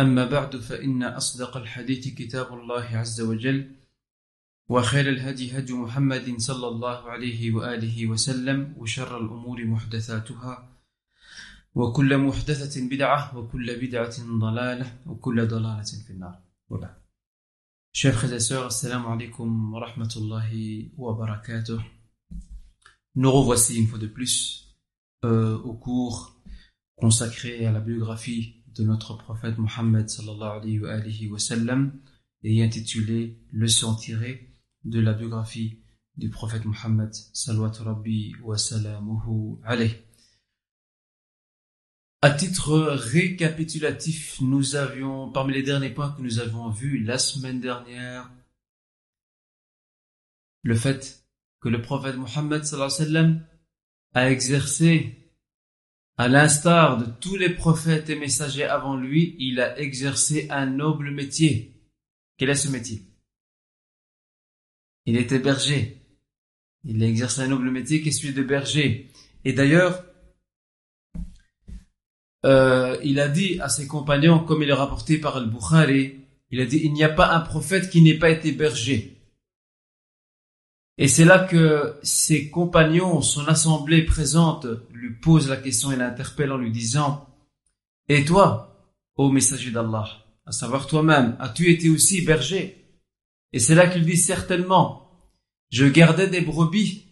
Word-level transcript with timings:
أما 0.00 0.24
بعد 0.24 0.56
فإن 0.56 1.02
أصدق 1.02 1.56
الحديث 1.56 2.08
كتاب 2.08 2.52
الله 2.58 2.84
عز 2.84 3.20
وجل 3.20 3.72
وخير 4.68 5.08
الهدي 5.08 5.58
هدي 5.58 5.72
محمد 5.72 6.34
صلى 6.38 6.68
الله 6.68 7.10
عليه 7.10 7.52
وآله 7.52 8.06
وسلم 8.06 8.74
وشر 8.76 9.18
الأمور 9.24 9.64
محدثاتها 9.64 10.76
وكل 11.74 12.18
محدثة 12.18 12.88
بدعة 12.88 13.36
وكل 13.36 13.80
بدعة 13.80 14.16
ضلالة 14.38 14.98
وكل 15.06 15.48
ضلالة 15.48 15.90
في 16.06 16.10
النار. 16.10 16.38
Chers 17.92 18.12
frères 18.12 18.32
et 18.32 18.38
sœurs, 18.40 18.66
assalamu 18.66 19.06
alaikum 19.08 19.74
wa 19.74 19.80
rahmatullahi 19.80 20.92
wa 20.96 21.12
barakatuh. 21.14 21.80
Nous 23.16 23.32
revoici 23.32 23.76
une 23.76 23.88
fois 23.88 23.98
de 23.98 24.06
plus 24.06 24.76
euh, 25.24 25.58
au 25.58 25.74
cours 25.74 26.40
consacré 26.96 27.66
à 27.66 27.72
la 27.72 27.80
biographie 27.80 28.59
de 28.80 28.84
notre 28.86 29.14
prophète 29.18 29.58
Mohammed 29.58 30.08
sallallahu 30.08 30.86
alayhi 30.86 31.30
et 32.42 32.62
intitulé 32.62 33.38
Leçon 33.52 33.94
tirée 33.94 34.56
de 34.84 35.00
la 35.00 35.12
biographie 35.12 35.82
du 36.16 36.30
prophète 36.30 36.64
Mohammed 36.64 37.12
sallallahu 37.12 37.82
rabbi 37.82 38.32
wa 38.42 38.56
salamuhu 38.56 39.58
alayhi. 39.64 39.96
À 42.22 42.30
titre 42.30 42.78
récapitulatif, 42.80 44.40
nous 44.40 44.76
avions, 44.76 45.30
parmi 45.30 45.52
les 45.52 45.62
derniers 45.62 45.90
points 45.90 46.12
que 46.12 46.22
nous 46.22 46.38
avons 46.38 46.70
vus 46.70 47.02
la 47.04 47.18
semaine 47.18 47.60
dernière, 47.60 48.30
le 50.62 50.74
fait 50.74 51.26
que 51.60 51.68
le 51.68 51.82
prophète 51.82 52.16
Mohammed 52.16 52.62
a 54.14 54.30
exercé, 54.30 55.19
à 56.20 56.28
l'instar 56.28 56.98
de 56.98 57.06
tous 57.18 57.36
les 57.36 57.48
prophètes 57.48 58.10
et 58.10 58.14
messagers 58.14 58.64
avant 58.64 58.94
lui, 58.94 59.36
il 59.38 59.58
a 59.58 59.80
exercé 59.80 60.48
un 60.50 60.66
noble 60.66 61.10
métier. 61.10 61.72
Quel 62.36 62.50
est 62.50 62.56
ce 62.56 62.68
métier? 62.68 63.00
Il 65.06 65.16
était 65.16 65.38
berger. 65.38 65.96
Il 66.84 67.02
a 67.02 67.06
exercé 67.06 67.40
un 67.40 67.46
noble 67.46 67.70
métier 67.70 68.02
qui 68.02 68.10
est 68.10 68.12
celui 68.12 68.34
de 68.34 68.42
berger. 68.42 69.10
Et 69.46 69.54
d'ailleurs, 69.54 70.04
euh, 72.44 72.98
il 73.02 73.18
a 73.18 73.28
dit 73.28 73.58
à 73.60 73.70
ses 73.70 73.86
compagnons, 73.86 74.40
comme 74.40 74.62
il 74.62 74.68
est 74.68 74.74
rapporté 74.74 75.16
par 75.16 75.38
Al-Bukhari, 75.38 76.16
il 76.50 76.60
a 76.60 76.66
dit, 76.66 76.82
il 76.84 76.92
n'y 76.92 77.02
a 77.02 77.08
pas 77.08 77.34
un 77.34 77.40
prophète 77.40 77.88
qui 77.88 78.02
n'ait 78.02 78.18
pas 78.18 78.28
été 78.28 78.52
berger. 78.52 79.19
Et 81.00 81.08
c'est 81.08 81.24
là 81.24 81.38
que 81.38 81.98
ses 82.02 82.50
compagnons, 82.50 83.22
son 83.22 83.48
assemblée 83.48 84.04
présente, 84.04 84.66
lui 84.92 85.14
posent 85.14 85.48
la 85.48 85.56
question 85.56 85.90
et 85.90 85.96
l'interpellent 85.96 86.52
en 86.52 86.58
lui 86.58 86.70
disant, 86.70 87.26
et 88.06 88.22
toi, 88.22 88.92
ô 89.16 89.30
messager 89.30 89.70
d'Allah, 89.70 90.06
à 90.44 90.52
savoir 90.52 90.86
toi-même, 90.86 91.38
as-tu 91.40 91.70
été 91.70 91.88
aussi 91.88 92.20
berger? 92.20 92.84
Et 93.54 93.58
c'est 93.58 93.74
là 93.74 93.88
qu'il 93.88 94.04
dit 94.04 94.18
certainement, 94.18 95.10
je 95.70 95.86
gardais 95.86 96.28
des 96.28 96.42
brebis 96.42 97.06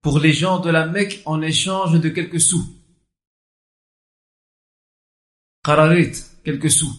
pour 0.00 0.20
les 0.20 0.32
gens 0.32 0.60
de 0.60 0.70
la 0.70 0.86
Mecque 0.86 1.22
en 1.24 1.42
échange 1.42 1.98
de 1.98 2.08
quelques 2.08 2.40
sous. 2.40 2.64
Qararit, 5.64 6.12
quelques 6.44 6.70
sous. 6.70 6.94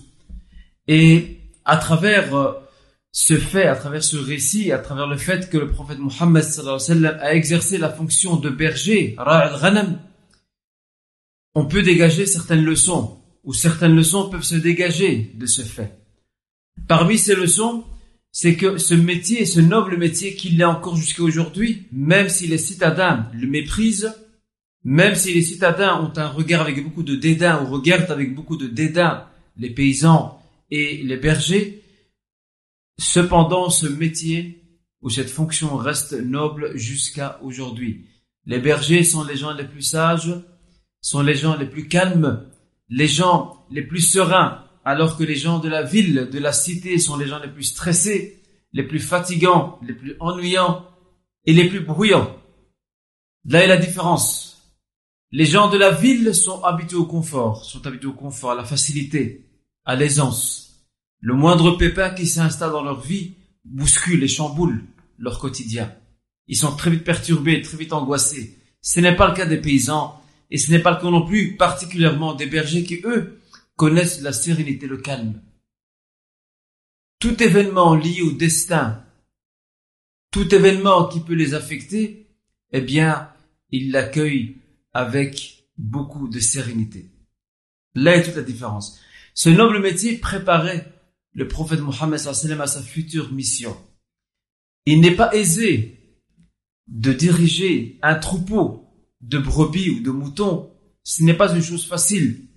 Et 0.86 1.40
à 1.64 1.78
travers 1.78 2.63
ce 3.14 3.38
fait, 3.38 3.68
à 3.68 3.76
travers 3.76 4.04
ce 4.04 4.18
récit, 4.18 4.72
à 4.72 4.80
travers 4.80 5.06
le 5.06 5.18
fait 5.18 5.48
que 5.50 5.58
le 5.58 5.70
prophète 5.70 6.00
Mohammed 6.00 6.44
a 7.22 7.36
exercé 7.36 7.78
la 7.78 7.92
fonction 7.92 8.38
de 8.38 8.50
berger, 8.50 9.14
Ra'al 9.20 9.62
Ghanam, 9.62 10.00
on 11.54 11.68
peut 11.68 11.84
dégager 11.84 12.26
certaines 12.26 12.66
leçons, 12.66 13.20
ou 13.44 13.54
certaines 13.54 13.96
leçons 13.96 14.30
peuvent 14.30 14.42
se 14.42 14.56
dégager 14.56 15.32
de 15.36 15.46
ce 15.46 15.62
fait. 15.62 15.96
Parmi 16.88 17.20
ces 17.20 17.36
leçons, 17.36 17.84
c'est 18.32 18.56
que 18.56 18.80
ce 18.80 18.96
métier, 18.96 19.46
ce 19.46 19.60
noble 19.60 19.96
métier 19.96 20.34
qu'il 20.34 20.60
est 20.60 20.66
encore 20.66 20.96
jusqu'à 20.96 21.22
aujourd'hui, 21.22 21.84
même 21.92 22.30
si 22.30 22.48
les 22.48 22.58
citadins 22.58 23.30
le 23.32 23.46
méprisent, 23.46 24.12
même 24.84 25.14
si 25.14 25.36
les 25.36 25.44
citadins 25.44 26.02
ont 26.02 26.18
un 26.18 26.30
regard 26.30 26.62
avec 26.62 26.84
beaucoup 26.84 27.04
de 27.04 27.16
dédain 27.16 27.62
ou 27.62 27.68
regardent 27.68 28.10
avec 28.10 28.34
beaucoup 28.34 28.58
de 28.58 28.68
dédain 28.68 29.26
les 29.56 29.70
paysans 29.70 30.42
et 30.72 31.04
les 31.04 31.18
bergers, 31.18 31.83
cependant 33.00 33.70
ce 33.70 33.88
métier 33.88 34.64
ou 35.02 35.10
cette 35.10 35.30
fonction 35.30 35.76
reste 35.76 36.14
noble 36.14 36.78
jusqu'à 36.78 37.40
aujourd'hui. 37.42 38.08
Les 38.46 38.60
bergers 38.60 39.04
sont 39.04 39.24
les 39.24 39.36
gens 39.36 39.54
les 39.54 39.68
plus 39.68 39.82
sages, 39.82 40.34
sont 41.02 41.22
les 41.22 41.36
gens 41.36 41.58
les 41.58 41.66
plus 41.66 41.88
calmes, 41.88 42.50
les 42.90 43.08
gens 43.08 43.66
les 43.70 43.84
plus 43.84 44.02
sereins, 44.02 44.64
alors 44.86 45.18
que 45.18 45.24
les 45.24 45.36
gens 45.36 45.60
de 45.60 45.70
la 45.70 45.84
ville, 45.84 46.30
de 46.32 46.40
la 46.40 46.52
cité 46.52 46.98
sont 47.00 47.18
les 47.18 47.28
gens 47.28 47.40
les 47.40 47.52
plus 47.52 47.64
stressés, 47.64 48.42
les 48.74 48.84
plus 48.84 49.00
fatigants, 49.00 49.80
les 49.86 49.94
plus 49.94 50.16
ennuyants 50.20 50.86
et 51.46 51.54
les 51.54 51.68
plus 51.70 51.82
bruyants. 51.82 52.36
Là 53.46 53.64
est 53.64 53.68
la 53.68 53.78
différence. 53.78 54.54
Les 55.32 55.46
gens 55.46 55.70
de 55.70 55.78
la 55.78 55.92
ville 55.92 56.34
sont 56.36 56.64
habitués 56.64 56.98
au 56.98 57.06
confort, 57.06 57.66
sont 57.66 57.86
habitués 57.88 58.08
au 58.08 58.14
confort, 58.14 58.52
à 58.52 58.56
la 58.56 58.64
facilité, 58.64 59.50
à 59.84 59.96
l'aisance. 59.96 60.73
Le 61.26 61.36
moindre 61.36 61.78
pépin 61.78 62.10
qui 62.10 62.28
s'installe 62.28 62.74
dans 62.74 62.84
leur 62.84 63.00
vie 63.00 63.36
bouscule 63.64 64.26
et 64.26 64.28
chamboule 64.28 64.84
leur 65.18 65.40
quotidien. 65.40 65.96
Ils 66.48 66.58
sont 66.58 66.76
très 66.76 66.92
vite 66.92 67.06
perturbés, 67.06 67.62
très 67.62 67.78
vite 67.78 67.94
angoissés. 67.94 68.60
Ce 68.82 69.00
n'est 69.00 69.16
pas 69.16 69.30
le 69.30 69.34
cas 69.34 69.46
des 69.46 69.62
paysans 69.62 70.22
et 70.52 70.58
ce 70.58 70.70
n'est 70.70 70.82
pas 70.82 70.92
le 70.92 70.98
cas 70.98 71.10
non 71.10 71.26
plus 71.26 71.56
particulièrement 71.56 72.34
des 72.34 72.46
bergers 72.46 72.84
qui, 72.84 73.00
eux, 73.06 73.40
connaissent 73.78 74.22
la 74.22 74.34
sérénité, 74.34 74.86
le 74.86 74.98
calme. 74.98 75.42
Tout 77.20 77.42
événement 77.42 77.96
lié 77.96 78.22
au 78.22 78.34
destin, 78.34 79.02
tout 80.30 80.54
événement 80.54 81.08
qui 81.08 81.22
peut 81.22 81.36
les 81.36 81.54
affecter, 81.54 82.36
eh 82.74 82.82
bien, 82.82 83.30
ils 83.70 83.92
l'accueillent 83.92 84.58
avec 84.92 85.70
beaucoup 85.78 86.28
de 86.28 86.42
sérénité. 86.42 87.12
Là 87.96 88.18
est 88.18 88.24
toute 88.24 88.36
la 88.36 88.42
différence. 88.42 89.00
Ce 89.34 89.48
noble 89.48 89.80
métier 89.80 90.18
préparait 90.18 90.93
le 91.34 91.48
prophète 91.48 91.82
Mohammed 91.82 92.20
à 92.28 92.68
sa 92.68 92.82
future 92.82 93.32
mission. 93.32 93.76
Il 94.86 95.02
n'est 95.02 95.16
pas 95.16 95.34
aisé 95.34 96.00
de 96.88 97.14
diriger 97.14 98.00
un 98.02 98.16
troupeau 98.16 98.90
de 99.22 99.38
brebis 99.38 99.90
ou 99.90 100.00
de 100.02 100.12
moutons. 100.12 100.72
Ce 101.04 101.24
n'est 101.24 101.34
pas 101.34 101.54
une 101.56 101.64
chose 101.64 101.86
facile. 101.86 102.48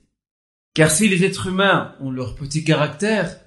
Car 0.75 0.91
si 0.91 1.09
les 1.09 1.25
êtres 1.25 1.47
humains 1.47 1.95
ont 2.01 2.11
leur 2.11 2.35
petit 2.35 2.65
caractère, 2.65 3.41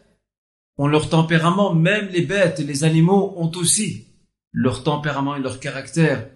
ont 0.77 0.87
leur 0.87 1.09
tempérament, 1.09 1.75
même 1.75 2.07
les 2.07 2.21
bêtes 2.21 2.59
et 2.61 2.63
les 2.63 2.83
animaux 2.83 3.33
ont 3.37 3.51
aussi 3.55 4.07
leur 4.51 4.83
tempérament 4.83 5.35
et 5.35 5.41
leur 5.41 5.59
caractère. 5.59 6.27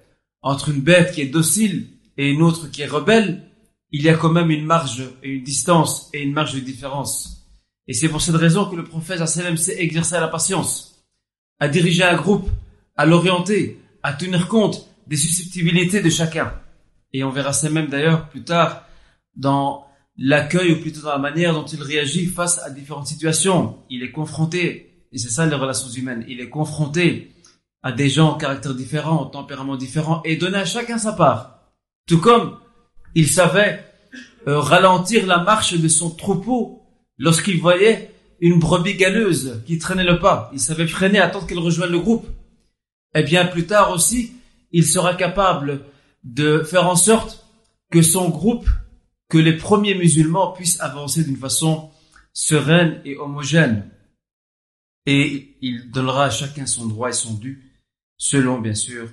Entre 0.42 0.70
une 0.70 0.82
bête 0.82 1.14
qui 1.14 1.22
est 1.22 1.28
docile 1.28 1.88
et 2.18 2.30
une 2.30 2.42
autre 2.42 2.70
qui 2.70 2.82
est 2.82 2.88
rebelle, 2.88 3.50
il 3.92 4.04
y 4.04 4.10
a 4.10 4.16
quand 4.16 4.32
même 4.32 4.52
une 4.52 4.66
marge 4.66 5.04
et 5.24 5.30
une 5.30 5.44
distance 5.44 6.10
et 6.14 6.22
une 6.22 6.34
marge 6.34 6.54
de 6.54 6.60
différence. 6.60 7.43
Et 7.88 7.94
c'est 7.94 8.10
pour 8.10 8.22
cette 8.22 8.36
raison 8.36 8.70
que 8.70 8.76
le 8.76 8.84
prophète 8.84 9.26
s'est 9.28 9.76
exercé 9.78 10.16
à 10.16 10.22
la 10.22 10.28
patience, 10.28 11.06
à 11.60 11.68
diriger 11.68 12.04
un 12.04 12.16
groupe, 12.16 12.50
à 12.96 13.06
l'orienter, 13.06 13.80
à 14.04 14.14
tenir 14.14 14.48
compte 14.48 14.88
des 15.08 15.18
susceptibilités 15.18 16.02
de 16.02 16.10
chacun. 16.10 16.54
Et 17.12 17.24
on 17.24 17.30
verra 17.30 17.54
ça 17.54 17.70
même 17.70 17.88
d'ailleurs 17.88 18.30
plus 18.30 18.44
tard 18.44 18.86
dans 19.36 19.86
l'accueil 20.18 20.74
ou 20.74 20.82
plutôt 20.82 21.02
dans 21.02 21.10
la 21.10 21.18
manière 21.18 21.54
dont 21.54 21.66
il 21.66 21.82
réagit 21.82 22.28
face 22.28 22.60
à 22.60 22.70
différentes 22.70 23.08
situations. 23.08 23.80
Il 23.90 24.04
est 24.04 24.12
confronté 24.12 24.94
et 25.14 25.18
c'est 25.18 25.30
ça 25.30 25.46
les 25.46 25.56
relations 25.56 25.90
humaines, 25.90 26.26
il 26.28 26.42
est 26.42 26.50
confronté 26.50 27.32
à 27.84 27.92
des 27.92 28.10
gens 28.10 28.34
au 28.34 28.38
caractère 28.38 28.74
différents, 28.74 29.22
au 29.22 29.26
tempérament 29.26 29.76
différents, 29.76 30.24
et 30.24 30.38
donner 30.38 30.58
à 30.58 30.66
chacun 30.66 30.98
sa 30.98 31.14
part. 31.14 31.60
Tout 32.08 32.20
comme 32.20 32.58
il 33.14 33.28
savait 33.28 33.86
euh, 34.48 34.60
ralentir 34.60 35.28
la 35.28 35.40
marche 35.40 35.74
de 35.74 35.88
son 35.88 36.10
troupeau 36.10 36.83
lorsqu'il 37.24 37.62
voyait 37.62 38.12
une 38.42 38.60
brebis 38.60 38.96
galeuse 38.96 39.64
qui 39.66 39.80
traînait 39.80 40.04
le 40.04 40.20
pas. 40.20 40.50
Il 40.52 40.60
savait 40.60 40.88
freiner, 40.88 41.20
attendre 41.20 41.48
qu'elle 41.48 41.58
rejoigne 41.58 41.92
le 41.92 42.00
groupe. 42.00 42.28
Et 43.16 43.20
eh 43.20 43.24
bien 43.24 43.46
plus 43.46 43.66
tard 43.66 43.92
aussi, 43.92 44.34
il 44.72 44.86
sera 44.86 45.16
capable 45.16 45.86
de 46.26 46.64
faire 46.64 46.86
en 46.86 46.98
sorte 46.98 47.48
que 47.92 48.02
son 48.02 48.28
groupe, 48.28 48.68
que 49.30 49.38
les 49.38 49.56
premiers 49.56 49.96
musulmans 49.96 50.52
puissent 50.52 50.82
avancer 50.82 51.24
d'une 51.24 51.38
façon 51.38 51.92
sereine 52.34 53.02
et 53.06 53.16
homogène. 53.16 53.90
Et 55.06 55.56
il 55.62 55.92
donnera 55.92 56.26
à 56.26 56.30
chacun 56.30 56.66
son 56.66 56.88
droit 56.88 57.08
et 57.08 57.14
son 57.14 57.36
dû, 57.36 57.72
selon 58.18 58.60
bien 58.60 58.76
sûr 58.76 59.08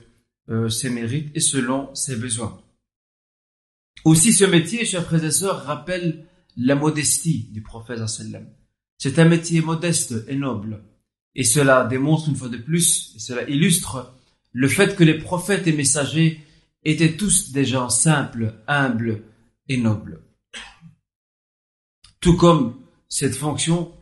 euh, 0.49 0.69
ses 0.69 0.91
mérites 0.91 1.31
et 1.37 1.41
selon 1.41 1.95
ses 1.95 2.17
besoins. 2.17 2.61
Aussi 4.05 4.33
ce 4.33 4.45
métier, 4.45 4.85
chers 4.85 5.05
frères 5.05 5.23
rappelle 5.65 6.27
la 6.56 6.75
modestie 6.75 7.49
du 7.52 7.62
prophète. 7.62 8.00
C'est 8.99 9.19
un 9.19 9.25
métier 9.25 9.61
modeste 9.61 10.25
et 10.29 10.37
noble. 10.37 10.85
Et 11.35 11.44
cela 11.44 11.85
démontre 11.85 12.29
une 12.29 12.37
fois 12.37 12.49
de 12.49 12.56
plus, 12.56 13.12
et 13.17 13.20
cela 13.20 13.49
illustre 13.49 14.17
le 14.52 14.69
fait 14.69 14.97
que 14.97 15.05
les 15.05 15.19
prophètes 15.19 15.67
et 15.67 15.73
messagers 15.73 16.41
étaient 16.85 17.17
tous 17.17 17.52
des 17.52 17.64
gens 17.64 17.88
simples, 17.88 18.55
humbles 18.67 19.23
et 19.69 19.76
nobles. 19.76 20.23
Tout 22.20 22.37
comme 22.37 22.81
cette 23.08 23.37
fonction, 23.37 23.93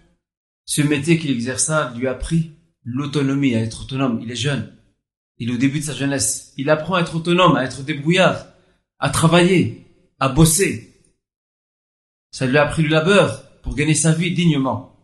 ce 0.65 0.83
métier 0.83 1.19
qu'il 1.19 1.31
exerça 1.31 1.93
lui 1.97 2.07
a 2.07 2.15
pris 2.15 2.53
l'autonomie, 2.85 3.55
à 3.55 3.61
être 3.61 3.83
autonome. 3.83 4.21
Il 4.23 4.31
est 4.31 4.37
jeune. 4.37 4.73
Il 5.39 5.51
est 5.51 5.55
au 5.55 5.59
début 5.59 5.81
de 5.81 5.85
sa 5.85 5.95
jeunesse. 5.95 6.53
Il 6.57 6.71
apprend 6.71 6.95
à 6.95 7.01
être 7.03 7.15
autonome, 7.15 7.57
à 7.57 7.65
être 7.65 7.83
débrouillard, 7.83 8.47
à 8.99 9.11
travailler, 9.11 9.87
à 10.19 10.29
bosser. 10.29 10.88
Ça 12.31 12.47
lui 12.47 12.59
a 12.59 12.67
pris 12.67 12.83
du 12.83 12.89
labeur 12.89 13.61
pour 13.61 13.75
gagner 13.75 13.95
sa 13.95 14.13
vie 14.13 14.35
dignement. 14.35 14.97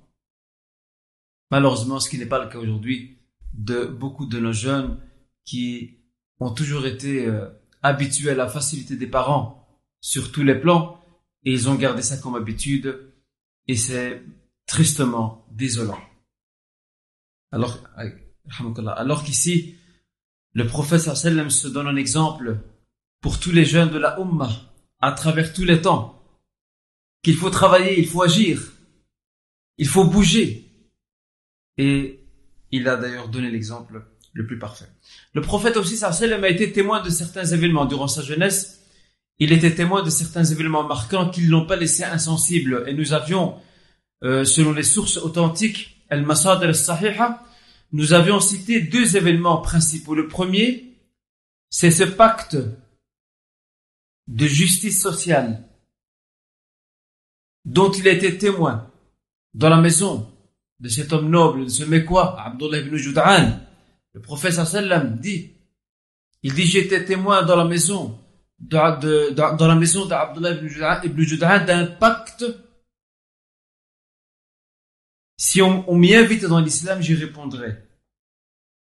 Malheureusement, 1.51 2.01
ce 2.01 2.09
qui 2.09 2.19
n'est 2.19 2.27
pas 2.27 2.43
le 2.43 2.51
cas 2.51 2.59
aujourd'hui 2.59 3.19
de 3.53 3.87
beaucoup 3.87 4.27
de 4.27 4.39
nos 4.39 4.53
jeunes 4.53 5.01
qui 5.45 5.99
ont 6.41 6.53
toujours 6.53 6.87
été 6.87 7.27
euh, 7.27 7.49
habitués 7.83 8.31
à 8.31 8.35
la 8.35 8.49
facilité 8.49 8.97
des 8.97 9.07
parents 9.07 9.69
sur 10.01 10.33
tous 10.33 10.43
les 10.43 10.55
plans 10.55 11.01
et 11.45 11.53
ils 11.53 11.69
ont 11.69 11.75
gardé 11.77 12.03
ça 12.03 12.17
comme 12.17 12.35
habitude 12.35 13.13
et 13.69 13.77
c'est 13.77 14.23
tristement 14.67 15.47
désolant. 15.53 16.01
Alors, 17.53 17.79
alors 18.97 19.23
qu'ici, 19.23 19.77
le 20.53 20.67
prophète 20.67 21.01
sallam 21.01 21.51
se 21.51 21.69
donne 21.69 21.87
un 21.87 21.97
exemple 21.97 22.59
pour 23.21 23.39
tous 23.39 23.53
les 23.53 23.65
jeunes 23.65 23.91
de 23.91 23.99
la 23.99 24.19
Ummah 24.19 24.51
à 25.01 25.13
travers 25.13 25.53
tous 25.53 25.65
les 25.65 25.81
temps 25.81 26.24
qu'il 27.25 27.37
faut 27.37 27.51
travailler, 27.51 27.99
il 27.99 28.07
faut 28.07 28.23
agir, 28.23 28.73
il 29.79 29.89
faut 29.89 30.05
bouger. 30.05 30.71
Et 31.79 32.21
il 32.71 32.87
a 32.87 32.97
d'ailleurs 32.97 33.29
donné 33.29 33.51
l'exemple 33.51 34.05
le 34.33 34.47
plus 34.47 34.59
parfait. 34.59 34.89
Le 35.33 35.41
prophète 35.41 35.77
aussi, 35.77 36.05
a 36.05 36.49
été 36.49 36.71
témoin 36.71 37.03
de 37.03 37.11
certains 37.11 37.45
événements 37.45 37.87
durant 37.87 38.09
sa 38.09 38.23
jeunesse. 38.23 38.83
Il 39.39 39.53
était 39.53 39.75
témoin 39.75 40.03
de 40.03 40.11
certains 40.11 40.45
événements 40.45 40.85
marquants 40.85 41.31
qui 41.31 41.43
ne 41.43 41.51
l'ont 41.51 41.67
pas 41.67 41.77
laissé 41.77 42.05
insensible. 42.05 42.85
Et 42.87 42.95
nous 42.95 43.13
avions, 43.13 43.57
euh, 44.23 44.45
selon 44.45 44.73
les 44.73 44.83
sources 44.83 45.17
authentiques, 45.17 46.05
Al-Masad 46.11 46.63
al-Sahiha, 46.63 47.43
nous 47.93 48.13
avions 48.13 48.41
cité 48.41 48.81
deux 48.81 49.17
événements 49.17 49.59
principaux. 49.59 50.15
Le 50.15 50.29
premier, 50.29 50.95
c'est 51.71 51.91
ce 51.91 52.05
pacte 52.05 52.57
de 54.29 54.47
justice 54.47 55.01
sociale 55.01 55.65
dont 57.65 57.91
il 57.93 58.07
était 58.07 58.37
témoin 58.37 58.91
dans 59.55 59.69
la 59.69 59.81
maison 59.81 60.31
de 60.81 60.89
cet 60.89 61.13
homme 61.13 61.31
noble, 61.31 61.65
de 61.65 61.71
ce 61.71 61.85
Mekwa, 61.85 62.41
Abdullah 62.41 62.79
ibn 62.79 62.97
Jud'an. 62.97 63.61
Le 64.13 64.21
prophète 64.21 64.53
sallam 64.53 65.19
dit, 65.19 65.53
il 66.43 66.53
dit 66.55 66.67
j'étais 66.67 67.05
témoin 67.05 67.43
dans 67.43 67.57
la 67.57 67.65
maison 67.65 68.19
de, 68.59 69.31
dans 69.31 69.67
la 69.67 69.75
maison 69.75 70.07
d'Abdullah 70.07 71.05
ibn 71.05 71.23
Jud'an 71.23 71.65
d'un 71.65 71.87
pacte. 71.87 72.45
Si 75.37 75.61
on, 75.63 75.89
on 75.91 75.97
m'y 75.97 76.15
invite 76.15 76.45
dans 76.45 76.61
l'islam, 76.61 77.01
j'y 77.01 77.15
répondrai. 77.15 77.77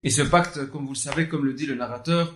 Et 0.03 0.09
ce 0.09 0.21
pacte, 0.21 0.69
comme 0.69 0.85
vous 0.85 0.93
le 0.93 0.97
savez, 0.97 1.27
comme 1.27 1.45
le 1.45 1.53
dit 1.53 1.65
le 1.65 1.75
narrateur, 1.75 2.33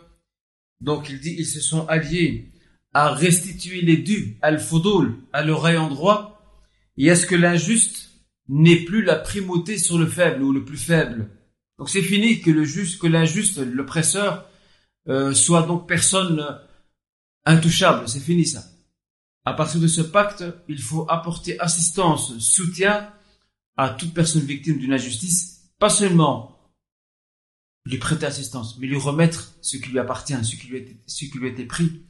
donc 0.80 1.10
il 1.10 1.20
dit, 1.20 1.36
ils 1.38 1.46
se 1.46 1.60
sont 1.60 1.88
alliés 1.88 2.51
à 2.94 3.12
restituer 3.12 3.82
les 3.82 3.98
dus, 3.98 4.38
al-fudul, 4.42 5.16
à 5.34 5.44
l'oreille 5.44 5.78
en 5.78 5.90
droit, 5.90 6.42
et 6.98 7.10
à 7.10 7.16
ce 7.16 7.26
que 7.26 7.36
l'injuste 7.36 8.12
n'ait 8.50 8.84
plus 8.84 9.02
la 9.02 9.16
primauté 9.16 9.78
sur 9.78 9.98
le 9.98 10.08
faible 10.08 10.44
ou 10.44 10.52
le 10.52 10.66
plus 10.66 10.78
faible? 10.78 11.30
Donc 11.78 11.90
c'est 11.90 12.02
fini 12.02 12.42
que 12.42 12.52
le 12.52 12.64
juste, 12.64 13.02
que 13.02 13.08
l'injuste, 13.08 13.58
l'oppresseur, 13.58 14.46
euh, 15.08 15.34
soit 15.34 15.64
donc 15.64 15.88
personne 15.88 16.60
intouchable. 17.46 18.08
C'est 18.08 18.20
fini 18.20 18.46
ça. 18.46 18.64
À 19.46 19.54
partir 19.54 19.80
de 19.80 19.88
ce 19.88 20.02
pacte, 20.02 20.44
il 20.68 20.82
faut 20.82 21.08
apporter 21.10 21.60
assistance, 21.60 22.38
soutien 22.38 23.10
à 23.78 23.90
toute 23.90 24.14
personne 24.14 24.44
victime 24.44 24.78
d'une 24.78 24.94
injustice, 24.94 25.72
pas 25.80 25.90
seulement 25.90 26.72
lui 27.86 27.98
prêter 27.98 28.28
assistance, 28.28 28.78
mais 28.78 28.86
lui 28.86 28.98
remettre 28.98 29.54
ce 29.62 29.78
qui 29.78 29.90
lui 29.90 29.98
appartient, 29.98 30.36
ce 30.44 30.56
qui 30.56 30.68
lui 30.68 30.78
a 30.78 30.84
ce 31.08 31.26
qui 31.26 31.38
lui 31.40 31.48
a 31.48 31.52
été 31.52 31.66
pris 31.66 32.04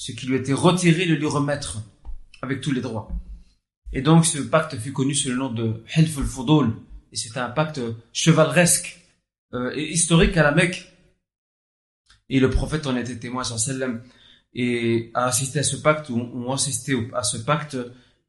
ce 0.00 0.12
qui 0.12 0.24
lui 0.24 0.36
était 0.36 0.54
retiré 0.54 1.04
de 1.04 1.14
lui 1.14 1.26
remettre 1.26 1.76
avec 2.40 2.62
tous 2.62 2.72
les 2.72 2.80
droits. 2.80 3.10
Et 3.92 4.00
donc 4.00 4.24
ce 4.24 4.38
pacte 4.38 4.74
fut 4.78 4.94
connu 4.94 5.14
sous 5.14 5.28
le 5.28 5.36
nom 5.36 5.52
de 5.52 5.84
Hilf 5.94 6.16
al 6.16 6.70
et 7.12 7.16
c'est 7.16 7.36
un 7.36 7.50
pacte 7.50 7.82
chevaleresque 8.10 8.98
euh, 9.52 9.70
et 9.74 9.92
historique 9.92 10.38
à 10.38 10.42
la 10.42 10.52
Mecque. 10.52 10.90
Et 12.30 12.40
le 12.40 12.48
prophète 12.48 12.86
en 12.86 12.96
était 12.96 13.18
témoin, 13.18 13.44
sallam, 13.44 14.00
et 14.54 15.10
a 15.12 15.26
assisté 15.26 15.58
à 15.58 15.62
ce 15.62 15.76
pacte, 15.76 16.08
ou 16.08 16.18
ont 16.18 16.52
assisté 16.52 16.96
à 17.12 17.22
ce 17.22 17.36
pacte 17.36 17.76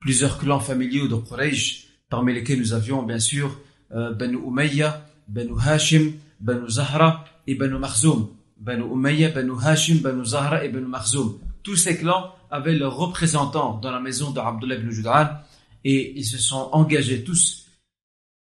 plusieurs 0.01 0.39
clans 0.39 0.59
familiaux 0.59 1.07
de 1.07 1.15
Quraysh, 1.15 1.87
parmi 2.09 2.33
lesquels 2.33 2.59
nous 2.59 2.73
avions 2.73 3.01
bien 3.03 3.19
sûr 3.19 3.61
euh, 3.93 4.11
Banu 4.11 4.39
Umayya, 4.45 5.07
Banu 5.29 5.53
Hashim, 5.65 6.11
Banu 6.41 6.69
Zahra 6.69 7.23
et 7.47 7.55
Banu 7.55 7.77
Makhzoum. 7.77 8.27
Banu 8.57 8.83
Umayya, 8.91 9.29
Banu 9.29 9.53
Hashim, 9.63 9.99
Banu 9.99 10.25
Zahra 10.25 10.65
et 10.65 10.69
Banu 10.69 10.87
Makhzoum 10.87 11.39
tous 11.63 11.75
ces 11.75 11.97
clans 11.97 12.35
avaient 12.49 12.75
leurs 12.75 12.95
représentants 12.95 13.77
dans 13.77 13.91
la 13.91 13.99
maison 13.99 14.31
d'Abdullah 14.31 14.75
ibn 14.75 14.89
Jud'an 14.89 15.41
et 15.83 16.17
ils 16.17 16.25
se 16.25 16.37
sont 16.37 16.69
engagés 16.71 17.23
tous 17.23 17.67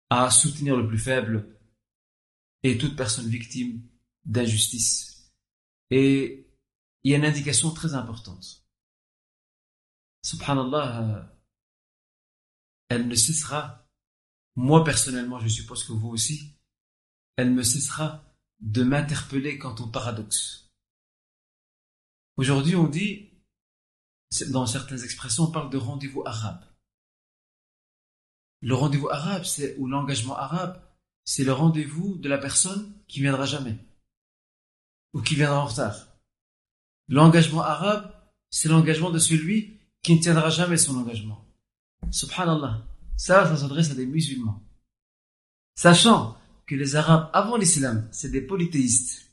à 0.10 0.32
soutenir 0.32 0.76
le 0.76 0.88
plus 0.88 0.98
faible 0.98 1.58
et 2.64 2.78
toute 2.78 2.96
personne 2.96 3.28
victime 3.28 3.82
d'injustice. 4.26 5.32
Et 5.92 6.48
il 7.04 7.12
y 7.12 7.14
a 7.14 7.18
une 7.18 7.26
indication 7.26 7.72
très 7.72 7.94
importante. 7.94 8.64
Subhanallah, 10.24 11.34
elle 12.90 13.08
ne 13.08 13.16
cessera, 13.16 13.88
moi 14.56 14.84
personnellement, 14.84 15.40
je 15.40 15.48
suppose 15.48 15.84
que 15.84 15.94
vous 15.94 16.10
aussi, 16.10 16.56
elle 17.38 17.54
ne 17.54 17.64
cessera 17.64 18.26
de 18.60 18.84
m'interpeller 18.84 19.58
quant 19.58 19.76
au 19.76 19.88
paradoxe. 19.88 20.69
Aujourd'hui, 22.40 22.78
on 22.78 22.88
dit, 22.88 23.32
dans 24.48 24.66
certaines 24.66 25.04
expressions, 25.04 25.44
on 25.44 25.52
parle 25.52 25.70
de 25.70 25.78
rendez-vous 25.78 26.24
arabe. 26.26 26.64
Le 28.62 28.74
rendez-vous 28.74 29.10
arabe, 29.10 29.44
c'est, 29.44 29.76
ou 29.78 29.88
l'engagement 29.88 30.38
arabe, 30.38 30.82
c'est 31.26 31.44
le 31.44 31.52
rendez-vous 31.52 32.16
de 32.16 32.30
la 32.30 32.38
personne 32.38 32.94
qui 33.10 33.20
viendra 33.20 33.44
jamais. 33.46 33.78
Ou 35.14 35.22
qui 35.22 35.36
viendra 35.36 35.60
en 35.60 35.66
retard. 35.66 36.08
L'engagement 37.10 37.60
arabe, 37.60 38.10
c'est 38.50 38.70
l'engagement 38.70 39.10
de 39.10 39.20
celui 39.20 39.78
qui 40.02 40.16
ne 40.16 40.22
tiendra 40.22 40.50
jamais 40.50 40.78
son 40.78 40.98
engagement. 40.98 41.46
Subhanallah. 42.10 42.88
Ça, 43.18 43.48
ça 43.48 43.58
s'adresse 43.58 43.92
à 43.92 43.96
des 43.96 44.06
musulmans. 44.06 44.64
Sachant 45.76 46.38
que 46.66 46.76
les 46.76 46.96
Arabes, 46.96 47.30
avant 47.34 47.58
l'islam, 47.58 48.08
c'est 48.14 48.32
des 48.32 48.42
polythéistes 48.42 49.29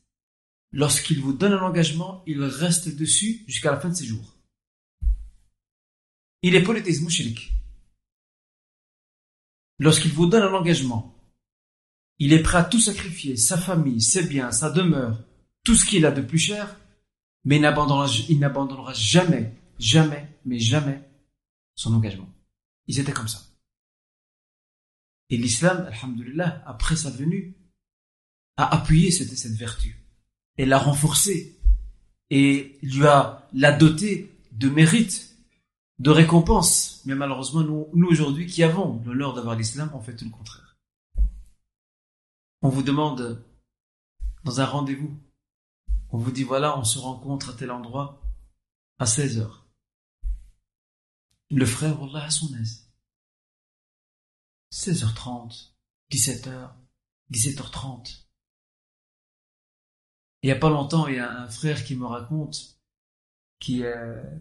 lorsqu'il 0.73 1.21
vous 1.21 1.33
donne 1.33 1.53
un 1.53 1.63
engagement, 1.63 2.23
il 2.27 2.43
reste 2.43 2.95
dessus 2.97 3.45
jusqu'à 3.47 3.71
la 3.71 3.81
fin 3.81 3.89
de 3.89 3.95
ses 3.95 4.07
jours. 4.07 4.35
Il 6.43 6.55
est 6.55 7.01
mouchirik. 7.01 7.53
Lorsqu'il 9.79 10.13
vous 10.13 10.27
donne 10.27 10.43
un 10.43 10.55
engagement, 10.55 11.15
il 12.19 12.33
est 12.33 12.43
prêt 12.43 12.59
à 12.59 12.65
tout 12.65 12.81
sacrifier, 12.81 13.37
sa 13.37 13.59
famille, 13.59 14.01
ses 14.01 14.27
biens, 14.27 14.53
sa 14.53 14.71
demeure, 14.71 15.23
tout 15.65 15.75
ce 15.75 15.85
qu'il 15.85 16.07
a 16.07 16.11
de 16.11 16.23
plus 16.23 16.39
cher, 16.39 16.79
mais 17.45 17.57
il 17.57 17.61
n'abandonnera 18.39 18.93
jamais, 18.95 19.55
jamais, 19.79 20.39
mais 20.45 20.59
jamais 20.59 21.03
son 21.75 21.95
engagement. 21.95 22.29
Ils 22.87 23.01
étaient 23.01 23.13
comme 23.13 23.29
ça. 23.29 23.43
Et 25.29 25.37
l'islam, 25.37 25.89
alhamdulillah, 25.93 26.63
après 26.67 26.97
sa 26.97 27.11
venue, 27.11 27.57
a 28.57 28.75
appuyé 28.75 29.11
cette 29.11 29.53
vertu 29.53 30.06
et 30.59 30.67
l'a 30.67 30.79
renforcée 30.79 31.59
et 32.31 32.79
lui 32.83 33.07
a 33.07 33.49
l'a 33.53 33.73
doté 33.73 34.37
de 34.53 34.69
mérite, 34.69 35.37
de 35.99 36.11
récompense. 36.11 37.03
Mais 37.05 37.15
malheureusement, 37.15 37.63
nous, 37.63 37.89
nous 37.95 38.09
aujourd'hui 38.09 38.47
qui 38.47 38.63
avons 38.63 39.03
l'honneur 39.05 39.35
d'avoir 39.35 39.57
l'islam, 39.57 39.91
on 39.95 40.01
fait 40.01 40.17
tout 40.17 40.25
le 40.25 40.31
contraire. 40.31 40.77
On 42.63 42.69
vous 42.69 42.83
demande 42.83 43.45
dans 44.45 44.61
un 44.61 44.65
rendez-vous, 44.65 45.17
on 46.11 46.19
vous 46.19 46.31
dit 46.31 46.43
voilà, 46.43 46.79
on 46.79 46.85
se 46.85 46.99
rencontre 46.99 47.51
à 47.51 47.53
tel 47.53 47.71
endroit 47.71 48.21
à 48.99 49.07
16 49.07 49.39
heures. 49.39 49.67
Le 51.51 51.67
frère, 51.67 52.03
Allah, 52.03 52.25
à 52.25 52.31
son 52.31 52.53
aise. 52.57 52.91
16h30, 54.73 55.75
17h, 56.11 56.71
17h30. 57.31 58.26
Il 60.47 60.49
y 60.49 60.53
a 60.53 60.55
pas 60.55 60.71
longtemps, 60.71 61.09
il 61.09 61.17
y 61.17 61.19
a 61.19 61.41
un 61.41 61.49
frère 61.49 61.83
qui 61.83 61.97
me 61.97 62.07
raconte, 62.07 62.79
qui 63.59 63.83
est 63.83 63.97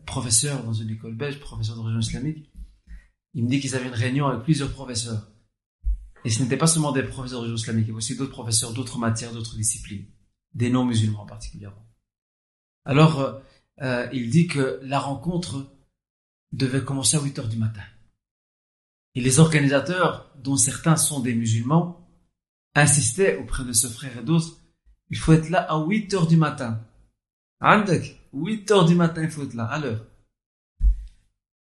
professeur 0.05 0.63
dans 0.63 0.71
une 0.71 0.91
école 0.91 1.15
belge, 1.15 1.39
professeur 1.39 1.77
de 1.77 1.81
religion 1.81 1.99
islamique. 1.99 2.51
Il 3.33 3.43
me 3.43 3.49
dit 3.49 3.59
qu'ils 3.59 3.75
avaient 3.75 3.87
une 3.87 3.95
réunion 3.95 4.27
avec 4.27 4.43
plusieurs 4.43 4.71
professeurs. 4.71 5.31
Et 6.23 6.29
ce 6.29 6.43
n'était 6.43 6.57
pas 6.57 6.67
seulement 6.67 6.91
des 6.91 7.01
professeurs 7.01 7.39
de 7.39 7.47
religion 7.47 7.55
islamique, 7.55 7.85
il 7.85 7.87
y 7.87 7.89
avait 7.89 7.97
aussi 7.97 8.15
d'autres 8.15 8.33
professeurs 8.33 8.71
d'autres 8.71 8.99
matières, 8.99 9.33
d'autres 9.33 9.55
disciplines, 9.55 10.05
des 10.53 10.69
non-musulmans 10.69 11.25
particulièrement. 11.25 11.87
Alors, 12.85 13.41
euh, 13.81 14.07
il 14.13 14.29
dit 14.29 14.45
que 14.45 14.79
la 14.83 14.99
rencontre 14.99 15.75
devait 16.51 16.83
commencer 16.83 17.17
à 17.17 17.21
8 17.21 17.39
heures 17.39 17.49
du 17.49 17.57
matin. 17.57 17.81
Et 19.15 19.21
les 19.21 19.39
organisateurs, 19.39 20.31
dont 20.37 20.55
certains 20.55 20.97
sont 20.97 21.19
des 21.19 21.33
musulmans, 21.33 22.07
insistaient 22.75 23.37
auprès 23.37 23.65
de 23.65 23.73
ce 23.73 23.87
frère 23.87 24.19
et 24.19 24.23
d'autres, 24.23 24.59
il 25.09 25.17
faut 25.17 25.33
être 25.33 25.49
là 25.49 25.61
à 25.69 25.77
8 25.83 26.13
heures 26.13 26.27
du 26.27 26.37
matin. 26.37 26.81
Andek, 27.61 28.19
8 28.33 28.71
heures 28.71 28.85
du 28.85 28.95
matin, 28.95 29.23
il 29.23 29.29
faut 29.29 29.43
être 29.43 29.53
là, 29.53 29.65
à 29.65 29.79
l'heure. 29.79 30.05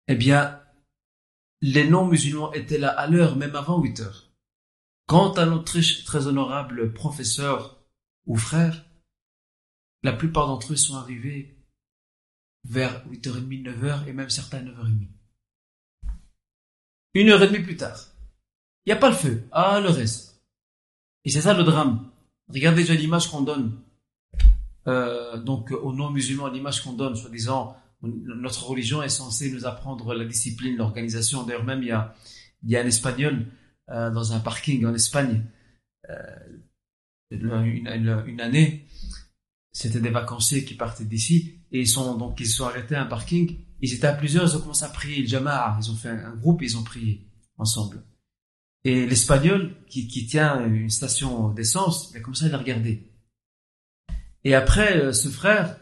Eh 0.07 0.15
bien, 0.15 0.61
les 1.61 1.87
non-musulmans 1.87 2.53
étaient 2.53 2.77
là 2.77 2.89
à 2.89 3.07
l'heure, 3.07 3.35
même 3.35 3.55
avant 3.55 3.81
8 3.81 3.99
heures. 4.01 4.29
Quant 5.07 5.33
à 5.33 5.45
notre 5.45 5.79
très 6.03 6.27
honorable 6.27 6.93
professeur 6.93 7.83
ou 8.25 8.37
frère, 8.37 8.85
la 10.01 10.13
plupart 10.13 10.47
d'entre 10.47 10.73
eux 10.73 10.77
sont 10.77 10.95
arrivés 10.95 11.57
vers 12.65 13.05
8h30, 13.09 13.63
9h 13.63 14.07
et 14.07 14.13
même 14.13 14.29
certains 14.29 14.61
9h30. 14.61 15.07
Une 17.15 17.29
heure 17.29 17.43
et 17.43 17.47
demie 17.47 17.63
plus 17.63 17.77
tard. 17.77 17.97
Il 18.85 18.89
n'y 18.89 18.97
a 18.97 18.99
pas 18.99 19.09
le 19.09 19.15
feu. 19.15 19.47
Ah, 19.51 19.79
le 19.79 19.89
reste. 19.89 20.41
Et 21.25 21.29
c'est 21.29 21.41
ça 21.41 21.53
le 21.53 21.63
drame. 21.63 22.11
Regardez 22.49 22.81
déjà 22.81 22.93
l'image 22.93 23.29
qu'on 23.29 23.41
donne. 23.41 23.79
Euh, 24.87 25.37
donc, 25.37 25.71
aux 25.71 25.93
non-musulmans, 25.93 26.47
l'image 26.47 26.81
qu'on 26.83 26.93
donne, 26.93 27.15
soi-disant, 27.15 27.75
notre 28.01 28.67
religion 28.67 29.01
est 29.01 29.09
censée 29.09 29.51
nous 29.51 29.65
apprendre 29.65 30.13
la 30.13 30.25
discipline, 30.25 30.75
l'organisation. 30.75 31.43
D'ailleurs, 31.43 31.63
même, 31.63 31.81
il 31.81 31.87
y 31.87 31.91
a, 31.91 32.13
il 32.63 32.71
y 32.71 32.77
a 32.77 32.81
un 32.81 32.85
espagnol 32.85 33.47
euh, 33.89 34.11
dans 34.11 34.33
un 34.33 34.39
parking 34.39 34.85
en 34.85 34.93
Espagne, 34.93 35.45
euh, 36.09 36.15
une, 37.31 37.87
une, 38.27 38.41
année, 38.41 38.87
c'était 39.71 39.99
des 39.99 40.09
vacanciers 40.09 40.63
qui 40.63 40.75
partaient 40.75 41.05
d'ici, 41.05 41.59
et 41.71 41.79
ils 41.81 41.87
sont 41.87 42.15
donc 42.15 42.39
ils 42.39 42.45
se 42.45 42.57
sont 42.57 42.65
arrêtés 42.65 42.95
à 42.95 43.01
un 43.01 43.07
parking. 43.07 43.57
Ils 43.81 43.93
étaient 43.93 44.07
à 44.07 44.13
plusieurs, 44.13 44.47
ils 44.47 44.55
ont 44.55 44.61
commencé 44.61 44.85
à 44.85 44.89
prier 44.89 45.21
le 45.21 45.27
jama'a. 45.27 45.77
Ils 45.81 45.91
ont 45.91 45.95
fait 45.95 46.09
un, 46.09 46.35
groupe, 46.35 46.61
ils 46.61 46.77
ont 46.77 46.83
prié 46.83 47.27
ensemble. 47.57 48.03
Et 48.83 49.05
l'espagnol 49.05 49.75
qui, 49.87 50.07
qui 50.07 50.25
tient 50.27 50.65
une 50.65 50.89
station 50.89 51.49
d'essence, 51.49 52.09
il 52.11 52.17
a 52.17 52.19
commencé 52.19 52.45
à 52.45 52.49
les 52.49 52.55
regarder. 52.55 53.09
Et 54.43 54.55
après, 54.55 54.97
euh, 54.97 55.13
ce 55.13 55.29
frère 55.29 55.79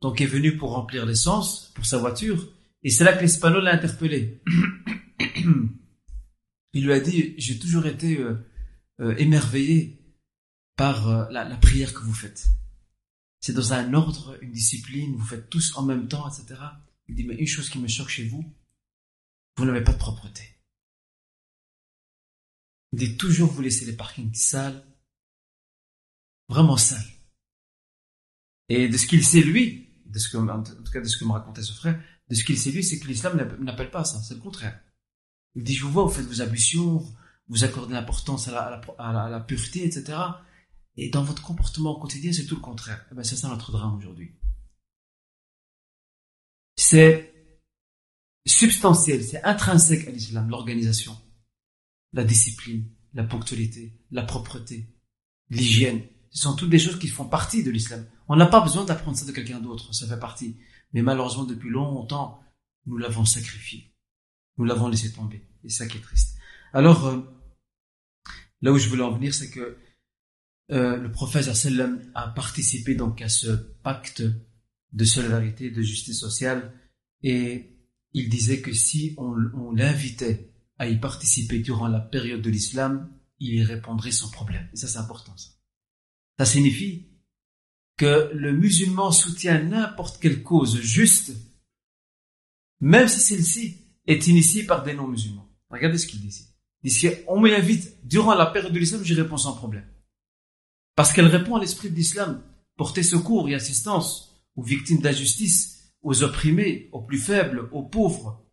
donc 0.00 0.20
est 0.20 0.26
venu 0.26 0.56
pour 0.56 0.72
remplir 0.72 1.06
l'essence 1.06 1.72
pour 1.74 1.86
sa 1.86 1.98
voiture. 1.98 2.48
Et 2.82 2.90
c'est 2.90 3.04
là 3.04 3.12
que 3.12 3.22
l'espagnol 3.22 3.64
l'a 3.64 3.74
interpellé. 3.74 4.40
il 6.72 6.84
lui 6.84 6.92
a 6.92 7.00
dit 7.00 7.34
j'ai 7.38 7.58
toujours 7.58 7.86
été 7.86 8.18
euh, 8.18 8.36
euh, 9.00 9.16
émerveillé 9.16 9.98
par 10.76 11.30
la, 11.32 11.44
la 11.44 11.56
prière 11.56 11.94
que 11.94 12.02
vous 12.02 12.12
faites 12.12 12.48
c'est 13.46 13.52
dans 13.52 13.72
un 13.72 13.94
ordre, 13.94 14.36
une 14.42 14.50
discipline, 14.50 15.14
vous 15.14 15.24
faites 15.24 15.48
tous 15.48 15.76
en 15.76 15.82
même 15.82 16.08
temps, 16.08 16.28
etc. 16.28 16.60
Il 17.06 17.14
dit, 17.14 17.22
mais 17.22 17.36
une 17.36 17.46
chose 17.46 17.70
qui 17.70 17.78
me 17.78 17.86
choque 17.86 18.08
chez 18.08 18.26
vous, 18.26 18.44
vous 19.56 19.64
n'avez 19.64 19.84
pas 19.84 19.92
de 19.92 19.98
propreté. 19.98 20.42
Dit 22.92 23.16
toujours 23.16 23.50
vous 23.50 23.62
laissez 23.62 23.84
les 23.84 23.96
parkings 23.96 24.34
sales, 24.34 24.84
vraiment 26.48 26.76
sales. 26.76 27.04
Et 28.68 28.88
de 28.88 28.96
ce 28.96 29.06
qu'il 29.06 29.24
sait 29.24 29.42
lui, 29.42 29.88
de 30.06 30.18
ce 30.18 30.28
que, 30.28 30.36
en 30.36 30.62
tout 30.62 30.92
cas 30.92 31.00
de 31.00 31.08
ce 31.08 31.16
que 31.16 31.24
me 31.24 31.32
racontait 31.32 31.62
ce 31.62 31.72
frère, 31.72 32.02
de 32.28 32.34
ce 32.34 32.44
qu'il 32.44 32.58
sait 32.58 32.70
lui, 32.70 32.82
c'est 32.82 32.98
que 32.98 33.06
l'islam 33.06 33.36
n'appelle 33.60 33.90
pas 33.90 34.04
ça, 34.04 34.20
c'est 34.22 34.34
le 34.34 34.40
contraire. 34.40 34.80
Il 35.54 35.62
dit, 35.62 35.74
je 35.74 35.84
vous 35.84 35.92
vois, 35.92 36.04
vous 36.04 36.10
faites 36.10 36.26
vos 36.26 36.42
ablutions, 36.42 37.04
vous 37.48 37.64
accordez 37.64 37.94
l'importance 37.94 38.48
à 38.48 38.82
la 39.30 39.40
pureté, 39.40 39.84
etc. 39.84 40.18
Et 40.96 41.10
dans 41.10 41.22
votre 41.22 41.42
comportement 41.42 41.98
quotidien, 41.98 42.32
c'est 42.32 42.46
tout 42.46 42.56
le 42.56 42.60
contraire. 42.60 43.06
Eh 43.12 43.14
ben, 43.14 43.22
c'est 43.22 43.36
ça 43.36 43.48
notre 43.48 43.70
drame 43.70 43.96
aujourd'hui. 43.96 44.34
C'est 46.76 47.32
substantiel, 48.46 49.24
c'est 49.24 49.42
intrinsèque 49.44 50.06
à 50.08 50.10
l'islam, 50.10 50.48
l'organisation, 50.48 51.18
la 52.16 52.24
discipline, 52.24 52.90
la 53.12 53.24
ponctualité, 53.24 53.94
la 54.10 54.22
propreté, 54.22 54.88
l'hygiène. 55.50 56.02
Ce 56.30 56.42
sont 56.42 56.56
toutes 56.56 56.70
des 56.70 56.78
choses 56.78 56.98
qui 56.98 57.08
font 57.08 57.28
partie 57.28 57.62
de 57.62 57.70
l'islam. 57.70 58.06
On 58.26 58.36
n'a 58.36 58.46
pas 58.46 58.62
besoin 58.62 58.84
d'apprendre 58.84 59.18
ça 59.18 59.26
de 59.26 59.32
quelqu'un 59.32 59.60
d'autre, 59.60 59.94
ça 59.94 60.08
fait 60.08 60.18
partie. 60.18 60.56
Mais 60.94 61.02
malheureusement, 61.02 61.44
depuis 61.44 61.68
longtemps, 61.68 62.40
nous 62.86 62.96
l'avons 62.96 63.26
sacrifié. 63.26 63.94
Nous 64.56 64.64
l'avons 64.64 64.88
laissé 64.88 65.12
tomber. 65.12 65.46
Et 65.62 65.68
ça 65.68 65.86
qui 65.86 65.98
est 65.98 66.00
triste. 66.00 66.38
Alors, 66.72 67.06
euh, 67.06 67.20
là 68.62 68.72
où 68.72 68.78
je 68.78 68.88
voulais 68.88 69.02
en 69.02 69.12
venir, 69.12 69.34
c'est 69.34 69.50
que 69.50 69.76
euh, 70.72 70.96
le 70.96 71.12
prophète 71.12 71.54
sallam 71.54 72.00
a 72.14 72.28
participé 72.28 72.94
donc 72.94 73.20
à 73.20 73.28
ce 73.28 73.48
pacte 73.82 74.22
de 74.92 75.04
solidarité, 75.04 75.70
de 75.70 75.82
justice 75.82 76.18
sociale, 76.18 76.72
et 77.22 77.76
il 78.14 78.30
disait 78.30 78.62
que 78.62 78.72
si 78.72 79.14
on 79.18 79.72
l'invitait 79.72 80.55
à 80.78 80.86
y 80.88 80.98
participer 80.98 81.58
durant 81.60 81.88
la 81.88 82.00
période 82.00 82.42
de 82.42 82.50
l'islam, 82.50 83.10
il 83.38 83.54
y 83.54 83.62
répondrait 83.62 84.12
sans 84.12 84.30
problème. 84.30 84.68
Et 84.72 84.76
ça, 84.76 84.88
c'est 84.88 84.98
important. 84.98 85.36
Ça. 85.36 85.50
ça 86.38 86.44
signifie 86.44 87.08
que 87.96 88.30
le 88.34 88.52
musulman 88.52 89.10
soutient 89.10 89.62
n'importe 89.62 90.20
quelle 90.20 90.42
cause 90.42 90.80
juste, 90.80 91.32
même 92.80 93.08
si 93.08 93.20
celle-ci 93.20 93.78
est 94.06 94.26
initiée 94.26 94.64
par 94.64 94.82
des 94.82 94.92
non-musulmans. 94.92 95.48
Regardez 95.70 95.98
ce 95.98 96.06
qu'il 96.06 96.20
dit 96.20 96.46
ici. 96.82 97.08
On 97.26 97.40
m'invite 97.40 98.06
durant 98.06 98.34
la 98.34 98.46
période 98.46 98.72
de 98.72 98.78
l'islam, 98.78 99.02
j'y 99.02 99.14
réponds 99.14 99.36
sans 99.38 99.54
problème. 99.54 99.86
Parce 100.94 101.12
qu'elle 101.12 101.26
répond 101.26 101.56
à 101.56 101.60
l'esprit 101.60 101.90
de 101.90 101.94
l'islam. 101.94 102.42
Porter 102.76 103.02
secours 103.02 103.48
et 103.48 103.54
assistance 103.54 104.34
aux 104.54 104.62
victimes 104.62 105.00
d'injustice, 105.00 105.92
aux 106.02 106.22
opprimés, 106.22 106.88
aux 106.92 107.02
plus 107.02 107.18
faibles, 107.18 107.68
aux 107.72 107.82
pauvres. 107.82 108.45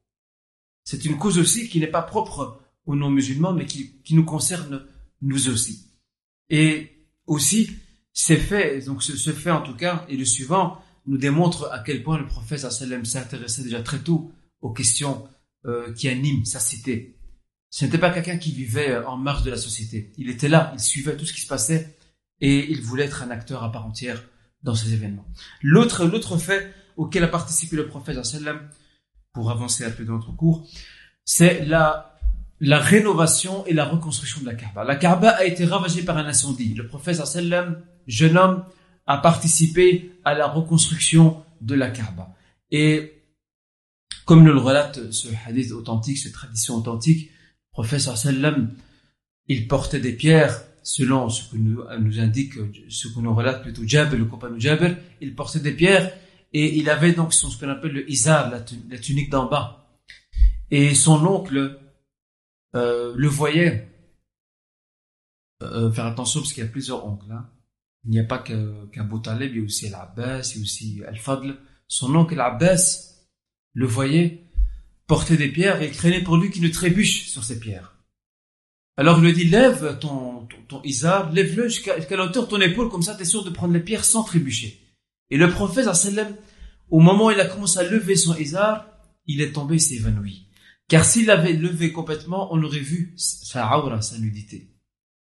C'est 0.83 1.05
une 1.05 1.17
cause 1.17 1.37
aussi 1.37 1.69
qui 1.69 1.79
n'est 1.79 1.87
pas 1.87 2.01
propre 2.01 2.61
aux 2.85 2.95
non-musulmans, 2.95 3.53
mais 3.53 3.65
qui, 3.65 4.01
qui, 4.03 4.15
nous 4.15 4.25
concerne 4.25 4.85
nous 5.21 5.49
aussi. 5.49 5.87
Et 6.49 7.07
aussi, 7.25 7.71
ces 8.13 8.37
faits, 8.37 8.85
donc 8.85 9.01
ce, 9.01 9.31
fait 9.31 9.51
en 9.51 9.61
tout 9.61 9.75
cas, 9.75 10.05
et 10.09 10.17
le 10.17 10.25
suivant, 10.25 10.81
nous 11.05 11.17
démontre 11.17 11.69
à 11.71 11.79
quel 11.79 12.03
point 12.03 12.17
le 12.17 12.27
prophète 12.27 12.59
sallam 12.59 13.05
s'intéressait 13.05 13.63
déjà 13.63 13.81
très 13.81 13.99
tôt 13.99 14.31
aux 14.61 14.71
questions 14.71 15.27
euh, 15.65 15.93
qui 15.93 16.07
animent 16.07 16.45
sa 16.45 16.59
cité. 16.59 17.17
Ce 17.69 17.85
n'était 17.85 17.97
pas 17.97 18.11
quelqu'un 18.11 18.37
qui 18.37 18.51
vivait 18.51 18.97
en 18.97 19.17
marge 19.17 19.43
de 19.43 19.49
la 19.49 19.57
société. 19.57 20.11
Il 20.17 20.29
était 20.29 20.47
là, 20.47 20.71
il 20.75 20.79
suivait 20.79 21.17
tout 21.17 21.25
ce 21.25 21.33
qui 21.33 21.41
se 21.41 21.47
passait 21.47 21.97
et 22.39 22.69
il 22.69 22.81
voulait 22.81 23.05
être 23.05 23.23
un 23.23 23.31
acteur 23.31 23.63
à 23.63 23.71
part 23.71 23.85
entière 23.85 24.23
dans 24.61 24.75
ces 24.75 24.93
événements. 24.93 25.25
L'autre, 25.61 26.05
l'autre 26.05 26.37
fait 26.37 26.73
auquel 26.97 27.23
a 27.23 27.27
participé 27.27 27.75
le 27.75 27.87
prophète 27.87 28.23
sallam, 28.23 28.69
pour 29.33 29.49
avancer 29.49 29.83
un 29.83 29.91
peu 29.91 30.05
dans 30.05 30.13
notre 30.13 30.31
cours, 30.31 30.65
c'est 31.25 31.65
la, 31.65 32.17
la 32.59 32.79
rénovation 32.79 33.65
et 33.65 33.73
la 33.73 33.85
reconstruction 33.85 34.41
de 34.41 34.45
la 34.45 34.53
Kaaba. 34.53 34.83
La 34.83 34.95
Kaaba 34.95 35.31
a 35.31 35.43
été 35.43 35.65
ravagée 35.65 36.03
par 36.03 36.17
un 36.17 36.25
incendie. 36.25 36.73
Le 36.75 36.87
prophète 36.87 37.15
sallam, 37.25 37.81
jeune 38.07 38.37
homme, 38.37 38.63
a 39.07 39.17
participé 39.17 40.11
à 40.23 40.33
la 40.33 40.47
reconstruction 40.47 41.43
de 41.61 41.75
la 41.75 41.89
Kaaba. 41.89 42.35
Et 42.71 43.23
comme 44.25 44.43
nous 44.43 44.53
le 44.53 44.59
relate 44.59 45.11
ce 45.11 45.27
hadith 45.45 45.71
authentique, 45.71 46.19
cette 46.19 46.33
tradition 46.33 46.75
authentique, 46.75 47.29
le 47.29 47.71
prophète 47.71 48.01
sallam, 48.01 48.71
il 49.47 49.67
portait 49.67 49.99
des 49.99 50.13
pierres 50.13 50.61
selon 50.83 51.29
ce 51.29 51.49
que 51.49 51.57
nous, 51.57 51.81
nous 51.99 52.19
indique, 52.19 52.53
ce 52.89 53.07
que 53.07 53.19
nous 53.19 53.33
relate 53.33 53.63
plutôt 53.63 53.81
Jabir, 53.85 54.19
le 54.19 54.25
compagnon 54.25 54.59
Jabir, 54.59 54.95
il 55.21 55.33
portait 55.33 55.59
des 55.59 55.71
pierres 55.71 56.11
et 56.53 56.77
il 56.77 56.89
avait 56.89 57.13
donc 57.13 57.33
son, 57.33 57.49
ce 57.49 57.59
qu'on 57.59 57.69
appelle 57.69 57.93
le 57.93 58.09
izar, 58.09 58.51
la, 58.51 58.61
tunique 58.99 59.29
d'en 59.29 59.47
bas. 59.47 59.99
Et 60.69 60.93
son 60.93 61.25
oncle 61.25 61.79
euh, 62.75 63.13
le 63.15 63.27
voyait 63.27 63.89
euh, 65.63 65.91
faire 65.91 66.05
attention 66.05 66.41
parce 66.41 66.53
qu'il 66.53 66.63
y 66.63 66.67
a 66.67 66.69
plusieurs 66.69 67.05
oncles. 67.05 67.31
Hein. 67.31 67.49
Il 68.05 68.11
n'y 68.11 68.19
a 68.19 68.23
pas 68.23 68.37
qu'un 68.37 68.87
qu 68.91 69.21
Talib, 69.23 69.51
il 69.51 69.57
y 69.57 69.61
a 69.61 69.65
aussi 69.65 69.87
Al-Abbas, 69.87 70.51
il 70.53 70.57
y 70.57 70.59
a 70.59 70.63
aussi 70.63 71.01
Al-Fadl. 71.07 71.55
Son 71.87 72.13
oncle 72.15 72.33
Al-Abbas 72.35 73.15
le 73.73 73.87
voyait 73.87 74.43
porter 75.07 75.37
des 75.37 75.49
pierres 75.49 75.81
et 75.81 75.89
craignait 75.89 76.23
pour 76.23 76.37
lui 76.37 76.51
qu'il 76.51 76.63
ne 76.63 76.69
trébuche 76.69 77.29
sur 77.29 77.43
ces 77.43 77.59
pierres. 77.59 77.95
Alors 78.95 79.17
il 79.17 79.25
lui 79.25 79.33
dit, 79.33 79.45
lève 79.45 79.97
ton, 79.99 80.45
ton, 80.45 80.57
ton 80.67 80.81
isar, 80.83 81.31
lève-le 81.31 81.67
jusqu'à 81.67 81.97
la 81.97 82.25
hauteur 82.25 82.45
de 82.45 82.49
ton 82.49 82.61
épaule, 82.61 82.89
comme 82.89 83.01
ça 83.01 83.15
tu 83.15 83.23
es 83.23 83.25
sûr 83.25 83.43
de 83.43 83.49
prendre 83.49 83.73
les 83.73 83.79
pierres 83.79 84.05
sans 84.05 84.23
trébucher. 84.23 84.82
Et 85.33 85.37
le 85.37 85.49
prophète, 85.49 85.87
au 86.91 86.99
moment 86.99 87.25
où 87.25 87.31
il 87.31 87.39
a 87.39 87.47
commencé 87.47 87.79
à 87.79 87.89
lever 87.89 88.15
son 88.15 88.37
isar, 88.37 88.87
il 89.25 89.41
est 89.41 89.51
tombé 89.51 89.77
et 89.77 89.79
s'est 89.79 89.95
évanoui. 89.95 90.45
Car 90.87 91.03
s'il 91.03 91.31
avait 91.31 91.53
levé 91.53 91.91
complètement, 91.91 92.53
on 92.53 92.61
aurait 92.61 92.77
vu 92.77 93.15
sa 93.17 93.75
aura, 93.75 93.99
sa 94.03 94.19
nudité. 94.19 94.69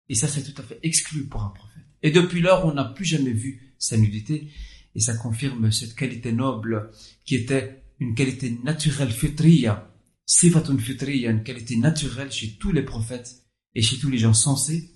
Et 0.08 0.14
ça, 0.14 0.28
c'est 0.28 0.44
tout 0.44 0.62
à 0.62 0.64
fait 0.64 0.80
exclu 0.84 1.26
pour 1.26 1.42
un 1.42 1.50
prophète. 1.50 1.86
Et 2.04 2.12
depuis 2.12 2.40
lors, 2.40 2.68
on 2.68 2.74
n'a 2.76 2.86
plus 2.86 3.04
jamais 3.04 3.32
vu 3.32 3.74
sa 3.80 3.98
nudité. 3.98 4.52
Et 4.94 5.00
ça 5.00 5.18
confirme 5.18 5.72
cette 5.72 5.96
qualité 5.96 6.32
noble 6.32 6.92
qui 7.26 7.34
était 7.34 7.84
une 8.00 8.14
qualité 8.14 8.60
naturelle 8.64 9.12
fitriya, 9.12 9.92
sifatun 10.28 10.78
fitriya, 10.78 11.32
une 11.32 11.42
qualité 11.42 11.78
naturelle 11.78 12.32
chez 12.32 12.58
tous 12.58 12.72
les 12.72 12.84
prophètes 12.84 13.42
et 13.74 13.82
chez 13.82 13.98
tous 13.98 14.12
les 14.12 14.20
gens 14.20 14.36
sensés. 14.36 14.92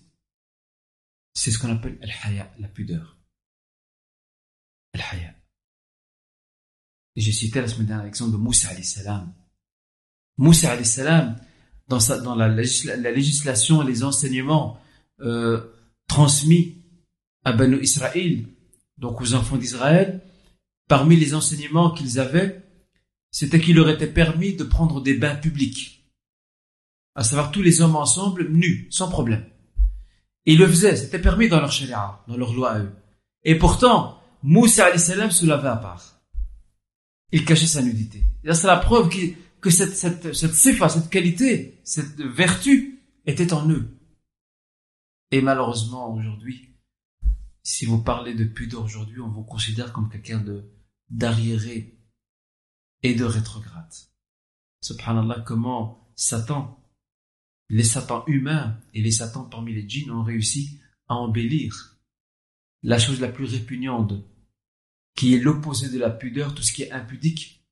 C'est 1.33 1.49
ce 1.49 1.57
qu'on 1.57 1.71
appelle 1.71 1.97
al-haya, 2.03 2.53
la 2.59 2.67
pudeur. 2.67 3.18
Et 7.15 7.21
j'ai 7.21 7.31
cité 7.31 7.61
la 7.61 7.67
semaine 7.67 7.87
dernière 7.87 8.05
l'exemple 8.05 8.31
de 8.31 8.37
Moussa 8.37 8.69
alayhi 8.69 8.85
salam. 8.85 9.33
Moussa 10.37 10.71
alayhi 10.71 10.85
salam, 10.85 11.35
dans, 11.87 12.35
la, 12.35 12.47
la, 12.47 13.11
législation, 13.11 13.81
les 13.81 14.03
enseignements 14.03 14.79
euh, 15.21 15.61
transmis 16.07 16.77
à 17.43 17.51
Banu 17.51 17.81
Israël, 17.81 18.45
donc 18.97 19.21
aux 19.21 19.33
enfants 19.33 19.57
d'Israël, 19.57 20.21
parmi 20.87 21.15
les 21.15 21.33
enseignements 21.33 21.91
qu'ils 21.91 22.19
avaient, 22.19 22.63
c'était 23.31 23.59
qu'il 23.59 23.75
leur 23.75 23.89
était 23.89 24.07
permis 24.07 24.53
de 24.53 24.63
prendre 24.63 25.01
des 25.01 25.15
bains 25.15 25.35
publics, 25.35 26.09
à 27.15 27.23
savoir 27.23 27.51
tous 27.51 27.61
les 27.61 27.81
hommes 27.81 27.95
ensemble, 27.95 28.49
nus, 28.49 28.87
sans 28.91 29.09
problème. 29.09 29.45
Et 30.45 30.53
ils 30.53 30.59
le 30.59 30.67
faisaient, 30.67 30.95
c'était 30.95 31.19
permis 31.19 31.49
dans 31.49 31.59
leur 31.59 31.71
sharia, 31.71 32.23
dans 32.27 32.37
leur 32.37 32.53
loi 32.53 32.71
à 32.71 32.79
eux. 32.79 32.91
Et 33.43 33.55
pourtant, 33.55 34.18
Moussa 34.43 34.97
se 34.97 35.45
lavait 35.45 35.67
à 35.67 35.75
part. 35.75 36.21
Il 37.31 37.45
cachait 37.45 37.67
sa 37.67 37.81
nudité. 37.81 38.23
C'est 38.43 38.67
la 38.67 38.77
preuve 38.77 39.09
que 39.61 39.69
cette, 39.69 39.95
cette, 39.95 40.33
cette 40.33 40.53
cette 40.53 41.09
qualité, 41.09 41.79
cette 41.83 42.19
vertu 42.21 42.99
était 43.25 43.53
en 43.53 43.69
eux. 43.69 43.97
Et 45.31 45.41
malheureusement, 45.41 46.13
aujourd'hui, 46.13 46.75
si 47.61 47.85
vous 47.85 48.01
parlez 48.01 48.33
de 48.33 48.45
pudeur 48.45 48.83
aujourd'hui, 48.83 49.19
on 49.19 49.29
vous 49.29 49.43
considère 49.43 49.93
comme 49.93 50.09
quelqu'un 50.09 50.39
de 50.39 50.63
d'arriéré 51.09 51.97
et 53.01 53.15
de 53.15 53.25
rétrograde. 53.25 53.93
Subhanallah, 54.81 55.41
comment 55.41 56.11
Satan, 56.15 56.79
les 57.69 57.83
Satans 57.83 58.23
humains 58.27 58.79
et 58.93 59.01
les 59.01 59.11
Satans 59.11 59.49
parmi 59.49 59.73
les 59.73 59.87
djinns 59.87 60.11
ont 60.11 60.23
réussi 60.23 60.79
à 61.07 61.15
embellir 61.15 61.98
la 62.83 62.99
chose 62.99 63.19
la 63.19 63.29
plus 63.29 63.45
répugnante, 63.45 64.13
qui 65.15 65.35
est 65.35 65.39
l'opposé 65.39 65.89
de 65.89 65.99
la 65.99 66.09
pudeur, 66.09 66.55
tout 66.55 66.63
ce 66.63 66.71
qui 66.71 66.83
est 66.83 66.91
impudique, 66.91 67.65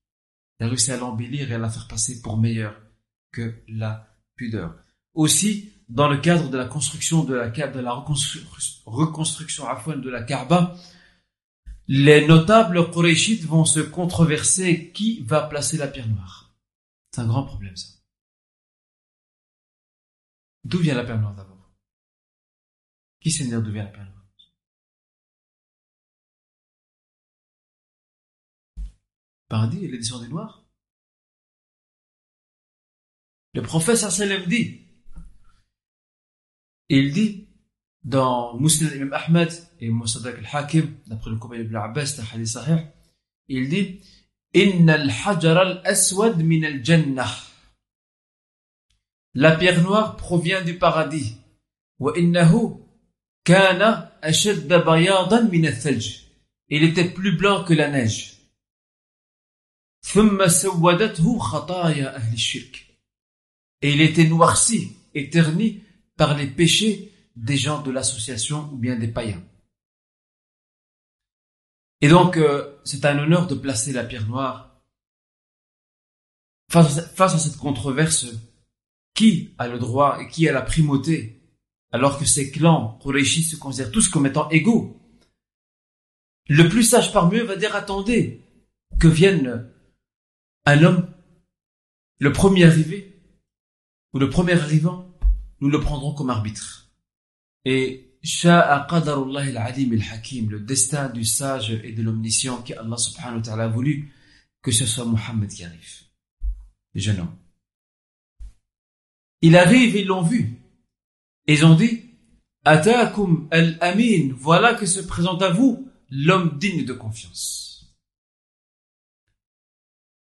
il 0.60 0.66
a 0.66 0.94
à 0.94 0.96
l'embellir 0.96 1.50
et 1.50 1.54
à 1.54 1.58
la 1.58 1.70
faire 1.70 1.88
passer 1.88 2.20
pour 2.20 2.36
meilleure 2.36 2.80
que 3.32 3.62
la 3.68 4.16
pudeur. 4.34 4.76
Aussi, 5.14 5.72
dans 5.88 6.08
le 6.08 6.18
cadre 6.18 6.50
de 6.50 6.58
la 6.58 6.66
construction 6.66 7.24
de 7.24 7.34
la, 7.34 7.48
de 7.48 7.80
la 7.80 7.92
reconstruction, 7.92 9.66
à 9.66 9.96
de 9.96 10.10
la 10.10 10.22
Kaaba, 10.22 10.76
les 11.86 12.26
notables 12.26 12.90
Qurayshites 12.90 13.44
vont 13.44 13.64
se 13.64 13.80
controverser 13.80 14.92
qui 14.92 15.22
va 15.22 15.42
placer 15.42 15.78
la 15.78 15.88
pierre 15.88 16.08
noire. 16.08 16.54
C'est 17.10 17.22
un 17.22 17.26
grand 17.26 17.44
problème, 17.44 17.76
ça. 17.76 17.88
D'où 20.64 20.78
vient 20.78 20.94
la 20.94 21.04
pierre 21.04 21.20
noire 21.20 21.34
d'abord? 21.34 21.72
Qui 23.20 23.30
sait 23.30 23.46
d'où 23.46 23.72
vient 23.72 23.84
la 23.84 23.90
pierre 23.90 24.04
noire? 24.04 24.17
Paradis 29.48 29.84
et 29.84 29.88
l'édition 29.88 30.20
du 30.20 30.28
noir 30.28 30.64
Le 33.54 33.62
prophète 33.62 33.96
sallam 33.96 34.44
dit 34.46 34.88
il 36.88 37.12
dit 37.12 37.48
dans 38.02 38.58
Muslim 38.58 38.90
Imam 38.94 39.12
Ahmed 39.12 39.52
et 39.80 39.90
Moussadak 39.90 40.38
al-Hakim, 40.38 40.94
d'après 41.06 41.30
le 41.30 41.36
compagnon 41.36 41.64
Ibn 41.64 41.76
Abbas, 41.76 42.16
un 42.18 42.34
hadith 42.34 42.46
sahih, 42.46 42.86
il 43.48 43.68
dit 43.68 44.00
Inna 44.54 44.94
al-hajar 44.94 45.58
al-aswad 45.58 46.38
min 46.38 46.62
al-jannah. 46.62 47.30
La 49.34 49.56
pierre 49.56 49.82
noire 49.82 50.16
provient 50.16 50.64
du 50.64 50.78
paradis. 50.78 51.36
Wa 51.98 52.16
innahu 52.16 52.78
kana 53.44 54.18
ashadda 54.22 54.78
bayadan 54.78 55.50
min 55.50 55.66
al-thalj. 55.66 56.24
Il 56.70 56.84
était 56.84 57.10
plus 57.10 57.36
blanc 57.36 57.64
que 57.64 57.74
la 57.74 57.90
neige 57.90 58.37
ثم 60.07 60.47
سودته 60.47 61.39
خطايا 61.39 62.15
أهل 62.15 62.33
الشرك. 62.33 62.85
Et 63.81 63.91
il 63.91 64.01
était 64.01 64.27
noirci, 64.27 64.95
éterni 65.13 65.83
par 66.15 66.37
les 66.37 66.47
péchés 66.47 67.11
des 67.35 67.57
gens 67.57 67.81
de 67.81 67.91
l'association 67.91 68.69
ou 68.71 68.77
bien 68.77 68.95
des 68.95 69.07
païens. 69.07 69.43
Et 72.01 72.09
donc, 72.09 72.37
euh, 72.37 72.79
c'est 72.83 73.05
un 73.05 73.17
honneur 73.17 73.47
de 73.47 73.55
placer 73.55 73.93
la 73.93 74.03
pierre 74.03 74.27
noire 74.27 74.81
face 76.69 76.97
à, 77.19 77.39
cette 77.39 77.57
controverse. 77.57 78.27
Qui 79.15 79.53
a 79.59 79.67
le 79.67 79.77
droit 79.77 80.19
et 80.19 80.27
qui 80.27 80.49
a 80.49 80.51
la 80.51 80.63
primauté 80.63 81.39
alors 81.91 82.17
que 82.17 82.25
ces 82.25 82.49
clans 82.49 82.97
Qurayshi 83.03 83.43
se 83.43 83.55
considèrent 83.55 83.91
tous 83.91 84.07
comme 84.09 84.25
étant 84.25 84.49
égaux 84.49 84.99
Le 86.49 86.67
plus 86.67 86.83
sage 86.83 87.13
parmi 87.13 87.37
eux 87.37 87.43
va 87.43 87.55
dire 87.55 87.75
attendez 87.75 88.41
que 88.99 89.07
vienne 89.07 89.71
un 90.68 90.82
homme, 90.82 91.08
le 92.18 92.32
premier 92.32 92.64
arrivé 92.64 93.22
ou 94.12 94.18
le 94.18 94.28
premier 94.28 94.52
arrivant 94.52 95.08
nous 95.60 95.70
le 95.70 95.80
prendrons 95.80 96.14
comme 96.14 96.30
arbitre. 96.30 96.90
Et 97.64 98.04
le 98.22 100.58
destin 100.60 101.08
du 101.08 101.24
sage 101.24 101.70
et 101.70 101.92
de 101.92 102.02
l'omniscient 102.02 102.62
qui 102.62 102.74
Allah 102.74 102.96
subhanahu 102.96 103.36
wa 103.36 103.42
ta'ala 103.42 103.64
a 103.64 103.68
voulu 103.68 104.12
que 104.62 104.70
ce 104.70 104.86
soit 104.86 105.04
Mohammed 105.04 105.48
qui 105.48 105.64
arrive. 105.64 106.02
Le 106.94 107.00
jeune 107.00 107.20
homme. 107.20 107.36
Il 109.40 109.56
arrive, 109.56 109.96
ils 109.96 110.06
l'ont 110.06 110.22
vu. 110.22 110.58
Ils 111.46 111.64
ont 111.64 111.76
dit, 111.76 112.04
Atakum 112.64 113.48
al-amin, 113.50 114.34
voilà 114.36 114.74
que 114.74 114.84
se 114.84 115.00
présente 115.00 115.42
à 115.42 115.50
vous 115.50 115.88
l'homme 116.10 116.58
digne 116.58 116.84
de 116.84 116.92
confiance. 116.92 117.67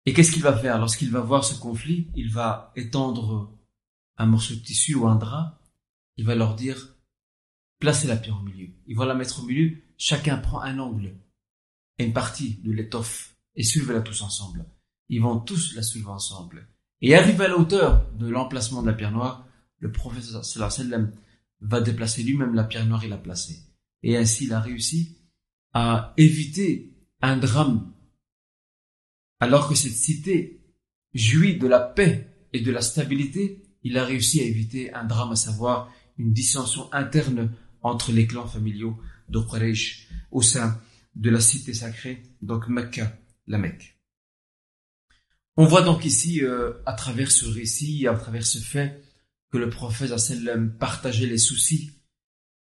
Et 0.05 0.13
qu'est-ce 0.13 0.33
qu'il 0.33 0.43
va 0.43 0.57
faire? 0.57 0.79
Lorsqu'il 0.79 1.11
va 1.11 1.21
voir 1.21 1.45
ce 1.45 1.59
conflit 1.59 2.09
Il 2.15 2.31
va 2.31 2.73
étendre 2.77 3.57
un 4.17 4.27
morceau 4.27 4.55
de 4.55 4.61
tissu 4.61 4.95
ou 4.95 5.07
un 5.07 5.17
drap, 5.17 5.61
il 6.17 6.27
va 6.27 6.35
leur 6.35 6.55
dire, 6.55 6.97
placez 7.79 8.07
la 8.07 8.17
pierre 8.17 8.39
au 8.39 8.45
milieu. 8.45 8.69
Ils 8.87 8.97
vont 8.97 9.05
la 9.05 9.15
mettre 9.15 9.43
au 9.43 9.47
milieu, 9.47 9.79
chacun 9.97 10.37
prend 10.39 10.61
un 10.61 10.79
angle 10.79 11.17
et 11.99 12.05
une 12.05 12.13
partie 12.13 12.61
de 12.63 12.73
l'étoffe 12.73 13.37
et 13.57 13.65
soulevez-la 13.65 14.03
tous 14.03 14.23
ensemble. 14.23 14.67
Ils 15.09 15.21
vont 15.21 15.39
tous 15.39 15.75
la 15.75 15.83
soulever 15.83 16.11
ensemble. 16.11 16.69
Et 17.01 17.17
arrivé 17.17 17.45
à 17.45 17.49
la 17.49 17.59
hauteur 17.59 18.11
de 18.15 18.29
l'emplacement 18.29 18.83
de 18.83 18.87
la 18.87 18.95
pierre 18.95 19.13
noire, 19.13 19.47
le 19.79 19.91
prophète 19.91 20.23
sallam 20.23 21.13
va 21.61 21.81
déplacer 21.81 22.23
lui-même 22.23 22.55
la 22.55 22.65
pierre 22.65 22.87
noire 22.87 23.05
et 23.05 23.09
la 23.09 23.17
placer. 23.17 23.59
Et 24.03 24.17
ainsi, 24.17 24.45
il 24.45 24.53
a 24.53 24.61
réussi 24.61 25.19
à 25.73 26.13
éviter 26.17 26.95
un 27.21 27.37
drame. 27.37 27.92
Alors 29.43 29.69
que 29.69 29.75
cette 29.75 29.97
cité 29.97 30.61
jouit 31.15 31.59
de 31.59 31.67
la 31.67 31.81
paix 31.81 32.29
et 32.53 32.61
de 32.61 32.71
la 32.71 32.81
stabilité, 32.81 33.65
il 33.83 33.99
a 33.99 34.05
réussi 34.05 34.41
à 34.41 34.45
éviter 34.45 34.95
un 34.95 35.03
drame, 35.03 35.33
à 35.33 35.37
savoir 35.37 35.93
une 36.17 36.33
dissension 36.33 36.89
interne 36.93 37.51
entre 37.83 38.13
les 38.13 38.29
clans 38.29 38.47
familiaux 38.47 38.97
de 39.29 39.41
au 40.31 40.43
sein 40.43 40.81
de 41.17 41.29
la 41.29 41.41
cité 41.41 41.75
sacrée, 41.75 42.23
donc 42.41 42.69
Mecca, 42.69 43.19
la 43.49 43.59
Mecque. 43.59 43.99
On 45.57 45.67
voit 45.67 45.83
donc 45.83 46.05
ici, 46.05 46.45
euh, 46.45 46.75
à 46.87 46.93
travers 46.93 47.33
ce 47.33 47.45
récit, 47.45 48.07
à 48.07 48.15
travers 48.15 48.47
ce 48.47 48.59
fait, 48.59 49.03
que 49.51 49.59
le 49.59 49.71
prophète 49.71 50.17
sallam 50.21 50.79
partageait 50.79 51.27
les 51.27 51.39
soucis 51.39 51.91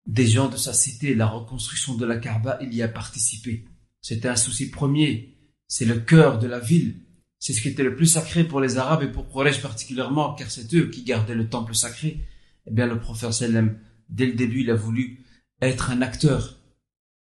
des 0.04 0.26
gens 0.26 0.48
de 0.48 0.56
sa 0.56 0.74
cité, 0.74 1.14
la 1.14 1.28
reconstruction 1.28 1.94
de 1.94 2.06
la 2.06 2.16
Kaaba, 2.16 2.58
il 2.60 2.74
y 2.74 2.82
a 2.82 2.88
participé. 2.88 3.66
C'était 4.00 4.28
un 4.28 4.34
souci 4.34 4.68
premier, 4.68 5.35
c'est 5.68 5.84
le 5.84 5.98
cœur 5.98 6.38
de 6.38 6.46
la 6.46 6.58
ville, 6.60 7.00
c'est 7.38 7.52
ce 7.52 7.60
qui 7.60 7.68
était 7.68 7.82
le 7.82 7.94
plus 7.94 8.06
sacré 8.06 8.44
pour 8.44 8.60
les 8.60 8.78
Arabes 8.78 9.02
et 9.02 9.12
pour 9.12 9.30
Quraysh 9.30 9.60
particulièrement, 9.60 10.34
car 10.34 10.50
c'est 10.50 10.72
eux 10.74 10.88
qui 10.88 11.02
gardaient 11.02 11.34
le 11.34 11.48
temple 11.48 11.74
sacré. 11.74 12.24
Eh 12.66 12.70
bien, 12.70 12.86
le 12.86 12.98
prophète 12.98 13.32
sallam 13.32 13.78
dès 14.08 14.26
le 14.26 14.32
début, 14.32 14.62
il 14.62 14.70
a 14.70 14.74
voulu 14.74 15.24
être 15.60 15.90
un 15.90 16.02
acteur, 16.02 16.58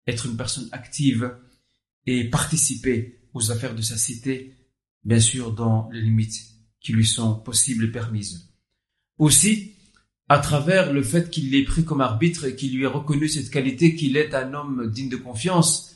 être 0.07 0.27
une 0.27 0.37
personne 0.37 0.69
active 0.73 1.35
et 2.07 2.29
participer 2.29 3.29
aux 3.33 3.51
affaires 3.51 3.75
de 3.75 3.83
sa 3.83 3.97
cité, 3.97 4.55
bien 5.05 5.21
sûr 5.21 5.53
dans 5.53 5.89
les 5.93 6.01
limites 6.01 6.41
qui 6.81 6.93
lui 6.93 7.07
sont 7.07 7.35
possibles 7.37 7.85
et 7.85 7.91
permises. 7.91 8.53
Aussi, 9.19 9.73
à 10.29 10.39
travers 10.39 10.93
le 10.93 11.03
fait 11.03 11.31
qu'il 11.31 11.51
l'ait 11.51 11.65
pris 11.65 11.85
comme 11.85 12.01
arbitre 12.01 12.45
et 12.45 12.57
qu'il 12.57 12.77
lui 12.77 12.85
ait 12.85 12.89
reconnu 12.89 13.29
cette 13.29 13.51
qualité 13.51 13.95
qu'il 13.95 14.17
est 14.17 14.35
un 14.35 14.55
homme 14.55 14.91
digne 14.91 15.09
de 15.09 15.17
confiance, 15.17 15.94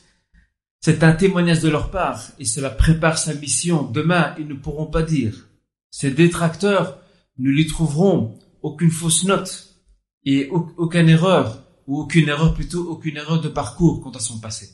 c'est 0.81 1.03
un 1.03 1.13
témoignage 1.13 1.61
de 1.61 1.69
leur 1.69 1.91
part 1.91 2.23
et 2.39 2.45
cela 2.45 2.71
prépare 2.71 3.19
sa 3.19 3.35
mission. 3.35 3.83
Demain, 3.83 4.35
ils 4.39 4.47
ne 4.47 4.55
pourront 4.55 4.87
pas 4.87 5.03
dire. 5.03 5.49
Ces 5.91 6.11
détracteurs 6.11 7.01
ne 7.39 7.51
lui 7.51 7.67
trouveront 7.67 8.39
aucune 8.63 8.91
fausse 8.91 9.25
note 9.25 9.77
et 10.25 10.49
aucune 10.51 11.09
erreur, 11.09 11.65
ou 11.87 12.01
aucune 12.01 12.29
erreur 12.29 12.55
plutôt, 12.55 12.89
aucune 12.91 13.17
erreur 13.17 13.41
de 13.41 13.49
parcours 13.49 14.03
quant 14.03 14.11
à 14.11 14.21
son 14.21 14.41
passé. 14.41 14.71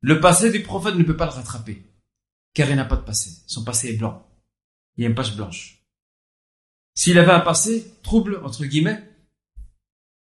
Le 0.00 0.18
passé 0.20 0.50
du 0.50 0.62
prophète 0.62 0.96
ne 0.96 1.04
peut 1.04 1.16
pas 1.16 1.26
le 1.26 1.32
rattraper, 1.32 1.86
car 2.52 2.68
il 2.68 2.76
n'a 2.76 2.84
pas 2.84 2.96
de 2.96 3.02
passé. 3.04 3.30
Son 3.46 3.62
passé 3.62 3.90
est 3.90 3.96
blanc. 3.96 4.26
Il 4.96 5.02
y 5.02 5.06
a 5.06 5.08
une 5.08 5.14
page 5.14 5.36
blanche. 5.36 5.86
S'il 6.94 7.18
avait 7.18 7.32
un 7.32 7.40
passé 7.40 7.94
trouble, 8.02 8.40
entre 8.44 8.64
guillemets, 8.64 9.08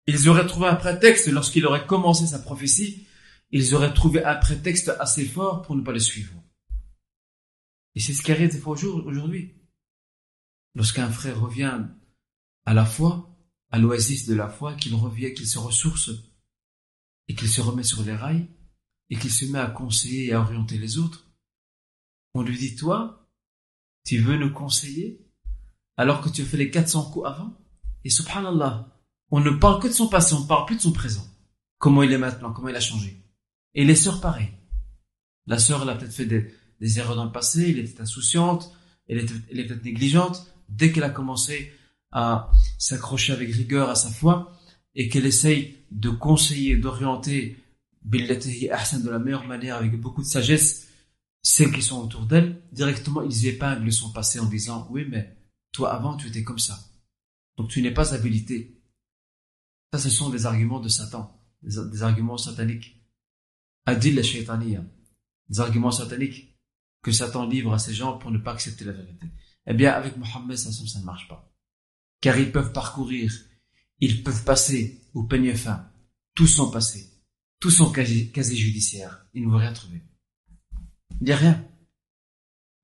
ils 0.07 0.27
auraient 0.27 0.45
trouvé 0.45 0.67
un 0.67 0.75
prétexte 0.75 1.27
lorsqu'il 1.27 1.65
aurait 1.65 1.87
commencé 1.87 2.27
sa 2.27 2.39
prophétie, 2.39 3.07
ils 3.51 3.75
auraient 3.75 3.93
trouvé 3.93 4.23
un 4.23 4.35
prétexte 4.35 4.89
assez 4.99 5.25
fort 5.25 5.61
pour 5.61 5.75
ne 5.75 5.81
pas 5.81 5.91
le 5.91 5.99
suivre. 5.99 6.33
Et 7.95 7.99
c'est 7.99 8.13
ce 8.13 8.21
qui 8.21 8.31
arrive 8.31 8.51
des 8.51 8.59
fois 8.59 8.73
aujourd'hui. 8.73 9.55
Lorsqu'un 10.75 11.09
frère 11.09 11.39
revient 11.39 11.85
à 12.65 12.73
la 12.73 12.85
foi, 12.85 13.37
à 13.69 13.79
l'oasis 13.79 14.25
de 14.25 14.33
la 14.33 14.47
foi, 14.47 14.75
qu'il 14.75 14.95
revient, 14.95 15.33
qu'il 15.33 15.47
se 15.47 15.57
ressource 15.57 16.11
et 17.27 17.35
qu'il 17.35 17.49
se 17.49 17.61
remet 17.61 17.83
sur 17.83 18.03
les 18.03 18.15
rails 18.15 18.47
et 19.09 19.17
qu'il 19.17 19.31
se 19.31 19.45
met 19.45 19.59
à 19.59 19.69
conseiller 19.69 20.27
et 20.27 20.33
à 20.33 20.39
orienter 20.39 20.77
les 20.77 20.97
autres, 20.97 21.29
on 22.33 22.43
lui 22.43 22.57
dit, 22.57 22.77
toi, 22.77 23.29
tu 24.05 24.19
veux 24.19 24.37
nous 24.37 24.53
conseiller 24.53 25.27
alors 25.97 26.21
que 26.21 26.29
tu 26.29 26.41
as 26.41 26.45
fait 26.45 26.57
les 26.57 26.71
400 26.71 27.11
coups 27.11 27.27
avant? 27.27 27.57
Et 28.05 28.09
subhanallah, 28.09 28.97
on 29.29 29.41
ne 29.41 29.51
parle 29.51 29.81
que 29.81 29.87
de 29.89 29.93
son 29.93 30.07
passé, 30.07 30.33
on 30.33 30.41
ne 30.41 30.47
parle 30.47 30.65
plus 30.65 30.77
de 30.77 30.81
son 30.81 30.93
présent. 30.93 31.27
Comment 31.77 32.03
il 32.03 32.13
est 32.13 32.17
maintenant, 32.17 32.53
comment 32.53 32.69
il 32.69 32.75
a 32.75 32.79
changé? 32.79 33.20
Et 33.73 33.85
les 33.85 33.95
sœurs, 33.95 34.21
pareil. 34.21 34.49
La 35.47 35.59
sœur, 35.59 35.83
elle 35.83 35.89
a 35.89 35.95
peut-être 35.95 36.13
fait 36.13 36.25
des, 36.25 36.99
erreurs 36.99 37.15
dans 37.15 37.25
le 37.25 37.31
passé, 37.31 37.69
elle 37.69 37.79
était 37.79 38.01
insouciante, 38.01 38.75
elle 39.07 39.19
était, 39.19 39.33
elle 39.51 39.59
était 39.59 39.75
négligente. 39.75 40.47
Dès 40.69 40.91
qu'elle 40.91 41.03
a 41.03 41.09
commencé 41.09 41.71
à 42.11 42.51
s'accrocher 42.77 43.33
avec 43.33 43.53
rigueur 43.53 43.89
à 43.89 43.95
sa 43.95 44.09
foi 44.09 44.57
et 44.95 45.09
qu'elle 45.09 45.25
essaye 45.25 45.77
de 45.91 46.09
conseiller, 46.09 46.75
d'orienter 46.75 47.57
de 48.03 49.09
la 49.09 49.19
meilleure 49.19 49.47
manière 49.47 49.77
avec 49.77 49.99
beaucoup 49.99 50.21
de 50.21 50.27
sagesse 50.27 50.87
celles 51.43 51.71
qui 51.71 51.81
sont 51.81 52.01
autour 52.01 52.25
d'elle, 52.25 52.61
directement 52.71 53.21
ils 53.21 53.47
épinglent 53.47 53.91
son 53.91 54.11
passé 54.11 54.39
en 54.39 54.45
disant 54.45 54.87
oui 54.91 55.05
mais 55.09 55.35
toi 55.71 55.93
avant 55.93 56.15
tu 56.17 56.27
étais 56.27 56.43
comme 56.43 56.59
ça. 56.59 56.79
Donc 57.57 57.69
tu 57.69 57.81
n'es 57.81 57.91
pas 57.91 58.13
habilité. 58.13 58.79
Ça 59.93 59.99
ce 59.99 60.09
sont 60.09 60.29
des 60.29 60.45
arguments 60.45 60.79
de 60.79 60.89
Satan, 60.89 61.35
des, 61.63 62.03
arguments 62.03 62.37
sataniques. 62.37 63.00
Adil 63.85 64.15
la 64.15 64.57
des 65.49 65.59
arguments 65.59 65.91
sataniques 65.91 66.57
que 67.01 67.11
Satan 67.11 67.47
livre 67.47 67.73
à 67.73 67.79
ces 67.79 67.93
gens 67.93 68.17
pour 68.17 68.31
ne 68.31 68.37
pas 68.37 68.53
accepter 68.53 68.85
la 68.85 68.93
vérité. 68.93 69.27
Eh 69.65 69.73
bien 69.73 69.91
avec 69.91 70.17
Mohammed 70.17 70.55
ça, 70.55 70.69
ne 70.69 71.03
marche 71.03 71.27
pas 71.27 71.51
car 72.21 72.37
ils 72.37 72.51
peuvent 72.51 72.71
parcourir, 72.71 73.33
ils 73.99 74.23
peuvent 74.23 74.45
passer 74.45 75.09
au 75.13 75.23
peigne 75.23 75.55
fin, 75.55 75.91
tout 76.35 76.47
son 76.47 76.71
passé, 76.71 77.11
tout 77.59 77.71
son 77.71 77.91
casier, 77.91 78.31
judiciaire, 78.35 79.25
ils 79.33 79.45
ne 79.45 79.51
vont 79.51 79.57
rien 79.57 79.73
trouver. 79.73 80.01
Il 81.19 81.25
n'y 81.25 81.31
a 81.31 81.37
rien. 81.37 81.67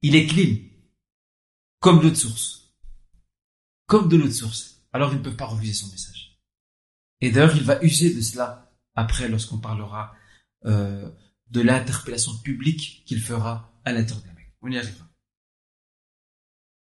Il 0.01 0.15
est 0.15 0.27
clean, 0.27 0.57
comme 1.79 2.01
l'autre 2.01 2.17
source. 2.17 2.75
Comme 3.85 4.09
de 4.09 4.17
l'autre 4.17 4.33
source. 4.33 4.81
Alors 4.91 5.13
ils 5.13 5.19
ne 5.19 5.23
peuvent 5.23 5.37
pas 5.37 5.45
refuser 5.45 5.73
son 5.73 5.87
message. 5.87 6.39
Et 7.21 7.31
d'ailleurs, 7.31 7.55
il 7.55 7.63
va 7.63 7.83
user 7.83 8.13
de 8.13 8.21
cela 8.21 8.71
après 8.95 9.27
lorsqu'on 9.29 9.59
parlera 9.59 10.13
euh, 10.65 11.09
de 11.49 11.61
l'interpellation 11.61 12.37
publique 12.39 13.03
qu'il 13.05 13.21
fera 13.21 13.71
à 13.85 13.91
l'intérieur 13.93 14.35
On 14.61 14.71
y 14.71 14.77
arrivera. 14.77 15.07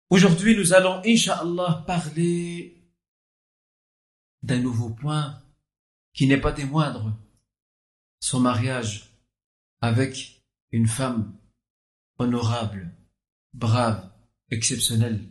Aujourd'hui, 0.10 0.56
nous 0.56 0.74
allons, 0.74 1.02
Inch'Allah, 1.06 1.84
parler 1.88 2.84
d'un 4.44 4.60
nouveau 4.60 4.90
point 4.90 5.42
qui 6.14 6.28
n'est 6.28 6.40
pas 6.40 6.52
des 6.52 6.66
moindres. 6.66 7.18
Son 8.20 8.40
mariage 8.40 9.10
avec 9.82 10.44
une 10.72 10.88
femme 10.88 11.36
honorable, 12.20 12.96
brave, 13.54 14.12
exceptionnelle. 14.50 15.28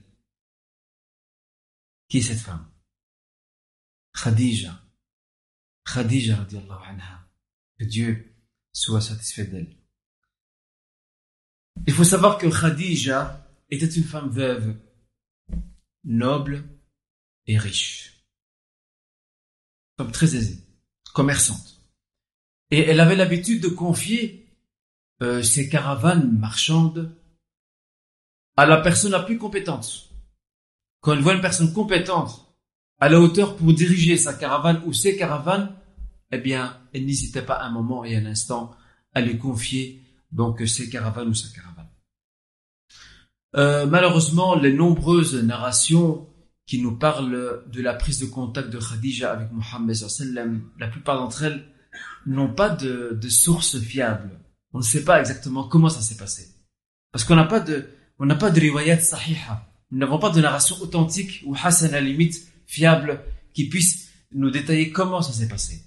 Qui 2.09 2.18
est 2.18 2.22
cette 2.22 2.40
femme? 2.40 2.68
Khadija. 4.12 4.83
Khadija, 5.85 6.37
radiallahu 6.37 6.85
anha. 6.85 7.26
Que 7.78 7.85
Dieu 7.85 8.31
soit 8.72 9.00
satisfait 9.00 9.44
d'elle. 9.44 9.76
Il 11.87 11.92
faut 11.92 12.04
savoir 12.04 12.38
que 12.38 12.46
Khadija 12.46 13.46
était 13.70 13.87
une 13.87 14.04
femme 14.04 14.30
veuve, 14.30 14.76
noble 16.04 16.64
et 17.46 17.58
riche. 17.58 18.24
Femme 19.96 20.12
très 20.12 20.37
aisée, 20.37 20.58
commerçante. 21.12 21.80
Et 22.70 22.80
elle 22.80 23.00
avait 23.00 23.16
l'habitude 23.16 23.62
de 23.62 23.68
confier 23.68 24.56
euh, 25.22 25.42
ses 25.42 25.68
caravanes 25.68 26.38
marchandes 26.38 27.14
à 28.56 28.66
la 28.66 28.78
personne 28.78 29.12
la 29.12 29.22
plus 29.22 29.38
compétente. 29.38 30.11
Quand 31.00 31.12
elle 31.12 31.20
voit 31.20 31.35
une 31.35 31.40
personne 31.40 31.72
compétente 31.72 32.54
à 33.00 33.08
la 33.08 33.20
hauteur 33.20 33.56
pour 33.56 33.72
diriger 33.72 34.16
sa 34.16 34.35
caravane 34.35 34.82
ou 34.87 34.92
ses 34.92 35.16
caravanes, 35.16 35.74
eh 36.32 36.38
bien, 36.38 36.78
n'hésitait 36.94 37.42
pas 37.42 37.62
un 37.62 37.70
moment 37.70 38.04
et 38.04 38.16
un 38.16 38.26
instant 38.26 38.74
à 39.14 39.20
lui 39.20 39.38
confier 39.38 40.02
donc 40.32 40.62
ses 40.66 40.88
caravanes 40.88 41.28
ou 41.28 41.34
sa 41.34 41.48
caravane. 41.54 41.88
Euh, 43.54 43.86
malheureusement, 43.86 44.54
les 44.56 44.72
nombreuses 44.72 45.34
narrations 45.34 46.26
qui 46.66 46.80
nous 46.80 46.96
parlent 46.96 47.62
de 47.70 47.82
la 47.82 47.92
prise 47.92 48.18
de 48.18 48.26
contact 48.26 48.70
de 48.70 48.78
Khadija 48.78 49.30
avec 49.32 49.52
Mohammed 49.52 49.96
la 50.78 50.88
plupart 50.88 51.18
d'entre 51.18 51.42
elles 51.42 51.64
n'ont 52.24 52.52
pas 52.54 52.70
de, 52.70 53.18
source 53.28 53.78
fiable. 53.78 54.30
On 54.72 54.78
ne 54.78 54.84
sait 54.84 55.04
pas 55.04 55.20
exactement 55.20 55.64
comment 55.64 55.90
ça 55.90 56.00
s'est 56.00 56.16
passé. 56.16 56.48
Parce 57.10 57.24
qu'on 57.24 57.36
n'a 57.36 57.44
pas 57.44 57.60
de, 57.60 57.88
on 58.18 58.24
n'a 58.24 58.36
pas 58.36 58.50
de 58.50 58.60
sahiha. 59.00 59.68
Nous 59.90 59.98
n'avons 59.98 60.18
pas 60.18 60.30
de 60.30 60.40
narration 60.40 60.76
authentique 60.80 61.42
ou 61.44 61.54
hasan 61.54 61.88
à 61.88 61.92
la 61.92 62.00
limite 62.00 62.40
fiable 62.66 63.20
qui 63.52 63.68
puisse 63.68 64.08
nous 64.32 64.50
détailler 64.50 64.90
comment 64.90 65.20
ça 65.20 65.32
s'est 65.32 65.48
passé. 65.48 65.82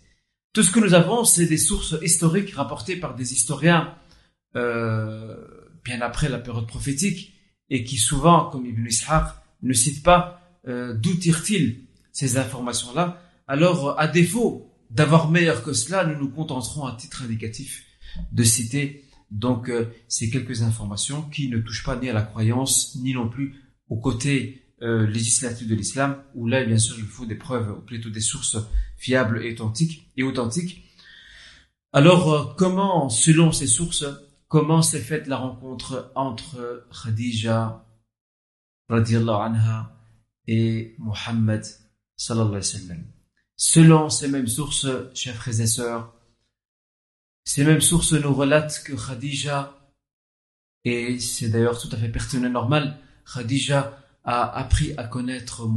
Tout 0.56 0.64
ce 0.64 0.72
que 0.72 0.80
nous 0.80 0.94
avons, 0.94 1.26
c'est 1.26 1.48
des 1.48 1.58
sources 1.58 1.96
historiques 2.02 2.56
rapportées 2.56 2.96
par 2.96 3.14
des 3.14 3.34
historiens 3.34 3.94
euh, 4.56 5.36
bien 5.84 6.00
après 6.00 6.30
la 6.30 6.40
période 6.40 6.66
prophétique 6.66 7.34
et 7.70 7.84
qui 7.84 7.98
souvent, 7.98 8.50
comme 8.50 8.66
Ibn 8.66 8.86
Ishaq, 8.88 9.26
ne 9.64 9.74
cite 9.74 10.02
pas 10.02 10.40
euh, 10.70 10.94
d'où 10.94 11.14
tire-t-il 11.16 11.82
ces 12.14 12.38
informations-là, 12.38 13.22
alors 13.50 14.00
à 14.00 14.08
défaut 14.08 14.72
d'avoir 14.92 15.30
meilleur 15.30 15.62
que 15.62 15.74
cela, 15.74 16.06
nous 16.06 16.18
nous 16.18 16.30
contenterons 16.30 16.86
à 16.86 16.96
titre 16.96 17.24
indicatif 17.24 17.84
de 18.32 18.44
citer 18.46 19.04
donc 19.32 19.70
euh, 19.70 19.92
ces 20.08 20.30
quelques 20.30 20.62
informations 20.62 21.24
qui 21.24 21.50
ne 21.50 21.58
touchent 21.58 21.84
pas 21.84 21.98
ni 21.98 22.10
à 22.10 22.14
la 22.14 22.22
croyance, 22.22 22.96
ni 23.02 23.14
non 23.14 23.28
plus 23.28 23.56
au 23.90 23.98
côté 23.98 24.64
euh, 24.86 25.08
de 25.08 25.76
l'islam, 25.76 26.24
où 26.36 26.48
là, 26.48 26.64
bien 26.64 26.78
sûr, 26.78 26.96
il 26.98 27.06
faut 27.06 27.26
des 27.26 27.36
preuves, 27.36 27.72
ou 27.78 27.82
plutôt 27.82 28.10
des 28.10 28.22
sources 28.22 28.58
fiables 28.98 29.44
et 29.44 29.54
authentiques. 29.54 30.12
Et 30.16 30.24
authentiques. 30.24 30.86
Alors, 31.92 32.34
euh, 32.34 32.54
comment, 32.58 33.10
selon 33.10 33.52
ces 33.52 33.68
sources, 33.68 34.06
comment 34.48 34.82
s'est 34.82 35.02
faite 35.02 35.28
la 35.28 35.38
rencontre 35.38 36.12
entre 36.16 36.88
Khadija 36.92 37.86
radiallahu 38.90 39.42
anha 39.42 39.98
et 40.48 40.96
Muhammad 41.00 41.66
sallallahu 42.16 42.50
alayhi 42.50 42.74
wa 42.74 42.80
sallam? 42.80 43.04
Selon 43.58 44.10
ces 44.10 44.28
mêmes 44.28 44.48
sources, 44.48 44.88
chers 45.16 45.36
frères 45.36 45.60
et 45.62 45.68
sœurs, 45.68 46.14
ces 47.44 47.64
mêmes 47.64 47.82
sources 47.82 48.14
nous 48.14 48.34
relatent 48.34 48.84
que 48.84 48.94
Khadija, 48.94 49.74
et 50.84 51.20
c'est 51.20 51.50
d'ailleurs 51.50 51.80
tout 51.80 51.90
à 51.92 51.98
fait 51.98 52.10
pertinent 52.10 52.48
et 52.48 52.52
normal, 52.52 53.00
Khadija 53.34 54.05
a 54.26 54.58
appris 54.58 54.94
à 54.98 55.06
connaître 55.06 55.68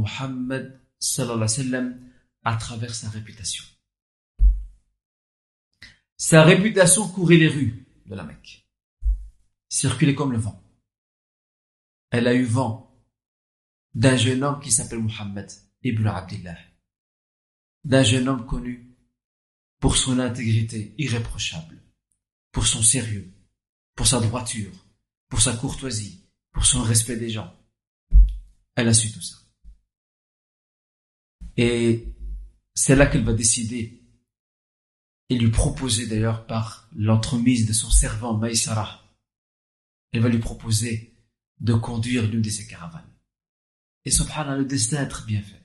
sallam 0.99 1.99
à 2.43 2.55
travers 2.57 2.95
sa 2.95 3.09
réputation. 3.09 3.63
Sa 6.17 6.43
réputation 6.43 7.07
courait 7.07 7.37
les 7.37 7.47
rues 7.47 7.85
de 8.05 8.15
la 8.15 8.23
Mecque. 8.23 8.67
Circulait 9.69 10.15
comme 10.15 10.31
le 10.31 10.39
vent. 10.39 10.61
Elle 12.09 12.27
a 12.27 12.33
eu 12.33 12.43
vent 12.43 12.91
d'un 13.93 14.17
jeune 14.17 14.43
homme 14.43 14.59
qui 14.59 14.71
s'appelle 14.71 14.99
Muhammad 14.99 15.49
ibn 15.83 16.07
Abdullah. 16.07 16.57
d'un 17.85 18.03
jeune 18.03 18.27
homme 18.27 18.45
connu 18.45 18.97
pour 19.79 19.95
son 19.95 20.19
intégrité 20.19 20.93
irréprochable, 20.97 21.81
pour 22.51 22.67
son 22.67 22.83
sérieux, 22.83 23.31
pour 23.95 24.05
sa 24.05 24.19
droiture, 24.19 24.73
pour 25.29 25.41
sa 25.41 25.55
courtoisie, 25.55 26.25
pour 26.51 26.65
son 26.65 26.81
respect 26.81 27.15
des 27.15 27.29
gens. 27.29 27.55
Elle 28.79 28.87
a 28.87 28.93
su 28.93 29.11
tout 29.11 29.21
ça. 29.21 29.35
Et 31.57 32.07
c'est 32.73 32.95
là 32.95 33.07
qu'elle 33.07 33.25
va 33.25 33.33
décider 33.33 34.01
et 35.27 35.37
lui 35.37 35.51
proposer 35.51 36.07
d'ailleurs 36.07 36.47
par 36.47 36.87
l'entremise 36.95 37.67
de 37.67 37.73
son 37.73 37.91
servant 37.91 38.37
Maïsara. 38.37 39.03
Elle 40.13 40.21
va 40.21 40.29
lui 40.29 40.39
proposer 40.39 41.13
de 41.59 41.73
conduire 41.73 42.25
l'une 42.25 42.41
de 42.41 42.49
ses 42.49 42.67
caravanes. 42.67 43.13
Et 44.05 44.11
subhanallah, 44.11 44.59
le 44.59 44.65
destin 44.65 45.03
est 45.03 45.09
très 45.09 45.25
bien 45.25 45.41
fait. 45.41 45.61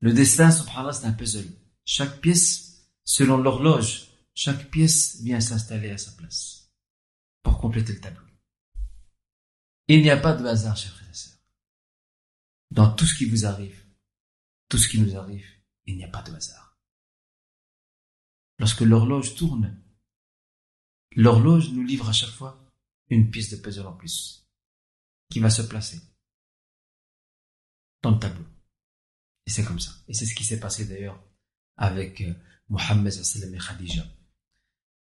Le 0.00 0.12
destin, 0.12 0.50
subhanallah, 0.50 0.92
c'est 0.92 1.06
un 1.06 1.12
puzzle. 1.12 1.48
Chaque 1.84 2.20
pièce, 2.20 2.88
selon 3.04 3.36
l'horloge, 3.36 4.08
chaque 4.34 4.68
pièce 4.68 5.22
vient 5.22 5.40
s'installer 5.40 5.90
à 5.90 5.98
sa 5.98 6.10
place 6.10 6.72
pour 7.44 7.58
compléter 7.58 7.92
le 7.92 8.00
tableau. 8.00 8.26
Il 9.86 10.02
n'y 10.02 10.10
a 10.10 10.16
pas 10.16 10.34
de 10.34 10.44
hasard, 10.44 10.76
chers 10.76 10.92
frères 10.92 11.08
et 11.08 11.14
sœurs. 11.14 11.33
Dans 12.74 12.92
tout 12.92 13.06
ce 13.06 13.14
qui 13.14 13.26
vous 13.26 13.46
arrive, 13.46 13.86
tout 14.68 14.78
ce 14.78 14.88
qui 14.88 15.00
nous 15.00 15.16
arrive, 15.16 15.46
il 15.86 15.96
n'y 15.96 16.02
a 16.02 16.08
pas 16.08 16.22
de 16.22 16.32
hasard. 16.34 16.76
Lorsque 18.58 18.80
l'horloge 18.80 19.36
tourne, 19.36 19.80
l'horloge 21.14 21.70
nous 21.70 21.84
livre 21.84 22.08
à 22.08 22.12
chaque 22.12 22.34
fois 22.34 22.68
une 23.10 23.30
pièce 23.30 23.50
de 23.50 23.56
puzzle 23.58 23.86
en 23.86 23.92
plus, 23.92 24.50
qui 25.30 25.38
va 25.38 25.50
se 25.50 25.62
placer 25.62 26.00
dans 28.02 28.10
le 28.10 28.18
tableau. 28.18 28.44
Et 29.46 29.50
c'est 29.50 29.64
comme 29.64 29.78
ça. 29.78 29.92
Et 30.08 30.14
c'est 30.14 30.26
ce 30.26 30.34
qui 30.34 30.44
s'est 30.44 30.58
passé 30.58 30.84
d'ailleurs 30.84 31.22
avec 31.76 32.22
euh, 32.22 32.34
Mohammed 32.70 33.14
et 33.14 33.58
Khadija. 33.58 34.04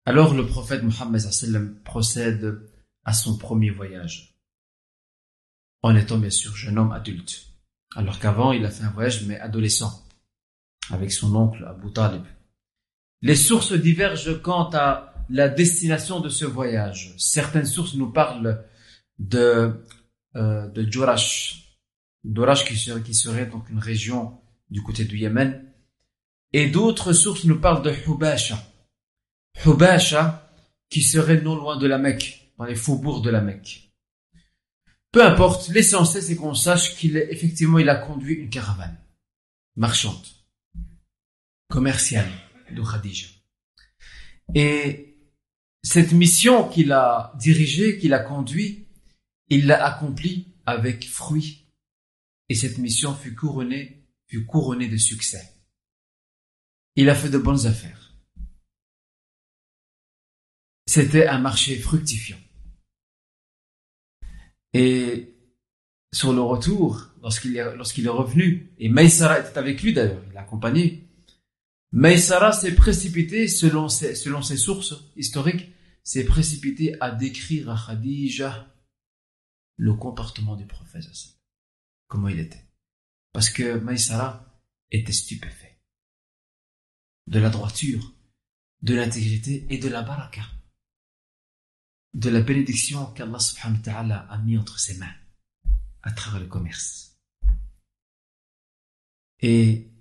Alors 0.05 0.35
le 0.35 0.46
prophète 0.46 0.85
Mohammed 0.85 1.83
procède 1.83 2.70
à 3.02 3.12
son 3.12 3.37
premier 3.37 3.70
voyage, 3.70 4.38
en 5.83 5.96
étant 5.96 6.18
bien 6.18 6.31
sûr 6.31 6.55
jeune 6.55 6.79
homme 6.79 6.92
adulte. 6.92 7.56
Alors 7.96 8.20
qu'avant 8.20 8.52
il 8.52 8.64
a 8.66 8.70
fait 8.70 8.85
un 8.85 8.90
voyage 8.90 9.24
mais 9.24 9.40
adolescent, 9.40 10.04
avec 10.90 11.11
son 11.11 11.35
oncle 11.35 11.64
Abu 11.64 11.90
Talib. 11.92 12.22
Les 13.22 13.35
sources 13.35 13.72
divergent 13.72 14.40
quant 14.42 14.68
à 14.74 15.14
la 15.30 15.48
destination 15.48 16.20
de 16.20 16.28
ce 16.28 16.44
voyage. 16.44 17.14
Certaines 17.16 17.64
sources 17.64 17.94
nous 17.94 18.12
parlent 18.12 18.62
de, 19.18 19.82
euh, 20.37 20.68
de 20.68 20.82
qui 20.82 22.76
serait, 22.76 23.02
qui 23.02 23.14
serait 23.14 23.46
donc 23.46 23.70
une 23.70 23.78
région 23.78 24.38
du 24.68 24.82
côté 24.82 25.06
du 25.06 25.16
Yémen. 25.16 25.64
Et 26.52 26.68
d'autres 26.68 27.14
sources 27.14 27.44
nous 27.44 27.59
parlent 27.59 27.82
de 27.82 27.94
Hubasha. 28.06 28.59
Hubasha 29.64 30.50
qui 30.90 31.02
serait 31.02 31.40
non 31.40 31.56
loin 31.56 31.78
de 31.78 31.87
la 31.87 31.96
Mecque, 31.96 32.52
dans 32.59 32.66
les 32.66 32.76
faubourgs 32.76 33.22
de 33.22 33.30
la 33.30 33.40
Mecque. 33.40 33.86
Peu 35.16 35.24
importe, 35.24 35.68
l'essentiel 35.68 36.22
c'est 36.22 36.37
qu'on 36.37 36.52
sache 36.52 36.94
qu'il 36.94 37.16
effectivement, 37.16 37.79
il 37.79 37.88
a 37.88 37.94
conduit 37.94 38.35
une 38.35 38.50
caravane 38.50 38.98
marchande, 39.74 40.26
commerciale 41.70 42.31
de 42.70 42.83
Khadija. 42.83 43.26
Et 44.55 45.16
cette 45.83 46.12
mission 46.12 46.68
qu'il 46.68 46.92
a 46.92 47.33
dirigée, 47.38 47.98
qu'il 47.98 48.12
a 48.12 48.18
conduit, 48.18 48.88
il 49.48 49.64
l'a 49.64 49.83
accomplie 49.87 50.48
avec 50.66 51.09
fruit 51.09 51.66
et 52.50 52.55
cette 52.55 52.76
mission 52.76 53.14
fut 53.14 53.35
couronnée, 53.35 54.07
fut 54.26 54.44
couronnée 54.44 54.88
de 54.88 54.98
succès. 54.98 55.50
Il 56.94 57.09
a 57.09 57.14
fait 57.14 57.31
de 57.31 57.38
bonnes 57.38 57.66
affaires. 57.66 58.12
C'était 60.87 61.26
un 61.26 61.38
marché 61.38 61.79
fructifiant. 61.79 62.37
Et 64.78 65.34
sur 66.12 66.34
le 66.34 66.42
retour, 66.42 67.08
lorsqu'il 67.22 67.56
est, 67.56 68.08
revenu, 68.08 68.74
et 68.78 68.90
Maïsara 68.90 69.40
était 69.40 69.56
avec 69.56 69.82
lui 69.82 69.94
d'ailleurs, 69.94 70.22
il 70.26 70.34
l'a 70.34 70.42
accompagné, 70.42 71.08
Maïsara 71.92 72.52
s'est 72.52 72.74
précipité, 72.74 73.48
selon 73.48 73.88
ses, 73.88 74.14
selon 74.14 74.42
ses 74.42 74.58
sources 74.58 74.94
historiques, 75.16 75.72
s'est 76.04 76.26
précipité 76.26 76.94
à 77.00 77.10
décrire 77.10 77.70
à 77.70 77.86
Khadija 77.86 78.66
le 79.78 79.94
comportement 79.94 80.56
du 80.56 80.66
prophète 80.66 81.06
comment 82.06 82.28
il 82.28 82.38
était. 82.38 82.68
Parce 83.32 83.48
que 83.48 83.78
Maïsara 83.78 84.60
était 84.90 85.12
stupéfait. 85.12 85.80
De 87.28 87.38
la 87.38 87.48
droiture, 87.48 88.12
de 88.82 88.94
l'intégrité 88.94 89.66
et 89.70 89.78
de 89.78 89.88
la 89.88 90.02
baraka. 90.02 90.42
De 92.16 92.31
la 92.31 92.40
bénédiction 92.40 93.12
qu'Allah 93.12 93.38
subhanahu 93.38 93.76
wa 93.76 93.83
ta'ala 93.85 94.18
a 94.31 94.38
mis 94.38 94.57
entre 94.57 94.79
ses 94.79 94.96
mains 94.96 95.14
à 96.02 96.12
travers 96.12 96.40
le 96.40 96.46
commerce. 96.46 97.20
Et 99.40 99.92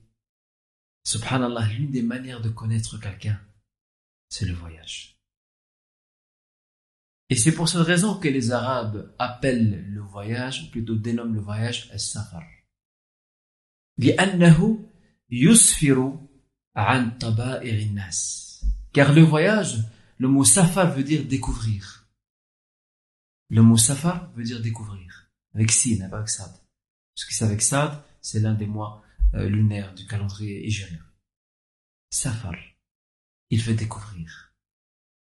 subhanallah, 1.04 1.68
l'une 1.74 1.92
des 1.92 2.02
manières 2.02 2.40
de 2.40 2.48
connaître 2.48 2.98
quelqu'un, 2.98 3.38
c'est 4.30 4.46
le 4.46 4.54
voyage. 4.54 5.20
Et 7.30 7.36
c'est 7.36 7.52
pour 7.52 7.68
cette 7.68 7.82
raison 7.82 8.18
que 8.18 8.30
les 8.30 8.52
Arabes 8.52 9.14
appellent 9.20 9.86
le 9.92 10.00
voyage, 10.00 10.64
ou 10.64 10.72
plutôt 10.72 10.96
dénomment 10.96 11.34
le 11.34 11.42
voyage 11.42 11.90
as-safar. 11.92 12.44
Car 18.94 19.12
le 19.12 19.22
voyage, 19.22 19.84
le 20.18 20.28
mot 20.30 20.46
safar 20.46 20.96
veut 20.96 21.04
dire 21.04 21.26
découvrir. 21.26 22.05
Le 23.50 23.62
mot 23.62 23.78
safar 23.78 24.32
veut 24.34 24.44
dire 24.44 24.62
découvrir. 24.62 25.30
Avec 25.54 25.72
sin, 25.72 26.10
pas 26.10 26.18
avec 26.18 26.30
sad. 26.30 26.52
Parce 27.16 27.26
que 27.26 27.34
c'est 27.34 27.46
avec 27.46 27.62
sad, 27.62 28.04
c'est 28.22 28.40
l'un 28.40 28.54
des 28.54 28.66
mois 28.66 29.04
euh, 29.36 29.48
lunaires 29.48 29.94
du 29.94 30.06
calendrier 30.08 30.66
hégérien. 30.66 31.06
Safar. 32.10 32.56
Il 33.50 33.62
fait 33.62 33.74
découvrir. 33.74 34.54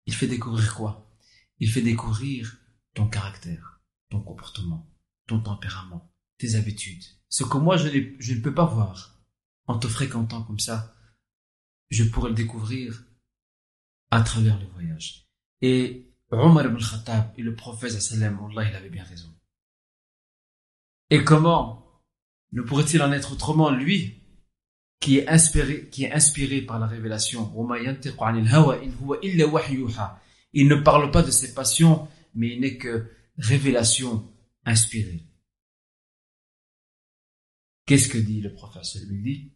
Il 0.06 0.14
fait 0.14 0.26
découvrir 0.26 0.74
quoi? 0.74 1.12
Il 1.58 1.70
fait 1.70 1.82
découvrir 1.82 2.56
ton 2.94 3.08
caractère, 3.08 3.82
ton 4.08 4.22
comportement, 4.22 4.90
ton 5.26 5.40
tempérament, 5.40 6.12
tes 6.38 6.54
habitudes. 6.54 7.04
Ce 7.28 7.44
que 7.44 7.58
moi 7.58 7.76
je, 7.76 7.88
ne 7.88 8.40
peux 8.40 8.54
pas 8.54 8.64
voir 8.64 9.20
en 9.66 9.78
te 9.78 9.86
fréquentant 9.86 10.42
comme 10.44 10.60
ça, 10.60 10.94
je 11.90 12.04
pourrais 12.04 12.30
le 12.30 12.34
découvrir 12.34 13.04
à 14.10 14.22
travers 14.22 14.58
le 14.58 14.66
voyage. 14.66 15.28
Et 15.60 16.07
Omar 16.30 16.66
ibn 16.66 16.78
Khattab 16.78 17.32
et 17.38 17.42
le 17.42 17.54
prophète 17.54 17.92
il 18.12 18.24
avait 18.24 18.90
bien 18.90 19.04
raison. 19.04 19.32
Et 21.10 21.24
comment 21.24 22.02
ne 22.52 22.62
pourrait-il 22.62 23.02
en 23.02 23.12
être 23.12 23.32
autrement 23.32 23.70
lui 23.70 24.20
qui 25.00 25.18
est 25.18 25.28
inspiré, 25.28 25.88
qui 25.88 26.04
est 26.04 26.12
inspiré 26.12 26.60
par 26.60 26.78
la 26.78 26.86
révélation? 26.86 27.50
Il 30.52 30.68
ne 30.68 30.74
parle 30.76 31.10
pas 31.10 31.22
de 31.22 31.30
ses 31.30 31.54
passions, 31.54 32.08
mais 32.34 32.48
il 32.54 32.60
n'est 32.60 32.76
que 32.76 33.10
révélation 33.38 34.30
inspirée. 34.64 35.24
Qu'est-ce 37.86 38.08
que 38.08 38.18
dit 38.18 38.42
le 38.42 38.52
professeur 38.52 39.02
Il 39.10 39.22
dit 39.22 39.52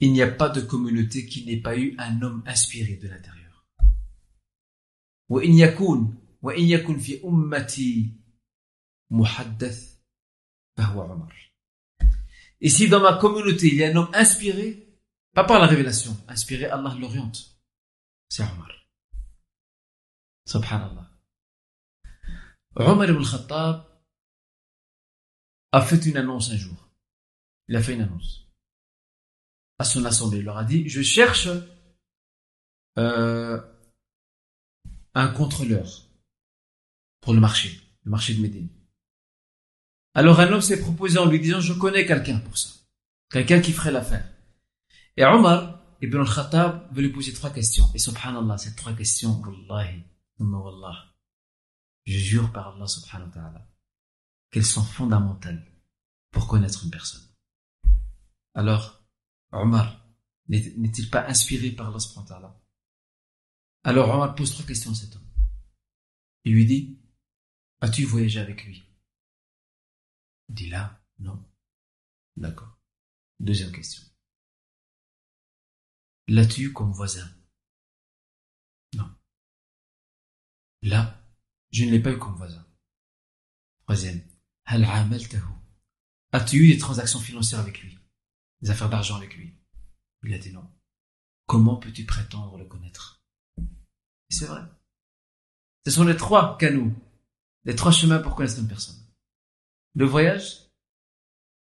Il 0.00 0.12
n'y 0.12 0.22
a 0.22 0.30
pas 0.30 0.48
de 0.48 0.60
communauté 0.60 1.24
qui 1.24 1.44
n'ait 1.46 1.60
pas 1.60 1.78
eu 1.78 1.94
un 1.98 2.20
homme 2.22 2.42
inspiré 2.46 2.96
de 2.96 3.06
l'intérieur. 3.06 3.43
Et 12.60 12.68
si 12.68 12.88
dans 12.88 13.00
ma 13.00 13.14
communauté 13.18 13.68
il 13.68 13.74
y 13.74 13.84
a 13.84 13.88
un 13.90 13.96
homme 13.96 14.10
inspiré, 14.12 14.86
pas 15.34 15.44
par 15.44 15.58
la 15.58 15.66
révélation, 15.66 16.16
inspiré, 16.28 16.66
Allah 16.66 16.94
l'oriente 16.98 17.54
c'est 18.28 18.42
Omar. 18.42 18.72
Subhanallah. 20.46 21.08
Omar 22.76 23.08
ibn 23.08 23.22
Khattab 23.22 23.86
a 25.70 25.80
fait 25.82 26.04
une 26.06 26.16
annonce 26.16 26.50
un 26.50 26.56
jour. 26.56 26.76
Il 27.68 27.76
a 27.76 27.82
fait 27.82 27.94
une 27.94 28.02
annonce 28.02 28.48
à 29.78 29.84
son 29.84 30.04
assemblée. 30.04 30.38
Il 30.38 30.44
leur 30.44 30.58
a 30.58 30.64
dit, 30.64 30.88
je 30.88 31.02
cherche 31.02 31.48
euh, 32.98 33.60
un 35.14 35.28
contrôleur 35.28 36.02
pour 37.20 37.34
le 37.34 37.40
marché, 37.40 37.80
le 38.04 38.10
marché 38.10 38.34
de 38.34 38.40
Médine. 38.40 38.68
Alors 40.14 40.40
un 40.40 40.52
homme 40.52 40.60
s'est 40.60 40.80
proposé 40.80 41.18
en 41.18 41.26
lui 41.26 41.40
disant, 41.40 41.60
je 41.60 41.72
connais 41.72 42.06
quelqu'un 42.06 42.38
pour 42.38 42.56
ça. 42.56 42.70
Quelqu'un 43.30 43.60
qui 43.60 43.72
ferait 43.72 43.90
l'affaire. 43.90 44.28
Et 45.16 45.24
Omar 45.24 45.80
Ibn 46.00 46.20
al-Khattab 46.20 46.94
veut 46.94 47.02
lui 47.02 47.12
poser 47.12 47.32
trois 47.32 47.50
questions. 47.50 47.88
Et 47.94 47.98
subhanallah, 47.98 48.58
ces 48.58 48.74
trois 48.74 48.92
questions, 48.92 49.40
wallahi, 49.40 50.04
wallah, 50.38 51.14
je 52.04 52.18
jure 52.18 52.52
par 52.52 52.74
Allah 52.74 52.86
subhanahu 52.86 53.28
wa 53.28 53.34
ta'ala, 53.34 53.68
qu'elles 54.50 54.66
sont 54.66 54.84
fondamentales 54.84 55.64
pour 56.30 56.46
connaître 56.46 56.84
une 56.84 56.90
personne. 56.90 57.22
Alors, 58.54 59.02
Omar 59.52 60.06
n'est-il 60.48 61.08
pas 61.08 61.26
inspiré 61.26 61.70
par 61.70 61.88
Allah 61.88 62.63
Alors 63.86 64.08
Omar 64.08 64.34
pose 64.34 64.50
trois 64.50 64.64
questions 64.64 64.92
à 64.92 64.94
cet 64.94 65.14
homme. 65.14 65.28
Il 66.44 66.54
lui 66.54 66.64
dit, 66.64 66.98
as-tu 67.82 68.04
voyagé 68.04 68.40
avec 68.40 68.64
lui? 68.64 68.82
Il 70.48 70.54
dit 70.54 70.70
là, 70.70 71.04
non. 71.18 71.46
D'accord. 72.36 72.78
Deuxième 73.40 73.72
question. 73.72 74.02
L'as-tu 76.28 76.72
comme 76.72 76.92
voisin? 76.92 77.30
Non. 78.94 79.14
Là, 80.80 81.22
je 81.70 81.84
ne 81.84 81.90
l'ai 81.90 82.00
pas 82.00 82.12
eu 82.12 82.18
comme 82.18 82.36
voisin. 82.36 82.66
Troisième. 83.82 84.22
As-tu 86.32 86.56
eu 86.56 86.72
des 86.72 86.78
transactions 86.78 87.20
financières 87.20 87.60
avec 87.60 87.82
lui? 87.82 87.98
Des 88.62 88.70
affaires 88.70 88.88
d'argent 88.88 89.16
avec 89.16 89.36
lui? 89.36 89.58
Il 90.22 90.32
a 90.32 90.38
dit 90.38 90.52
non. 90.52 90.72
Comment 91.46 91.76
peux-tu 91.76 92.06
prétendre 92.06 92.56
le 92.56 92.64
connaître? 92.64 93.23
C'est 94.34 94.46
vrai. 94.46 94.62
Ce 95.86 95.92
sont 95.92 96.02
les 96.02 96.16
trois 96.16 96.58
canaux, 96.58 96.92
les 97.64 97.76
trois 97.76 97.92
chemins 97.92 98.18
pour 98.18 98.34
connaître 98.34 98.58
une 98.58 98.66
personne. 98.66 98.98
Le 99.94 100.06
voyage, 100.06 100.70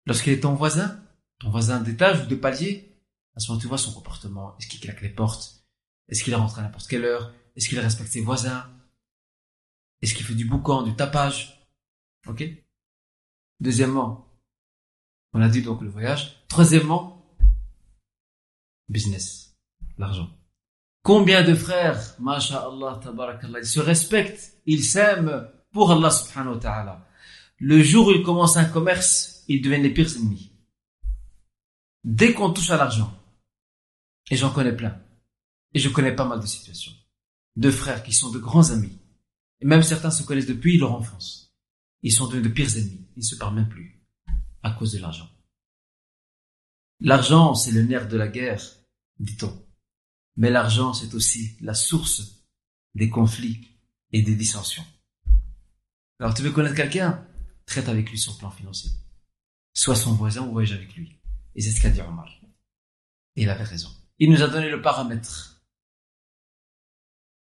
lorsqu'il 0.04 0.32
est 0.32 0.40
ton 0.40 0.54
voisin, 0.54 1.00
ton 1.38 1.50
voisin 1.50 1.80
d'étage 1.80 2.24
ou 2.24 2.26
de 2.26 2.34
palier, 2.34 2.92
à 3.36 3.40
ce 3.40 3.48
moment 3.48 3.60
tu 3.60 3.68
vois 3.68 3.78
son 3.78 3.92
comportement. 3.92 4.56
Est-ce 4.58 4.66
qu'il 4.66 4.80
claque 4.80 5.00
les 5.00 5.10
portes? 5.10 5.64
Est-ce 6.08 6.24
qu'il 6.24 6.34
rentre 6.34 6.58
à 6.58 6.62
n'importe 6.62 6.88
quelle 6.88 7.04
heure? 7.04 7.32
Est-ce 7.54 7.68
qu'il 7.68 7.78
respecte 7.78 8.10
ses 8.10 8.20
voisins? 8.20 8.68
Est-ce 10.02 10.14
qu'il 10.14 10.26
fait 10.26 10.34
du 10.34 10.46
boucan, 10.46 10.82
du 10.82 10.96
tapage? 10.96 11.68
Ok? 12.26 12.42
Deuxièmement, 13.60 14.28
on 15.34 15.40
a 15.40 15.48
dit 15.48 15.62
donc 15.62 15.82
le 15.82 15.88
voyage. 15.88 16.44
Troisièmement, 16.48 17.24
business, 18.88 19.56
l'argent. 19.98 20.36
Combien 21.06 21.44
de 21.44 21.54
frères, 21.54 22.16
masha'Allah, 22.18 22.98
tabarakallah, 23.00 23.60
ils 23.60 23.64
se 23.64 23.78
respectent, 23.78 24.60
ils 24.66 24.82
s'aiment 24.82 25.48
pour 25.70 25.92
Allah 25.92 26.10
subhanahu 26.10 26.54
wa 26.54 26.60
ta'ala. 26.60 27.08
Le 27.60 27.80
jour 27.80 28.08
où 28.08 28.10
ils 28.10 28.24
commencent 28.24 28.56
un 28.56 28.64
commerce, 28.64 29.44
ils 29.46 29.62
deviennent 29.62 29.84
les 29.84 29.94
pires 29.94 30.10
ennemis. 30.16 30.50
Dès 32.02 32.32
qu'on 32.32 32.52
touche 32.52 32.70
à 32.70 32.76
l'argent, 32.76 33.16
et 34.32 34.36
j'en 34.36 34.52
connais 34.52 34.74
plein, 34.74 35.00
et 35.74 35.78
je 35.78 35.88
connais 35.90 36.10
pas 36.10 36.24
mal 36.24 36.40
de 36.40 36.46
situations, 36.46 36.90
de 37.54 37.70
frères 37.70 38.02
qui 38.02 38.12
sont 38.12 38.32
de 38.32 38.40
grands 38.40 38.72
amis, 38.72 38.98
et 39.60 39.64
même 39.64 39.84
certains 39.84 40.10
se 40.10 40.24
connaissent 40.24 40.46
depuis 40.46 40.76
leur 40.76 40.90
enfance. 40.90 41.54
Ils 42.02 42.10
sont 42.10 42.26
devenus 42.26 42.48
de 42.48 42.52
pires 42.52 42.76
ennemis. 42.76 43.06
Ils 43.14 43.20
ne 43.20 43.26
se 43.26 43.36
parlent 43.36 43.54
même 43.54 43.68
plus 43.68 44.02
à 44.64 44.72
cause 44.72 44.94
de 44.94 44.98
l'argent. 44.98 45.30
L'argent, 46.98 47.54
c'est 47.54 47.70
le 47.70 47.82
nerf 47.82 48.08
de 48.08 48.16
la 48.16 48.26
guerre, 48.26 48.60
dit-on. 49.20 49.65
Mais 50.36 50.50
l'argent, 50.50 50.92
c'est 50.92 51.14
aussi 51.14 51.56
la 51.60 51.74
source 51.74 52.44
des 52.94 53.08
conflits 53.08 53.68
et 54.12 54.22
des 54.22 54.34
dissensions. 54.34 54.84
Alors, 56.18 56.34
tu 56.34 56.42
veux 56.42 56.52
connaître 56.52 56.76
quelqu'un? 56.76 57.26
Traite 57.66 57.88
avec 57.88 58.10
lui 58.10 58.18
sur 58.18 58.32
le 58.32 58.38
plan 58.38 58.50
financier. 58.50 58.90
Sois 59.74 59.96
son 59.96 60.14
voisin 60.14 60.46
ou 60.46 60.52
voyage 60.52 60.72
avec 60.72 60.94
lui. 60.94 61.18
Et 61.54 61.60
c'est 61.60 61.72
ce 61.72 61.80
qu'a 61.80 61.90
dit 61.90 62.00
Omar. 62.00 62.28
Et 63.34 63.42
il 63.42 63.50
avait 63.50 63.64
raison. 63.64 63.90
Il 64.18 64.30
nous 64.30 64.42
a 64.42 64.48
donné 64.48 64.70
le 64.70 64.80
paramètre. 64.80 65.62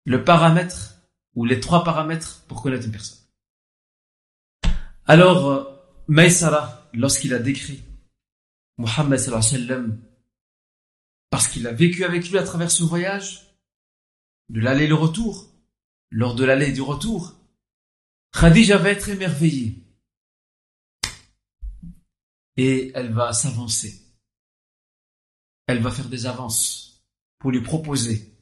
Le 0.05 0.23
paramètre, 0.23 0.95
ou 1.35 1.45
les 1.45 1.59
trois 1.59 1.83
paramètres 1.83 2.43
pour 2.47 2.63
connaître 2.63 2.85
une 2.85 2.91
personne. 2.91 3.19
Alors, 5.05 5.47
euh, 5.47 5.63
Maïsara, 6.07 6.89
lorsqu'il 6.93 7.33
a 7.33 7.39
décrit 7.39 7.83
Muhammad 8.77 9.19
sallam, 9.19 10.01
parce 11.29 11.47
qu'il 11.47 11.67
a 11.67 11.73
vécu 11.73 12.03
avec 12.03 12.29
lui 12.29 12.37
à 12.37 12.43
travers 12.43 12.71
ce 12.71 12.83
voyage, 12.83 13.55
de 14.49 14.59
l'aller 14.61 14.85
et 14.85 14.87
le 14.87 14.95
retour, 14.95 15.51
lors 16.09 16.35
de 16.35 16.43
l'aller 16.45 16.69
et 16.69 16.73
du 16.73 16.81
retour, 16.81 17.35
Khadija 18.31 18.77
va 18.77 18.89
être 18.89 19.09
émerveillée. 19.09 19.83
Et 22.55 22.91
elle 22.95 23.13
va 23.13 23.33
s'avancer. 23.33 24.01
Elle 25.67 25.81
va 25.81 25.91
faire 25.91 26.09
des 26.09 26.25
avances 26.25 27.03
pour 27.39 27.51
lui 27.51 27.61
proposer 27.61 28.33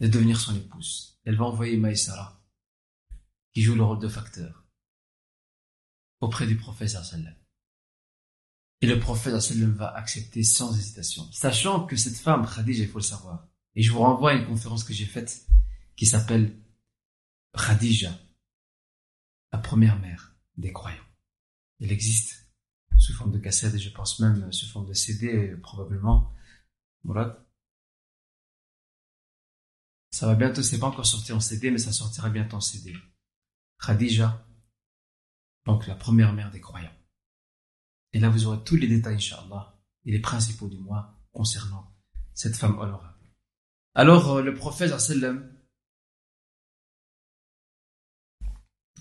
de 0.00 0.08
devenir 0.08 0.40
son 0.40 0.56
épouse. 0.56 1.20
Elle 1.24 1.36
va 1.36 1.44
envoyer 1.44 1.76
Maïsara, 1.76 2.44
qui 3.52 3.62
joue 3.62 3.76
le 3.76 3.84
rôle 3.84 4.00
de 4.00 4.08
facteur 4.08 4.64
auprès 6.20 6.46
du 6.46 6.56
prophète 6.56 6.88
sallam. 6.88 7.34
Et 8.82 8.86
le 8.88 8.98
prophète 8.98 9.32
va 9.32 9.94
accepter 9.94 10.42
sans 10.42 10.76
hésitation, 10.76 11.30
sachant 11.30 11.86
que 11.86 11.94
cette 11.94 12.16
femme, 12.16 12.44
Khadija, 12.44 12.82
il 12.82 12.90
faut 12.90 12.98
le 12.98 13.04
savoir. 13.04 13.46
Et 13.76 13.82
je 13.82 13.92
vous 13.92 14.00
renvoie 14.00 14.32
à 14.32 14.34
une 14.34 14.44
conférence 14.44 14.82
que 14.82 14.92
j'ai 14.92 15.06
faite 15.06 15.46
qui 15.94 16.04
s'appelle 16.04 16.60
Khadija, 17.56 18.18
la 19.52 19.58
première 19.58 20.00
mère 20.00 20.34
des 20.56 20.72
croyants. 20.72 20.98
Elle 21.80 21.92
existe 21.92 22.50
sous 22.98 23.14
forme 23.14 23.30
de 23.30 23.38
cassette 23.38 23.74
et 23.74 23.78
je 23.78 23.90
pense 23.90 24.18
même 24.18 24.52
sous 24.52 24.66
forme 24.66 24.88
de 24.88 24.94
CD 24.94 25.56
probablement. 25.62 26.32
Voilà. 27.04 27.46
Ça 30.10 30.26
va 30.26 30.34
bientôt, 30.34 30.62
c'est 30.62 30.80
pas 30.80 30.88
encore 30.88 31.06
sorti 31.06 31.32
en 31.32 31.40
CD, 31.40 31.70
mais 31.70 31.78
ça 31.78 31.92
sortira 31.92 32.30
bientôt 32.30 32.56
en 32.56 32.60
CD. 32.60 32.96
Khadija, 33.80 34.44
donc 35.66 35.86
la 35.86 35.94
première 35.94 36.32
mère 36.32 36.50
des 36.50 36.60
croyants. 36.60 36.92
Et 38.12 38.20
là, 38.20 38.28
vous 38.28 38.46
aurez 38.46 38.62
tous 38.64 38.76
les 38.76 38.88
détails, 38.88 39.16
Inch'Allah, 39.16 39.78
et 40.04 40.12
les 40.12 40.20
principaux 40.20 40.68
du 40.68 40.78
mois 40.78 41.18
concernant 41.32 41.94
cette 42.34 42.56
femme 42.56 42.78
honorable. 42.78 43.18
Alors, 43.94 44.32
euh, 44.32 44.42
le 44.42 44.54
prophète, 44.54 44.98
sallam, 44.98 45.50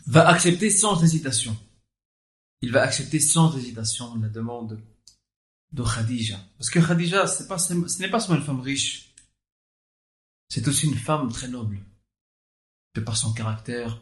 va 0.06 0.28
accepter 0.28 0.70
sans 0.70 1.02
hésitation. 1.04 1.58
Il 2.62 2.72
va 2.72 2.84
accepter 2.84 3.20
sans 3.20 3.56
hésitation 3.58 4.16
la 4.18 4.30
demande 4.30 4.82
de 5.72 5.84
Khadija. 5.84 6.40
Parce 6.58 6.70
que 6.70 6.80
Khadija, 6.80 7.28
ce 7.28 7.44
n'est 7.44 8.10
pas 8.10 8.20
seulement 8.20 8.36
une 8.38 8.46
femme 8.46 8.60
riche. 8.60 9.16
C'est 10.50 10.68
aussi 10.68 10.88
une 10.88 10.98
femme 10.98 11.32
très 11.32 11.48
noble. 11.48 11.84
De 12.94 13.02
par 13.02 13.16
son 13.16 13.32
caractère, 13.32 14.02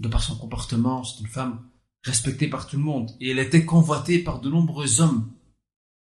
de 0.00 0.08
par 0.08 0.22
son 0.22 0.36
comportement, 0.36 1.04
c'est 1.04 1.20
une 1.20 1.28
femme 1.28 1.70
respectée 2.04 2.48
par 2.48 2.66
tout 2.66 2.76
le 2.76 2.82
monde. 2.82 3.10
Et 3.20 3.30
elle 3.30 3.38
était 3.38 3.64
convoitée 3.64 4.18
par 4.18 4.40
de 4.40 4.50
nombreux 4.50 5.00
hommes 5.00 5.32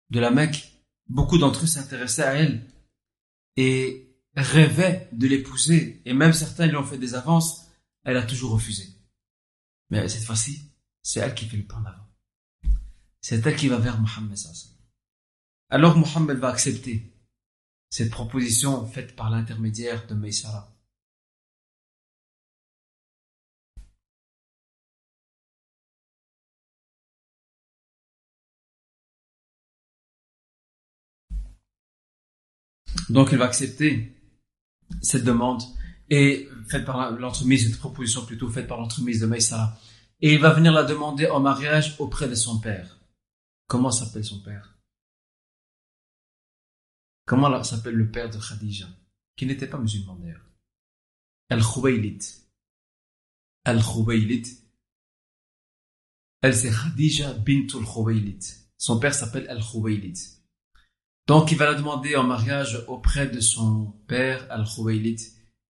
de 0.10 0.20
la 0.20 0.32
Mecque. 0.32 0.74
Beaucoup 1.10 1.38
d'entre 1.38 1.64
eux 1.64 1.68
s'intéressaient 1.68 2.24
à 2.24 2.34
elle 2.34 2.68
et 3.56 4.16
rêvaient 4.36 5.10
de 5.14 5.28
l'épouser. 5.28 6.02
Et 6.06 6.14
même 6.14 6.34
certains 6.34 6.68
lui 6.68 6.78
ont 6.78 6.84
fait 6.84 6.98
des 6.98 7.16
avances. 7.16 7.68
Elle 8.04 8.18
a 8.18 8.24
toujours 8.24 8.52
refusé. 8.52 8.88
Mais 9.90 10.08
cette 10.10 10.24
fois-ci, 10.24 10.62
c'est 11.02 11.20
elle 11.20 11.34
qui 11.34 11.46
fait 11.46 11.58
le 11.58 11.64
pas 11.64 11.78
en 11.78 11.86
avant. 11.86 12.08
C'est 13.22 13.46
elle 13.46 13.56
qui 13.56 13.68
va 13.68 13.78
vers 13.78 14.00
Mohammed. 14.00 14.38
Alors 15.70 15.98
Mohammed 15.98 16.38
va 16.38 16.50
accepter 16.50 17.14
cette 17.90 18.12
proposition 18.12 18.86
faite 18.86 19.16
par 19.16 19.30
l'intermédiaire 19.30 20.08
de 20.08 20.14
Maïsara. 20.14 20.77
Donc 33.10 33.30
il 33.32 33.38
va 33.38 33.46
accepter 33.46 34.16
cette 35.02 35.24
demande 35.24 35.62
et 36.10 36.48
faite 36.70 36.86
par 36.86 37.12
l'entremise, 37.12 37.70
cette 37.70 37.80
proposition 37.80 38.26
plutôt 38.26 38.50
faite 38.50 38.68
par 38.68 38.78
l'entremise 38.78 39.22
de 39.22 39.26
Maïsara. 39.26 39.78
Et 40.22 40.34
il 40.34 40.40
va 40.40 40.54
venir 40.54 40.72
la 40.72 40.84
demander 40.84 41.28
en 41.28 41.40
mariage 41.40 41.96
auprès 42.00 42.28
de 42.28 42.36
son 42.36 42.60
père. 42.60 43.00
Comment 43.68 43.92
s'appelle 43.92 44.26
son 44.26 44.42
père? 44.42 44.78
Comment 47.26 47.64
s'appelle 47.64 47.96
le 47.96 48.10
père 48.10 48.30
de 48.30 48.40
Khadija? 48.40 48.88
Qui 49.36 49.46
n'était 49.46 49.68
pas 49.68 49.78
musulman 49.78 50.16
d'ailleurs. 50.16 50.46
Al-Khuwaylid. 51.50 52.24
Al-Khuwaylid. 53.66 54.48
Elle 56.42 56.56
c'est 56.56 56.72
Khadija 56.72 57.34
bintul 57.34 57.86
Khuwaylid. 57.86 58.44
Son 58.78 59.00
père 59.00 59.14
s'appelle 59.14 59.48
Al-Khuwaylid. 59.50 60.18
Donc 61.28 61.52
il 61.52 61.58
va 61.58 61.66
la 61.66 61.74
demander 61.74 62.16
en 62.16 62.24
mariage 62.24 62.84
auprès 62.88 63.28
de 63.28 63.42
son 63.42 63.92
père 64.08 64.48
Al-Khuwaylid 64.50 65.20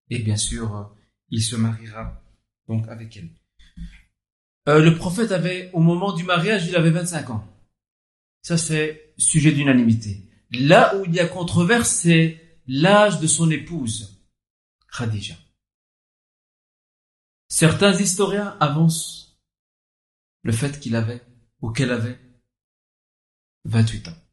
et 0.09 0.19
bien 0.19 0.37
sûr 0.37 0.95
il 1.29 1.41
se 1.41 1.55
mariera 1.55 2.21
donc 2.67 2.87
avec 2.87 3.17
elle. 3.17 3.29
Euh, 4.67 4.79
le 4.81 4.95
prophète 4.95 5.31
avait 5.31 5.71
au 5.73 5.79
moment 5.79 6.13
du 6.13 6.23
mariage 6.23 6.67
il 6.67 6.75
avait 6.75 6.91
25 6.91 7.31
ans. 7.31 7.43
Ça 8.43 8.57
c'est 8.57 9.13
sujet 9.17 9.51
d'unanimité. 9.51 10.29
Là 10.51 10.95
où 10.95 11.05
il 11.05 11.15
y 11.15 11.19
a 11.19 11.27
controverse 11.27 11.89
c'est 11.89 12.61
l'âge 12.67 13.19
de 13.19 13.27
son 13.27 13.49
épouse 13.49 14.23
Khadija. 14.95 15.35
Certains 17.47 17.93
historiens 17.93 18.55
avancent 18.59 19.41
le 20.43 20.51
fait 20.51 20.79
qu'il 20.79 20.95
avait 20.95 21.23
ou 21.61 21.71
qu'elle 21.71 21.91
avait 21.91 22.19
28 23.65 24.09
ans. 24.09 24.26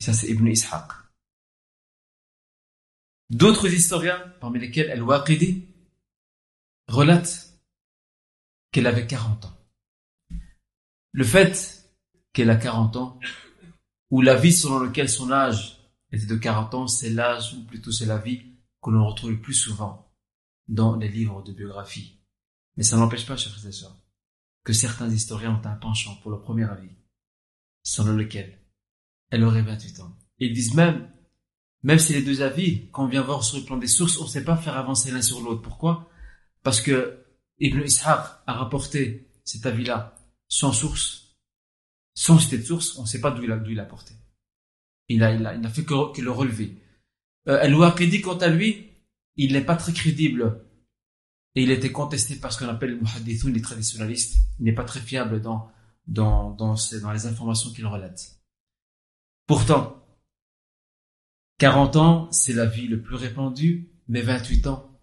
Ça, 0.00 0.14
c'est 0.14 0.28
Ibn 0.28 0.46
Ishaq. 0.46 0.90
D'autres 3.28 3.72
historiens, 3.72 4.18
parmi 4.40 4.58
lesquels 4.58 4.90
Al-Waqidi, 4.90 5.68
relatent 6.88 7.60
qu'elle 8.72 8.86
avait 8.86 9.06
40 9.06 9.44
ans. 9.44 9.56
Le 11.12 11.24
fait 11.24 11.84
qu'elle 12.32 12.50
a 12.50 12.56
40 12.56 12.96
ans, 12.96 13.20
ou 14.10 14.22
la 14.22 14.36
vie 14.36 14.52
selon 14.52 14.80
laquelle 14.80 15.08
son 15.08 15.30
âge 15.30 15.78
était 16.12 16.26
de 16.26 16.36
40 16.36 16.74
ans, 16.74 16.88
c'est 16.88 17.10
l'âge, 17.10 17.54
ou 17.54 17.64
plutôt 17.64 17.92
c'est 17.92 18.06
la 18.06 18.18
vie 18.18 18.42
que 18.82 18.90
l'on 18.90 19.06
retrouve 19.06 19.30
le 19.30 19.40
plus 19.40 19.54
souvent 19.54 20.12
dans 20.66 20.96
les 20.96 21.08
livres 21.08 21.42
de 21.42 21.52
biographie. 21.52 22.20
Mais 22.76 22.82
ça 22.82 22.96
n'empêche 22.96 23.26
pas, 23.26 23.36
chers 23.36 23.52
frères 23.52 23.66
et 23.66 23.72
sœurs, 23.72 23.96
que 24.64 24.72
certains 24.72 25.10
historiens 25.10 25.60
ont 25.62 25.66
un 25.66 25.76
penchant 25.76 26.16
pour 26.16 26.30
le 26.30 26.40
premier 26.40 26.64
avis, 26.64 26.90
selon 27.82 28.14
lequel 28.14 28.59
elle 29.30 29.44
aurait 29.44 29.62
28 29.62 30.00
ans. 30.00 30.16
Ils 30.38 30.52
disent 30.52 30.74
même, 30.74 31.08
même 31.82 31.98
si 31.98 32.12
les 32.12 32.22
deux 32.22 32.42
avis, 32.42 32.88
quand 32.90 33.04
on 33.04 33.08
vient 33.08 33.22
voir 33.22 33.44
sur 33.44 33.58
le 33.58 33.64
plan 33.64 33.76
des 33.76 33.86
sources, 33.86 34.18
on 34.18 34.24
ne 34.24 34.28
sait 34.28 34.44
pas 34.44 34.56
faire 34.56 34.76
avancer 34.76 35.10
l'un 35.10 35.22
sur 35.22 35.40
l'autre. 35.40 35.62
Pourquoi? 35.62 36.10
Parce 36.62 36.80
que 36.80 37.24
Ibn 37.58 37.80
Ishaq 37.80 38.20
a 38.46 38.52
rapporté 38.52 39.28
cet 39.44 39.66
avis-là 39.66 40.16
sans 40.48 40.72
source, 40.72 41.36
sans 42.14 42.38
cité 42.38 42.58
de 42.58 42.64
source, 42.64 42.98
on 42.98 43.02
ne 43.02 43.06
sait 43.06 43.20
pas 43.20 43.30
d'où 43.30 43.44
il 43.44 43.52
a, 43.52 43.62
il 43.66 43.80
a 43.80 43.84
porté. 43.84 44.14
Il 45.08 45.22
a, 45.22 45.32
il 45.32 45.44
a, 45.46 45.54
il 45.54 45.60
n'a 45.60 45.70
fait 45.70 45.84
que, 45.84 46.12
que, 46.12 46.20
le 46.20 46.30
relever. 46.30 46.76
Euh, 47.48 47.60
Al-Waqidi, 47.62 48.20
quant 48.20 48.38
à 48.38 48.48
lui, 48.48 48.90
il 49.36 49.52
n'est 49.52 49.64
pas 49.64 49.76
très 49.76 49.92
crédible 49.92 50.64
et 51.54 51.62
il 51.62 51.70
était 51.70 51.92
contesté 51.92 52.36
par 52.36 52.52
ce 52.52 52.58
qu'on 52.58 52.68
appelle 52.68 52.90
le 52.90 53.00
muhaddithun, 53.00 53.50
les 53.50 53.62
traditionnalistes. 53.62 54.36
Il 54.58 54.64
n'est 54.64 54.74
pas 54.74 54.84
très 54.84 55.00
fiable 55.00 55.40
dans, 55.40 55.70
dans, 56.06 56.50
dans, 56.50 56.74
dans 57.02 57.12
les 57.12 57.26
informations 57.26 57.72
qu'il 57.72 57.86
relate. 57.86 58.39
Pourtant, 59.50 60.06
40 61.58 61.96
ans, 61.96 62.30
c'est 62.30 62.52
la 62.52 62.66
vie 62.66 62.86
le 62.86 63.02
plus 63.02 63.16
répandue, 63.16 63.90
mais 64.06 64.22
28 64.22 64.68
ans, 64.68 65.02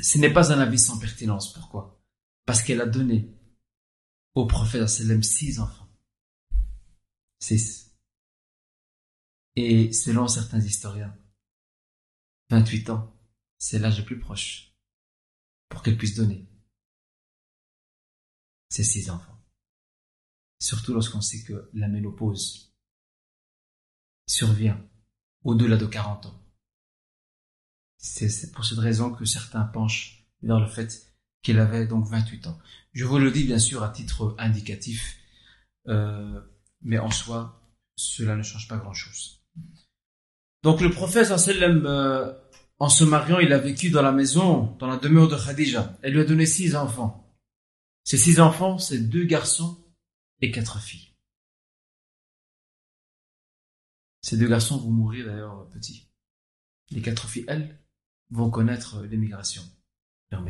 ce 0.00 0.18
n'est 0.18 0.32
pas 0.32 0.52
un 0.52 0.58
avis 0.58 0.80
sans 0.80 0.98
pertinence. 0.98 1.52
Pourquoi? 1.52 2.02
Parce 2.44 2.60
qu'elle 2.60 2.80
a 2.80 2.86
donné 2.86 3.32
au 4.34 4.46
prophète 4.46 4.88
sallam 4.88 5.22
six 5.22 5.60
enfants. 5.60 5.88
Six. 7.38 7.96
Et 9.54 9.92
selon 9.92 10.26
certains 10.26 10.58
historiens, 10.58 11.16
28 12.50 12.90
ans, 12.90 13.16
c'est 13.58 13.78
l'âge 13.78 14.00
le 14.00 14.04
plus 14.04 14.18
proche 14.18 14.74
pour 15.68 15.84
qu'elle 15.84 15.98
puisse 15.98 16.16
donner 16.16 16.48
ses 18.70 18.82
six 18.82 19.08
enfants. 19.08 19.40
Surtout 20.58 20.94
lorsqu'on 20.94 21.20
sait 21.20 21.44
que 21.44 21.70
la 21.74 21.86
ménopause 21.86 22.67
survient 24.28 24.80
au-delà 25.42 25.76
de 25.76 25.86
40 25.86 26.26
ans. 26.26 26.42
C'est 27.96 28.52
pour 28.52 28.64
cette 28.64 28.78
raison 28.78 29.12
que 29.12 29.24
certains 29.24 29.64
penchent 29.64 30.24
vers 30.42 30.60
le 30.60 30.68
fait 30.68 31.12
qu'elle 31.42 31.58
avait 31.58 31.86
donc 31.86 32.06
28 32.06 32.46
ans. 32.46 32.58
Je 32.92 33.04
vous 33.04 33.18
le 33.18 33.30
dis 33.30 33.44
bien 33.44 33.58
sûr 33.58 33.82
à 33.82 33.88
titre 33.88 34.36
indicatif, 34.38 35.16
euh, 35.88 36.40
mais 36.82 36.98
en 36.98 37.10
soi, 37.10 37.60
cela 37.96 38.36
ne 38.36 38.42
change 38.42 38.68
pas 38.68 38.76
grand-chose. 38.76 39.42
Donc 40.62 40.80
le 40.80 40.90
prophète 40.90 41.30
euh, 41.30 42.32
en 42.78 42.88
se 42.88 43.04
mariant, 43.04 43.38
il 43.38 43.52
a 43.52 43.58
vécu 43.58 43.90
dans 43.90 44.02
la 44.02 44.12
maison, 44.12 44.76
dans 44.78 44.86
la 44.86 44.96
demeure 44.96 45.28
de 45.28 45.36
Khadija. 45.36 45.96
Elle 46.02 46.14
lui 46.14 46.20
a 46.20 46.24
donné 46.24 46.46
six 46.46 46.76
enfants. 46.76 47.34
Ces 48.04 48.18
six 48.18 48.40
enfants, 48.40 48.78
c'est 48.78 48.98
deux 48.98 49.24
garçons 49.24 49.84
et 50.40 50.50
quatre 50.50 50.80
filles. 50.80 51.07
Ces 54.20 54.36
deux 54.36 54.48
garçons 54.48 54.78
vont 54.78 54.90
mourir 54.90 55.26
d'ailleurs 55.26 55.68
petits. 55.70 56.08
Les 56.90 57.02
quatre 57.02 57.28
filles, 57.28 57.44
elles, 57.48 57.78
vont 58.30 58.50
connaître 58.50 59.02
l'émigration 59.02 59.62
vers. 60.30 60.44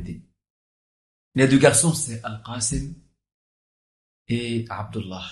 Les 1.35 1.49
deux 1.49 1.59
garçons, 1.59 1.95
c'est 1.95 2.23
Al-Qasim 2.25 2.95
et 4.29 4.64
Abdullah. 4.69 5.25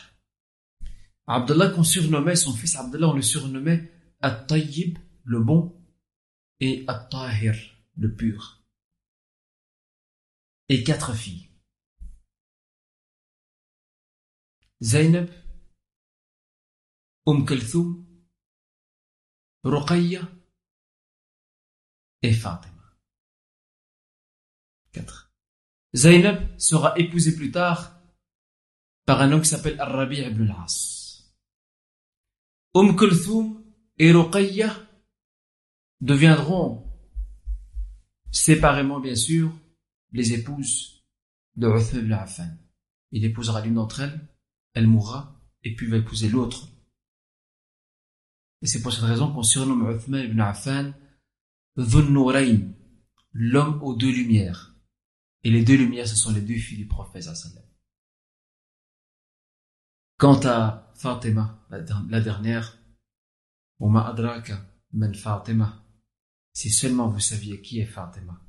Abdullah 1.26 1.70
qu'on 1.70 1.84
surnommait, 1.84 2.36
son 2.36 2.52
fils 2.52 2.76
Abdullah, 2.76 3.08
on 3.08 3.14
le 3.14 3.22
surnommait 3.22 3.90
At-Tayyib, 4.20 4.98
le 5.24 5.40
bon, 5.40 5.76
et 6.60 6.84
At-Tahir, 6.86 7.56
le 7.96 8.14
pur. 8.14 8.62
Et 10.68 10.84
quatre 10.84 11.14
filles. 11.14 11.48
Zainab, 14.82 15.30
Umm 17.26 17.44
Ruqayya 19.66 20.22
et 22.22 22.32
Fatima. 22.32 22.72
4. 24.92 25.32
Zainab 25.92 26.58
sera 26.58 26.96
épousée 26.96 27.34
plus 27.34 27.50
tard 27.50 28.00
par 29.06 29.20
un 29.22 29.32
homme 29.32 29.42
qui 29.42 29.48
s'appelle 29.48 29.80
Ar-Rabi' 29.80 30.20
ibn 30.20 30.42
al-As. 30.50 31.34
Umm 32.76 32.96
et 33.98 34.12
Ruqayya 34.12 34.72
deviendront 36.00 36.86
séparément 38.30 39.00
bien 39.00 39.16
sûr 39.16 39.52
les 40.12 40.32
épouses 40.32 41.02
de 41.56 41.66
Uthman 41.66 42.04
ibn. 42.04 42.58
Il 43.10 43.24
épousera 43.24 43.62
l'une 43.62 43.74
d'entre 43.74 44.00
elles, 44.00 44.28
elle 44.74 44.86
mourra, 44.86 45.40
et 45.64 45.74
puis 45.74 45.88
va 45.88 45.96
épouser 45.96 46.28
l'autre, 46.28 46.68
et 48.62 48.66
c'est 48.66 48.82
pour 48.82 48.92
cette 48.92 49.04
raison 49.04 49.32
qu'on 49.32 49.42
surnomme 49.42 49.90
Uthman 49.90 50.24
ibn 50.24 50.40
Affan 50.40 50.92
l'homme 53.32 53.82
aux 53.82 53.94
deux 53.94 54.10
lumières. 54.10 54.74
Et 55.42 55.50
les 55.50 55.62
deux 55.62 55.76
lumières, 55.76 56.08
ce 56.08 56.16
sont 56.16 56.32
les 56.32 56.40
deux 56.40 56.56
filles 56.56 56.78
du 56.78 56.86
prophète. 56.86 57.26
Quant 60.18 60.40
à 60.44 60.92
Fatima, 60.96 61.66
la 61.70 62.20
dernière, 62.20 62.78
Uma 63.78 64.08
adraka 64.08 64.64
man 64.92 65.14
Fatima, 65.14 65.84
si 66.54 66.70
seulement 66.70 67.08
vous 67.08 67.20
saviez 67.20 67.60
qui 67.60 67.80
est 67.80 67.86
Fatima, 67.86 68.40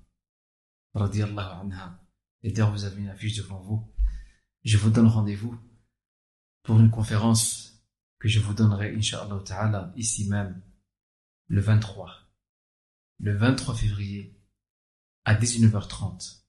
radiallahu 0.94 1.62
anha, 1.62 2.02
et 2.44 2.54
d'ailleurs 2.54 2.72
vous 2.72 2.86
avez 2.86 3.02
une 3.02 3.10
affiche 3.10 3.36
devant 3.36 3.60
vous, 3.60 3.94
je 4.64 4.78
vous 4.78 4.90
donne 4.90 5.08
rendez-vous 5.08 5.60
pour 6.64 6.80
une 6.80 6.90
conférence 6.90 7.67
que 8.20 8.28
je 8.28 8.40
vous 8.40 8.54
donnerai, 8.54 8.96
Inch'Allah 8.96 9.42
Ta'ala, 9.46 9.94
ici 9.96 10.28
même, 10.28 10.62
le 11.48 11.62
23. 11.62 12.12
Le 13.20 13.36
23 13.36 13.76
février, 13.76 14.40
à 15.26 15.36
19h30, 15.36 16.44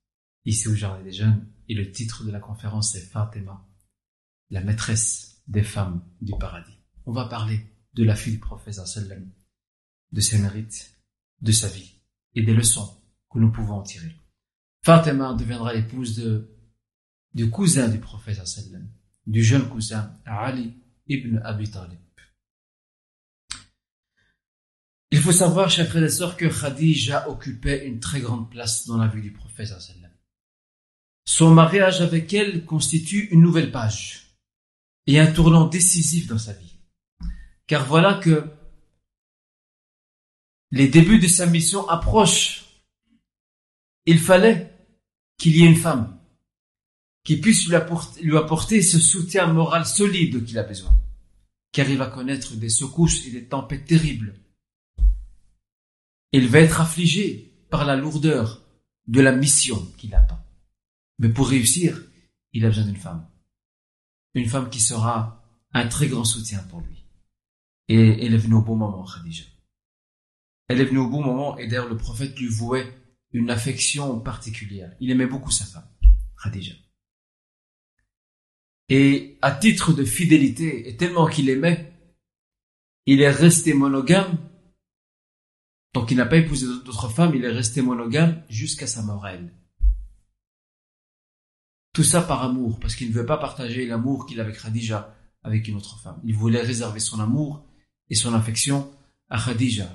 ici 0.44 0.68
au 0.68 0.74
Jardin 0.74 1.02
des 1.02 1.12
Jeunes, 1.12 1.46
et 1.68 1.74
le 1.74 1.90
titre 1.90 2.24
de 2.24 2.30
la 2.30 2.40
conférence 2.40 2.94
est 2.94 3.06
Fatima, 3.06 3.66
la 4.50 4.62
maîtresse 4.62 5.42
des 5.46 5.62
femmes 5.62 6.02
du 6.20 6.32
paradis. 6.38 6.78
On 7.06 7.12
va 7.12 7.26
parler 7.26 7.66
de 7.94 8.04
la 8.04 8.16
fille 8.16 8.34
du 8.34 8.38
prophète 8.38 8.78
de 10.12 10.20
ses 10.20 10.38
mérites, 10.38 10.98
de 11.40 11.52
sa 11.52 11.68
vie, 11.68 12.00
et 12.34 12.42
des 12.42 12.54
leçons 12.54 13.02
que 13.30 13.38
nous 13.38 13.52
pouvons 13.52 13.74
en 13.74 13.82
tirer. 13.82 14.14
Fatima 14.82 15.34
deviendra 15.34 15.74
l'épouse 15.74 16.16
de, 16.16 16.56
du 17.34 17.50
cousin 17.50 17.88
du 17.88 17.98
prophète 17.98 18.40
du 19.26 19.42
jeune 19.42 19.68
cousin 19.68 20.18
Ali 20.24 20.74
ibn 21.08 21.38
Abi 21.44 21.70
Talib. 21.70 21.98
Il 25.10 25.20
faut 25.20 25.32
savoir, 25.32 25.70
chers 25.70 25.88
frères 25.88 26.04
et 26.04 26.10
sœurs, 26.10 26.36
que 26.36 26.46
Khadija 26.46 27.28
occupait 27.28 27.86
une 27.86 27.98
très 27.98 28.20
grande 28.20 28.50
place 28.50 28.86
dans 28.86 28.98
la 28.98 29.06
vie 29.06 29.22
du 29.22 29.32
prophète. 29.32 29.72
Son 31.24 31.50
mariage 31.50 32.00
avec 32.00 32.32
elle 32.34 32.64
constitue 32.64 33.28
une 33.30 33.40
nouvelle 33.40 33.70
page 33.70 34.36
et 35.06 35.18
un 35.18 35.30
tournant 35.32 35.66
décisif 35.66 36.26
dans 36.26 36.38
sa 36.38 36.52
vie. 36.52 36.78
Car 37.66 37.86
voilà 37.86 38.14
que 38.14 38.50
les 40.70 40.88
débuts 40.88 41.18
de 41.18 41.26
sa 41.26 41.46
mission 41.46 41.88
approchent. 41.88 42.64
Il 44.04 44.18
fallait 44.18 44.74
qu'il 45.38 45.56
y 45.56 45.64
ait 45.64 45.68
une 45.68 45.76
femme 45.76 46.17
qui 47.28 47.36
puisse 47.36 47.68
lui 47.68 47.74
apporter, 48.36 48.80
ce 48.80 48.98
soutien 48.98 49.52
moral 49.52 49.84
solide 49.84 50.46
qu'il 50.46 50.58
a 50.58 50.62
besoin, 50.62 50.98
car 51.72 51.86
il 51.90 51.98
va 51.98 52.06
connaître 52.06 52.56
des 52.56 52.70
secousses 52.70 53.26
et 53.26 53.30
des 53.30 53.44
tempêtes 53.44 53.84
terribles. 53.84 54.34
Il 56.32 56.48
va 56.48 56.60
être 56.60 56.80
affligé 56.80 57.52
par 57.68 57.84
la 57.84 57.96
lourdeur 57.96 58.62
de 59.08 59.20
la 59.20 59.32
mission 59.32 59.76
qu'il 59.98 60.14
attend. 60.14 60.42
Mais 61.18 61.28
pour 61.28 61.50
réussir, 61.50 62.02
il 62.54 62.64
a 62.64 62.68
besoin 62.68 62.86
d'une 62.86 62.96
femme. 62.96 63.28
Une 64.32 64.48
femme 64.48 64.70
qui 64.70 64.80
sera 64.80 65.44
un 65.74 65.86
très 65.86 66.08
grand 66.08 66.24
soutien 66.24 66.60
pour 66.70 66.80
lui. 66.80 67.04
Et 67.88 68.24
elle 68.24 68.32
est 68.32 68.38
venue 68.38 68.54
au 68.54 68.62
bon 68.62 68.76
moment, 68.76 69.04
Khadija. 69.04 69.44
Elle 70.68 70.80
est 70.80 70.86
venue 70.86 71.00
au 71.00 71.10
bon 71.10 71.22
moment 71.22 71.58
et 71.58 71.66
d'ailleurs 71.66 71.90
le 71.90 71.98
prophète 71.98 72.38
lui 72.38 72.48
vouait 72.48 72.90
une 73.32 73.50
affection 73.50 74.18
particulière. 74.18 74.96
Il 74.98 75.10
aimait 75.10 75.26
beaucoup 75.26 75.50
sa 75.50 75.66
femme, 75.66 75.90
Khadija. 76.42 76.72
Et 78.88 79.38
à 79.42 79.52
titre 79.52 79.92
de 79.92 80.04
fidélité, 80.04 80.88
et 80.88 80.96
tellement 80.96 81.26
qu'il 81.26 81.50
aimait, 81.50 81.92
il 83.06 83.20
est 83.20 83.30
resté 83.30 83.74
monogame. 83.74 84.38
Donc 85.94 86.10
il 86.10 86.16
n'a 86.16 86.26
pas 86.26 86.36
épousé 86.36 86.66
d'autres 86.66 87.08
femmes, 87.08 87.34
il 87.34 87.44
est 87.44 87.50
resté 87.50 87.82
monogame 87.82 88.42
jusqu'à 88.48 88.86
sa 88.86 89.02
mort 89.02 89.26
elle. 89.26 89.52
Tout 91.92 92.04
ça 92.04 92.22
par 92.22 92.42
amour, 92.42 92.78
parce 92.80 92.94
qu'il 92.94 93.08
ne 93.08 93.14
veut 93.14 93.26
pas 93.26 93.38
partager 93.38 93.86
l'amour 93.86 94.26
qu'il 94.26 94.40
avait 94.40 94.50
avec 94.50 94.62
Khadija 94.62 95.14
avec 95.42 95.68
une 95.68 95.76
autre 95.76 95.98
femme. 96.00 96.20
Il 96.24 96.34
voulait 96.34 96.60
réserver 96.60 97.00
son 97.00 97.20
amour 97.20 97.66
et 98.08 98.14
son 98.14 98.34
affection 98.34 98.90
à 99.28 99.42
Khadija. 99.42 99.90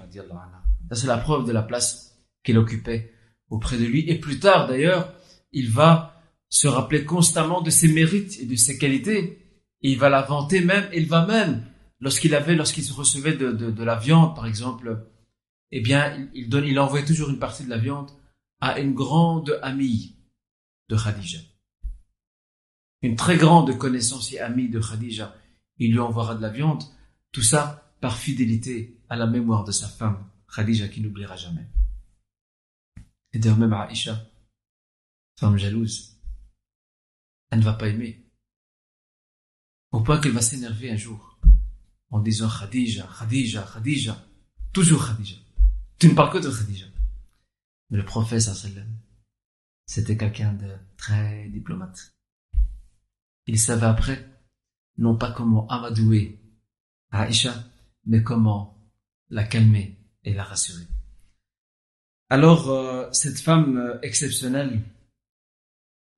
Ça 0.89 0.96
c'est 0.96 1.08
la 1.08 1.18
preuve 1.18 1.46
de 1.46 1.52
la 1.52 1.64
place 1.64 2.20
qu'il 2.44 2.58
occupait 2.58 3.14
auprès 3.50 3.78
de 3.78 3.86
lui. 3.86 4.10
Et 4.10 4.20
plus 4.20 4.39
tard 4.39 4.68
d'ailleurs, 4.68 5.14
il 5.52 5.70
va 5.70 6.12
se 6.54 6.68
rappeler 6.68 7.04
constamment 7.04 7.62
de 7.62 7.72
ses 7.72 7.91
mérites 7.91 8.38
et 8.39 8.45
de 8.45 8.56
ses 8.56 8.78
qualités. 8.78 9.39
Et 9.82 9.91
il 9.91 9.97
va 9.97 10.10
la 10.10 10.22
vanter 10.22 10.62
même, 10.62 10.88
il 10.93 11.08
va 11.08 11.26
même, 11.26 11.66
lorsqu'il 11.99 12.36
avait, 12.36 12.54
lorsqu'il 12.54 12.89
recevait 12.91 13.36
de, 13.36 13.51
de, 13.51 13.84
la 13.84 13.95
viande, 13.95 14.36
par 14.36 14.45
exemple, 14.45 15.10
eh 15.72 15.82
bien, 15.82 16.30
il, 16.36 16.49
donne, 16.49 16.66
il 16.66 16.80
envoyait 16.80 17.08
toujours 17.08 17.32
une 17.32 17.39
partie 17.39 17.66
de 17.66 17.72
la 17.72 17.80
viande 17.80 18.12
à 18.62 18.80
une 18.80 18.93
grande 18.93 19.60
amie 19.64 20.16
de 20.89 20.95
Khadija. 20.95 21.39
Une 23.01 23.16
très 23.16 23.36
grande 23.36 23.76
connaissance 23.80 24.32
et 24.32 24.39
amie 24.39 24.70
de 24.70 24.80
Khadija. 24.80 25.36
Il 25.80 25.91
lui 25.91 25.99
envoiera 25.99 26.36
de 26.36 26.41
la 26.43 26.49
viande. 26.49 26.84
Tout 27.32 27.41
ça 27.41 27.91
par 27.99 28.16
fidélité 28.16 29.01
à 29.10 29.16
la 29.16 29.26
mémoire 29.26 29.64
de 29.64 29.72
sa 29.72 29.88
femme, 29.88 30.24
Khadija, 30.56 30.88
qui 30.88 31.01
n'oubliera 31.01 31.36
jamais. 31.36 31.68
Et 33.34 33.39
d'ailleurs, 33.39 33.58
même 33.58 33.74
Aïcha, 33.74 34.22
femme 35.39 35.58
jalouse, 35.58 36.12
elle 37.54 37.60
ne 37.60 37.66
va 37.66 37.74
pas 37.74 37.88
aimer. 37.88 38.20
Au 39.91 40.01
point 40.01 40.20
qu'elle 40.20 40.32
va 40.32 40.41
s'énerver 40.41 40.89
un 40.89 40.95
jour 40.95 41.39
en 42.10 42.20
disant 42.20 42.49
Khadija, 42.49 43.08
Khadija, 43.20 43.62
Khadija, 43.62 44.26
toujours 44.74 45.06
Khadija. 45.06 45.38
Tu 45.99 46.08
ne 46.08 46.16
parles 46.16 46.34
que 46.34 46.39
de 46.39 46.49
Khadija. 46.49 46.88
Mais 47.89 47.97
le 47.97 48.06
prophète 48.06 48.49
c'était 49.86 50.18
quelqu'un 50.18 50.54
de 50.54 50.74
très 50.97 51.47
diplomate. 51.49 52.16
Il 53.45 53.60
savait 53.60 53.86
après, 53.86 54.28
non 54.97 55.16
pas 55.16 55.32
comment 55.32 55.68
amadouer 55.68 56.39
Aïcha, 57.12 57.54
mais 58.08 58.24
comment 58.24 58.91
la 59.30 59.43
calmer 59.43 59.95
et 60.24 60.34
la 60.34 60.43
rassurer. 60.43 60.88
Alors, 62.30 62.70
euh, 62.72 63.12
cette 63.12 63.39
femme 63.39 63.78
euh, 63.78 63.99
exceptionnelle 64.01 64.82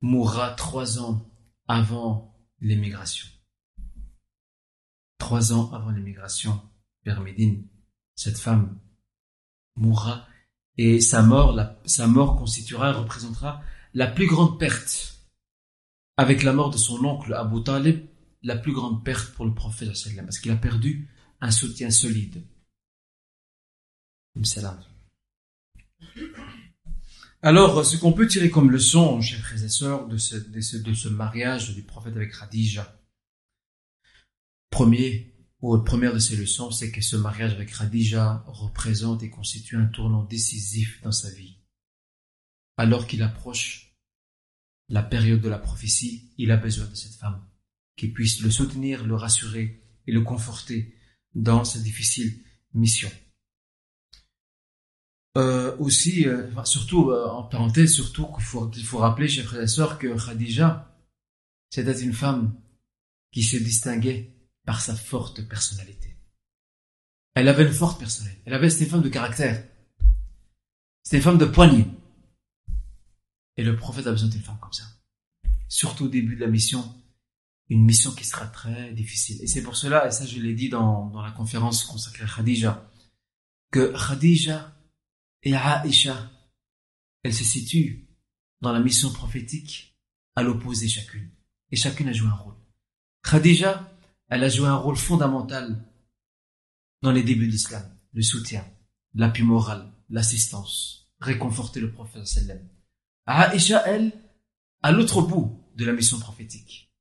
mourra 0.05 0.51
trois 0.51 0.99
ans 0.99 1.27
avant 1.67 2.37
l'émigration. 2.59 3.27
Trois 5.17 5.51
ans 5.51 5.71
avant 5.73 5.89
l'émigration 5.89 6.61
vers 7.03 7.21
Médine, 7.21 7.67
cette 8.13 8.37
femme 8.37 8.79
mourra 9.75 10.27
et 10.77 11.01
sa 11.01 11.23
mort, 11.23 11.59
sa 11.85 12.05
mort 12.05 12.35
constituera, 12.37 12.93
représentera 12.93 13.63
la 13.95 14.05
plus 14.05 14.27
grande 14.27 14.59
perte 14.59 15.25
avec 16.17 16.43
la 16.43 16.53
mort 16.53 16.69
de 16.69 16.77
son 16.77 17.03
oncle 17.03 17.33
Abu 17.33 17.63
Talib, 17.63 18.05
la 18.43 18.55
plus 18.55 18.73
grande 18.73 19.03
perte 19.03 19.33
pour 19.33 19.45
le 19.45 19.55
prophète 19.55 19.89
parce 20.17 20.39
qu'il 20.39 20.51
a 20.51 20.55
perdu 20.55 21.09
un 21.41 21.49
soutien 21.49 21.89
solide. 21.89 22.45
Alors, 27.41 27.85
ce 27.85 27.97
qu'on 27.97 28.13
peut 28.13 28.27
tirer 28.27 28.49
comme 28.49 28.71
leçon, 28.71 29.21
chers 29.21 29.39
frères 29.39 29.63
et 29.63 29.69
sœurs, 29.69 30.07
de 30.07 30.17
ce, 30.17 30.35
de 30.35 30.93
ce, 30.93 31.07
mariage 31.07 31.75
du 31.75 31.83
prophète 31.83 32.15
avec 32.15 32.31
Khadija, 32.31 32.99
premier, 34.69 35.35
ou 35.61 35.77
première 35.79 36.13
de 36.13 36.19
ces 36.19 36.35
leçons, 36.35 36.71
c'est 36.71 36.91
que 36.91 37.01
ce 37.01 37.15
mariage 37.15 37.53
avec 37.53 37.75
Khadija 37.75 38.43
représente 38.47 39.23
et 39.23 39.29
constitue 39.29 39.77
un 39.77 39.85
tournant 39.85 40.23
décisif 40.23 41.01
dans 41.03 41.11
sa 41.11 41.29
vie. 41.31 41.59
Alors 42.77 43.07
qu'il 43.07 43.23
approche 43.23 43.95
la 44.89 45.03
période 45.03 45.41
de 45.41 45.49
la 45.49 45.59
prophétie, 45.59 46.33
il 46.37 46.51
a 46.51 46.57
besoin 46.57 46.85
de 46.85 46.95
cette 46.95 47.15
femme 47.15 47.47
qui 47.95 48.09
puisse 48.09 48.41
le 48.41 48.51
soutenir, 48.51 49.05
le 49.05 49.15
rassurer 49.15 49.81
et 50.07 50.11
le 50.11 50.21
conforter 50.21 50.95
dans 51.33 51.63
sa 51.63 51.79
difficile 51.79 52.43
mission. 52.73 53.09
Euh, 55.37 55.75
aussi, 55.79 56.27
euh, 56.27 56.49
surtout, 56.63 57.11
euh, 57.11 57.27
en 57.27 57.43
parenthèse, 57.43 57.93
surtout 57.93 58.25
qu'il 58.27 58.43
faut, 58.43 58.67
qu'il 58.67 58.85
faut 58.85 58.99
rappeler, 58.99 59.27
chers 59.27 59.45
frères 59.45 59.61
et 59.61 59.67
sœurs, 59.67 59.99
que 59.99 60.07
Khadija, 60.07 60.95
c'était 61.69 61.99
une 61.99 62.13
femme 62.13 62.55
qui 63.31 63.43
se 63.43 63.57
distinguait 63.57 64.33
par 64.65 64.79
sa 64.79 64.95
forte 64.95 65.45
personnalité. 65.47 66.15
Elle 67.33 67.49
avait 67.49 67.65
une 67.65 67.73
forte 67.73 67.99
personnalité. 67.99 68.41
Elle 68.45 68.53
avait, 68.53 68.69
c'était 68.69 68.85
une 68.85 68.91
femme 68.91 69.01
de 69.01 69.09
caractère. 69.09 69.61
C'était 71.03 71.17
une 71.17 71.23
femme 71.23 71.37
de 71.37 71.45
poignée. 71.45 71.85
Et 73.57 73.63
le 73.63 73.75
prophète 73.75 74.07
a 74.07 74.11
besoin 74.11 74.29
d'une 74.29 74.41
femme 74.41 74.57
comme 74.61 74.71
ça. 74.71 74.85
Surtout 75.67 76.05
au 76.05 76.09
début 76.09 76.35
de 76.35 76.41
la 76.41 76.47
mission, 76.47 76.95
une 77.67 77.83
mission 77.83 78.11
qui 78.11 78.23
sera 78.23 78.47
très 78.47 78.93
difficile. 78.93 79.41
Et 79.41 79.47
c'est 79.47 79.63
pour 79.63 79.75
cela, 79.75 80.07
et 80.07 80.11
ça 80.11 80.25
je 80.25 80.39
l'ai 80.39 80.53
dit 80.53 80.69
dans, 80.69 81.09
dans 81.09 81.21
la 81.21 81.31
conférence 81.31 81.83
consacrée 81.83 82.23
à 82.23 82.27
Khadija, 82.27 82.89
que 83.71 83.93
Khadija 83.93 84.74
et 85.45 85.55
Aïcha, 85.55 86.31
elles 87.23 87.33
se 87.33 87.43
situent 87.43 88.09
dans 88.61 88.71
la 88.71 88.79
mission 88.79 89.11
prophétique 89.13 89.95
à 90.35 90.41
l'opposé 90.41 90.87
chacune. 90.87 91.29
Et 91.71 91.75
chacune 91.75 92.09
a 92.09 92.13
joué 92.13 92.27
un 92.27 92.33
rôle. 92.33 92.55
Khadija, 93.23 93.91
elle 94.27 94.43
a 94.43 94.49
joué 94.49 94.67
un 94.67 94.75
rôle 94.75 94.97
fondamental 94.97 95.83
dans 97.01 97.11
les 97.11 97.23
débuts 97.23 97.47
de 97.47 97.51
l'islam. 97.51 97.83
Le 98.13 98.21
soutien, 98.21 98.65
l'appui 99.13 99.43
moral, 99.43 99.91
l'assistance, 100.09 101.11
réconforter 101.19 101.79
le 101.79 101.91
prophète 101.91 102.25
sallam. 102.25 102.59
Aïcha, 103.27 103.83
elle, 103.85 104.11
à 104.81 104.91
l'autre 104.91 105.21
bout 105.21 105.63
de 105.75 105.85
la 105.85 105.93
mission 105.93 106.19
prophétique. 106.19 106.91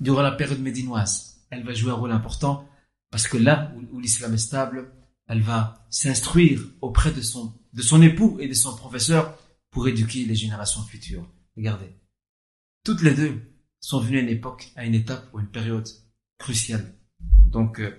Durant 0.00 0.22
la 0.22 0.32
période 0.32 0.60
médinoise, 0.60 1.46
elle 1.50 1.64
va 1.64 1.72
jouer 1.72 1.90
un 1.90 1.94
rôle 1.94 2.12
important 2.12 2.68
parce 3.10 3.28
que 3.28 3.38
là 3.38 3.72
où 3.92 3.98
l'islam 3.98 4.34
est 4.34 4.38
stable, 4.38 4.92
elle 5.28 5.40
va 5.40 5.86
s'instruire 5.90 6.62
auprès 6.80 7.12
de 7.12 7.20
son, 7.20 7.52
époux 8.02 8.38
et 8.40 8.48
de 8.48 8.54
son 8.54 8.76
professeur 8.76 9.36
pour 9.70 9.88
éduquer 9.88 10.24
les 10.24 10.34
générations 10.34 10.82
futures. 10.82 11.28
Regardez. 11.56 11.90
Toutes 12.84 13.02
les 13.02 13.14
deux 13.14 13.40
sont 13.80 14.00
venues 14.00 14.18
à 14.18 14.22
une 14.22 14.28
époque, 14.28 14.72
à 14.76 14.84
une 14.84 14.94
étape 14.94 15.28
ou 15.32 15.40
une 15.40 15.50
période 15.50 15.88
cruciale, 16.38 16.94
donc, 17.46 17.80
euh, 17.80 17.96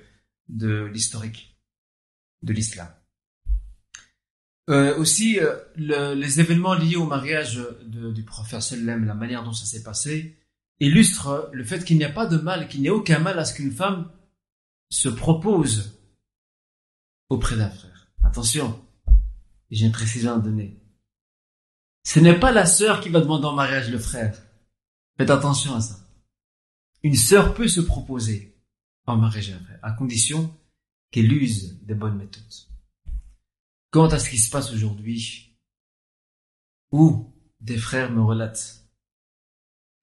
de 0.47 0.85
l'historique 0.85 1.59
de 2.43 2.53
l'islam. 2.53 2.87
Euh, 4.69 4.97
aussi, 4.97 5.39
euh, 5.39 5.55
les 5.75 6.39
événements 6.39 6.73
liés 6.73 6.97
au 6.97 7.05
mariage 7.05 7.59
du 7.85 8.23
prophète 8.23 8.61
sallam, 8.61 9.05
la 9.05 9.13
manière 9.13 9.43
dont 9.43 9.53
ça 9.53 9.65
s'est 9.65 9.83
passé, 9.83 10.37
illustrent 10.79 11.49
le 11.53 11.63
fait 11.63 11.83
qu'il 11.83 11.97
n'y 11.97 12.03
a 12.03 12.11
pas 12.11 12.25
de 12.25 12.37
mal, 12.37 12.67
qu'il 12.67 12.81
n'y 12.81 12.89
a 12.89 12.93
aucun 12.93 13.19
mal 13.19 13.39
à 13.39 13.45
ce 13.45 13.53
qu'une 13.55 13.71
femme 13.71 14.11
se 14.89 15.09
propose 15.09 15.96
auprès 17.29 17.57
d'un 17.57 17.69
frère. 17.69 18.07
Attention, 18.23 18.83
j'ai 19.69 19.85
une 19.85 19.91
précision 19.91 20.33
à 20.33 20.39
donner. 20.39 20.79
Ce 22.03 22.19
n'est 22.19 22.39
pas 22.39 22.51
la 22.51 22.65
sœur 22.65 23.01
qui 23.01 23.09
va 23.09 23.19
demander 23.19 23.45
en 23.45 23.53
mariage 23.53 23.89
le 23.89 23.99
frère. 23.99 24.41
Faites 25.17 25.29
attention 25.29 25.75
à 25.75 25.81
ça. 25.81 25.99
Une 27.03 27.15
sœur 27.15 27.53
peut 27.53 27.67
se 27.67 27.81
proposer 27.81 28.57
en 29.05 29.17
mariage 29.17 29.51
un 29.51 29.59
frère, 29.59 29.79
à 29.81 29.91
condition 29.91 30.53
qu'elle 31.11 31.31
use 31.31 31.79
des 31.83 31.95
bonnes 31.95 32.17
méthodes. 32.17 32.43
Quant 33.91 34.07
à 34.07 34.19
ce 34.19 34.29
qui 34.29 34.37
se 34.37 34.49
passe 34.49 34.71
aujourd'hui, 34.71 35.57
où 36.91 37.33
des 37.59 37.77
frères 37.77 38.11
me 38.11 38.21
relatent 38.21 38.83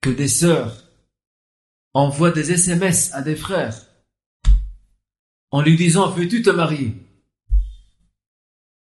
que 0.01 0.11
des 0.11 0.29
sœurs 0.29 0.91
envoient 1.95 2.33
des 2.33 2.53
SMS 2.53 3.13
à 3.15 3.23
des 3.23 3.37
frères 3.37 3.87
en 5.51 5.63
lui 5.63 5.77
disant 5.77 6.11
veux-tu 6.11 6.43
te 6.43 6.51
marier? 6.51 7.04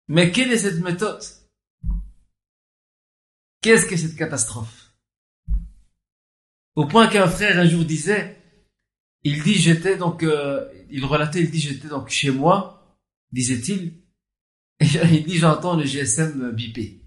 Mais 0.09 0.31
quelle 0.31 0.53
est 0.53 0.59
cette 0.59 0.81
méthode? 0.81 1.23
Qu'est-ce 3.61 3.87
que 3.87 3.97
cette 3.97 4.17
catastrophe? 4.17 4.95
Au 6.77 6.87
point 6.87 7.09
qu'un 7.09 7.29
frère 7.29 7.59
un 7.59 7.67
jour 7.67 7.85
disait, 7.85 8.41
il 9.25 9.43
dit 9.43 9.55
j'étais 9.55 9.97
donc, 9.97 10.23
euh, 10.23 10.71
il 10.91 11.05
relatait, 11.05 11.41
il 11.41 11.51
dit 11.51 11.59
j'étais 11.59 11.89
donc 11.89 12.09
chez 12.11 12.31
moi, 12.31 12.97
disait-il, 13.33 14.03
et 14.81 15.17
il 15.17 15.25
dit 15.25 15.39
j'entends 15.39 15.77
le 15.77 15.85
GSM 15.85 16.53
biper, 16.53 17.03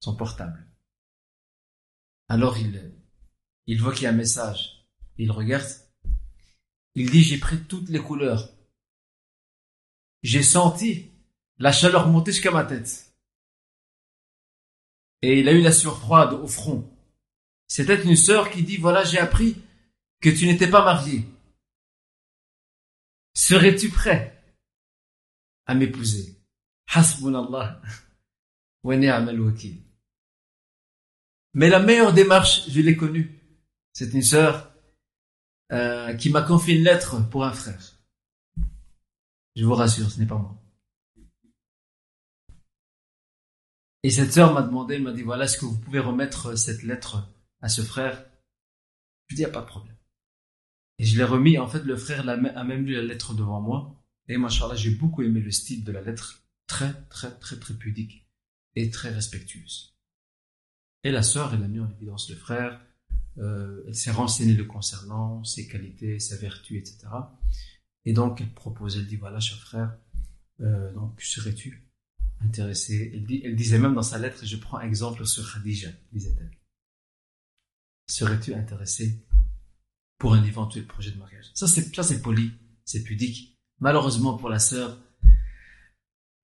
son 0.00 0.16
portable. 0.16 0.66
Alors 2.28 2.58
il, 2.58 2.92
il 3.66 3.80
voit 3.80 3.94
qu'il 3.94 4.02
y 4.02 4.06
a 4.06 4.10
un 4.10 4.12
message, 4.12 4.86
il 5.16 5.30
regarde, 5.30 5.70
il 6.94 7.10
dit 7.10 7.22
j'ai 7.22 7.38
pris 7.38 7.62
toutes 7.64 7.88
les 7.88 8.00
couleurs, 8.00 8.50
j'ai 10.22 10.42
senti 10.42 11.12
la 11.58 11.72
chaleur 11.72 12.08
montait 12.08 12.32
jusqu'à 12.32 12.50
ma 12.50 12.64
tête. 12.64 13.12
Et 15.22 15.40
il 15.40 15.48
a 15.48 15.52
eu 15.52 15.60
la 15.60 15.72
sueur 15.72 15.98
froide 15.98 16.34
au 16.34 16.46
front. 16.46 16.88
C'était 17.66 18.02
une 18.02 18.16
sœur 18.16 18.50
qui 18.50 18.62
dit, 18.62 18.76
voilà, 18.76 19.04
j'ai 19.04 19.18
appris 19.18 19.60
que 20.20 20.30
tu 20.30 20.46
n'étais 20.46 20.68
pas 20.68 20.84
marié. 20.84 21.24
serais-tu 23.34 23.90
prêt 23.90 24.42
à 25.66 25.74
m'épouser? 25.74 26.36
Hasbunallah 26.92 27.82
wakil. 28.84 29.82
Mais 31.54 31.68
la 31.68 31.80
meilleure 31.80 32.12
démarche, 32.12 32.68
je 32.68 32.80
l'ai 32.80 32.96
connue. 32.96 33.38
C'est 33.92 34.12
une 34.14 34.22
sœur 34.22 34.72
euh, 35.72 36.14
qui 36.14 36.30
m'a 36.30 36.42
confié 36.42 36.76
une 36.76 36.84
lettre 36.84 37.28
pour 37.30 37.44
un 37.44 37.52
frère. 37.52 37.96
Je 39.56 39.64
vous 39.64 39.74
rassure, 39.74 40.10
ce 40.10 40.20
n'est 40.20 40.26
pas 40.26 40.38
moi. 40.38 40.56
Et 44.02 44.10
cette 44.10 44.32
sœur 44.32 44.54
m'a 44.54 44.62
demandé, 44.62 44.98
m'a 44.98 45.12
dit, 45.12 45.22
voilà, 45.22 45.44
est-ce 45.44 45.58
que 45.58 45.64
vous 45.64 45.78
pouvez 45.78 45.98
remettre 45.98 46.56
cette 46.56 46.82
lettre 46.82 47.28
à 47.60 47.68
ce 47.68 47.82
frère? 47.82 48.24
Je 49.28 49.34
dit, 49.34 49.42
il 49.42 49.44
n'y 49.44 49.50
a 49.50 49.52
pas 49.52 49.62
de 49.62 49.66
problème. 49.66 49.96
Et 50.98 51.04
je 51.04 51.16
l'ai 51.16 51.24
remis, 51.24 51.58
en 51.58 51.68
fait, 51.68 51.82
le 51.84 51.96
frère 51.96 52.28
a 52.28 52.36
même 52.36 52.84
lu 52.84 52.94
la 52.94 53.02
lettre 53.02 53.34
devant 53.34 53.60
moi. 53.60 53.94
Et 54.28 54.36
machallah, 54.36 54.74
j'ai 54.74 54.90
beaucoup 54.90 55.22
aimé 55.22 55.40
le 55.40 55.50
style 55.50 55.84
de 55.84 55.92
la 55.92 56.02
lettre, 56.02 56.42
très, 56.66 56.92
très, 57.08 57.30
très, 57.38 57.58
très 57.58 57.74
pudique 57.74 58.26
et 58.74 58.90
très 58.90 59.10
respectueuse. 59.10 59.96
Et 61.04 61.10
la 61.10 61.22
sœur, 61.22 61.54
elle 61.54 61.62
a 61.62 61.68
mis 61.68 61.80
en 61.80 61.90
évidence 61.90 62.28
le 62.28 62.36
frère, 62.36 62.80
euh, 63.38 63.84
elle 63.86 63.94
s'est 63.94 64.10
renseignée 64.10 64.54
le 64.54 64.64
concernant, 64.64 65.44
ses 65.44 65.68
qualités, 65.68 66.18
sa 66.18 66.36
vertu, 66.36 66.76
etc. 66.76 67.06
Et 68.04 68.12
donc, 68.12 68.40
elle 68.40 68.52
propose, 68.52 68.96
elle 68.96 69.06
dit, 69.06 69.16
voilà, 69.16 69.40
cher 69.40 69.58
frère, 69.58 69.96
euh, 70.60 70.92
donc, 70.92 71.20
serais-tu 71.20 71.87
intéressé 72.40 73.10
elle, 73.44 73.56
disait 73.56 73.78
même 73.78 73.94
dans 73.94 74.02
sa 74.02 74.18
lettre, 74.18 74.44
je 74.44 74.56
prends 74.56 74.80
exemple 74.80 75.26
sur 75.26 75.52
Khadija, 75.52 75.90
disait-elle. 76.12 76.50
Serais-tu 78.08 78.54
intéressé 78.54 79.24
pour 80.18 80.34
un 80.34 80.42
éventuel 80.44 80.86
projet 80.86 81.10
de 81.10 81.18
mariage? 81.18 81.50
Ça, 81.54 81.66
c'est, 81.66 81.94
ça, 81.94 82.02
c'est 82.02 82.22
poli, 82.22 82.52
c'est 82.84 83.02
pudique. 83.02 83.58
Malheureusement 83.80 84.36
pour 84.36 84.48
la 84.48 84.58
sœur, 84.58 84.98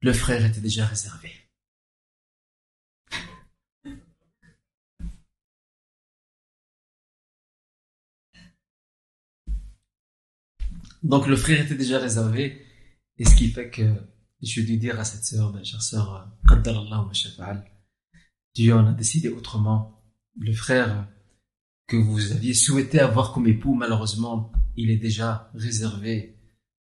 le 0.00 0.12
frère 0.12 0.44
était 0.44 0.60
déjà 0.60 0.86
réservé. 0.86 1.32
Donc 11.02 11.26
le 11.26 11.36
frère 11.36 11.60
était 11.60 11.74
déjà 11.74 11.98
réservé, 11.98 12.64
et 13.18 13.24
ce 13.26 13.34
qui 13.36 13.50
fait 13.50 13.70
que 13.70 13.94
je 14.44 14.60
dû 14.60 14.76
dire 14.76 14.98
à 15.00 15.04
cette 15.04 15.24
sœur, 15.24 15.52
ben, 15.52 15.64
chère 15.64 15.82
sœur, 15.82 16.30
Dieu 18.54 18.74
en 18.74 18.86
a 18.86 18.92
décidé 18.92 19.28
autrement. 19.28 20.02
Le 20.38 20.52
frère 20.52 21.08
que 21.86 21.96
vous 21.96 22.32
aviez 22.32 22.54
souhaité 22.54 23.00
avoir 23.00 23.32
comme 23.32 23.46
époux, 23.46 23.74
malheureusement, 23.74 24.52
il 24.76 24.90
est 24.90 24.96
déjà 24.96 25.50
réservé 25.54 26.38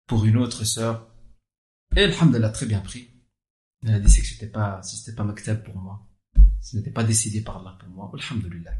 pour 0.05 0.25
une 0.25 0.37
autre 0.37 0.63
sœur. 0.65 1.07
Et 1.95 2.03
Alhamdulillah, 2.03 2.49
très 2.49 2.65
bien 2.65 2.79
pris. 2.79 3.09
Elle 3.83 3.95
a 3.95 3.99
dit 3.99 4.21
que 4.21 4.25
c'était 4.25 4.47
pas, 4.47 4.81
c'était 4.83 5.15
pas 5.15 5.23
maktab 5.23 5.63
pour 5.63 5.75
moi. 5.77 6.07
Ce 6.61 6.75
n'était 6.75 6.91
pas 6.91 7.03
décidé 7.03 7.41
par 7.41 7.57
Allah 7.57 7.77
pour 7.79 7.89
moi. 7.89 8.11
Alhamdulillah. 8.13 8.73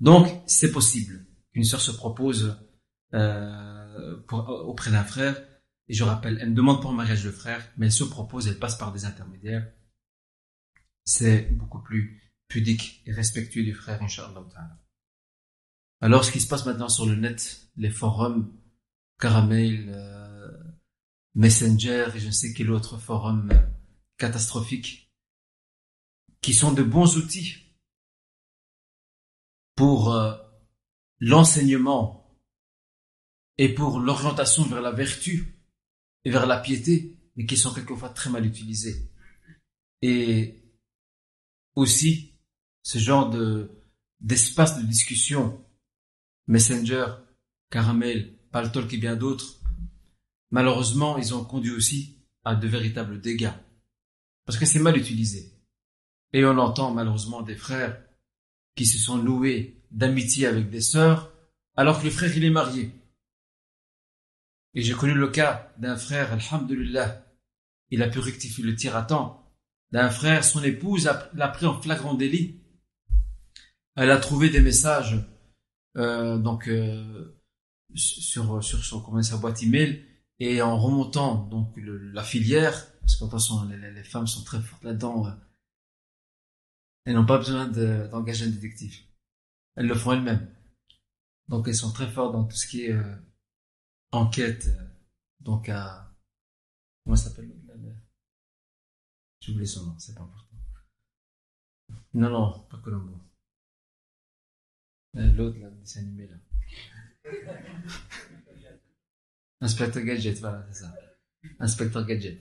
Donc, 0.00 0.28
c'est 0.46 0.72
possible 0.72 1.26
qu'une 1.52 1.64
sœur 1.64 1.80
se 1.80 1.90
propose 1.90 2.56
euh, 3.14 4.16
auprès 4.30 4.90
d'un 4.90 5.04
frère. 5.04 5.36
Et 5.90 5.92
je 5.92 6.04
rappelle, 6.04 6.38
elle 6.40 6.54
demande 6.54 6.86
en 6.86 6.92
mariage 6.92 7.24
le 7.24 7.32
frère, 7.32 7.68
mais 7.76 7.86
elle 7.86 7.92
se 7.92 8.04
propose, 8.04 8.46
elle 8.46 8.60
passe 8.60 8.78
par 8.78 8.92
des 8.92 9.06
intermédiaires. 9.06 9.68
C'est 11.04 11.50
beaucoup 11.50 11.82
plus 11.82 12.32
pudique 12.46 13.02
et 13.06 13.12
respectueux 13.12 13.64
du 13.64 13.74
frère, 13.74 14.00
Inch'Allah. 14.00 14.46
Alors, 16.00 16.24
ce 16.24 16.30
qui 16.30 16.40
se 16.40 16.46
passe 16.46 16.64
maintenant 16.64 16.88
sur 16.88 17.06
le 17.06 17.16
net, 17.16 17.72
les 17.74 17.90
forums, 17.90 18.56
Caramel, 19.18 19.88
euh, 19.88 20.52
Messenger 21.34 22.06
et 22.14 22.20
je 22.20 22.26
ne 22.28 22.30
sais 22.30 22.52
quel 22.52 22.70
autre 22.70 22.96
forum 22.96 23.50
euh, 23.50 23.60
catastrophique, 24.16 25.12
qui 26.40 26.54
sont 26.54 26.72
de 26.72 26.84
bons 26.84 27.16
outils 27.16 27.74
pour 29.74 30.14
euh, 30.14 30.36
l'enseignement 31.18 32.38
et 33.58 33.74
pour 33.74 33.98
l'orientation 33.98 34.62
vers 34.62 34.82
la 34.82 34.92
vertu 34.92 35.56
et 36.24 36.30
vers 36.30 36.46
la 36.46 36.58
piété, 36.58 37.18
mais 37.36 37.46
qui 37.46 37.56
sont 37.56 37.72
quelquefois 37.72 38.10
très 38.10 38.30
mal 38.30 38.44
utilisés. 38.46 39.10
Et 40.02 40.62
aussi, 41.74 42.34
ce 42.82 42.98
genre 42.98 43.30
de 43.30 43.70
d'espace 44.20 44.78
de 44.78 44.86
discussion 44.86 45.64
Messenger, 46.46 47.06
Caramel, 47.70 48.36
Paltalk 48.50 48.92
et 48.92 48.98
bien 48.98 49.16
d'autres, 49.16 49.60
malheureusement, 50.50 51.16
ils 51.16 51.34
ont 51.34 51.44
conduit 51.44 51.70
aussi 51.70 52.18
à 52.44 52.54
de 52.54 52.68
véritables 52.68 53.20
dégâts. 53.20 53.52
Parce 54.44 54.58
que 54.58 54.66
c'est 54.66 54.80
mal 54.80 54.96
utilisé. 54.96 55.52
Et 56.32 56.44
on 56.44 56.58
entend 56.58 56.92
malheureusement 56.92 57.42
des 57.42 57.56
frères 57.56 58.02
qui 58.74 58.84
se 58.84 58.98
sont 58.98 59.16
loués 59.16 59.82
d'amitié 59.90 60.46
avec 60.46 60.70
des 60.70 60.80
sœurs, 60.80 61.32
alors 61.76 62.00
que 62.00 62.04
le 62.04 62.10
frère 62.10 62.36
il 62.36 62.44
est 62.44 62.50
marié. 62.50 62.90
Et 64.74 64.82
j'ai 64.82 64.94
connu 64.94 65.14
le 65.14 65.28
cas 65.28 65.72
d'un 65.78 65.96
frère, 65.96 66.32
alhamdulillah, 66.32 67.26
il 67.90 68.02
a 68.02 68.08
pu 68.08 68.20
rectifier 68.20 68.64
le 68.64 68.74
tir 68.74 68.96
à 68.96 69.02
temps, 69.02 69.52
d'un 69.90 70.10
frère, 70.10 70.44
son 70.44 70.62
épouse 70.62 71.10
l'a 71.34 71.48
pris 71.48 71.66
en 71.66 71.80
flagrant 71.80 72.14
délit. 72.14 72.60
Elle 73.96 74.10
a 74.10 74.18
trouvé 74.18 74.48
des 74.48 74.60
messages 74.60 75.18
euh, 75.96 76.38
donc 76.38 76.68
euh, 76.68 77.36
sur 77.94 78.62
sur 78.62 78.84
son 78.84 79.02
comment 79.02 79.20
sa 79.22 79.38
boîte 79.38 79.60
email 79.64 80.04
et 80.38 80.62
en 80.62 80.78
remontant 80.78 81.48
donc 81.48 81.76
la 81.76 82.22
filière 82.22 82.86
parce 83.00 83.16
qu'en 83.16 83.28
façon 83.28 83.68
les, 83.68 84.04
femmes 84.04 84.28
sont 84.28 84.44
très 84.44 84.60
fortes 84.60 84.84
là-dedans 84.84 85.26
euh, 85.26 85.32
elles 87.04 87.16
n'ont 87.16 87.26
pas 87.26 87.38
besoin 87.38 87.66
d'engager 87.66 88.44
un 88.44 88.50
détective 88.50 89.00
elles 89.74 89.88
le 89.88 89.96
font 89.96 90.12
elles-mêmes 90.12 90.48
donc 91.48 91.66
elles 91.66 91.74
sont 91.74 91.92
très 91.92 92.08
fortes 92.08 92.34
dans 92.34 92.44
tout 92.44 92.56
ce 92.56 92.68
qui 92.68 92.82
est 92.82 92.96
enquête 94.12 94.68
donc 95.40 95.68
à 95.68 96.12
comment 97.04 97.16
s'appelle 97.16 97.50
j'ai 99.40 99.52
oublié 99.52 99.66
son 99.66 99.86
nom 99.86 99.98
c'est 99.98 100.14
pas 100.14 100.22
important 100.22 100.56
non 102.14 102.30
non 102.30 102.60
pas 102.68 102.78
Colombo 102.78 103.20
euh, 105.16 105.32
l'autre, 105.32 105.58
là, 105.58 105.68
dessin 105.70 106.00
animé, 106.00 106.28
là. 106.28 106.36
Inspecteur 109.60 110.02
Gadget, 110.04 110.38
voilà, 110.38 110.64
c'est 110.70 110.84
ça. 110.84 110.94
Inspecteur 111.58 112.06
Gadget. 112.06 112.40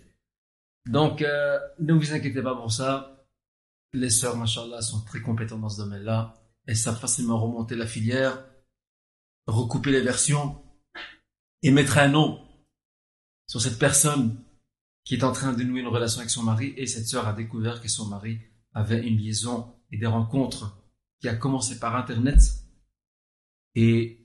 Donc, 0.86 1.22
euh, 1.22 1.60
ne 1.80 1.94
vous 1.94 2.14
inquiétez 2.14 2.42
pas 2.42 2.56
pour 2.56 2.72
ça. 2.72 3.26
Les 3.94 4.10
sœurs, 4.10 4.38
machallah, 4.38 4.82
sont 4.82 5.02
très 5.02 5.22
compétentes 5.22 5.62
dans 5.62 5.70
ce 5.70 5.82
domaine-là. 5.82 6.36
Elles 6.68 6.78
savent 6.78 7.00
facilement 7.00 7.40
remonter 7.40 7.76
la 7.76 7.88
filière, 7.88 8.46
recouper 9.48 9.92
les 9.92 10.02
versions 10.02 10.64
et 11.62 11.72
mettre 11.72 11.98
un 11.98 12.08
nom 12.08 12.46
sur 13.48 13.62
cette 13.62 13.80
personne 13.80 14.44
qui 15.04 15.16
est 15.16 15.24
en 15.24 15.32
train 15.32 15.54
de 15.54 15.64
nouer 15.64 15.82
une 15.82 15.88
relation 15.88 16.20
avec 16.20 16.30
son 16.30 16.44
mari 16.44 16.74
et 16.78 16.86
cette 16.86 17.08
sœur 17.08 17.28
a 17.28 17.34
découvert 17.34 17.82
que 17.82 17.88
son 17.88 18.08
mari 18.08 18.40
avait 18.74 19.06
une 19.08 19.18
liaison 19.18 19.74
et 19.92 19.98
des 19.98 20.06
rencontres 20.06 20.78
qui 21.20 21.28
a 21.28 21.36
commencé 21.36 21.80
par 21.80 21.96
Internet 21.96 22.40
et 23.76 24.20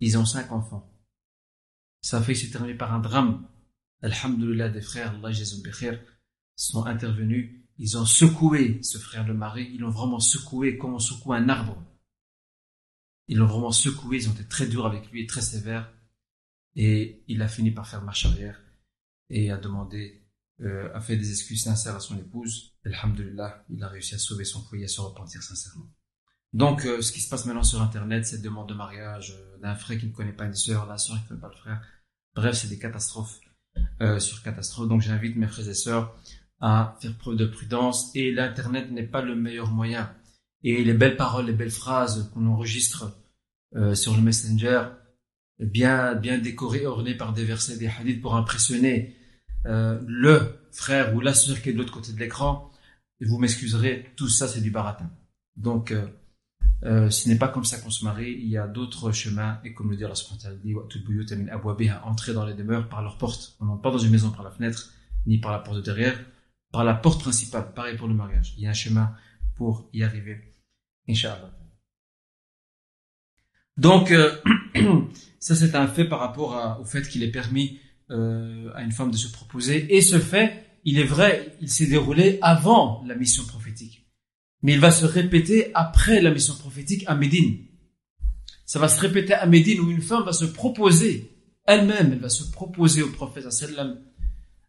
ils 0.00 0.18
ont 0.18 0.24
cinq 0.24 0.52
enfants. 0.52 0.92
Ça 2.00 2.20
fait 2.20 2.34
que 2.34 2.40
c'est 2.40 2.50
terminé 2.50 2.74
par 2.74 2.92
un 2.92 2.98
drame. 2.98 3.46
Alhamdulillah, 4.02 4.68
des 4.68 4.80
frères, 4.80 5.14
Allah 5.14 5.30
sont 6.56 6.84
intervenus. 6.86 7.62
Ils 7.78 7.96
ont 7.96 8.04
secoué 8.04 8.82
ce 8.82 8.98
frère 8.98 9.26
le 9.26 9.34
mari. 9.34 9.70
Ils 9.72 9.80
l'ont 9.80 9.90
vraiment 9.90 10.20
secoué 10.20 10.76
comme 10.76 10.94
on 10.94 10.98
secoue 10.98 11.32
un 11.32 11.48
arbre. 11.48 11.80
Ils 13.28 13.38
l'ont 13.38 13.46
vraiment 13.46 13.72
secoué. 13.72 14.18
Ils 14.18 14.28
ont 14.28 14.32
été 14.32 14.46
très 14.46 14.66
durs 14.66 14.86
avec 14.86 15.10
lui 15.10 15.22
et 15.22 15.26
très 15.26 15.40
sévères. 15.40 15.92
Et 16.74 17.24
il 17.28 17.42
a 17.42 17.48
fini 17.48 17.70
par 17.70 17.86
faire 17.86 18.02
marche 18.02 18.26
arrière 18.26 18.60
et 19.28 19.50
a 19.50 19.58
demandé, 19.58 20.26
euh, 20.60 20.90
a 20.94 21.00
fait 21.00 21.16
des 21.16 21.30
excuses 21.30 21.64
sincères 21.64 21.96
à 21.96 22.00
son 22.00 22.18
épouse. 22.18 22.76
Alhamdulillah, 22.84 23.64
il 23.70 23.82
a 23.82 23.88
réussi 23.88 24.14
à 24.14 24.18
sauver 24.18 24.44
son 24.44 24.62
foyer, 24.62 24.84
à 24.84 24.88
se 24.88 25.00
repentir 25.00 25.42
sincèrement. 25.42 25.90
Donc, 26.52 26.84
euh, 26.84 27.00
ce 27.00 27.12
qui 27.12 27.20
se 27.20 27.30
passe 27.30 27.46
maintenant 27.46 27.62
sur 27.62 27.80
Internet, 27.80 28.26
cette 28.26 28.42
demande 28.42 28.68
de 28.68 28.74
mariage 28.74 29.34
euh, 29.34 29.58
d'un 29.58 29.74
frère 29.74 29.98
qui 29.98 30.06
ne 30.06 30.12
connaît 30.12 30.32
pas 30.32 30.44
une 30.44 30.54
sœur, 30.54 30.86
la 30.86 30.98
sœur 30.98 31.16
qui 31.16 31.22
ne 31.22 31.28
connaît 31.28 31.40
pas 31.40 31.48
le 31.48 31.56
frère. 31.56 31.82
Bref, 32.34 32.56
c'est 32.56 32.68
des 32.68 32.78
catastrophes 32.78 33.40
euh, 34.02 34.18
sur 34.18 34.42
catastrophes. 34.42 34.88
Donc, 34.88 35.00
j'invite 35.00 35.36
mes 35.36 35.46
frères 35.46 35.68
et 35.68 35.74
sœurs 35.74 36.14
à 36.60 36.96
faire 37.00 37.16
preuve 37.16 37.36
de 37.36 37.46
prudence. 37.46 38.14
Et 38.14 38.32
l'Internet 38.32 38.90
n'est 38.90 39.06
pas 39.06 39.22
le 39.22 39.34
meilleur 39.34 39.70
moyen. 39.70 40.14
Et 40.62 40.84
les 40.84 40.94
belles 40.94 41.16
paroles, 41.16 41.46
les 41.46 41.54
belles 41.54 41.70
phrases 41.70 42.30
qu'on 42.32 42.46
enregistre 42.46 43.18
sur 43.94 44.14
le 44.14 44.20
Messenger, 44.20 44.90
bien 45.62 46.38
décorées, 46.38 46.86
ornées 46.86 47.14
par 47.14 47.32
des 47.32 47.44
versets, 47.44 47.76
des 47.76 47.88
hadiths 47.88 48.20
pour 48.20 48.36
impressionner 48.36 49.16
le 49.64 50.58
frère 50.72 51.14
ou 51.14 51.20
la 51.20 51.34
sœur 51.34 51.60
qui 51.62 51.70
est 51.70 51.72
de 51.72 51.78
l'autre 51.78 51.92
côté 51.92 52.12
de 52.12 52.18
l'écran. 52.18 52.70
Vous 53.20 53.38
m'excuserez, 53.38 54.12
tout 54.16 54.28
ça 54.28 54.48
c'est 54.48 54.60
du 54.60 54.70
baratin. 54.70 55.10
Donc 55.56 55.94
euh, 56.84 57.10
ce 57.10 57.28
n'est 57.28 57.38
pas 57.38 57.48
comme 57.48 57.64
ça 57.64 57.78
qu'on 57.78 57.90
se 57.90 58.04
marie, 58.04 58.32
il 58.32 58.48
y 58.48 58.56
a 58.58 58.66
d'autres 58.66 59.12
chemins, 59.12 59.60
et 59.64 59.72
comme 59.72 59.90
le 59.90 59.96
dit 59.96 60.04
Allah 60.04 60.14
dit, 60.64 60.74
entrer 62.04 62.32
dans 62.32 62.44
les 62.44 62.54
demeures 62.54 62.88
par 62.88 63.02
leur 63.02 63.18
porte. 63.18 63.56
On 63.60 63.66
n'entre 63.66 63.82
pas 63.82 63.90
dans 63.92 63.98
une 63.98 64.10
maison 64.10 64.30
par 64.30 64.42
la 64.42 64.50
fenêtre, 64.50 64.90
ni 65.26 65.38
par 65.38 65.52
la 65.52 65.60
porte 65.60 65.76
de 65.76 65.82
derrière, 65.82 66.18
par 66.72 66.84
la 66.84 66.94
porte 66.94 67.20
principale. 67.20 67.72
Pareil 67.72 67.96
pour 67.96 68.08
le 68.08 68.14
mariage. 68.14 68.54
Il 68.56 68.64
y 68.64 68.66
a 68.66 68.70
un 68.70 68.74
chemin 68.74 69.14
pour 69.54 69.88
y 69.92 70.02
arriver. 70.02 70.56
Inch'Allah. 71.08 71.61
Donc, 73.76 74.10
euh, 74.10 74.36
ça 75.38 75.54
c'est 75.54 75.74
un 75.74 75.88
fait 75.88 76.04
par 76.04 76.20
rapport 76.20 76.78
au 76.80 76.84
fait 76.84 77.08
qu'il 77.08 77.22
est 77.22 77.30
permis 77.30 77.78
euh, 78.10 78.70
à 78.74 78.82
une 78.82 78.92
femme 78.92 79.10
de 79.10 79.16
se 79.16 79.28
proposer. 79.28 79.96
Et 79.96 80.00
ce 80.00 80.18
fait, 80.18 80.64
il 80.84 80.98
est 80.98 81.04
vrai, 81.04 81.56
il 81.60 81.70
s'est 81.70 81.86
déroulé 81.86 82.38
avant 82.42 83.02
la 83.06 83.14
mission 83.14 83.44
prophétique 83.44 84.02
mais 84.62 84.74
il 84.74 84.80
va 84.80 84.90
se 84.90 85.04
répéter 85.04 85.70
après 85.74 86.20
la 86.20 86.30
mission 86.30 86.54
prophétique 86.54 87.04
à 87.06 87.14
Médine. 87.14 87.58
Ça 88.64 88.78
va 88.78 88.88
se 88.88 89.00
répéter 89.00 89.34
à 89.34 89.46
Médine 89.46 89.80
où 89.80 89.90
une 89.90 90.00
femme 90.00 90.24
va 90.24 90.32
se 90.32 90.44
proposer 90.44 91.28
elle-même, 91.64 92.12
elle 92.12 92.20
va 92.20 92.28
se 92.28 92.50
proposer 92.50 93.02
au 93.02 93.10
prophète 93.10 93.50
sallam 93.52 94.00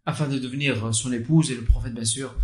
afin 0.06 0.28
de 0.28 0.38
devenir 0.38 0.94
son 0.94 1.12
épouse 1.12 1.52
et 1.52 1.56
le 1.56 1.64
prophète 1.64 1.94
bien 1.94 2.06
sûr 2.06 2.36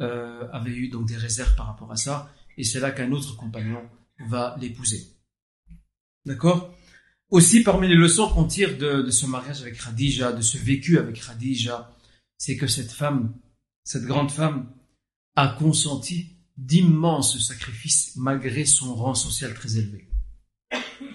euh, 0.00 0.48
avait 0.52 0.70
eu 0.70 0.88
donc 0.88 1.06
des 1.08 1.16
réserves 1.16 1.54
par 1.56 1.66
rapport 1.66 1.90
à 1.90 1.96
ça 1.96 2.32
et 2.56 2.64
c'est 2.64 2.80
là 2.80 2.90
qu'un 2.90 3.10
autre 3.12 3.36
compagnon 3.36 3.82
va 4.28 4.56
l'épouser. 4.60 5.02
D'accord? 6.26 6.74
Aussi 7.30 7.62
parmi 7.62 7.88
les 7.88 7.94
leçons 7.94 8.28
qu'on 8.30 8.44
tire 8.44 8.78
de, 8.78 9.10
ce 9.10 9.26
mariage 9.26 9.60
avec 9.60 9.78
Khadija, 9.78 10.32
de 10.32 10.40
ce 10.40 10.56
vécu 10.56 10.98
avec 10.98 11.20
Khadija, 11.20 11.94
c'est 12.38 12.56
que 12.56 12.66
cette 12.66 12.92
femme, 12.92 13.34
cette 13.84 14.04
grande 14.04 14.30
femme, 14.30 14.72
a 15.36 15.48
consenti 15.48 16.36
d'immenses 16.56 17.38
sacrifices 17.38 18.16
malgré 18.16 18.64
son 18.64 18.94
rang 18.94 19.14
social 19.14 19.54
très 19.54 19.76
élevé. 19.76 20.08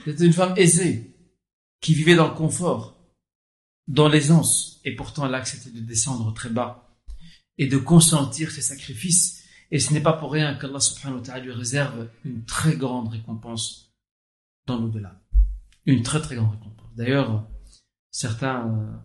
C'était 0.06 0.26
une 0.26 0.34
femme 0.34 0.54
aisée, 0.58 1.14
qui 1.82 1.94
vivait 1.94 2.16
dans 2.16 2.30
le 2.30 2.36
confort, 2.36 2.98
dans 3.88 4.08
l'aisance, 4.08 4.80
et 4.86 4.96
pourtant 4.96 5.26
elle 5.26 5.36
a 5.36 5.40
accepté 5.40 5.70
de 5.70 5.82
descendre 5.82 6.34
très 6.34 6.50
bas 6.50 6.98
et 7.58 7.68
de 7.68 7.78
consentir 7.78 8.52
ses 8.52 8.62
sacrifices. 8.62 9.44
Et 9.70 9.80
ce 9.80 9.92
n'est 9.94 10.02
pas 10.02 10.14
pour 10.14 10.32
rien 10.32 10.56
qu'Allah 10.56 10.80
subhanahu 10.80 11.22
wa 11.28 11.40
lui 11.40 11.52
réserve 11.52 12.08
une 12.24 12.46
très 12.46 12.78
grande 12.78 13.10
récompense 13.10 13.83
dans 14.66 14.80
l'au-delà. 14.80 15.22
Une 15.86 16.04
très 16.04 16.22
très 16.22 16.36
grande 16.36 16.52
récompense. 16.52 16.96
D'ailleurs, 16.96 17.50
certains 18.12 19.04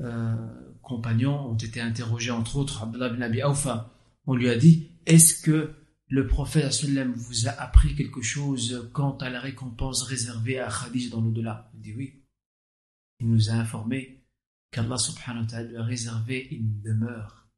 euh, 0.00 0.06
euh, 0.06 0.74
compagnons 0.82 1.50
ont 1.50 1.56
été 1.56 1.80
interrogés, 1.80 2.30
entre 2.30 2.56
autres, 2.56 2.82
Abdullah 2.82 3.10
bin 3.10 3.22
Abi 3.22 3.42
Awfa, 3.42 3.92
on 4.26 4.34
lui 4.34 4.48
a 4.48 4.56
dit, 4.56 4.90
est-ce 5.06 5.42
que 5.42 5.74
le 6.08 6.26
prophète 6.26 6.72
sallam 6.72 7.12
vous 7.12 7.48
a 7.48 7.50
appris 7.50 7.94
quelque 7.94 8.22
chose 8.22 8.90
quant 8.92 9.16
à 9.18 9.30
la 9.30 9.40
récompense 9.40 10.02
réservée 10.02 10.58
à 10.58 10.68
Khadija 10.68 11.10
dans 11.10 11.20
l'au-delà? 11.20 11.70
Il 11.74 11.80
dit 11.80 11.94
oui. 11.94 12.24
Il 13.20 13.30
nous 13.30 13.50
a 13.50 13.54
informé 13.54 14.24
qu'Allah 14.70 14.98
subhanahu 14.98 15.46
wa 15.52 15.62
lui 15.62 15.76
a 15.76 15.82
réservé 15.82 16.48
une 16.50 16.80
demeure, 16.82 17.48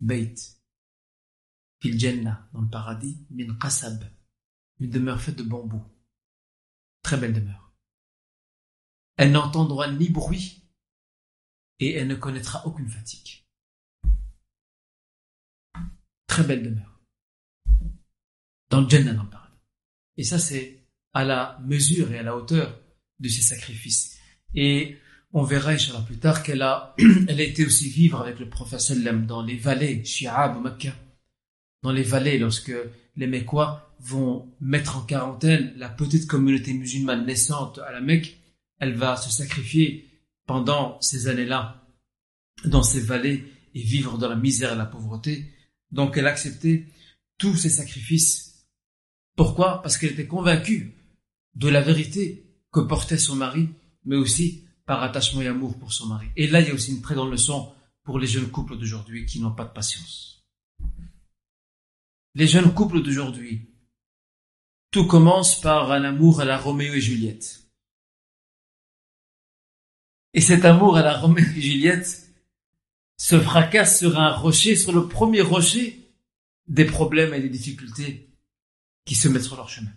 Beit, 0.00 0.34
fil 1.80 1.98
Jannah, 1.98 2.48
dans 2.52 2.60
le 2.60 2.68
paradis, 2.68 3.26
min 3.30 3.54
qasab, 3.54 4.04
une 4.80 4.90
demeure 4.90 5.20
faite 5.20 5.36
de 5.36 5.42
bambou. 5.42 5.82
Très 7.06 7.18
belle 7.18 7.34
demeure. 7.34 7.72
Elle 9.16 9.30
n'entendra 9.30 9.88
ni 9.92 10.08
bruit 10.08 10.64
et 11.78 11.94
elle 11.94 12.08
ne 12.08 12.16
connaîtra 12.16 12.66
aucune 12.66 12.88
fatigue. 12.88 13.44
Très 16.26 16.42
belle 16.42 16.64
demeure. 16.64 17.00
Dans 18.70 18.80
le 18.80 18.88
Jannah, 18.88 19.12
dans 19.12 19.22
le 19.22 19.30
paradis. 19.30 19.54
Et 20.16 20.24
ça, 20.24 20.40
c'est 20.40 20.82
à 21.12 21.22
la 21.22 21.60
mesure 21.64 22.10
et 22.10 22.18
à 22.18 22.24
la 22.24 22.34
hauteur 22.34 22.76
de 23.20 23.28
ses 23.28 23.42
sacrifices. 23.42 24.18
Et 24.56 24.98
on 25.32 25.44
verra, 25.44 25.70
Inch'Allah, 25.70 26.02
plus 26.04 26.18
tard 26.18 26.42
qu'elle 26.42 26.62
a, 26.62 26.96
elle 27.28 27.38
a 27.38 27.44
été 27.44 27.64
aussi 27.64 27.88
vivre 27.88 28.20
avec 28.20 28.40
le 28.40 28.48
prophète 28.48 28.80
sallam 28.80 29.26
dans 29.26 29.44
les 29.44 29.56
vallées, 29.56 30.04
Shi'ab, 30.04 30.60
Makkah. 30.60 30.96
Dans 31.84 31.92
les 31.92 32.02
vallées, 32.02 32.40
lorsque 32.40 32.72
les 33.14 33.28
Mekwa 33.28 33.85
vont 34.00 34.52
mettre 34.60 34.98
en 34.98 35.02
quarantaine 35.02 35.72
la 35.76 35.88
petite 35.88 36.26
communauté 36.26 36.72
musulmane 36.72 37.26
naissante 37.26 37.78
à 37.78 37.92
la 37.92 38.00
Mecque, 38.00 38.38
elle 38.78 38.94
va 38.94 39.16
se 39.16 39.30
sacrifier 39.30 40.08
pendant 40.46 41.00
ces 41.00 41.28
années-là 41.28 41.86
dans 42.64 42.82
ces 42.82 43.00
vallées 43.00 43.44
et 43.74 43.82
vivre 43.82 44.18
dans 44.18 44.28
la 44.28 44.36
misère 44.36 44.72
et 44.72 44.76
la 44.76 44.86
pauvreté 44.86 45.52
donc 45.92 46.16
elle 46.16 46.26
acceptait 46.26 46.86
tous 47.38 47.56
ces 47.56 47.70
sacrifices. 47.70 48.68
Pourquoi? 49.36 49.82
Parce 49.82 49.98
qu'elle 49.98 50.12
était 50.12 50.26
convaincue 50.26 50.94
de 51.54 51.68
la 51.68 51.80
vérité 51.80 52.54
que 52.72 52.80
portait 52.80 53.18
son 53.18 53.36
mari, 53.36 53.68
mais 54.04 54.16
aussi 54.16 54.64
par 54.84 55.02
attachement 55.02 55.42
et 55.42 55.48
amour 55.48 55.78
pour 55.78 55.92
son 55.92 56.06
mari. 56.06 56.28
Et 56.36 56.46
là, 56.46 56.60
il 56.60 56.68
y 56.68 56.70
a 56.70 56.74
aussi 56.74 56.92
une 56.92 57.02
très 57.02 57.14
grande 57.14 57.30
leçon 57.30 57.72
pour 58.04 58.18
les 58.18 58.26
jeunes 58.26 58.50
couples 58.50 58.78
d'aujourd'hui 58.78 59.26
qui 59.26 59.40
n'ont 59.40 59.54
pas 59.54 59.64
de 59.64 59.72
patience. 59.72 60.46
Les 62.34 62.46
jeunes 62.46 62.72
couples 62.72 63.02
d'aujourd'hui, 63.02 63.70
tout 64.96 65.06
commence 65.06 65.60
par 65.60 65.92
un 65.92 66.04
amour 66.04 66.40
à 66.40 66.46
la 66.46 66.56
Roméo 66.56 66.94
et 66.94 67.02
Juliette. 67.02 67.68
Et 70.32 70.40
cet 70.40 70.64
amour 70.64 70.96
à 70.96 71.02
la 71.02 71.18
Roméo 71.18 71.44
et 71.54 71.60
Juliette 71.60 72.32
se 73.18 73.38
fracasse 73.38 73.98
sur 73.98 74.18
un 74.18 74.32
rocher, 74.32 74.74
sur 74.74 74.92
le 74.94 75.06
premier 75.06 75.42
rocher 75.42 76.14
des 76.66 76.86
problèmes 76.86 77.34
et 77.34 77.40
des 77.40 77.50
difficultés 77.50 78.30
qui 79.04 79.14
se 79.14 79.28
mettent 79.28 79.42
sur 79.42 79.56
leur 79.56 79.68
chemin. 79.68 79.90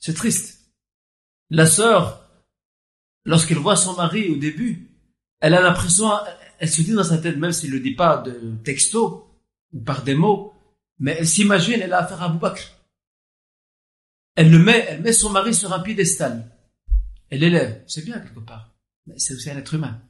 C'est 0.00 0.14
triste. 0.14 0.72
La 1.48 1.66
sœur, 1.66 2.28
lorsqu'elle 3.24 3.58
voit 3.58 3.76
son 3.76 3.94
mari 3.94 4.30
au 4.30 4.36
début, 4.36 4.90
elle 5.38 5.54
a 5.54 5.60
l'impression, 5.60 6.10
elle 6.58 6.68
se 6.68 6.82
dit 6.82 6.90
dans 6.90 7.04
sa 7.04 7.18
tête, 7.18 7.36
même 7.36 7.52
s'il 7.52 7.70
ne 7.70 7.76
le 7.76 7.82
dit 7.82 7.94
pas 7.94 8.16
de 8.16 8.56
texto 8.64 9.30
ou 9.72 9.80
par 9.80 10.02
des 10.02 10.16
mots, 10.16 10.54
mais 10.98 11.14
elle 11.20 11.28
s'imagine, 11.28 11.80
elle 11.80 11.92
a 11.92 12.02
affaire 12.02 12.22
à 12.22 12.30
Bakr. 12.30 12.77
Elle 14.38 14.52
le 14.52 14.60
met, 14.60 14.86
elle 14.88 15.02
met 15.02 15.12
son 15.12 15.30
mari 15.30 15.52
sur 15.52 15.72
un 15.72 15.80
piédestal. 15.80 16.48
Elle 17.28 17.40
l'élève. 17.40 17.82
C'est 17.88 18.04
bien 18.04 18.20
quelque 18.20 18.38
part. 18.38 18.72
Mais 19.08 19.18
c'est 19.18 19.34
aussi 19.34 19.50
un 19.50 19.58
être 19.58 19.74
humain. 19.74 20.00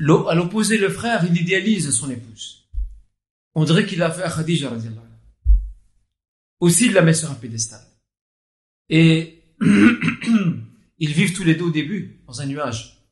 À 0.00 0.34
l'opposé, 0.34 0.78
le 0.78 0.88
frère, 0.88 1.26
il 1.26 1.38
idéalise 1.38 1.90
son 1.90 2.08
épouse. 2.08 2.70
On 3.54 3.64
dirait 3.64 3.84
qu'il 3.84 4.02
a 4.02 4.10
fait 4.10 4.22
à 4.22 4.30
Khadija, 4.30 4.72
Aussi, 6.60 6.86
il 6.86 6.94
la 6.94 7.02
met 7.02 7.12
sur 7.12 7.30
un 7.30 7.34
pédestal. 7.34 7.82
Et 8.88 9.42
ils 9.60 11.12
vivent 11.12 11.34
tous 11.34 11.44
les 11.44 11.54
deux 11.54 11.66
au 11.66 11.70
début, 11.70 12.22
dans 12.26 12.40
un 12.40 12.46
nuage. 12.46 13.10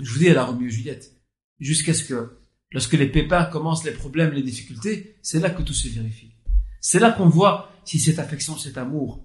Je 0.00 0.10
vous 0.12 0.18
dis, 0.18 0.26
elle 0.26 0.36
a 0.36 0.44
remis 0.44 0.68
Juliette. 0.68 1.16
Jusqu'à 1.60 1.94
ce 1.94 2.04
que, 2.04 2.36
lorsque 2.72 2.92
les 2.92 3.08
pépins 3.08 3.46
commencent, 3.46 3.84
les 3.84 3.92
problèmes, 3.92 4.32
les 4.32 4.42
difficultés, 4.42 5.16
c'est 5.22 5.40
là 5.40 5.48
que 5.48 5.62
tout 5.62 5.72
se 5.72 5.88
vérifie. 5.88 6.34
C'est 6.82 7.00
là 7.00 7.10
qu'on 7.10 7.30
voit 7.30 7.73
si 7.84 7.98
cette 7.98 8.18
affection, 8.18 8.56
cet 8.56 8.78
amour 8.78 9.24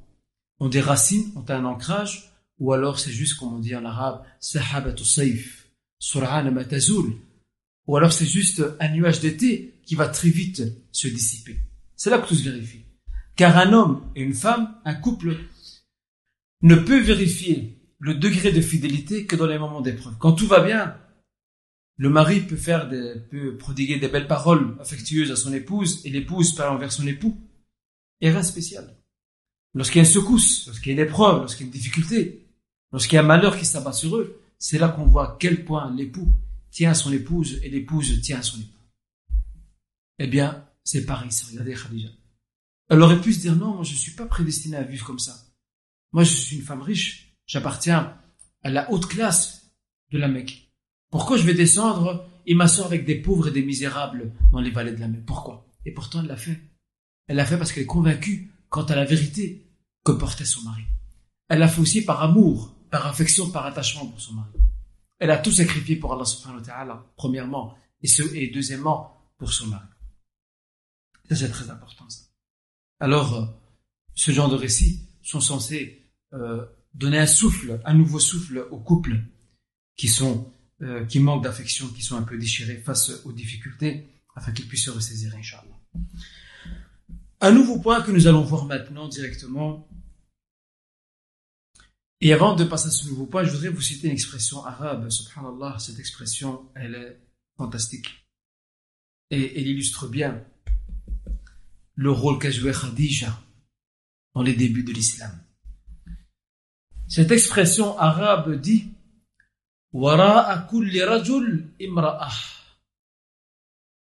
ont 0.60 0.70
des 0.70 0.82
racines, 0.82 1.32
ont 1.36 1.46
un 1.50 1.66
ancrage, 1.66 2.34
ou 2.60 2.74
alors 2.74 3.00
c'est 3.00 3.12
juste, 3.12 3.38
comme 3.38 3.54
on 3.54 3.60
dit 3.60 3.76
en 3.76 3.86
arabe, 3.86 4.24
sahabatu 4.40 5.06
saif 5.06 5.60
ou 7.88 7.98
alors 7.98 8.14
c'est 8.14 8.26
juste 8.26 8.64
un 8.80 8.90
nuage 8.90 9.20
d'été 9.20 9.82
qui 9.84 9.96
va 9.96 10.08
très 10.08 10.30
vite 10.30 10.64
se 10.92 11.08
dissiper. 11.08 11.60
C'est 11.96 12.10
là 12.10 12.20
que 12.20 12.28
tout 12.28 12.36
se 12.36 12.48
vérifie. 12.48 12.86
Car 13.36 13.58
un 13.58 13.74
homme 13.74 14.12
et 14.16 14.22
une 14.22 14.34
femme, 14.34 14.76
un 14.86 14.94
couple, 14.94 15.38
ne 16.62 16.76
peut 16.76 17.00
vérifier 17.00 17.78
le 18.00 18.16
degré 18.16 18.52
de 18.52 18.62
fidélité 18.62 19.26
que 19.26 19.36
dans 19.36 19.48
les 19.48 19.60
moments 19.60 19.82
d'épreuve. 19.82 20.16
Quand 20.20 20.34
tout 20.34 20.48
va 20.48 20.62
bien, 20.62 20.96
le 21.98 22.10
mari 22.10 22.42
peut 22.42 22.56
faire 22.56 22.88
des, 22.88 23.16
peut 23.30 23.58
prodiguer 23.58 23.98
des 23.98 24.08
belles 24.08 24.28
paroles 24.28 24.78
affectueuses 24.80 25.32
à 25.32 25.36
son 25.36 25.54
épouse 25.54 26.02
et 26.06 26.10
l'épouse 26.10 26.56
parle 26.56 26.76
envers 26.76 26.92
son 26.92 27.08
époux. 27.08 27.38
Et 28.22 28.30
rien 28.30 28.42
de 28.42 28.46
spécial. 28.46 28.96
Lorsqu'il 29.74 30.02
y 30.02 30.06
a 30.06 30.08
une 30.08 30.14
secousse, 30.14 30.68
lorsqu'il 30.68 30.90
y 30.94 31.00
a 31.00 31.02
une 31.02 31.08
épreuve, 31.08 31.40
lorsqu'il 31.40 31.66
y 31.66 31.70
a 31.70 31.72
une 31.72 31.78
difficulté, 31.78 32.48
lorsqu'il 32.92 33.16
y 33.16 33.18
a 33.18 33.22
un 33.22 33.26
malheur 33.26 33.58
qui 33.58 33.66
s'abat 33.66 33.94
sur 33.94 34.18
eux, 34.18 34.42
c'est 34.58 34.78
là 34.78 34.90
qu'on 34.90 35.06
voit 35.06 35.34
à 35.34 35.38
quel 35.40 35.64
point 35.64 35.94
l'époux 35.96 36.32
tient 36.72 36.92
à 36.92 36.96
son 36.96 37.12
épouse 37.14 37.60
et 37.64 37.70
l'épouse 37.70 38.22
tient 38.22 38.40
à 38.40 38.44
son 38.44 38.60
époux. 38.60 38.80
Eh 40.20 40.28
bien, 40.28 40.66
c'est 40.84 41.06
pareil, 41.06 41.32
ça. 41.32 41.46
Regardez 41.52 41.76
Khadija. 41.76 42.10
Elle 42.90 43.02
aurait 43.02 43.22
pu 43.22 43.34
se 43.34 43.40
dire 43.40 43.56
non, 43.56 43.76
moi 43.76 43.84
je 43.84 43.94
ne 43.94 43.98
suis 43.98 44.14
pas 44.14 44.26
prédestinée 44.26 44.78
à 44.78 44.84
vivre 44.84 45.06
comme 45.06 45.20
ça. 45.20 45.46
Moi 46.12 46.24
je 46.24 46.34
suis 46.34 46.58
une 46.58 46.64
femme 46.64 46.82
riche, 46.82 47.38
j'appartiens 47.46 48.18
à 48.64 48.70
la 48.70 48.92
haute 48.92 49.06
classe 49.06 49.72
de 50.12 50.18
la 50.18 50.28
Mecque. 50.28 50.72
Pourquoi 51.12 51.38
je 51.38 51.44
vais 51.44 51.54
descendre 51.54 52.28
et 52.48 52.56
m'asseoir 52.56 52.88
avec 52.88 53.06
des 53.06 53.22
pauvres 53.22 53.50
et 53.50 53.52
des 53.52 53.62
misérables 53.62 54.34
dans 54.52 54.60
les 54.60 54.72
vallées 54.72 54.92
de 54.92 55.00
la 55.00 55.08
Mecque? 55.08 55.26
Pourquoi? 55.26 55.68
Et 55.86 55.94
pourtant 55.94 56.22
elle 56.22 56.28
l'a 56.28 56.38
fait. 56.38 56.60
Elle 57.30 57.38
l'a 57.38 57.46
fait 57.46 57.58
parce 57.58 57.72
qu'elle 57.72 57.84
est 57.84 57.86
convaincue 57.86 58.52
quant 58.68 58.84
à 58.84 58.96
la 58.96 59.06
vérité 59.06 59.72
que 60.04 60.12
portait 60.12 60.46
son 60.46 60.64
mari. 60.64 60.84
Elle 61.48 61.60
l'a 61.60 61.70
fait 61.70 61.80
aussi 61.80 62.04
par 62.04 62.22
amour 62.22 62.76
par 62.90 63.06
affection, 63.08 63.50
par 63.52 63.66
attachement 63.66 64.08
pour 64.08 64.20
son 64.20 64.34
mari. 64.34 64.50
Elle 65.20 65.32
a 65.32 65.38
tout 65.38 65.52
sacrifié 65.52 65.96
pour 65.96 66.14
Allah 66.14 66.26
subhanahu 66.26 66.60
wa 66.60 66.66
ta'ala, 66.66 67.06
premièrement, 67.16 67.78
et, 68.02 68.48
deuxièmement, 68.48 69.32
pour 69.38 69.54
son 69.54 69.68
mari. 69.68 69.86
Ça, 71.30 71.36
c'est 71.36 71.50
très 71.50 71.70
important, 71.70 72.10
ça. 72.10 72.24
Alors, 73.00 73.36
euh, 73.36 73.46
ce 74.16 74.32
genre 74.32 74.50
de 74.50 74.56
récits 74.56 75.08
sont 75.22 75.42
censés 75.42 76.12
euh, 76.34 76.66
donner 76.94 77.20
un 77.20 77.28
souffle, 77.28 77.80
un 77.86 77.94
nouveau 77.94 78.20
souffle 78.20 78.66
aux 78.72 78.80
couples 78.80 79.22
qui 79.96 80.08
sont 80.08 80.52
euh, 80.82 81.06
qui 81.06 81.20
manquent 81.20 81.44
d'affection, 81.44 81.90
qui 81.90 82.02
sont 82.02 82.16
un 82.16 82.24
peu 82.24 82.38
déchirés 82.38 82.78
face 82.78 83.24
aux 83.26 83.34
difficultés, 83.34 84.10
afin 84.36 84.52
qu'ils 84.54 84.68
puissent 84.68 84.86
se 84.86 84.92
ressaisir, 84.92 85.36
Inch'Allah. 85.36 85.80
Un 87.42 87.52
nouveau 87.52 87.80
point 87.80 88.02
que 88.02 88.12
nous 88.12 88.28
allons 88.28 88.44
voir 88.44 88.66
maintenant 88.66 89.08
directement. 89.08 89.88
Et 92.22 92.34
avant 92.34 92.54
de 92.54 92.66
passer 92.66 92.88
à 92.88 92.92
ce 92.92 93.08
nouveau 93.08 93.26
point, 93.26 93.46
je 93.46 93.52
voudrais 93.52 93.70
vous 93.70 93.82
citer 93.82 94.08
une 94.08 94.14
expression 94.14 94.66
arabe. 94.66 95.10
Subhanallah, 95.10 95.80
cette 95.80 96.00
expression, 96.00 96.70
elle 96.76 96.96
est 96.96 97.18
fantastique. 97.58 98.08
Et 99.32 99.58
elle 99.58 99.68
illustre 99.68 100.08
bien 100.08 100.44
le 101.96 102.12
rôle 102.12 102.40
qu'a 102.40 102.52
joué 102.52 102.74
Khadija 102.74 103.42
dans 104.34 104.42
les 104.42 104.56
débuts 104.56 104.84
de 104.84 104.92
l'islam. 104.92 105.32
Cette 107.08 107.32
expression 107.32 107.98
arabe 107.98 108.60
dit 108.60 108.90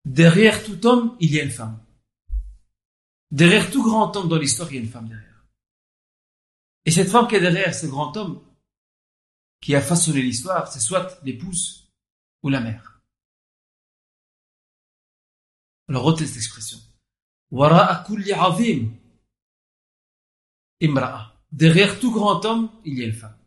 Derrière 0.06 0.64
tout 0.64 0.86
homme, 0.88 1.16
il 1.20 1.32
y 1.32 1.40
a 1.40 1.44
une 1.44 1.52
femme. 1.52 1.85
Derrière 3.36 3.70
tout 3.70 3.84
grand 3.84 4.16
homme 4.16 4.30
dans 4.30 4.38
l'histoire, 4.38 4.72
il 4.72 4.76
y 4.76 4.78
a 4.78 4.82
une 4.82 4.90
femme 4.90 5.10
derrière. 5.10 5.46
Et 6.86 6.92
cette 6.92 7.10
femme 7.10 7.28
qui 7.28 7.36
est 7.36 7.42
derrière 7.42 7.76
ce 7.76 7.86
grand 7.86 8.16
homme, 8.16 8.42
qui 9.60 9.76
a 9.76 9.82
façonné 9.82 10.22
l'histoire, 10.22 10.72
c'est 10.72 10.80
soit 10.80 11.20
l'épouse 11.26 11.92
ou 12.44 12.48
la 12.48 12.62
mère. 12.62 13.02
Alors 15.90 16.04
retenez 16.04 16.28
cette 16.28 16.38
expression. 16.38 16.80
Derrière 21.52 22.00
tout 22.00 22.14
grand 22.14 22.46
homme, 22.46 22.72
il 22.86 22.98
y 22.98 23.04
a 23.04 23.08
une 23.08 23.14
femme. 23.14 23.38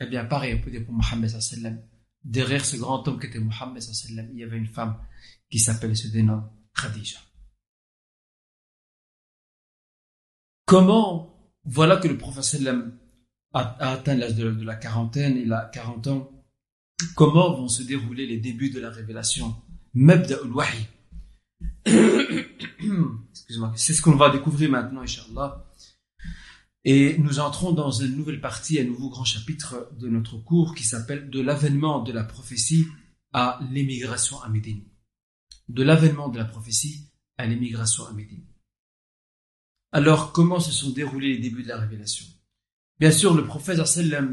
Eh 0.00 0.06
bien, 0.06 0.24
pareil, 0.24 0.54
on 0.54 0.62
peut 0.62 0.70
dire 0.70 0.86
pour 0.86 0.94
Mohammed 0.94 1.28
sallam. 1.28 1.82
Derrière 2.24 2.64
ce 2.64 2.76
grand 2.76 3.06
homme 3.06 3.20
qui 3.20 3.26
était 3.26 3.40
Mohammed 3.40 3.82
sallam, 3.82 4.30
il 4.32 4.38
y 4.38 4.42
avait 4.42 4.56
une 4.56 4.68
femme 4.68 5.06
qui 5.50 5.58
s'appelle 5.58 5.94
se 5.94 6.08
dénomme 6.08 6.50
Khadija. 6.74 7.25
Comment, 10.66 11.32
voilà 11.64 11.96
que 11.96 12.08
le 12.08 12.18
prophète 12.18 12.42
sallam 12.42 12.98
a, 13.52 13.76
atteint 13.92 14.16
l'âge 14.16 14.34
de, 14.34 14.64
la 14.64 14.74
quarantaine, 14.74 15.36
il 15.36 15.52
a 15.52 15.70
40 15.72 16.06
ans. 16.08 16.32
Comment 17.14 17.54
vont 17.54 17.68
se 17.68 17.84
dérouler 17.84 18.26
les 18.26 18.38
débuts 18.38 18.70
de 18.70 18.80
la 18.80 18.90
révélation? 18.90 19.54
Mabda 19.94 20.42
wahi 20.42 20.88
Excuse-moi. 21.86 23.72
C'est 23.76 23.94
ce 23.94 24.02
qu'on 24.02 24.16
va 24.16 24.30
découvrir 24.30 24.68
maintenant, 24.70 25.02
Inch'Allah. 25.02 25.64
Et 26.84 27.16
nous 27.18 27.38
entrons 27.38 27.70
dans 27.70 27.92
une 27.92 28.16
nouvelle 28.16 28.40
partie, 28.40 28.80
un 28.80 28.84
nouveau 28.84 29.08
grand 29.08 29.24
chapitre 29.24 29.88
de 30.00 30.08
notre 30.08 30.36
cours 30.36 30.74
qui 30.74 30.82
s'appelle 30.82 31.30
De 31.30 31.40
l'avènement 31.40 32.02
de 32.02 32.10
la 32.10 32.24
prophétie 32.24 32.86
à 33.32 33.60
l'émigration 33.70 34.42
à 34.42 34.48
Médine. 34.48 34.82
De 35.68 35.84
l'avènement 35.84 36.28
de 36.28 36.38
la 36.38 36.44
prophétie 36.44 37.12
à 37.38 37.46
l'émigration 37.46 38.04
à 38.06 38.12
Médine. 38.12 38.45
Alors, 39.92 40.32
comment 40.32 40.60
se 40.60 40.72
sont 40.72 40.90
déroulés 40.90 41.34
les 41.34 41.38
débuts 41.38 41.62
de 41.62 41.68
la 41.68 41.78
révélation? 41.78 42.26
Bien 42.98 43.10
sûr, 43.10 43.34
le 43.34 43.44
prophète 43.44 43.80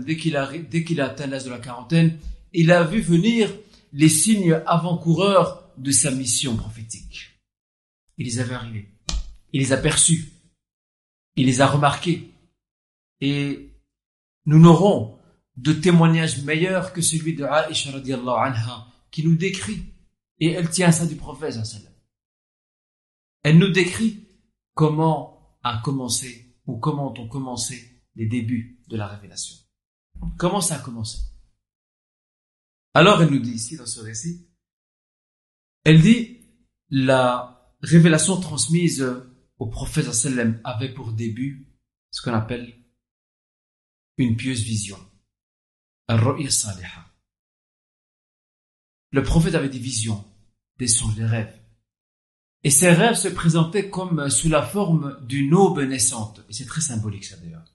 dès 0.05 0.17
qu'il 0.17 0.37
a, 0.37 0.51
dès 0.57 0.83
qu'il 0.83 1.01
a 1.01 1.05
atteint 1.05 1.27
l'âge 1.27 1.43
de 1.43 1.49
la 1.49 1.59
quarantaine, 1.59 2.17
il 2.53 2.71
a 2.71 2.83
vu 2.83 3.01
venir 3.01 3.51
les 3.91 4.09
signes 4.09 4.61
avant-coureurs 4.65 5.69
de 5.77 5.91
sa 5.91 6.11
mission 6.11 6.55
prophétique. 6.55 7.39
Il 8.17 8.25
les 8.25 8.39
avait 8.39 8.55
arrivés. 8.55 8.89
Il 9.51 9.61
les 9.61 9.73
a 9.73 9.77
perçus. 9.77 10.31
Il 11.35 11.45
les 11.45 11.61
a 11.61 11.67
remarqués. 11.67 12.31
Et 13.21 13.71
nous 14.45 14.59
n'aurons 14.59 15.19
de 15.57 15.73
témoignage 15.73 16.43
meilleur 16.43 16.93
que 16.93 17.01
celui 17.01 17.35
de 17.35 17.45
Aisha 17.45 17.91
radiallahu 17.91 18.47
anha, 18.47 18.87
qui 19.11 19.23
nous 19.23 19.35
décrit, 19.35 19.83
et 20.39 20.51
elle 20.51 20.69
tient 20.69 20.91
ça 20.91 21.05
du 21.05 21.15
prophète 21.15 21.55
Elle 23.43 23.59
nous 23.59 23.71
décrit 23.71 24.25
comment 24.73 25.32
a 25.63 25.81
commencé, 25.83 26.55
ou 26.65 26.77
comment 26.77 27.17
ont 27.17 27.27
commencé 27.27 28.03
les 28.15 28.27
débuts 28.27 28.83
de 28.87 28.97
la 28.97 29.07
révélation. 29.07 29.55
Comment 30.37 30.61
ça 30.61 30.75
a 30.75 30.79
commencé? 30.79 31.17
Alors 32.93 33.21
elle 33.21 33.31
nous 33.31 33.39
dit 33.39 33.53
ici 33.53 33.75
dans 33.75 33.85
ce 33.85 34.01
récit, 34.01 34.47
elle 35.83 36.01
dit 36.01 36.47
la 36.89 37.73
révélation 37.81 38.39
transmise 38.39 39.03
au 39.57 39.67
prophète 39.67 40.07
avait 40.63 40.93
pour 40.93 41.11
début 41.13 41.73
ce 42.11 42.21
qu'on 42.21 42.33
appelle 42.33 42.73
une 44.17 44.35
pieuse 44.35 44.61
vision. 44.63 44.99
Le 49.11 49.23
prophète 49.23 49.55
avait 49.55 49.69
des 49.69 49.79
visions, 49.79 50.23
des 50.77 50.87
songes, 50.87 51.15
des 51.15 51.25
rêves. 51.25 51.62
Et 52.63 52.69
ces 52.69 52.91
rêves 52.91 53.15
se 53.15 53.27
présentaient 53.27 53.89
comme 53.89 54.29
sous 54.29 54.49
la 54.49 54.63
forme 54.63 55.17
d'une 55.25 55.53
aube 55.53 55.79
naissante. 55.79 56.41
Et 56.49 56.53
c'est 56.53 56.65
très 56.65 56.81
symbolique 56.81 57.25
ça 57.25 57.35
d'ailleurs. 57.37 57.65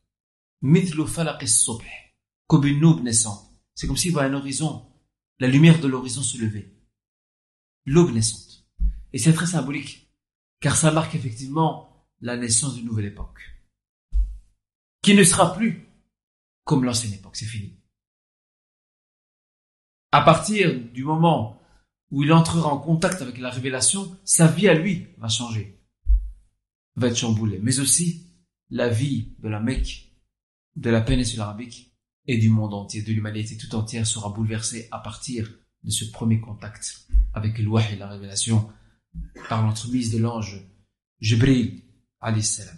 Comme 2.47 2.64
une 2.64 2.84
aube 2.84 3.03
naissante. 3.03 3.51
C'est 3.74 3.86
comme 3.86 3.97
s'il 3.97 4.12
voyait 4.12 4.30
un 4.30 4.34
horizon, 4.34 4.91
la 5.39 5.49
lumière 5.49 5.78
de 5.80 5.89
l'horizon 5.89 6.22
se 6.22 6.39
lever. 6.39 6.74
L'aube 7.84 8.12
naissante. 8.12 8.66
Et 9.12 9.18
c'est 9.18 9.32
très 9.32 9.47
symbolique. 9.47 10.11
Car 10.61 10.74
ça 10.74 10.91
marque 10.91 11.14
effectivement 11.14 12.07
la 12.20 12.36
naissance 12.36 12.74
d'une 12.74 12.86
nouvelle 12.86 13.05
époque. 13.05 13.41
Qui 15.03 15.14
ne 15.14 15.22
sera 15.22 15.55
plus 15.55 15.86
comme 16.64 16.84
l'ancienne 16.84 17.14
époque, 17.14 17.36
c'est 17.36 17.47
fini. 17.47 17.78
À 20.12 20.22
partir 20.22 20.78
du 20.93 21.05
moment 21.05 21.59
où 22.11 22.22
il 22.22 22.32
entrera 22.32 22.68
en 22.68 22.78
contact 22.78 23.22
avec 23.22 23.38
la 23.38 23.50
révélation, 23.50 24.16
sa 24.24 24.46
vie 24.46 24.68
à 24.68 24.74
lui 24.74 25.06
va 25.18 25.28
changer, 25.28 25.80
va 26.96 27.09
être 27.09 27.16
chamboulée, 27.16 27.61
mais 27.62 27.80
aussi 27.80 28.26
la 28.70 28.88
vie 28.88 29.34
de 29.40 29.48
la 29.48 29.61
Mecque, 29.61 30.12
de 30.76 30.90
la 30.90 31.00
péninsule 31.00 31.40
arabique 31.40 31.94
et 32.26 32.38
du 32.38 32.48
monde 32.48 32.74
entier, 32.74 33.02
de 33.02 33.12
l'humanité 33.12 33.56
tout 33.56 33.74
entière 33.74 34.06
sera 34.06 34.30
bouleversée 34.30 34.88
à 34.90 34.98
partir 34.98 35.50
de 35.84 35.90
ce 35.90 36.04
premier 36.11 36.40
contact 36.40 37.06
avec 37.34 37.59
le 37.59 37.70
et 37.92 37.96
la 37.96 38.09
révélation 38.09 38.70
par 39.48 39.62
l'entremise 39.62 40.11
de 40.12 40.18
l'ange 40.18 40.62
Jibril 41.20 41.82
alayhi 42.20 42.42
salam. 42.42 42.76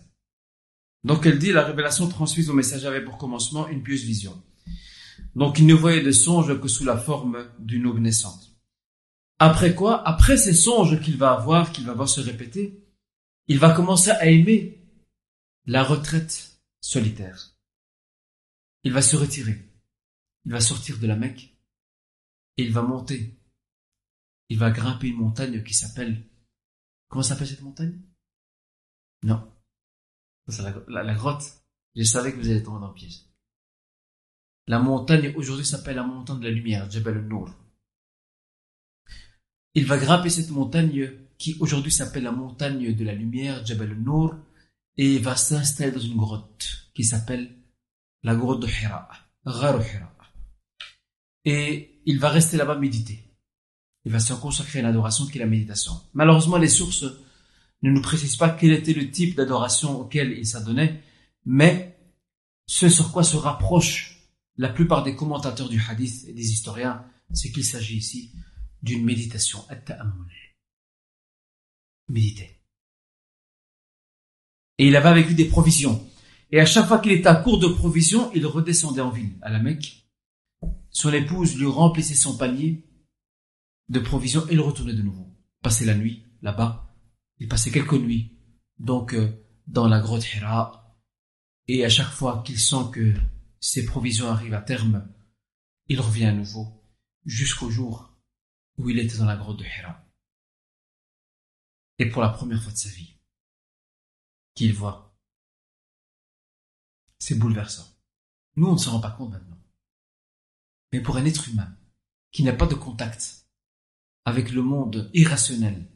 Donc 1.03 1.25
elle 1.27 1.39
dit, 1.39 1.53
la 1.53 1.65
révélation 1.65 2.09
transmise 2.09 2.51
au 2.51 2.55
messager 2.55 2.87
avait 2.87 3.05
pour 3.05 3.17
commencement 3.17 3.69
une 3.69 3.83
pieuse 3.83 4.05
vision. 4.05 4.41
Donc 5.35 5.59
il 5.59 5.67
ne 5.67 5.75
voyait 5.75 6.03
de 6.03 6.13
songes 6.13 6.61
que 6.61 6.69
sous 6.69 6.85
la 6.85 6.97
forme 6.97 7.47
d'une 7.59 7.87
aube 7.87 8.01
naissante. 8.01 8.50
Après 9.43 9.75
quoi 9.75 10.07
Après 10.07 10.37
ces 10.37 10.53
songes 10.53 11.01
qu'il 11.01 11.17
va 11.17 11.33
avoir, 11.33 11.73
qu'il 11.73 11.87
va 11.87 11.95
voir 11.95 12.09
se 12.09 12.21
répéter, 12.21 12.87
il 13.49 13.59
va 13.59 13.73
commencer 13.73 14.11
à 14.11 14.27
aimer 14.27 14.87
la 15.65 15.83
retraite 15.83 16.61
solitaire. 16.81 17.57
Il 18.85 18.93
va 18.93 19.01
se 19.01 19.17
retirer. 19.17 19.59
Il 20.45 20.53
va 20.53 20.61
sortir 20.61 20.99
de 20.99 21.07
la 21.07 21.17
Mecque 21.17 21.57
et 22.59 22.65
il 22.65 22.73
va 22.73 22.83
monter. 22.83 23.41
Il 24.51 24.59
va 24.59 24.71
grimper 24.71 25.09
une 25.09 25.19
montagne 25.19 25.65
qui 25.65 25.75
s'appelle... 25.75 26.23
Comment 27.09 27.23
s'appelle 27.23 27.49
cette 27.49 27.63
montagne? 27.63 27.99
Non, 29.23 29.51
la, 30.89 31.15
grotte. 31.15 31.45
Je 31.97 32.03
savais 32.05 32.33
que 32.33 32.39
vous 32.39 32.49
allez 32.49 32.63
tomber 32.63 32.81
dans 32.81 32.89
le 32.89 32.95
piège. 32.95 33.25
La 34.67 34.79
montagne 34.79 35.33
aujourd'hui 35.37 35.65
s'appelle 35.67 35.97
la 35.97 36.05
montagne 36.05 36.41
de 36.41 36.45
la 36.45 36.51
lumière, 36.51 36.91
Jebel 36.91 37.17
al-Nour. 37.17 37.51
Il 39.75 39.87
va 39.87 39.99
grimper 39.99 40.31
cette 40.31 40.51
montagne 40.51 41.11
qui 41.39 41.57
aujourd'hui 41.61 41.93
s'appelle 41.93 42.25
la 42.25 42.33
montagne 42.33 42.95
de 42.95 43.05
la 43.05 43.15
lumière, 43.15 43.65
Jebel 43.65 43.91
al-Nour, 43.91 44.35
et 44.97 45.19
va 45.19 45.37
s'installer 45.37 45.93
dans 45.93 46.01
une 46.01 46.17
grotte 46.17 46.91
qui 46.95 47.05
s'appelle 47.05 47.57
la 48.23 48.35
grotte 48.35 48.61
de 48.61 48.67
Hira, 48.67 49.09
Hira. 49.47 49.81
Et 51.45 52.03
il 52.05 52.19
va 52.19 52.29
rester 52.29 52.57
là-bas 52.57 52.77
méditer. 52.77 53.25
Il 54.05 54.13
va 54.13 54.21
se 54.21 54.33
consacrer 54.35 54.81
à 54.81 54.83
l'adoration 54.83 55.27
qui 55.27 55.39
est 55.39 55.41
la 55.41 55.47
méditation. 55.47 55.93
Malheureusement, 56.15 56.59
les 56.59 56.69
sources 56.69 57.05
ne 57.83 57.91
nous 57.91 58.03
précise 58.03 58.37
pas 58.37 58.51
quel 58.51 58.73
était 58.73 58.93
le 58.93 59.11
type 59.11 59.37
d'adoration 59.37 60.01
auquel 60.01 60.33
il 60.33 60.47
s'adonnait, 60.47 61.03
mais 61.47 61.97
ce 62.67 62.89
sur 62.89 63.13
quoi 63.13 63.25
se 63.25 63.37
rapprochent 63.37 64.21
la 64.57 64.69
plupart 64.69 65.03
des 65.03 65.17
commentateurs 65.17 65.69
du 65.69 65.83
hadith 65.89 66.27
et 66.29 66.33
des 66.33 66.51
historiens, 66.51 67.05
c'est 67.33 67.51
qu'il 67.51 67.65
s'agit 67.65 67.97
ici 67.97 68.33
d'une 68.83 69.05
méditation, 69.05 69.65
at-ta'ammul. 69.69 70.33
Méditer. 72.09 72.61
Et 74.79 74.89
il 74.89 74.97
avait 74.97 75.09
avec 75.09 75.27
lui 75.27 75.35
des 75.35 75.45
provisions. 75.45 76.07
Et 76.51 76.61
à 76.61 76.67
chaque 76.67 76.89
fois 76.89 76.99
qu'il 76.99 77.13
était 77.13 77.29
à 77.29 77.37
court 77.37 77.59
de 77.59 77.69
provisions, 77.69 78.33
il 78.35 78.47
redescendait 78.47 79.01
en 79.01 79.11
ville, 79.11 79.39
à 79.43 79.51
la 79.51 79.59
Mecque. 79.59 80.09
Son 80.91 81.13
épouse 81.13 81.57
lui 81.57 81.67
remplissait 81.67 82.15
son 82.15 82.37
panier 82.37 82.85
de 83.89 84.01
provisions 84.01 84.47
et 84.49 84.55
il 84.55 84.61
retournait 84.61 84.95
de 84.95 85.03
nouveau. 85.03 85.29
Passer 85.63 85.85
la 85.85 85.95
nuit 85.95 86.25
là-bas 86.43 86.91
il 87.41 87.49
passait 87.49 87.71
quelques 87.71 87.95
nuits, 87.95 88.39
donc 88.79 89.15
euh, 89.15 89.33
dans 89.67 89.89
la 89.89 89.99
grotte 89.99 90.27
Hira, 90.35 90.95
et 91.67 91.85
à 91.85 91.89
chaque 91.89 92.11
fois 92.11 92.43
qu'il 92.45 92.61
sent 92.61 92.91
que 92.93 93.15
ses 93.59 93.87
provisions 93.87 94.29
arrivent 94.29 94.55
à 94.55 94.61
terme, 94.61 95.09
il 95.89 96.01
revient 96.01 96.27
à 96.27 96.33
nouveau, 96.33 96.85
jusqu'au 97.25 97.71
jour 97.71 98.10
où 98.81 98.89
il 98.89 98.99
était 98.99 99.19
dans 99.19 99.27
la 99.27 99.37
grotte 99.37 99.59
de 99.59 99.65
Hira. 99.65 100.03
Et 101.99 102.09
pour 102.09 102.23
la 102.23 102.31
première 102.31 102.63
fois 102.63 102.73
de 102.73 102.79
sa 102.79 102.89
vie, 102.89 103.15
qu'il 104.55 104.73
voit, 104.73 105.15
c'est 107.19 107.39
bouleversant. 107.39 107.87
Nous, 108.57 108.67
on 108.67 108.73
ne 108.73 108.79
s'en 108.79 108.93
rend 108.93 109.01
pas 109.01 109.11
compte 109.11 109.33
maintenant. 109.33 109.59
Mais 110.93 111.01
pour 111.03 111.19
un 111.19 111.27
être 111.27 111.49
humain 111.49 111.77
qui 112.33 112.43
n'a 112.43 112.55
pas 112.55 112.67
de 112.67 112.75
contact 112.75 113.47
avec 114.25 114.51
le 114.51 114.63
monde 114.63 115.11
irrationnel 115.13 115.87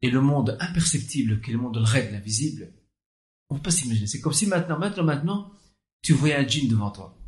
et 0.00 0.10
le 0.10 0.22
monde 0.22 0.56
imperceptible 0.58 1.42
qui 1.42 1.50
est 1.50 1.52
le 1.52 1.60
monde 1.60 1.74
de 1.74 1.80
rêve, 1.80 2.12
l'invisible, 2.12 2.72
on 3.50 3.54
ne 3.54 3.58
peut 3.58 3.64
pas 3.64 3.70
s'imaginer. 3.70 4.06
C'est 4.06 4.20
comme 4.22 4.32
si 4.32 4.46
maintenant, 4.46 4.78
maintenant, 4.78 5.04
maintenant, 5.04 5.52
tu 6.00 6.14
voyais 6.14 6.36
un 6.36 6.48
jean 6.48 6.68
devant 6.68 6.90
toi. 6.90 7.18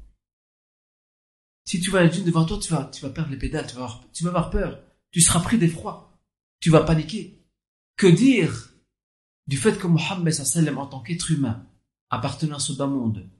Si 1.68 1.82
tu 1.82 1.90
vois 1.90 2.00
un 2.00 2.10
jean 2.10 2.24
devant 2.24 2.46
toi, 2.46 2.58
tu 2.58 2.72
vas, 2.72 2.86
tu 2.86 3.02
vas 3.02 3.10
perdre 3.10 3.30
les 3.30 3.36
pédales, 3.36 3.66
tu 3.66 3.74
vas, 3.74 3.82
avoir, 3.82 4.10
tu 4.14 4.24
vas 4.24 4.30
avoir 4.30 4.48
peur. 4.48 4.82
Tu 5.10 5.20
seras 5.20 5.40
pris 5.40 5.58
d'effroi. 5.58 6.18
Tu 6.60 6.70
vas 6.70 6.82
paniquer. 6.82 7.44
Que 7.98 8.06
dire 8.06 8.70
du 9.46 9.58
fait 9.58 9.78
que 9.78 9.86
Mohammed 9.86 10.34
en 10.78 10.86
tant 10.86 11.02
qu'être 11.02 11.30
humain, 11.30 11.68
appartenant 12.08 12.56
à 12.56 12.58
ce 12.58 12.72
bas 12.72 12.86
monde, 12.86 13.30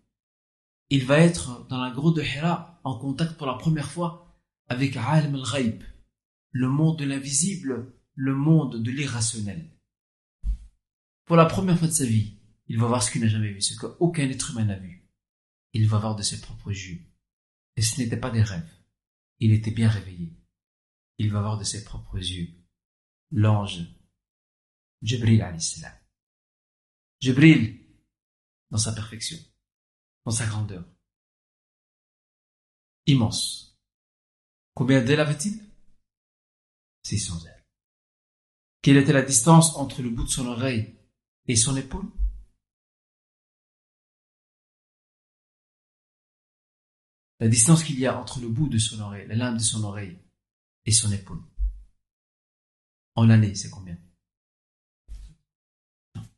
il 0.90 1.06
va 1.06 1.20
être 1.20 1.66
dans 1.68 1.82
la 1.82 1.90
grotte 1.90 2.16
de 2.16 2.22
Hira 2.22 2.78
en 2.84 2.98
contact 2.98 3.38
pour 3.38 3.46
la 3.46 3.54
première 3.54 3.90
fois 3.90 4.38
avec 4.68 4.98
Alim 4.98 5.34
al-Ghaib, 5.34 5.82
le 6.50 6.68
monde 6.68 6.98
de 6.98 7.06
l'invisible, 7.06 7.94
le 8.14 8.34
monde 8.34 8.82
de 8.82 8.90
l'irrationnel. 8.90 9.70
Pour 11.24 11.36
la 11.36 11.46
première 11.46 11.78
fois 11.78 11.88
de 11.88 11.92
sa 11.94 12.04
vie, 12.04 12.36
il 12.66 12.78
va 12.78 12.88
voir 12.88 13.02
ce 13.02 13.10
qu'il 13.10 13.22
n'a 13.22 13.28
jamais 13.28 13.52
vu, 13.52 13.62
ce 13.62 13.74
qu'aucun 13.74 14.28
être 14.28 14.50
humain 14.50 14.66
n'a 14.66 14.78
vu. 14.78 15.08
Il 15.72 15.88
va 15.88 15.98
voir 15.98 16.14
de 16.14 16.22
ses 16.22 16.42
propres 16.42 16.72
yeux. 16.72 17.07
Et 17.78 17.82
ce 17.82 18.00
n'était 18.00 18.16
pas 18.16 18.32
des 18.32 18.42
rêves. 18.42 18.76
Il 19.38 19.52
était 19.52 19.70
bien 19.70 19.88
réveillé. 19.88 20.36
Il 21.18 21.30
va 21.30 21.40
voir 21.40 21.58
de 21.58 21.62
ses 21.62 21.84
propres 21.84 22.18
yeux 22.18 22.52
l'ange 23.30 23.86
Jibril 25.00 25.44
salam. 25.60 25.96
Jibril, 27.20 27.86
dans 28.72 28.78
sa 28.78 28.92
perfection, 28.92 29.38
dans 30.24 30.32
sa 30.32 30.46
grandeur. 30.46 30.84
Immense. 33.06 33.80
Combien 34.74 35.00
d'ailes 35.00 35.20
avait-il? 35.20 35.62
600 37.04 37.46
ailes. 37.46 37.64
Quelle 38.82 38.96
était 38.96 39.12
la 39.12 39.22
distance 39.22 39.76
entre 39.76 40.02
le 40.02 40.10
bout 40.10 40.24
de 40.24 40.30
son 40.30 40.48
oreille 40.48 40.98
et 41.46 41.54
son 41.54 41.76
épaule? 41.76 42.10
La 47.40 47.48
distance 47.48 47.84
qu'il 47.84 47.98
y 47.98 48.06
a 48.06 48.18
entre 48.18 48.40
le 48.40 48.48
bout 48.48 48.68
de 48.68 48.78
son 48.78 49.00
oreille, 49.00 49.26
la 49.28 49.36
lame 49.36 49.58
de 49.58 49.62
son 49.62 49.84
oreille 49.84 50.18
et 50.84 50.92
son 50.92 51.12
épaule. 51.12 51.42
En 53.14 53.30
année, 53.30 53.54
c'est 53.54 53.70
combien? 53.70 53.98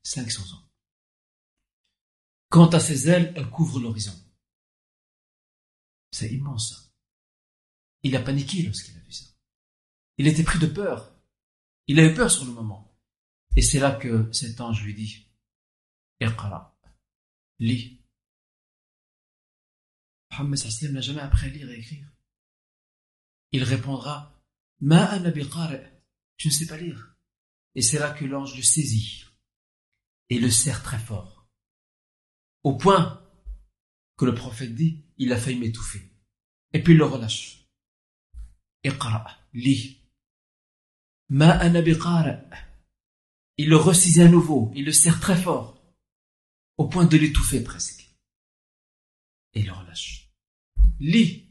500 0.03 0.57
ans. 0.57 0.71
Quant 2.49 2.69
à 2.69 2.81
ses 2.81 3.09
ailes, 3.09 3.33
elles 3.37 3.49
couvrent 3.49 3.81
l'horizon. 3.81 4.15
C'est 6.11 6.33
immense. 6.33 6.93
Il 8.03 8.17
a 8.17 8.21
paniqué 8.21 8.63
lorsqu'il 8.63 8.97
a 8.97 9.01
vu 9.01 9.13
ça. 9.13 9.27
Il 10.19 10.27
était 10.27 10.43
pris 10.43 10.59
de 10.59 10.67
peur. 10.67 11.15
Il 11.87 12.01
a 12.01 12.05
eu 12.05 12.15
peur 12.15 12.31
sur 12.31 12.45
le 12.45 12.53
moment. 12.53 12.99
Et 13.57 13.63
c'est 13.63 13.79
là 13.79 13.93
que 13.93 14.31
cet 14.33 14.61
ange 14.61 14.83
lui 14.83 14.95
dit, 14.95 15.27
Iqra, 16.21 16.79
lis. 17.59 18.00
Mohammed 20.31 20.93
n'a 20.93 21.01
jamais 21.01 21.21
appris 21.21 21.47
à 21.47 21.51
lire 21.51 21.71
et 21.71 21.79
écrire. 21.79 22.07
Il 23.53 23.65
répondra, 23.65 24.41
Ma 24.81 25.19
je 25.19 26.49
ne 26.49 26.53
sais 26.53 26.67
pas 26.67 26.79
lire. 26.79 27.15
Et 27.75 27.83
c'est 27.83 27.99
là 27.99 28.11
que 28.11 28.25
l'ange 28.25 28.57
le 28.57 28.63
saisit 28.63 29.27
et 30.31 30.39
le 30.39 30.51
serre 30.51 30.83
très 30.83 30.99
fort. 30.99 31.47
Au 32.63 32.77
point 32.77 33.23
que 34.17 34.25
le 34.25 34.35
prophète 34.35 34.75
dit, 34.75 35.05
il 35.19 35.33
a 35.33 35.39
failli 35.39 35.59
m'étouffer. 35.59 36.03
Et 36.73 36.83
puis 36.83 36.95
il 36.95 36.99
le 36.99 37.05
relâche. 37.05 37.67
Iqra, 38.85 39.27
lis. 39.53 39.99
Ma 41.29 41.65
Il 43.57 43.69
le 43.69 43.77
ressaisit 43.77 44.23
à 44.23 44.29
nouveau, 44.29 44.73
il 44.75 44.85
le 44.85 44.93
serre 44.93 45.21
très 45.21 45.41
fort, 45.41 45.81
au 46.77 46.89
point 46.89 47.05
de 47.05 47.17
l'étouffer 47.17 47.63
presque. 47.63 48.09
Et 49.55 49.61
il 49.61 49.67
le 49.67 49.73
relâche. 49.73 50.20
Lis. 51.00 51.50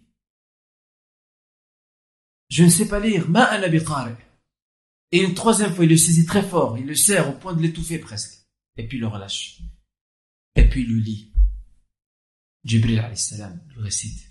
Je 2.49 2.65
ne 2.65 2.69
sais 2.69 2.89
pas 2.89 3.01
lire. 3.01 3.29
Ma 3.29 3.45
ana 3.45 3.67
Et 5.13 5.23
une 5.23 5.35
troisième 5.35 5.75
fois, 5.75 5.85
il 5.85 5.91
le 5.91 5.97
saisit 5.97 6.27
très 6.27 6.43
fort, 6.43 6.79
il 6.79 6.87
le 6.87 6.95
serre 6.95 7.29
au 7.29 7.39
point 7.39 7.55
de 7.55 7.63
l'étouffer 7.63 7.99
presque. 7.99 8.47
Et 8.77 8.87
puis 8.87 8.99
il 8.99 9.01
le 9.01 9.09
relâche. 9.09 9.61
Et 10.55 10.69
puis 10.69 10.83
il 10.83 10.89
lui 10.89 11.03
lit. 11.03 11.33
Jibril 12.65 12.99
alayhi 12.99 13.17
salam 13.17 13.61
le 13.75 13.83
récite. 13.83 14.29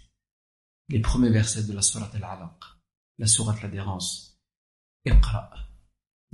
Les 0.90 1.00
premiers 1.00 1.30
versets 1.30 1.64
de 1.64 1.74
la 1.74 1.82
sourate 1.82 2.16
al-Alaq, 2.16 2.60
la 3.20 3.28
sourate 3.28 3.62
l'adhérence. 3.62 4.42
Iqra. 5.06 5.52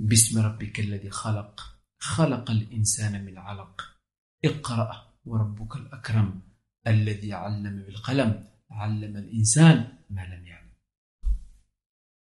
باسم 0.00 0.38
ربك 0.40 0.80
الذي 0.80 1.10
خلق 1.10 1.76
خلق 1.98 2.50
الإنسان 2.50 3.24
من 3.24 3.38
علق 3.38 3.96
اقرأ 4.44 5.14
وربك 5.24 5.76
الأكرم 5.76 6.40
الذي 6.86 7.32
علم 7.32 7.82
بالقلم 7.82 8.48
علم 8.70 9.16
الإنسان 9.16 9.98
ما 10.10 10.26
لم 10.26 10.46
يعلم 10.46 10.70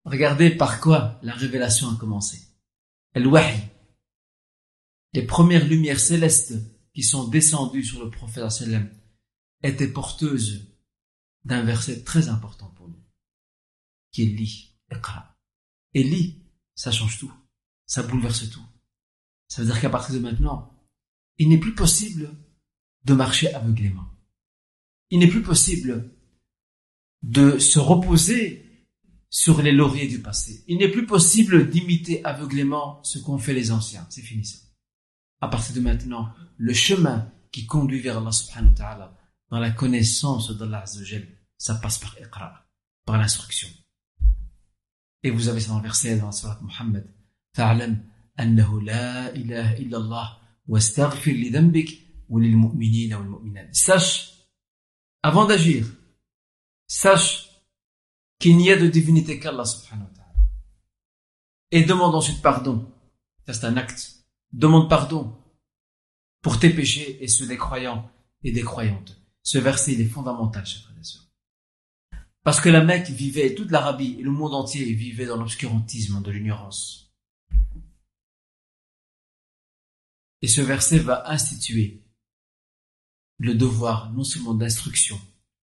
Regardez 0.06 0.52
par 0.52 0.82
quoi 0.82 1.20
la 1.24 1.34
révélation 1.34 1.90
a 1.90 1.96
commencé. 1.96 2.38
Al-Wahy, 3.14 3.58
les 5.14 5.26
premières 5.26 5.66
lumières 5.66 6.00
célestes 6.00 6.56
qui 6.94 7.04
sont 7.04 7.28
descendues 7.28 7.86
sur 7.86 8.04
le 8.04 8.12
prophète 8.12 8.50
sallam 8.52 8.90
étaient 9.62 9.88
porteuses 9.88 10.74
d'un 11.46 11.64
verset 11.64 12.04
très 12.04 12.28
important 12.30 12.70
pour 12.72 12.90
nous, 12.90 13.04
qui 14.12 14.24
est 14.24 14.26
li, 14.26 14.78
Et 15.94 16.04
li, 16.04 16.44
ça 16.76 16.92
change 16.92 17.20
tout, 17.20 17.34
ça 17.86 18.04
bouleverse 18.04 18.50
tout. 18.50 18.66
Ça 19.48 19.62
veut 19.62 19.68
dire 19.68 19.80
qu'à 19.80 19.90
partir 19.90 20.16
de 20.16 20.20
maintenant, 20.20 20.74
il 21.38 21.50
n'est 21.50 21.60
plus 21.60 21.76
possible 21.76 22.32
de 23.06 23.14
marcher 23.14 23.54
aveuglément. 23.54 24.06
Il 25.10 25.20
n'est 25.20 25.28
plus 25.28 25.44
possible 25.44 26.12
de 27.23 27.59
se 27.59 27.79
reposer 27.79 28.65
sur 29.31 29.61
les 29.61 29.73
lauriers 29.73 30.09
du 30.09 30.21
passé. 30.21 30.65
Il 30.69 30.79
n'est 30.79 30.91
plus 30.91 31.07
possible 31.07 31.69
d'imiter 31.69 32.25
aveuglément 32.25 33.03
ce 33.03 33.19
qu'ont 33.19 33.39
fait 33.39 33.53
les 33.53 33.71
anciens. 33.71 34.07
C'est 34.11 34.23
fini 34.23 34.45
ça. 34.45 34.59
À 35.41 35.49
partir 35.49 35.75
de 35.75 35.81
maintenant, 35.81 36.33
le 36.57 36.73
chemin 36.73 37.31
qui 37.53 37.67
conduit 37.67 38.01
vers 38.01 38.19
Allah 38.19 38.33
subhanahu 38.33 38.71
wa 38.71 38.77
ta'ala, 38.77 39.19
dans 39.51 39.61
la 39.61 39.71
connaissance 39.71 40.57
d'Allah 40.57 40.85
ça 41.57 41.75
passe 41.77 41.99
par 41.99 42.17
iqra, 42.21 42.67
par 43.05 43.19
l'instruction. 43.19 43.69
Et 45.23 45.31
vous 45.31 45.49
avez 45.49 45.61
ça 45.61 45.71
dans 45.71 45.79
le 45.79 45.83
verset 45.83 46.19
dans 46.19 46.27
la 46.27 46.33
surat 46.33 46.59
Muhammad. 46.63 47.07
Fa'alam 47.55 48.03
annahu 48.37 48.85
la 48.85 49.35
ilaha 49.35 49.77
illallah 49.79 50.41
wastaghfir 50.69 51.35
li 51.35 51.51
dhanbik 51.51 52.07
wa 52.29 52.41
lil 52.41 52.57
mu'minina 52.57 53.19
wal 53.19 53.29
mu'minat. 53.29 53.69
Sache, 53.73 54.47
avant 55.23 55.47
d'agir, 55.47 55.87
sache 56.89 57.49
qu'il 58.41 58.57
n'y 58.57 58.73
a 58.73 58.77
de 58.77 58.89
divinité 58.89 59.39
qu'Allah 59.39 59.65
subhanahu 59.65 60.09
wa 60.09 60.15
ta'ala. 60.15 60.35
Et 61.71 61.85
demande 61.85 62.15
ensuite 62.15 62.43
pardon. 62.43 62.91
Ça 63.47 63.55
c'est 63.55 63.67
un 63.67 63.77
acte. 63.77 64.25
Demande 64.53 64.89
pardon 64.89 65.37
pour 66.41 66.59
tes 66.59 66.71
péchés 66.71 67.23
et 67.23 67.29
ceux 67.29 67.47
des 67.47 67.57
croyants 67.57 68.11
et 68.43 68.53
des 68.53 68.63
croyantes. 68.63 69.21
Ce 69.43 69.59
verset, 69.59 69.95
il 69.95 70.01
est 70.01 70.09
fondamental, 70.09 70.65
chers 70.67 70.83
frères 70.83 70.97
et. 70.97 71.29
Parce 72.43 72.61
que 72.61 72.69
la 72.69 72.85
Mecque 72.85 73.11
vivait, 73.11 73.55
toute 73.55 73.71
l'Arabie 73.71 74.17
et 74.19 74.23
le 74.23 74.31
monde 74.31 74.55
entier 74.55 74.85
vivait 74.93 75.27
dans 75.27 75.37
l'obscurantisme, 75.37 76.23
de 76.23 76.31
l'ignorance. 76.31 77.15
Et 80.41 80.49
ce 80.49 80.61
verset 80.61 80.99
va 80.99 81.31
instituer 81.31 82.05
le 83.39 83.55
devoir 83.55 84.13
non 84.13 84.25
seulement 84.25 84.55
d'instruction, 84.55 85.21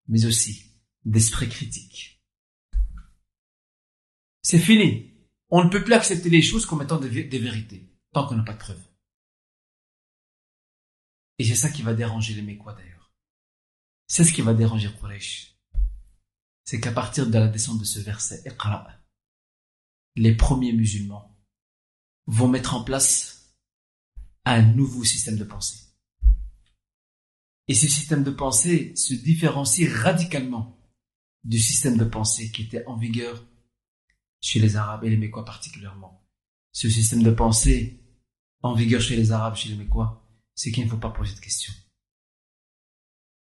mais 0.08 0.26
aussi 0.26 0.65
d'esprit 1.06 1.48
critique. 1.48 2.20
C'est 4.42 4.58
fini. 4.58 5.14
On 5.48 5.64
ne 5.64 5.70
peut 5.70 5.82
plus 5.82 5.94
accepter 5.94 6.28
les 6.28 6.42
choses 6.42 6.66
comme 6.66 6.82
étant 6.82 6.98
des, 6.98 7.08
vérités, 7.08 7.88
tant 8.12 8.26
qu'on 8.26 8.34
n'a 8.34 8.42
pas 8.42 8.52
de 8.52 8.58
preuves. 8.58 8.84
Et 11.38 11.44
c'est 11.44 11.54
ça 11.54 11.70
qui 11.70 11.82
va 11.82 11.94
déranger 11.94 12.34
les 12.34 12.42
Mécois 12.42 12.74
d'ailleurs. 12.74 13.12
C'est 14.08 14.24
ce 14.24 14.32
qui 14.32 14.42
va 14.42 14.54
déranger 14.54 14.90
Quraysh. 14.92 15.56
C'est 16.64 16.80
qu'à 16.80 16.92
partir 16.92 17.28
de 17.28 17.38
la 17.38 17.46
descente 17.46 17.78
de 17.78 17.84
ce 17.84 18.00
verset, 18.00 18.42
les 20.16 20.34
premiers 20.34 20.72
musulmans 20.72 21.38
vont 22.26 22.48
mettre 22.48 22.74
en 22.74 22.82
place 22.82 23.54
un 24.44 24.62
nouveau 24.62 25.04
système 25.04 25.36
de 25.36 25.44
pensée. 25.44 25.86
Et 27.68 27.74
ce 27.74 27.86
système 27.86 28.24
de 28.24 28.30
pensée 28.30 28.94
se 28.96 29.14
différencie 29.14 29.88
radicalement 29.88 30.75
du 31.46 31.58
système 31.58 31.96
de 31.96 32.04
pensée 32.04 32.50
qui 32.50 32.62
était 32.62 32.84
en 32.86 32.96
vigueur 32.96 33.44
chez 34.40 34.60
les 34.60 34.76
Arabes 34.76 35.04
et 35.04 35.10
les 35.10 35.16
Mécois 35.16 35.44
particulièrement. 35.44 36.28
Ce 36.72 36.90
système 36.90 37.22
de 37.22 37.30
pensée 37.30 38.02
en 38.62 38.74
vigueur 38.74 39.00
chez 39.00 39.16
les 39.16 39.32
Arabes, 39.32 39.54
chez 39.54 39.68
les 39.68 39.76
Mécois, 39.76 40.28
c'est 40.54 40.72
qu'il 40.72 40.84
ne 40.84 40.90
faut 40.90 40.96
pas 40.96 41.10
poser 41.10 41.34
de 41.34 41.40
questions. 41.40 41.72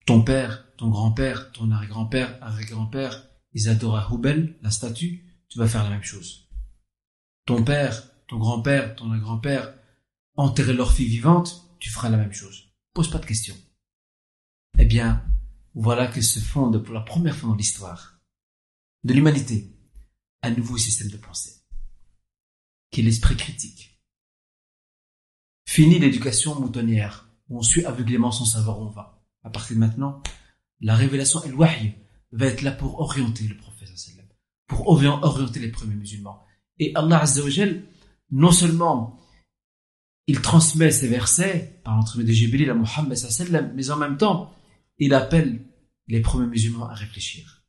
Ton 0.05 0.23
père, 0.23 0.75
ton 0.77 0.91
grand-père, 0.91 1.53
ton 1.53 1.71
arrière-grand-père, 1.71 2.43
arrière-grand-père, 2.43 3.29
ils 3.53 3.69
adorent 3.69 4.13
Houbel, 4.13 4.59
la 4.63 4.71
statue, 4.71 5.45
tu 5.49 5.59
vas 5.59 5.69
faire 5.69 5.85
la 5.85 5.91
même 5.91 6.03
chose. 6.03 6.49
Ton 7.47 7.63
père, 7.63 8.11
ton 8.27 8.39
grand-père, 8.39 8.97
ton 8.97 9.11
arrière-grand-père 9.11 9.75
enterrer 10.37 10.75
leur 10.75 10.93
fille 10.93 11.09
vivante, 11.09 11.77
tu 11.79 11.91
feras 11.91 12.11
la 12.11 12.19
même 12.19 12.33
chose. 12.33 12.73
Pose 12.93 13.11
pas 13.11 13.19
de 13.19 13.27
questions. 13.27 13.57
Eh 14.79 14.85
bien, 14.85 15.25
voilà 15.77 16.09
que 16.09 16.21
se 16.21 16.41
fonde 16.41 16.83
pour 16.83 16.95
la 16.95 17.03
première 17.03 17.37
fois 17.37 17.51
dans 17.51 17.55
l'histoire 17.55 18.19
de 19.05 19.13
l'humanité 19.13 19.73
un 20.43 20.51
nouveau 20.51 20.77
système 20.79 21.09
de 21.09 21.17
pensée, 21.17 21.53
qui 22.91 23.01
est 23.01 23.05
l'esprit 23.05 23.37
critique. 23.37 24.01
Fini 25.69 25.99
l'éducation 25.99 26.59
moutonnière, 26.59 27.29
où 27.49 27.59
on 27.59 27.63
suit 27.63 27.85
aveuglément 27.85 28.33
sans 28.33 28.47
savoir 28.47 28.81
où 28.81 28.85
on 28.85 28.91
va. 28.91 29.23
À 29.43 29.51
partir 29.51 29.77
de 29.77 29.81
maintenant, 29.81 30.23
la 30.81 30.97
révélation 30.97 31.43
et 31.45 31.49
le 31.49 31.57
va 31.57 32.47
être 32.47 32.63
là 32.63 32.73
pour 32.73 33.01
orienter 33.01 33.47
le 33.47 33.57
prophète 33.57 33.77
pour 34.67 34.89
orienter 34.89 35.61
les 35.61 35.71
premiers 35.71 35.95
musulmans. 35.95 36.45
Et 36.79 36.93
Allah 36.95 37.21
Azza 37.21 37.43
non 38.31 38.51
seulement 38.51 39.21
il 40.27 40.41
transmet 40.41 40.91
ces 40.91 41.07
versets 41.07 41.81
par 41.85 41.95
l'entremise 41.95 42.27
de 42.27 42.33
Jibril 42.33 42.69
à 42.69 42.75
Mohammed 42.75 43.17
mais 43.75 43.91
en 43.91 43.97
même 43.97 44.17
temps, 44.17 44.56
il 44.99 45.15
appelle 45.15 45.65
les 46.09 46.21
premiers 46.21 46.47
musulmans 46.47 46.89
à 46.89 46.95
réfléchir. 46.95 47.65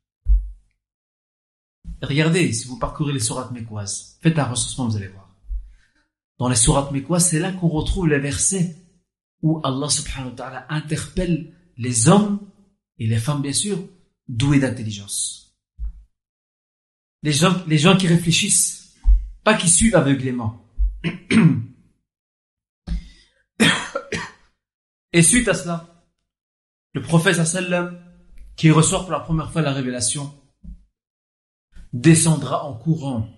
Regardez, 2.02 2.52
si 2.52 2.68
vous 2.68 2.78
parcourez 2.78 3.12
les 3.12 3.20
sourates 3.20 3.50
mécoises, 3.50 4.18
faites 4.22 4.38
un 4.38 4.44
recensement, 4.44 4.88
vous 4.88 4.96
allez 4.96 5.08
voir. 5.08 5.34
Dans 6.38 6.48
les 6.48 6.56
sourates 6.56 6.92
mécoises, 6.92 7.28
c'est 7.28 7.40
là 7.40 7.52
qu'on 7.52 7.68
retrouve 7.68 8.08
les 8.08 8.18
versets 8.20 8.76
où 9.42 9.60
Allah 9.64 9.88
subhanahu 9.88 10.30
wa 10.30 10.36
ta'ala 10.36 10.66
interpelle 10.68 11.52
les 11.76 12.08
hommes 12.08 12.40
et 12.98 13.06
les 13.06 13.18
femmes, 13.18 13.42
bien 13.42 13.52
sûr, 13.52 13.78
doués 14.28 14.60
d'intelligence. 14.60 15.56
Les 17.22 17.32
gens, 17.32 17.64
les 17.66 17.78
gens 17.78 17.96
qui 17.96 18.06
réfléchissent, 18.06 18.94
pas 19.42 19.54
qui 19.54 19.68
suivent 19.68 19.96
aveuglément. 19.96 20.64
Et 25.12 25.22
suite 25.22 25.48
à 25.48 25.54
cela, 25.54 25.97
le 26.98 27.04
prophète 27.04 27.36
sallam, 27.46 28.02
qui 28.56 28.72
reçoit 28.72 29.02
pour 29.02 29.12
la 29.12 29.20
première 29.20 29.52
fois 29.52 29.62
la 29.62 29.72
révélation, 29.72 30.34
descendra 31.92 32.64
en 32.64 32.74
courant, 32.74 33.28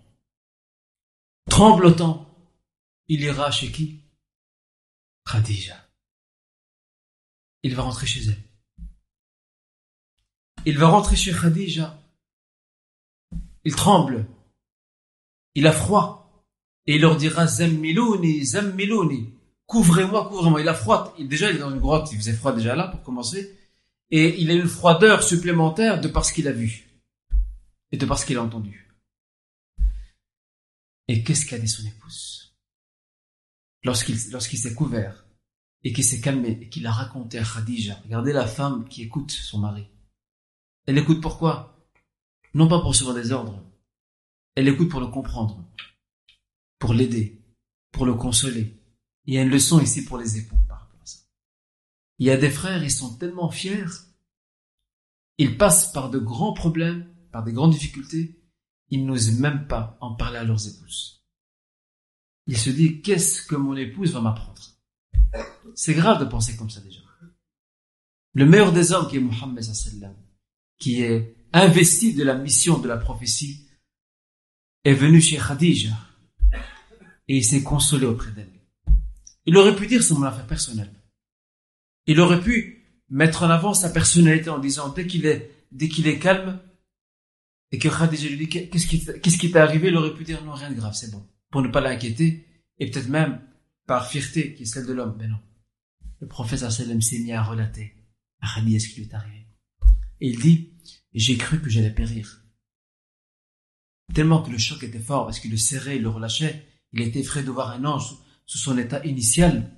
tremblotant. 1.50 2.26
Il 3.08 3.20
ira 3.20 3.50
chez 3.50 3.70
qui? 3.70 4.00
Khadija. 5.30 5.76
Il 7.62 7.74
va 7.74 7.82
rentrer 7.82 8.06
chez 8.06 8.30
elle. 8.30 8.42
Il 10.64 10.78
va 10.78 10.88
rentrer 10.88 11.16
chez 11.16 11.32
Khadija. 11.32 11.98
Il 13.64 13.74
tremble. 13.74 14.26
Il 15.54 15.66
a 15.66 15.72
froid. 15.72 16.46
Et 16.86 16.94
il 16.94 17.02
leur 17.02 17.16
dira 17.16 17.46
Zammilouni, 17.46 18.42
Zammilouni 18.44 19.34
couvrez-moi, 19.70 20.28
couvrez-moi. 20.28 20.60
Il 20.60 20.68
a 20.68 20.74
froid. 20.74 21.14
Il, 21.16 21.28
déjà, 21.28 21.48
il 21.50 21.56
est 21.56 21.60
dans 21.60 21.70
une 21.70 21.80
grotte. 21.80 22.10
Il 22.12 22.18
faisait 22.18 22.34
froid 22.34 22.52
déjà 22.52 22.74
là, 22.74 22.88
pour 22.88 23.02
commencer. 23.02 23.56
Et 24.10 24.40
il 24.40 24.50
a 24.50 24.54
une 24.54 24.68
froideur 24.68 25.22
supplémentaire 25.22 26.00
de 26.00 26.08
par 26.08 26.24
ce 26.24 26.32
qu'il 26.32 26.48
a 26.48 26.52
vu. 26.52 26.88
Et 27.92 27.96
de 27.96 28.04
par 28.04 28.18
ce 28.18 28.26
qu'il 28.26 28.36
a 28.36 28.42
entendu. 28.42 28.88
Et 31.08 31.22
qu'est-ce 31.22 31.46
qu'a 31.46 31.58
dit 31.58 31.68
son 31.68 31.86
épouse? 31.86 32.56
Lorsqu'il, 33.84 34.16
lorsqu'il 34.32 34.58
s'est 34.58 34.74
couvert, 34.74 35.24
et 35.82 35.92
qu'il 35.92 36.04
s'est 36.04 36.20
calmé, 36.20 36.58
et 36.60 36.68
qu'il 36.68 36.86
a 36.86 36.92
raconté 36.92 37.38
à 37.38 37.44
Khadija. 37.44 37.98
Regardez 38.04 38.32
la 38.32 38.46
femme 38.46 38.86
qui 38.88 39.02
écoute 39.02 39.30
son 39.30 39.58
mari. 39.58 39.86
Elle 40.86 40.98
écoute 40.98 41.20
pourquoi? 41.20 41.88
Non 42.54 42.68
pas 42.68 42.80
pour 42.80 42.88
recevoir 42.88 43.14
des 43.14 43.32
ordres. 43.32 43.62
Elle 44.56 44.68
écoute 44.68 44.90
pour 44.90 45.00
le 45.00 45.06
comprendre. 45.06 45.64
Pour 46.78 46.92
l'aider. 46.92 47.40
Pour 47.92 48.06
le 48.06 48.14
consoler 48.14 48.79
il 49.30 49.34
y 49.34 49.38
a 49.38 49.42
une 49.42 49.50
leçon 49.50 49.78
ici 49.78 50.04
pour 50.04 50.18
les 50.18 50.38
époux 50.38 50.58
par 50.66 50.80
rapport 50.80 51.00
à 51.00 51.06
ça. 51.06 51.20
Il 52.18 52.26
y 52.26 52.32
a 52.32 52.36
des 52.36 52.50
frères, 52.50 52.82
ils 52.82 52.90
sont 52.90 53.16
tellement 53.16 53.48
fiers, 53.48 53.86
ils 55.38 55.56
passent 55.56 55.92
par 55.92 56.10
de 56.10 56.18
grands 56.18 56.52
problèmes, 56.52 57.14
par 57.30 57.44
des 57.44 57.52
grandes 57.52 57.70
difficultés, 57.70 58.42
ils 58.88 59.06
n'osent 59.06 59.38
même 59.38 59.68
pas 59.68 59.96
en 60.00 60.16
parler 60.16 60.38
à 60.38 60.42
leurs 60.42 60.66
épouses. 60.66 61.24
Ils 62.48 62.58
se 62.58 62.70
disent, 62.70 63.02
qu'est-ce 63.04 63.46
que 63.46 63.54
mon 63.54 63.76
épouse 63.76 64.14
va 64.14 64.20
m'apprendre? 64.20 64.62
C'est 65.76 65.94
grave 65.94 66.18
de 66.18 66.24
penser 66.24 66.56
comme 66.56 66.68
ça 66.68 66.80
déjà. 66.80 67.00
Le 68.34 68.46
meilleur 68.46 68.72
des 68.72 68.90
hommes 68.90 69.08
qui 69.08 69.18
est 69.18 69.20
Mohammed 69.20 69.64
qui 70.80 71.02
est 71.02 71.36
investi 71.52 72.14
de 72.14 72.24
la 72.24 72.34
mission 72.34 72.80
de 72.80 72.88
la 72.88 72.96
prophétie, 72.96 73.68
est 74.82 74.94
venu 74.94 75.20
chez 75.20 75.36
Khadija 75.36 75.96
et 77.28 77.36
il 77.36 77.44
s'est 77.44 77.62
consolé 77.62 78.06
auprès 78.06 78.32
d'elle. 78.32 78.59
Il 79.46 79.56
aurait 79.56 79.76
pu 79.76 79.86
dire 79.86 80.02
c'est 80.02 80.14
mon 80.14 80.24
affaire 80.24 80.46
personnelle. 80.46 80.92
Il 82.06 82.20
aurait 82.20 82.40
pu 82.40 82.80
mettre 83.08 83.42
en 83.42 83.50
avant 83.50 83.74
sa 83.74 83.90
personnalité 83.90 84.50
en 84.50 84.58
disant 84.58 84.88
dès 84.90 85.06
qu'il 85.06 85.26
est, 85.26 85.50
dès 85.72 85.88
qu'il 85.88 86.06
est 86.06 86.18
calme, 86.18 86.60
et 87.72 87.78
que 87.78 87.88
Khadija 87.88 88.28
lui 88.28 88.36
dit 88.36 88.48
qu'est-ce 88.48 88.86
qui, 88.86 89.04
qu'est-ce 89.04 89.38
qui 89.38 89.50
t'est 89.50 89.58
arrivé, 89.58 89.88
il 89.88 89.96
aurait 89.96 90.14
pu 90.14 90.24
dire 90.24 90.44
non, 90.44 90.52
rien 90.52 90.70
de 90.70 90.74
grave, 90.74 90.94
c'est 90.94 91.10
bon. 91.10 91.24
Pour 91.50 91.62
ne 91.62 91.68
pas 91.68 91.80
l'inquiéter, 91.80 92.46
et 92.78 92.90
peut-être 92.90 93.08
même 93.08 93.40
par 93.86 94.08
fierté 94.08 94.54
qui 94.54 94.64
est 94.64 94.66
celle 94.66 94.86
de 94.86 94.92
l'homme. 94.92 95.16
Mais 95.18 95.28
non. 95.28 95.38
Le 96.20 96.26
prophète 96.26 96.58
sallam 96.58 97.00
s'est 97.00 97.18
mis 97.18 97.32
à 97.32 97.42
relater 97.42 97.94
à 98.40 98.48
Khadija 98.54 98.80
ce 98.80 98.88
qui 98.88 99.00
lui 99.00 99.08
est 99.08 99.14
arrivé. 99.14 99.46
Et 100.20 100.28
il 100.28 100.38
dit, 100.38 100.74
j'ai 101.14 101.36
cru 101.36 101.60
que 101.60 101.70
j'allais 101.70 101.94
périr. 101.94 102.44
Tellement 104.12 104.42
que 104.42 104.50
le 104.50 104.58
choc 104.58 104.82
était 104.82 104.98
fort 104.98 105.26
parce 105.26 105.38
qu'il 105.38 105.50
le 105.50 105.56
serrait, 105.56 105.96
il 105.96 106.02
le 106.02 106.08
relâchait, 106.08 106.66
il 106.92 107.00
était 107.00 107.20
effrayé 107.20 107.46
de 107.46 107.50
voir 107.50 107.70
un 107.70 107.84
ange 107.84 108.16
sous 108.50 108.58
son 108.58 108.78
état 108.78 109.04
initial. 109.06 109.70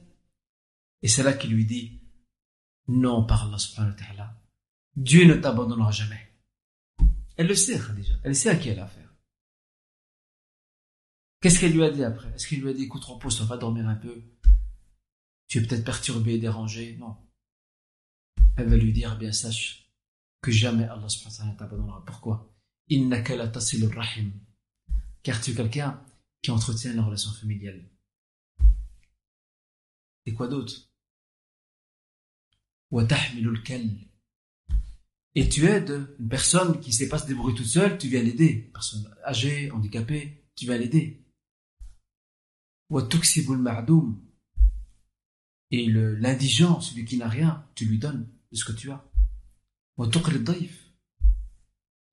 Et 1.03 1.09
c'est 1.09 1.23
là 1.23 1.35
qu'il 1.35 1.53
lui 1.53 1.67
dit, 1.67 2.01
non 2.89 3.23
par 3.27 3.47
Allah 3.47 3.59
subhanahu 3.59 3.93
wa 3.93 3.99
ta'ala, 3.99 4.43
Dieu 4.97 5.27
ne 5.27 5.35
t'abandonnera 5.35 5.91
jamais. 5.91 6.33
Elle 7.37 7.49
le 7.49 7.55
sait, 7.55 7.79
déjà. 7.95 8.15
Elle 8.23 8.35
sait 8.35 8.49
à 8.49 8.57
qui 8.57 8.71
elle 8.71 8.79
a 8.79 8.85
affaire. 8.85 9.15
Qu'est-ce 11.43 11.61
qu'elle 11.61 11.75
lui 11.75 11.85
a 11.85 11.91
dit 11.91 12.03
après? 12.03 12.33
Est-ce 12.35 12.47
qu'il 12.47 12.63
lui 12.63 12.71
a 12.71 12.73
dit, 12.73 12.85
écoute, 12.85 13.05
repose, 13.05 13.43
on 13.43 13.45
va 13.45 13.59
dormir 13.59 13.87
un 13.87 13.95
peu 13.95 14.23
Tu 15.49 15.59
es 15.59 15.67
peut-être 15.67 15.85
perturbé, 15.85 16.39
dérangé 16.39 16.97
Non. 16.97 17.19
Elle 18.57 18.71
va 18.71 18.77
lui 18.77 18.95
dire, 18.95 19.19
bien 19.19 19.33
sache 19.33 19.93
que 20.41 20.51
jamais 20.51 20.85
Allah 20.85 21.11
subhanahu 21.11 21.41
wa 21.41 21.45
ta'ala 21.45 21.59
t'abandonnera. 21.59 22.05
Pourquoi? 22.07 22.57
Rahim. 22.89 24.33
Car 25.23 25.43
tu 25.43 25.51
es 25.51 25.55
quelqu'un 25.55 26.03
qui 26.41 26.51
entretient 26.51 26.95
la 26.95 27.03
relation 27.03 27.33
familiale. 27.33 27.92
Et 30.27 30.35
quoi 30.35 30.49
d'autre? 30.49 30.89
Et 35.35 35.49
tu 35.49 35.65
aides 35.67 36.15
une 36.19 36.29
personne 36.29 36.79
qui 36.81 36.91
ne 36.91 36.95
sait 36.95 37.09
pas 37.09 37.19
se 37.19 37.27
débrouiller 37.27 37.57
toute 37.57 37.67
seule, 37.67 37.97
tu 37.97 38.09
viens 38.09 38.23
l'aider. 38.23 38.71
Personne 38.73 39.09
âgée, 39.25 39.71
handicapée, 39.71 40.45
tu 40.55 40.67
viens 40.67 40.77
l'aider. 40.77 41.25
Et 45.71 45.87
l'indigent, 45.87 46.83
celui 46.83 47.07
qui 47.07 47.17
n'a 47.17 47.29
rien, 47.29 47.67
tu 47.75 47.87
lui 47.87 47.99
donnes 47.99 48.29
de 48.51 48.57
ce 48.57 48.65
que 48.67 48.73
tu 48.73 48.91
as. 48.91 49.03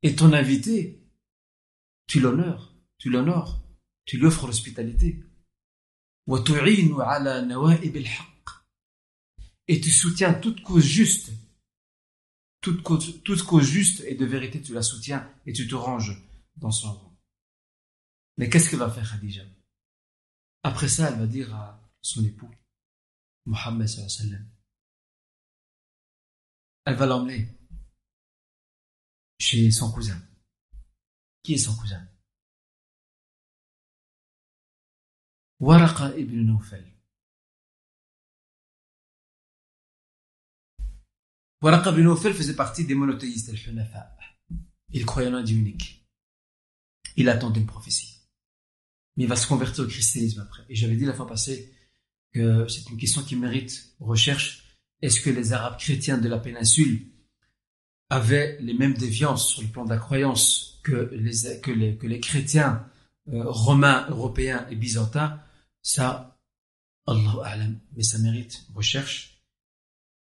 Et 0.01 0.15
ton 0.15 0.31
invité, 0.31 1.03
tu 2.07 2.21
l'honores, 2.21 2.73
tu 2.97 3.09
l'honores, 3.09 3.61
tu 4.05 4.17
lui 4.17 4.27
offres 4.27 4.47
l'hospitalité. 4.47 5.21
Et 9.67 9.81
tu 9.81 9.91
soutiens 9.91 10.33
toute 10.33 10.61
cause 10.63 10.83
juste. 10.83 11.31
Toute 12.61 12.83
cause, 12.83 13.23
toute 13.23 13.61
juste 13.61 14.01
et 14.01 14.15
de 14.15 14.25
vérité, 14.25 14.61
tu 14.61 14.73
la 14.73 14.81
soutiens 14.81 15.31
et 15.45 15.53
tu 15.53 15.67
te 15.67 15.75
ranges 15.75 16.21
dans 16.57 16.71
son 16.71 16.93
rang. 16.93 17.17
Mais 18.37 18.49
qu'est-ce 18.49 18.69
qu'elle 18.69 18.79
va 18.79 18.91
faire 18.91 19.09
Khadija? 19.09 19.43
Après 20.63 20.89
ça, 20.89 21.09
elle 21.09 21.19
va 21.19 21.27
dire 21.27 21.55
à 21.55 21.81
son 22.01 22.23
époux, 22.25 22.51
Mohammed 23.45 23.87
elle 26.89 26.95
va 26.95 27.05
l'emmener 27.05 27.47
chez 29.39 29.69
son 29.69 29.91
cousin. 29.91 30.19
Qui 31.43 31.53
est 31.53 31.57
son 31.57 31.75
cousin? 31.75 32.03
ورقة 35.59 36.07
ابن 36.07 36.45
نوفل 36.45 36.85
ibn 41.61 42.03
Nawfal 42.03 42.33
faisait 42.33 42.55
partie 42.55 42.85
des 42.85 42.95
monothéistes, 42.95 43.49
al-Hunafa. 43.49 44.15
Il 44.91 45.05
croyait 45.05 45.27
en 45.27 45.33
un 45.33 45.43
Dieu 45.43 45.57
unique. 45.57 46.07
Il 47.17 47.27
attendait 47.27 47.59
une 47.59 47.65
prophétie. 47.65 48.21
Mais 49.17 49.25
il 49.25 49.29
va 49.29 49.35
se 49.35 49.47
convertir 49.47 49.83
au 49.83 49.87
christianisme 49.87 50.39
après. 50.39 50.63
Et 50.69 50.75
j'avais 50.75 50.95
dit 50.95 51.05
la 51.05 51.13
fois 51.13 51.27
passée 51.27 51.73
que 52.33 52.67
c'est 52.69 52.89
une 52.89 52.97
question 52.97 53.23
qui 53.23 53.35
mérite 53.35 53.93
recherche. 53.99 54.63
Est-ce 55.01 55.19
que 55.19 55.29
les 55.29 55.51
Arabes 55.51 55.77
chrétiens 55.77 56.17
de 56.17 56.29
la 56.29 56.37
péninsule 56.37 57.07
avaient 58.09 58.57
les 58.61 58.73
mêmes 58.73 58.93
déviances 58.93 59.49
sur 59.49 59.61
le 59.61 59.67
plan 59.67 59.83
de 59.83 59.89
la 59.89 59.97
croyance 59.97 60.79
que 60.83 61.09
les, 61.13 61.59
que 61.61 61.71
les, 61.71 61.97
que 61.97 62.07
les 62.07 62.21
chrétiens 62.21 62.89
euh, 63.27 63.43
romains, 63.45 64.07
européens 64.09 64.65
et 64.69 64.75
byzantins 64.75 65.41
ça, 65.81 66.39
Allah 67.07 67.41
alam, 67.43 67.79
mais 67.95 68.03
ça 68.03 68.17
mérite 68.19 68.67
recherche. 68.73 69.43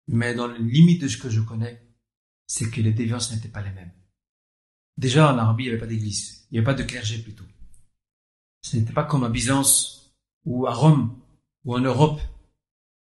Mais 0.08 0.34
dans 0.34 0.48
les 0.48 0.60
limites 0.60 1.02
de 1.02 1.08
ce 1.08 1.18
que 1.18 1.30
je 1.30 1.42
connais, 1.42 1.82
c'est 2.48 2.70
que 2.70 2.82
les 2.82 2.94
déviances 2.94 3.32
n'étaient 3.32 3.48
pas 3.48 3.62
les 3.62 3.72
mêmes. 3.72 3.92
Déjà, 4.98 5.34
en 5.34 5.38
Arabie, 5.38 5.64
il 5.64 5.68
n'y 5.68 5.72
avait 5.72 5.80
pas 5.80 5.88
d'église. 5.88 6.46
Il 6.50 6.56
n'y 6.56 6.58
avait 6.60 6.66
pas 6.66 6.74
de 6.74 6.84
clergé 6.84 7.20
plutôt. 7.20 7.46
Ce 8.62 8.76
n'était 8.76 8.92
pas 8.92 9.06
comme 9.06 9.24
à 9.24 9.30
Byzance 9.30 10.14
ou 10.46 10.68
à 10.68 10.74
Rome 10.74 11.18
ou 11.64 11.76
en 11.76 11.80
Europe. 11.80 12.20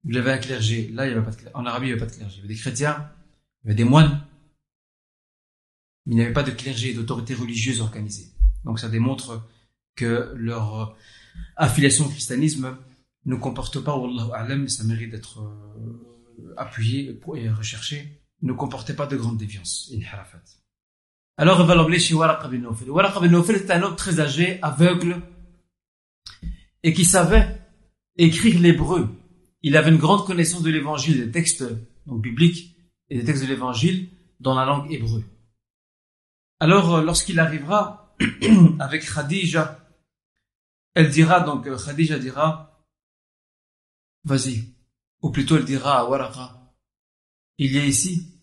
Il 0.04 0.14
y 0.14 0.18
avait 0.18 0.32
un 0.32 0.38
clergé. 0.38 0.88
Là, 0.88 1.06
il 1.06 1.10
n'y 1.10 1.16
avait 1.16 1.24
pas 1.24 1.32
de 1.32 1.36
clergé. 1.36 1.56
En 1.56 1.66
Arabie, 1.66 1.86
il 1.86 1.88
n'y 1.88 1.92
avait 1.94 2.06
pas 2.06 2.10
de 2.10 2.16
clergé. 2.16 2.36
Il 2.36 2.38
y 2.38 2.44
avait 2.44 2.54
des 2.54 2.60
chrétiens, 2.60 3.12
il 3.62 3.66
y 3.66 3.70
avait 3.70 3.76
des 3.76 3.84
moines. 3.84 4.24
Mais 6.06 6.12
il 6.12 6.16
n'y 6.16 6.22
avait 6.22 6.32
pas 6.32 6.42
de 6.42 6.52
clergé 6.52 6.90
et 6.90 6.94
d'autorité 6.94 7.34
religieuse 7.34 7.80
organisée. 7.80 8.30
Donc 8.64 8.78
ça 8.78 8.88
démontre 8.88 9.42
que 9.96 10.32
leur 10.36 10.96
affiliation 11.56 12.06
au 12.06 12.08
christianisme 12.08 12.76
ne 13.26 13.36
comporte 13.36 13.80
pas, 13.80 13.96
Wallahu 13.96 14.30
alam, 14.34 14.68
ça 14.68 14.84
mérite 14.84 15.10
d'être 15.10 15.40
euh, 15.40 16.54
appuyé 16.56 17.20
et 17.36 17.50
recherché, 17.50 18.22
ne 18.42 18.52
comportait 18.52 18.94
pas 18.94 19.06
de 19.06 19.16
grande 19.16 19.36
déviance, 19.36 19.88
inharafat. 19.92 20.42
Alors, 21.36 21.60
il 21.60 21.66
va 21.66 21.74
l'emmener 21.74 21.98
chez 21.98 22.14
Waraq 22.14 22.44
ibn 22.46 22.62
Nawfal. 22.62 22.90
Waraq 22.90 23.14
ibn 23.22 23.34
était 23.54 23.72
un 23.72 23.82
homme 23.82 23.96
très 23.96 24.20
âgé, 24.20 24.58
aveugle, 24.62 25.22
et 26.82 26.92
qui 26.92 27.04
savait 27.04 27.60
écrire 28.16 28.60
l'hébreu. 28.60 29.08
Il 29.62 29.76
avait 29.76 29.90
une 29.90 29.98
grande 29.98 30.26
connaissance 30.26 30.62
de 30.62 30.70
l'évangile, 30.70 31.24
des 31.24 31.30
textes 31.30 31.64
donc, 32.06 32.22
bibliques 32.22 32.76
et 33.08 33.18
des 33.18 33.24
textes 33.24 33.42
de 33.42 33.48
l'évangile 33.48 34.08
dans 34.40 34.54
la 34.54 34.64
langue 34.64 34.90
hébreu. 34.92 35.24
Alors, 36.58 36.96
euh, 36.96 37.02
lorsqu'il 37.02 37.38
arrivera 37.38 37.99
avec 38.80 39.10
Khadija, 39.10 39.78
elle 40.94 41.10
dira 41.10 41.40
donc, 41.40 41.66
euh, 41.66 41.78
Khadija 41.78 42.18
dira, 42.18 42.84
vas-y, 44.24 44.74
ou 45.22 45.30
plutôt 45.30 45.56
elle 45.56 45.64
dira 45.64 46.00
à 46.00 46.04
Waraqa, 46.04 46.74
il 47.58 47.72
y 47.72 47.78
a 47.78 47.84
ici 47.84 48.40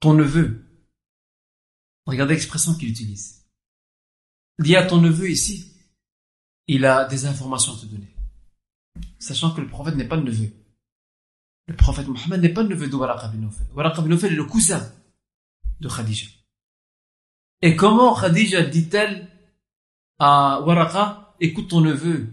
ton 0.00 0.14
neveu. 0.14 0.64
Regardez 2.06 2.34
l'expression 2.34 2.74
qu'il 2.74 2.88
utilise. 2.88 3.44
Il 4.58 4.68
y 4.68 4.76
a 4.76 4.86
ton 4.86 5.00
neveu 5.00 5.30
ici, 5.30 5.74
il 6.66 6.84
a 6.84 7.04
des 7.04 7.26
informations 7.26 7.74
à 7.74 7.80
te 7.80 7.86
donner. 7.86 8.14
Sachant 9.18 9.52
que 9.52 9.60
le 9.60 9.68
prophète 9.68 9.94
n'est 9.96 10.08
pas 10.08 10.16
le 10.16 10.22
neveu. 10.22 10.50
Le 11.66 11.76
prophète 11.76 12.08
Mohammed 12.08 12.40
n'est 12.40 12.52
pas 12.52 12.62
le 12.62 12.70
neveu 12.70 12.88
de 12.88 12.96
Waraqa 12.96 13.28
bin 13.28 13.38
Nawfal. 13.38 13.66
Waraqa 13.74 14.00
bin 14.00 14.16
est 14.16 14.30
le 14.30 14.44
cousin 14.44 14.90
de 15.80 15.88
Khadija. 15.88 16.26
Et 17.62 17.74
comment 17.74 18.14
Khadija 18.14 18.62
dit-elle 18.62 19.28
à 20.18 20.60
Waraqa, 20.60 21.34
écoute 21.40 21.68
ton 21.68 21.80
neveu, 21.80 22.28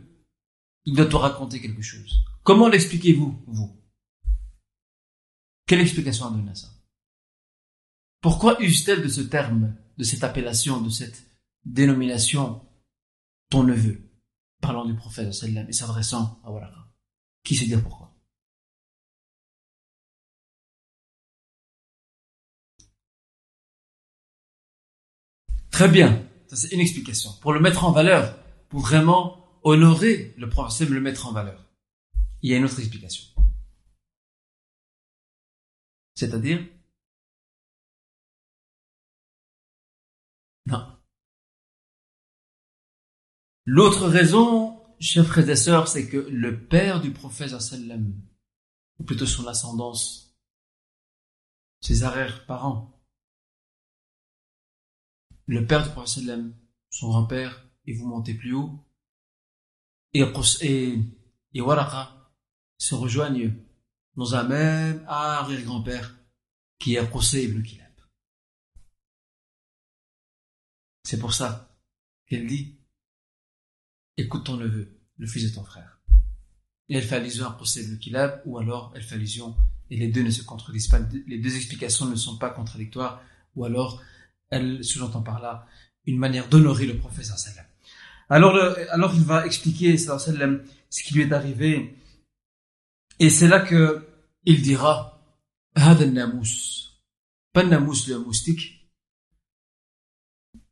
il 0.86 0.96
doit 0.96 1.08
te 1.08 1.16
raconter 1.16 1.62
quelque 1.62 1.82
chose. 1.82 2.24
Comment 2.44 2.68
l'expliquez-vous, 2.68 3.44
vous? 3.48 3.82
Quelle 5.68 5.82
explication 5.82 6.28
a 6.28 6.32
donné 6.32 6.52
à 6.52 6.56
ça? 6.56 6.68
Pourquoi 8.22 8.62
use-t-elle 8.62 9.02
de 9.02 9.08
ce 9.08 9.22
terme, 9.22 9.76
de 9.98 10.04
cette 10.04 10.24
appellation, 10.24 10.82
de 10.82 10.90
cette 10.90 11.24
dénomination, 11.64 12.62
ton 13.50 13.64
neveu, 13.64 14.10
parlant 14.62 14.86
du 14.86 14.96
prophète 14.96 15.34
et 15.44 15.74
s'adressant 15.74 16.40
à 16.44 16.52
Waraqa 16.52 16.88
Qui 17.44 17.56
sait 17.56 17.66
dire 17.66 17.82
pourquoi? 17.82 18.15
Très 25.76 25.90
bien, 25.90 26.26
ça 26.48 26.56
c'est 26.56 26.72
une 26.72 26.80
explication. 26.80 27.32
Pour 27.42 27.52
le 27.52 27.60
mettre 27.60 27.84
en 27.84 27.92
valeur, 27.92 28.42
pour 28.70 28.80
vraiment 28.80 29.60
honorer 29.62 30.34
le 30.38 30.48
prophète, 30.48 30.88
le 30.88 31.02
mettre 31.02 31.28
en 31.28 31.34
valeur. 31.34 31.66
Il 32.42 32.50
y 32.50 32.54
a 32.54 32.58
une 32.58 32.64
autre 32.64 32.80
explication. 32.80 33.26
C'est-à-dire? 36.14 36.66
Non. 40.66 40.98
L'autre 43.66 44.08
raison, 44.08 44.82
chers 45.02 45.28
frères 45.28 45.50
et 45.50 45.58
sœurs, 45.58 45.90
c'est 45.90 46.08
que 46.08 46.16
le 46.16 46.66
père 46.70 47.02
du 47.02 47.12
prophète 47.12 47.52
ou 48.98 49.04
plutôt 49.04 49.26
son 49.26 49.46
ascendance, 49.46 50.40
ses 51.82 52.04
arrière-parents, 52.04 52.95
le 55.48 55.66
père 55.66 55.84
du 55.84 55.90
prophète 55.90 56.24
son 56.90 57.10
grand-père, 57.10 57.68
et 57.86 57.94
vous 57.94 58.08
montez 58.08 58.34
plus 58.34 58.54
haut, 58.54 58.86
et, 60.14 60.24
et, 60.62 61.00
et 61.54 61.62
Waraqa 61.62 62.32
se 62.78 62.96
rejoignent 62.96 63.54
dans 64.16 64.36
un 64.36 64.44
même 64.44 65.04
arrière-grand-père 65.08 66.16
qui 66.80 66.96
est 66.96 67.12
Qusay 67.12 67.46
ibn 67.46 67.62
Kilab. 67.62 67.92
C'est 71.04 71.20
pour 71.20 71.34
ça 71.34 71.78
qu'elle 72.28 72.48
dit 72.48 72.80
Écoute 74.18 74.46
ton 74.46 74.56
neveu, 74.56 74.98
le 75.18 75.28
fils 75.28 75.50
de 75.50 75.56
ton 75.56 75.64
frère. 75.64 76.00
Et 76.88 76.96
elle 76.96 77.04
fait 77.04 77.18
allusion 77.18 77.48
à 77.48 77.58
Qusay 77.60 77.84
ibn 77.84 77.98
Kilab, 77.98 78.42
ou 78.46 78.58
alors 78.58 78.94
elle 78.96 79.04
fait 79.04 79.16
allusion, 79.16 79.56
et 79.90 79.98
les 79.98 80.08
deux 80.08 80.24
ne 80.24 80.32
se 80.32 80.44
contredisent 80.44 80.88
pas, 80.88 81.00
les 81.28 81.40
deux 81.40 81.56
explications 81.56 82.06
ne 82.06 82.16
sont 82.16 82.38
pas 82.38 82.50
contradictoires, 82.50 83.22
ou 83.56 83.66
alors 83.66 84.02
elle 84.56 84.84
sous-entend 84.84 85.22
par 85.22 85.40
là 85.42 85.68
une 86.06 86.18
manière 86.18 86.48
d'honorer 86.48 86.86
le 86.86 86.98
prophète 86.98 87.26
sallam. 87.26 87.66
Alors, 88.30 88.56
alors 88.92 89.14
il 89.14 89.24
va 89.24 89.46
expliquer 89.46 89.98
sallam, 89.98 90.64
ce 90.90 91.04
qui 91.04 91.14
lui 91.14 91.24
est 91.24 91.34
arrivé. 91.34 91.96
Et 93.20 93.30
c'est 93.30 93.48
là 93.48 93.60
que 93.60 94.08
il 94.44 94.62
dira 94.62 94.96
Had 95.76 96.02
namous 96.02 96.86
pas 97.52 97.64
namous 97.64 98.08
le 98.08 98.20
moustique 98.20 98.92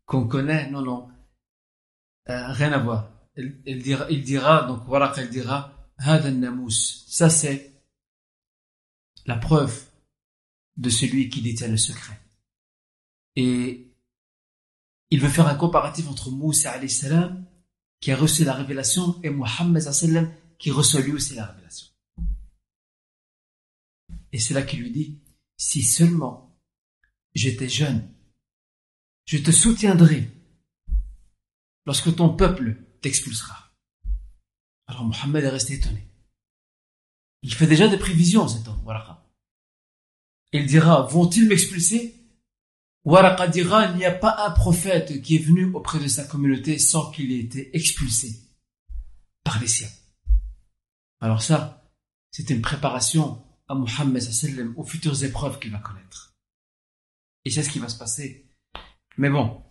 qu'on 0.05 0.27
connaît, 0.27 0.69
non, 0.69 0.81
non, 0.81 1.09
euh, 2.29 2.51
rien 2.51 2.73
à 2.73 2.77
voir. 2.77 3.09
Il, 3.37 3.81
dira, 3.81 4.05
il 4.11 4.21
dira, 4.21 4.63
donc 4.67 4.83
voilà 4.85 5.07
qu'elle 5.13 5.29
dira 5.29 5.89
Had 5.97 6.25
namous 6.25 6.69
ça 6.69 7.29
c'est 7.29 7.73
la 9.25 9.37
preuve 9.37 9.85
de 10.77 10.89
celui 10.89 11.29
qui 11.29 11.41
détient 11.41 11.69
le 11.69 11.77
secret. 11.77 12.19
Et 13.35 13.91
il 15.09 15.19
veut 15.19 15.29
faire 15.29 15.47
un 15.47 15.55
comparatif 15.55 16.07
entre 16.07 16.31
Moussa 16.31 16.87
salam 16.87 17.45
qui 17.99 18.11
a 18.11 18.17
reçu 18.17 18.43
la 18.43 18.53
révélation 18.53 19.19
et 19.23 19.29
Muhammad 19.29 19.81
sallam 19.81 20.33
qui 20.57 20.71
reçoit 20.71 21.01
lui 21.01 21.13
aussi 21.13 21.35
la 21.35 21.45
révélation. 21.45 21.87
Et 24.31 24.39
c'est 24.39 24.53
là 24.53 24.63
qu'il 24.63 24.79
lui 24.79 24.91
dit, 24.91 25.21
si 25.57 25.83
seulement 25.83 26.59
j'étais 27.33 27.69
jeune, 27.69 28.09
je 29.25 29.37
te 29.37 29.51
soutiendrai 29.51 30.29
lorsque 31.85 32.15
ton 32.15 32.35
peuple 32.35 32.75
t'expulsera. 33.01 33.71
Alors 34.87 35.05
Muhammad 35.05 35.43
est 35.43 35.49
resté 35.49 35.75
étonné. 35.75 36.07
Il 37.41 37.53
fait 37.53 37.67
déjà 37.67 37.87
des 37.87 37.97
prévisions, 37.97 38.47
cet 38.47 38.67
homme, 38.67 38.81
voilà. 38.83 39.29
Il 40.51 40.65
dira, 40.65 41.03
vont-ils 41.03 41.47
m'expulser? 41.47 42.22
Waraqa 43.05 43.47
dira, 43.47 43.87
il 43.87 43.97
n'y 43.97 44.05
a 44.05 44.11
pas 44.11 44.45
un 44.47 44.51
prophète 44.51 45.21
qui 45.21 45.35
est 45.35 45.45
venu 45.45 45.65
auprès 45.73 45.99
de 45.99 46.07
sa 46.07 46.23
communauté 46.23 46.79
sans 46.79 47.11
qu'il 47.11 47.31
ait 47.31 47.39
été 47.39 47.75
expulsé 47.75 48.39
par 49.43 49.59
les 49.59 49.67
siens. 49.67 49.89
Alors 51.19 51.41
ça, 51.41 51.91
c'est 52.31 52.49
une 52.49 52.61
préparation 52.61 53.43
à 53.67 53.75
Muhammad 53.75 54.21
sallam 54.21 54.73
aux 54.77 54.85
futures 54.85 55.21
épreuves 55.23 55.59
qu'il 55.59 55.71
va 55.71 55.79
connaître. 55.79 56.33
Et 57.45 57.51
c'est 57.51 57.63
ce 57.63 57.69
qui 57.69 57.79
va 57.79 57.89
se 57.89 57.97
passer. 57.97 58.49
Mais 59.17 59.29
bon, 59.29 59.61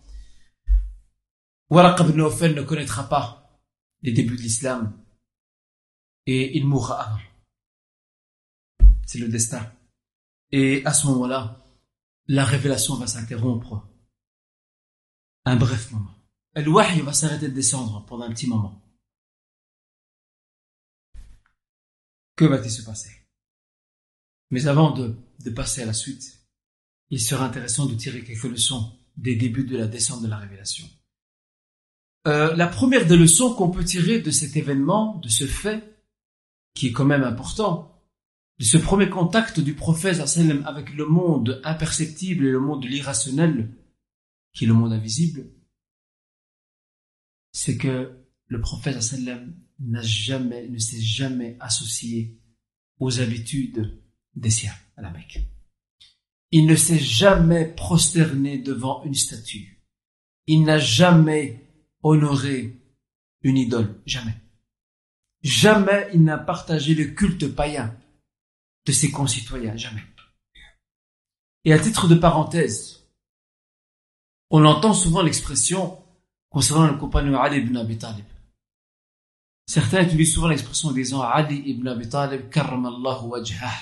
Waraqa 1.69 2.03
ibn 2.03 2.17
Nawfal 2.17 2.53
ne 2.53 2.61
connaîtra 2.61 3.09
pas 3.09 3.59
les 4.03 4.11
débuts 4.11 4.37
de 4.37 4.41
l'islam 4.41 4.93
et 6.27 6.55
il 6.55 6.67
mourra 6.67 7.01
avant. 7.01 7.19
C'est 9.07 9.17
le 9.17 9.27
destin. 9.27 9.71
Et 10.51 10.85
à 10.85 10.93
ce 10.93 11.07
moment-là, 11.07 11.62
la 12.27 12.45
révélation 12.45 12.95
va 12.95 13.07
s'interrompre 13.07 13.87
un 15.45 15.55
bref 15.55 15.91
moment. 15.91 16.15
Le 16.55 16.69
wahy 16.69 17.01
va 17.01 17.13
s'arrêter 17.13 17.49
de 17.49 17.53
descendre 17.53 18.05
pendant 18.05 18.25
un 18.25 18.33
petit 18.33 18.47
moment. 18.47 18.81
Que 22.35 22.45
va-t-il 22.45 22.71
se 22.71 22.83
passer? 22.83 23.11
Mais 24.51 24.67
avant 24.67 24.91
de, 24.91 25.15
de 25.39 25.49
passer 25.49 25.81
à 25.81 25.85
la 25.85 25.93
suite, 25.93 26.47
il 27.09 27.19
sera 27.19 27.45
intéressant 27.45 27.85
de 27.85 27.95
tirer 27.95 28.23
quelques 28.23 28.43
leçons 28.43 28.97
des 29.17 29.35
débuts 29.35 29.65
de 29.65 29.77
la 29.77 29.87
descente 29.87 30.21
de 30.21 30.27
la 30.27 30.37
révélation. 30.37 30.87
Euh, 32.25 32.55
la 32.55 32.67
première 32.67 33.05
des 33.05 33.17
leçons 33.17 33.53
qu'on 33.53 33.69
peut 33.69 33.83
tirer 33.83 34.19
de 34.19 34.31
cet 34.31 34.55
événement, 34.55 35.17
de 35.17 35.27
ce 35.27 35.45
fait, 35.45 35.83
qui 36.73 36.87
est 36.87 36.91
quand 36.91 37.05
même 37.05 37.23
important, 37.23 37.92
de 38.59 38.65
ce 38.65 38.77
premier 38.77 39.09
contact 39.09 39.59
du 39.59 39.73
prophète 39.73 40.21
avec 40.65 40.93
le 40.93 41.05
monde 41.05 41.61
imperceptible 41.63 42.45
et 42.45 42.51
le 42.51 42.59
monde 42.59 42.83
de 42.83 42.87
l'irrationnel, 42.87 43.75
qui 44.53 44.65
est 44.65 44.67
le 44.67 44.73
monde 44.73 44.93
invisible, 44.93 45.49
c'est 47.51 47.77
que 47.77 48.19
le 48.47 48.61
prophète 48.61 48.97
n'a 49.79 50.01
jamais, 50.01 50.67
ne 50.69 50.77
s'est 50.77 51.01
jamais 51.01 51.57
associé 51.59 52.39
aux 52.99 53.19
habitudes 53.19 54.01
des 54.35 54.49
siens 54.49 54.73
à 54.97 55.01
la 55.01 55.11
Mecque. 55.11 55.39
Il 56.51 56.67
ne 56.67 56.75
s'est 56.75 56.99
jamais 56.99 57.65
prosterné 57.65 58.59
devant 58.59 59.03
une 59.03 59.15
statue. 59.15 59.83
Il 60.45 60.63
n'a 60.63 60.77
jamais 60.77 61.67
honoré 62.03 62.79
une 63.41 63.57
idole. 63.57 64.01
Jamais. 64.05 64.35
Jamais 65.41 66.09
il 66.13 66.23
n'a 66.23 66.37
partagé 66.37 66.93
le 66.93 67.05
culte 67.05 67.47
païen 67.47 67.97
de 68.85 68.91
ses 68.91 69.11
concitoyens. 69.11 69.75
Jamais. 69.75 70.03
Et 71.65 71.73
à 71.73 71.79
titre 71.79 72.07
de 72.07 72.15
parenthèse, 72.15 73.07
on 74.49 74.65
entend 74.65 74.93
souvent 74.93 75.21
l'expression 75.21 75.97
concernant 76.49 76.87
le 76.87 76.97
compagnon 76.97 77.39
Ali 77.39 77.57
ibn 77.57 77.75
Abi 77.77 77.97
Talib. 77.97 78.25
Certains 79.65 80.03
utilisent 80.03 80.33
souvent 80.33 80.49
l'expression 80.49 80.91
disant 80.91 81.21
Ali 81.21 81.63
ibn 81.65 81.87
Abi 81.87 82.09
Talib 82.09 82.49
karramallahu 82.49 83.27
wajhah. 83.27 83.73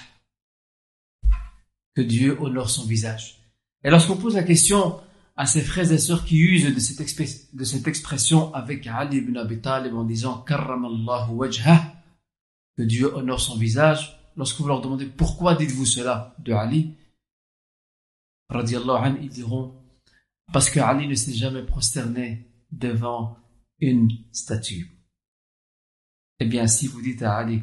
Que 1.96 2.02
Dieu 2.02 2.38
honore 2.40 2.70
son 2.70 2.86
visage. 2.86 3.42
Et 3.84 3.90
lorsqu'on 3.90 4.16
pose 4.16 4.36
la 4.36 4.44
question 4.44 5.02
à 5.36 5.46
ses 5.46 5.62
frères 5.62 5.92
et 5.92 5.98
sœurs 5.98 6.24
qui 6.24 6.38
usent 6.38 6.74
de 6.74 6.80
cette, 6.80 7.56
de 7.56 7.64
cette 7.64 7.88
expression 7.88 8.54
avec 8.54 8.86
Ali 8.88 9.18
ibn 9.18 9.36
Abi 9.38 9.60
Talib 9.60 9.96
en 9.96 10.04
disant 10.04 10.38
karramallahu 10.38 11.32
wajhah, 11.32 11.96
que 12.78 12.84
Dieu 12.84 13.14
honore 13.16 13.42
son 13.42 13.58
visage, 13.58 14.21
lorsque 14.36 14.60
vous 14.60 14.68
leur 14.68 14.82
demandez 14.82 15.06
pourquoi 15.06 15.56
dites-vous 15.56 15.86
cela 15.86 16.36
de 16.40 16.54
Ali, 16.54 16.96
radiallahu 18.50 19.20
ils 19.22 19.30
diront 19.30 19.82
parce 20.52 20.70
que 20.70 20.80
Ali 20.80 21.08
ne 21.08 21.16
s'est 21.16 21.34
jamais 21.34 21.64
prosterné 21.64 22.52
devant 22.72 23.38
une 23.80 24.10
statue. 24.32 24.92
Eh 26.40 26.46
bien, 26.46 26.68
si 26.68 26.88
vous 26.88 27.02
dites 27.02 27.22
à 27.22 27.36
Ali, 27.36 27.62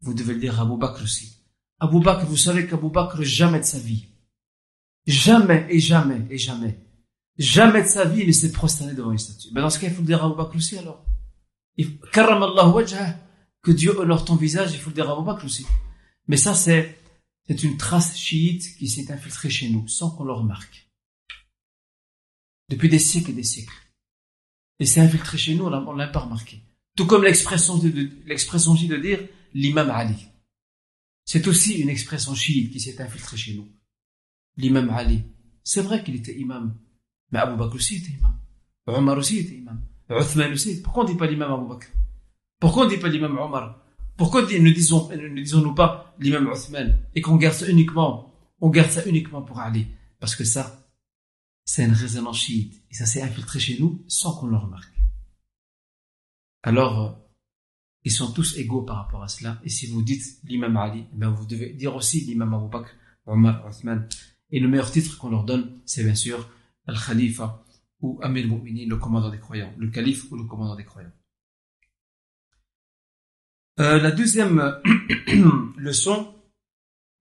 vous 0.00 0.14
devez 0.14 0.34
le 0.34 0.40
dire 0.40 0.58
à 0.58 0.62
Abu 0.62 0.76
Bakr 0.76 1.02
aussi. 1.02 1.44
Abu 1.80 2.00
Bakr, 2.00 2.26
vous 2.26 2.36
savez 2.36 2.66
qu'Abu 2.66 2.88
Bakr, 2.90 3.22
jamais 3.22 3.60
de 3.60 3.64
sa 3.64 3.78
vie, 3.78 4.06
jamais 5.06 5.66
et 5.68 5.80
jamais 5.80 6.26
et 6.30 6.38
jamais, 6.38 6.78
jamais 7.38 7.82
de 7.82 7.88
sa 7.88 8.04
vie, 8.04 8.20
il 8.20 8.28
ne 8.28 8.32
s'est 8.32 8.52
prosterné 8.52 8.94
devant 8.94 9.12
une 9.12 9.18
statue. 9.18 9.48
Mais 9.52 9.60
dans 9.60 9.70
ce 9.70 9.78
cas, 9.78 9.88
il 9.88 9.92
faut 9.92 10.02
le 10.02 10.06
dire 10.06 10.22
à 10.22 10.26
Abu 10.26 10.36
Bakr 10.36 10.56
aussi 10.56 10.78
alors. 10.78 11.04
wajhah, 11.76 13.16
que 13.62 13.70
Dieu 13.70 13.98
honore 13.98 14.24
ton 14.24 14.36
visage, 14.36 14.72
il 14.72 14.78
faut 14.78 14.90
le 14.90 14.94
dire 14.94 15.10
Abu 15.10 15.24
Bakr 15.24 15.44
aussi. 15.44 15.66
Mais 16.28 16.36
ça, 16.36 16.54
c'est, 16.54 16.98
c'est 17.46 17.62
une 17.62 17.76
trace 17.76 18.16
chiite 18.16 18.76
qui 18.76 18.88
s'est 18.88 19.12
infiltrée 19.12 19.50
chez 19.50 19.68
nous, 19.70 19.86
sans 19.88 20.10
qu'on 20.10 20.24
le 20.24 20.32
remarque 20.32 20.88
depuis 22.72 22.88
des 22.88 22.98
siècles 22.98 23.30
et 23.30 23.34
des 23.34 23.42
siècles. 23.44 23.74
Et 24.78 24.86
c'est 24.86 25.00
infiltré 25.00 25.36
chez 25.36 25.54
nous, 25.54 25.66
on 25.66 25.94
l'a 25.94 26.08
pas 26.08 26.20
remarqué. 26.20 26.62
Tout 26.96 27.06
comme 27.06 27.22
l'expression 27.22 27.76
de, 27.76 28.10
l'expression 28.26 28.74
de 28.74 28.96
dire 28.96 29.20
l'imam 29.52 29.90
Ali. 29.90 30.26
C'est 31.24 31.46
aussi 31.46 31.74
une 31.74 31.90
expression 31.90 32.34
chiite 32.34 32.72
qui 32.72 32.80
s'est 32.80 33.00
infiltrée 33.00 33.36
chez 33.36 33.54
nous. 33.54 33.68
L'imam 34.56 34.88
Ali. 34.90 35.22
C'est 35.62 35.82
vrai 35.82 36.02
qu'il 36.02 36.16
était 36.16 36.38
imam. 36.38 36.76
Mais 37.30 37.38
Abu 37.38 37.56
Bakr 37.58 37.74
aussi 37.74 37.96
était 37.96 38.12
imam. 38.12 38.36
Omar 38.86 39.18
aussi 39.18 39.38
était 39.38 39.54
imam. 39.54 39.80
Uthman 40.10 40.52
aussi. 40.52 40.82
Pourquoi 40.82 41.04
on 41.04 41.06
ne 41.06 41.12
dit 41.12 41.18
pas 41.18 41.26
l'imam 41.26 41.52
Abu 41.52 41.68
Bakr? 41.68 41.88
Pourquoi 42.62 42.84
on 42.84 42.88
ne 42.88 42.94
dit 42.94 43.00
pas 43.00 43.08
l'imam 43.08 43.36
Omar? 43.38 43.82
Pourquoi 44.16 44.42
ne 44.42 44.70
disons, 44.70 45.08
ne 45.10 45.40
disons-nous 45.42 45.74
pas 45.74 46.14
l'imam 46.20 46.46
Uthman 46.46 46.96
et 47.12 47.20
qu'on 47.20 47.34
garde 47.34 47.56
ça 47.56 47.66
uniquement, 47.68 48.32
on 48.60 48.68
garde 48.70 48.88
ça 48.88 49.04
uniquement 49.04 49.42
pour 49.42 49.58
Ali? 49.58 49.88
Parce 50.20 50.36
que 50.36 50.44
ça, 50.44 50.88
c'est 51.64 51.84
une 51.84 51.92
résonance 51.92 52.38
chiite. 52.38 52.80
Et 52.88 52.94
ça 52.94 53.04
s'est 53.04 53.20
infiltré 53.20 53.58
chez 53.58 53.80
nous 53.80 54.04
sans 54.06 54.36
qu'on 54.36 54.46
le 54.46 54.56
remarque. 54.56 54.94
Alors, 56.62 57.00
euh, 57.00 57.10
ils 58.04 58.12
sont 58.12 58.30
tous 58.30 58.56
égaux 58.56 58.82
par 58.82 58.98
rapport 58.98 59.24
à 59.24 59.28
cela. 59.28 59.60
Et 59.64 59.68
si 59.68 59.88
vous 59.88 60.02
dites 60.02 60.38
l'imam 60.44 60.76
Ali, 60.76 61.04
eh 61.20 61.26
vous 61.26 61.46
devez 61.46 61.72
dire 61.72 61.96
aussi 61.96 62.20
l'imam 62.20 62.54
Abu 62.54 62.68
Bakr, 62.68 62.92
Omar, 63.26 63.66
Othman. 63.66 64.06
Et 64.50 64.60
le 64.60 64.68
meilleur 64.68 64.92
titre 64.92 65.18
qu'on 65.18 65.30
leur 65.30 65.42
donne, 65.42 65.80
c'est 65.84 66.04
bien 66.04 66.14
sûr 66.14 66.48
Al-Khalifa 66.86 67.64
ou 68.02 68.20
Amir 68.22 68.46
Mu'minin, 68.46 68.86
le 68.88 68.98
commandant 68.98 69.30
des 69.30 69.40
croyants. 69.40 69.74
Le 69.78 69.90
calife 69.90 70.30
ou 70.30 70.36
le 70.36 70.44
commandant 70.44 70.76
des 70.76 70.84
croyants. 70.84 71.10
Euh, 73.80 73.98
la 73.98 74.10
deuxième 74.10 74.76
leçon, 75.78 76.28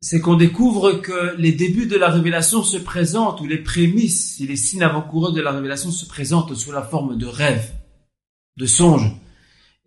c'est 0.01 0.19
qu'on 0.19 0.35
découvre 0.35 0.93
que 0.93 1.35
les 1.37 1.51
débuts 1.53 1.85
de 1.85 1.95
la 1.95 2.09
révélation 2.09 2.63
se 2.63 2.77
présentent, 2.77 3.39
ou 3.39 3.45
les 3.45 3.59
prémices 3.59 4.39
les 4.39 4.57
signes 4.57 4.83
avant-coureurs 4.83 5.31
de 5.31 5.41
la 5.41 5.51
révélation 5.51 5.91
se 5.91 6.05
présentent 6.05 6.55
sous 6.55 6.71
la 6.71 6.81
forme 6.81 7.17
de 7.17 7.25
rêves, 7.25 7.71
de 8.57 8.65
songes. 8.65 9.11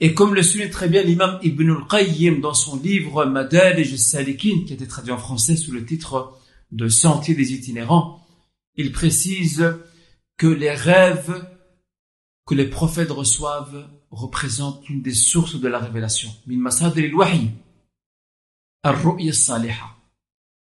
Et 0.01 0.15
comme 0.15 0.35
le 0.35 0.43
souligne 0.43 0.71
très 0.71 0.89
bien 0.89 1.03
l'imam 1.03 1.39
Ibn 1.43 1.71
al-Qayyim 1.71 2.41
dans 2.41 2.55
son 2.55 2.81
livre 2.81 3.27
Madarij 3.27 3.97
salikin 3.97 4.65
qui 4.67 4.73
a 4.73 4.75
été 4.75 4.87
traduit 4.87 5.13
en 5.13 5.19
français 5.19 5.57
sous 5.57 5.73
le 5.73 5.85
titre 5.85 6.39
de 6.73 6.89
Sentier 6.89 7.35
des 7.35 7.53
itinérants, 7.53 8.21
il 8.77 8.91
précise 8.91 9.77
que 10.37 10.47
les 10.47 10.73
rêves 10.73 11.47
que 12.47 12.55
les 12.55 12.67
prophètes 12.67 13.11
reçoivent 13.11 13.89
représentent 14.15 14.89
une 14.89 15.03
des 15.03 15.15
sources 15.15 15.61
de 15.61 15.69
la 15.69 15.79
révélation. 15.79 16.31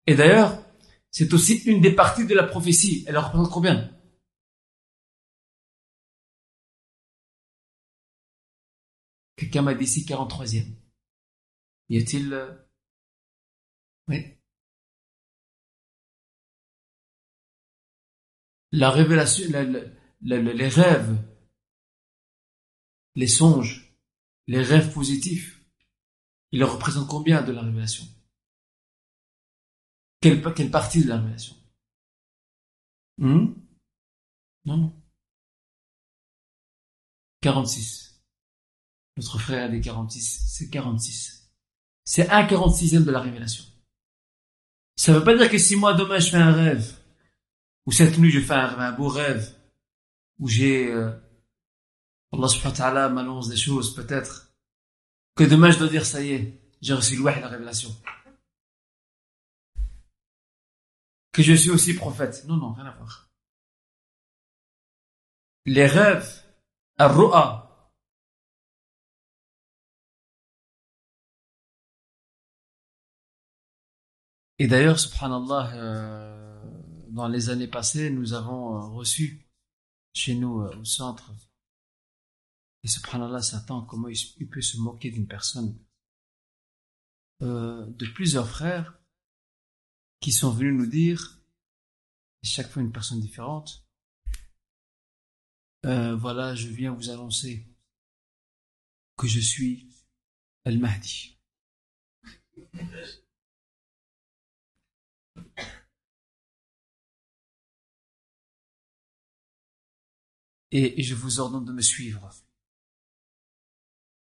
Et 0.08 0.16
d'ailleurs, 0.16 0.64
c'est 1.12 1.34
aussi 1.34 1.58
une 1.66 1.82
des 1.82 1.94
parties 1.94 2.26
de 2.26 2.34
la 2.34 2.44
prophétie. 2.44 3.04
Elle 3.08 3.18
représente 3.18 3.52
combien? 3.52 3.92
Quelqu'un 9.36 9.62
m'a 9.62 9.76
dit 9.76 9.84
ici 9.84 10.06
43e. 10.06 10.66
Y 11.90 11.98
a-t-il... 11.98 12.34
Euh, 12.34 12.54
oui. 14.08 14.38
La 18.72 18.90
révélation, 18.90 19.46
les 20.22 20.68
rêves, 20.68 21.18
les 23.18 23.28
songes, 23.28 23.98
les 24.46 24.62
rêves 24.62 24.94
positifs, 24.94 25.60
ils 26.52 26.64
représentent 26.64 27.10
combien 27.10 27.42
de 27.42 27.52
la 27.52 27.64
révélation? 27.64 28.06
Quelle, 30.22 30.40
partie 30.70 31.04
de 31.04 31.10
la 31.10 31.18
révélation? 31.18 31.56
Hmm? 33.18 33.56
Non, 34.66 34.78
non. 34.78 35.04
46. 37.42 38.22
Notre 39.18 39.40
frère 39.40 39.66
a 39.66 39.70
dit 39.70 39.82
46. 39.82 40.46
C'est 40.48 40.70
46. 40.70 41.52
C'est 42.04 42.30
un 42.30 42.46
46e 42.46 43.04
de 43.04 43.12
la 43.12 43.22
révélation. 43.22 43.64
Ça 44.96 45.14
veut 45.14 45.24
pas 45.24 45.36
dire 45.36 45.50
que 45.50 45.58
si 45.58 45.76
moi 45.76 45.96
demain 45.96 46.20
je 46.20 46.30
fais 46.30 46.38
un 46.38 46.54
rêve, 46.54 46.96
ou 47.88 47.92
cette 47.92 48.20
nuit 48.20 48.30
je 48.30 48.42
fais 48.42 48.54
un, 48.54 48.78
un 48.78 48.92
beau 48.92 49.08
rêve, 49.08 49.56
où 50.38 50.48
j'ai, 50.48 50.92
euh, 50.92 51.12
Allah 52.38 52.48
subhanahu 52.48 52.72
wa 52.72 52.78
ta'ala 52.78 53.10
m'annonce 53.10 53.50
des 53.50 53.58
choses 53.58 53.96
peut-être, 53.96 54.54
que 55.36 55.44
demain 55.44 55.72
je 55.72 55.80
dois 55.80 55.90
dire 55.90 56.06
ça 56.06 56.22
y 56.22 56.32
est, 56.32 56.62
j'ai 56.82 56.94
reçu 56.94 57.18
le 57.18 57.24
la 57.24 57.48
révélation. 57.48 57.94
que 61.38 61.44
je 61.44 61.54
suis 61.54 61.70
aussi 61.70 61.94
prophète. 61.94 62.46
Non, 62.48 62.58
non, 62.58 62.74
rien 62.74 62.88
à 62.88 62.96
voir. 62.96 63.30
Les 65.66 65.86
rêves, 65.86 66.44
ar 66.98 67.14
Et 74.58 74.66
d'ailleurs, 74.66 75.00
subhanallah, 75.00 75.72
euh, 75.76 76.60
dans 77.10 77.28
les 77.28 77.52
années 77.52 77.68
passées, 77.68 78.10
nous 78.10 78.34
avons 78.34 78.76
euh, 78.76 78.88
reçu 78.88 79.48
chez 80.14 80.34
nous 80.34 80.62
euh, 80.62 80.76
au 80.76 80.86
centre. 80.86 81.32
Et 82.84 82.88
subhanallah, 82.88 83.42
Satan, 83.42 83.84
comment 83.84 84.08
il, 84.08 84.48
peut 84.50 84.62
se 84.62 84.78
moquer 84.78 85.12
d'une 85.12 85.28
personne 85.28 85.78
De 87.42 88.14
plusieurs 88.14 88.48
frères 88.48 88.98
qui 90.20 90.32
sont 90.32 90.52
venus 90.52 90.74
nous 90.74 90.88
dire, 90.88 91.42
chaque 92.44 92.70
fois 92.70 92.82
une 92.82 92.92
personne 92.92 93.20
différente, 93.20 93.88
euh, 95.86 96.16
voilà, 96.16 96.56
je 96.56 96.68
viens 96.68 96.92
vous 96.92 97.10
annoncer 97.10 97.66
que 99.16 99.28
je 99.28 99.40
suis 99.40 99.90
Al-Mahdi. 100.66 101.38
Et 110.72 111.02
je 111.02 111.16
vous 111.16 111.40
ordonne 111.40 111.66
de 111.66 111.72
me 111.72 111.82
suivre. 111.82 112.30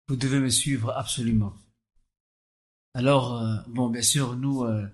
Vous 0.06 0.16
devez 0.16 0.38
me 0.38 0.50
suivre 0.50 0.90
absolument. 0.90 1.54
Alors, 2.92 3.40
euh, 3.40 3.56
bon, 3.68 3.88
bien 3.88 4.02
sûr, 4.02 4.36
nous, 4.36 4.64
euh, 4.64 4.86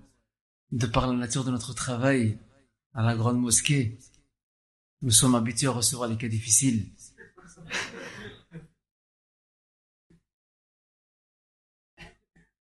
de 0.70 0.86
par 0.86 1.08
la 1.08 1.14
nature 1.14 1.44
de 1.44 1.50
notre 1.50 1.74
travail 1.74 2.38
à 2.94 3.02
la 3.02 3.16
grande 3.16 3.40
mosquée, 3.40 3.98
nous 5.02 5.10
sommes 5.10 5.34
habitués 5.34 5.66
à 5.66 5.72
recevoir 5.72 6.08
les 6.08 6.16
cas 6.16 6.28
difficiles. 6.28 6.92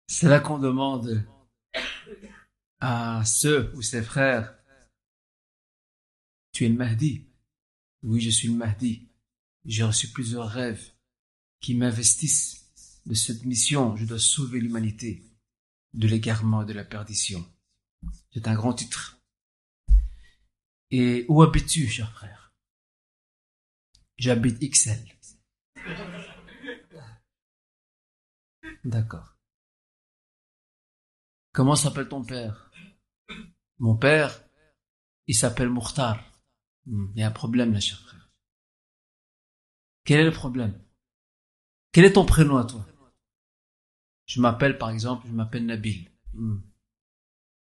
C'est 0.06 0.28
là 0.28 0.38
qu'on 0.38 0.58
demande 0.58 1.26
à 2.80 3.24
ceux 3.24 3.72
ou 3.74 3.82
ses 3.82 4.02
frères, 4.02 4.56
tu 6.52 6.64
es 6.64 6.68
le 6.68 6.76
Mahdi 6.76 7.26
Oui, 8.02 8.20
je 8.20 8.30
suis 8.30 8.48
le 8.48 8.54
Mahdi. 8.54 9.08
J'ai 9.64 9.82
reçu 9.82 10.12
plusieurs 10.12 10.48
rêves 10.48 10.95
qui 11.66 11.74
m'investissent 11.74 12.70
de 13.06 13.14
cette 13.14 13.44
mission. 13.44 13.96
Je 13.96 14.04
dois 14.04 14.20
sauver 14.20 14.60
l'humanité 14.60 15.24
de 15.94 16.06
l'égarement 16.06 16.62
et 16.62 16.64
de 16.64 16.72
la 16.72 16.84
perdition. 16.84 17.44
C'est 18.30 18.46
un 18.46 18.54
grand 18.54 18.72
titre. 18.72 19.18
Et 20.92 21.26
où 21.28 21.42
habites-tu, 21.42 21.88
cher 21.88 22.12
frère? 22.12 22.54
J'habite 24.16 24.60
XL. 24.60 25.04
D'accord. 28.84 29.36
Comment 31.50 31.74
s'appelle 31.74 32.08
ton 32.08 32.24
père? 32.24 32.70
Mon 33.78 33.96
père, 33.96 34.40
il 35.26 35.34
s'appelle 35.34 35.68
Mourtar. 35.68 36.32
Hmm, 36.84 37.10
il 37.16 37.22
y 37.22 37.24
a 37.24 37.26
un 37.26 37.32
problème 37.32 37.72
là, 37.72 37.80
cher 37.80 38.00
frère. 38.02 38.30
Quel 40.04 40.20
est 40.20 40.24
le 40.26 40.30
problème? 40.30 40.85
Quel 41.96 42.04
est 42.04 42.12
ton 42.12 42.26
prénom 42.26 42.58
à 42.58 42.64
toi? 42.66 42.86
Je 44.26 44.42
m'appelle, 44.42 44.76
par 44.76 44.90
exemple, 44.90 45.26
je 45.28 45.32
m'appelle 45.32 45.64
Nabil. 45.64 46.10
Hmm. 46.34 46.58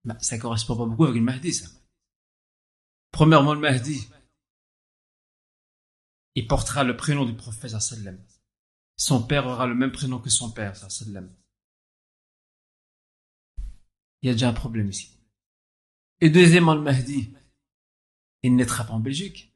Bah, 0.04 0.18
ça 0.20 0.36
correspond 0.36 0.76
pas 0.76 0.84
beaucoup 0.84 1.04
avec 1.04 1.16
le 1.16 1.22
Mahdi, 1.22 1.54
ça. 1.54 1.66
Premièrement, 3.10 3.54
le 3.54 3.60
Mahdi, 3.60 4.06
il 6.34 6.46
portera 6.46 6.84
le 6.84 6.94
prénom 6.94 7.24
du 7.24 7.34
prophète 7.34 7.70
sallam. 7.80 8.22
Son 8.98 9.26
père 9.26 9.46
aura 9.46 9.66
le 9.66 9.74
même 9.74 9.92
prénom 9.92 10.18
que 10.18 10.28
son 10.28 10.52
père 10.52 10.76
sallam 10.76 11.34
il 14.20 14.26
y 14.26 14.28
a 14.28 14.32
déjà 14.34 14.50
un 14.50 14.52
problème 14.52 14.90
ici. 14.90 15.16
Et 16.20 16.28
deuxièmement, 16.28 16.74
le 16.74 16.82
Mahdi, 16.82 17.32
il 18.42 18.56
naîtra 18.56 18.84
pas 18.84 18.92
en 18.92 19.00
Belgique. 19.00 19.47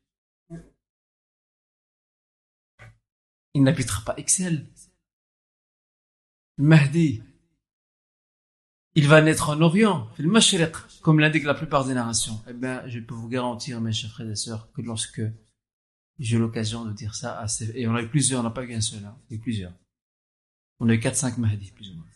Il 3.55 3.63
n'habitera 3.63 4.03
pas 4.05 4.15
Excel. 4.17 4.67
Mahdi, 6.59 7.23
il 8.95 9.09
va 9.09 9.23
naître 9.23 9.49
en 9.49 9.61
Orient, 9.63 10.11
le 10.19 11.01
comme 11.01 11.19
l'indique 11.19 11.45
la 11.45 11.55
plupart 11.55 11.87
des 11.87 11.95
narrations. 11.95 12.43
Eh 12.49 12.53
bien, 12.53 12.87
je 12.89 13.01
peux 13.01 13.15
vous 13.15 13.29
garantir, 13.29 13.81
mes 13.81 13.93
chers 13.93 14.11
frères 14.11 14.31
et 14.31 14.37
sœurs, 14.37 14.71
que 14.73 14.83
lorsque 14.83 15.23
j'ai 16.19 16.39
l'occasion 16.39 16.85
de 16.85 16.93
dire 16.93 17.15
ça 17.15 17.39
assez, 17.39 17.73
et 17.75 17.87
on 17.89 17.95
a 17.95 18.03
eu 18.03 18.09
plusieurs, 18.09 18.41
on 18.41 18.43
n'a 18.43 18.51
pas 18.51 18.67
qu'un 18.67 18.83
seul, 18.83 19.05
hein, 19.05 19.19
il 19.29 19.33
y 19.33 19.37
a 19.37 19.39
eu 19.39 19.43
plusieurs. 19.43 19.73
On 20.79 20.89
a 20.89 20.95
eu 20.95 20.99
4-5 20.99 21.39
Mahdi, 21.39 21.73
plus 21.73 21.91
ou 21.91 21.95
moins. 21.95 22.07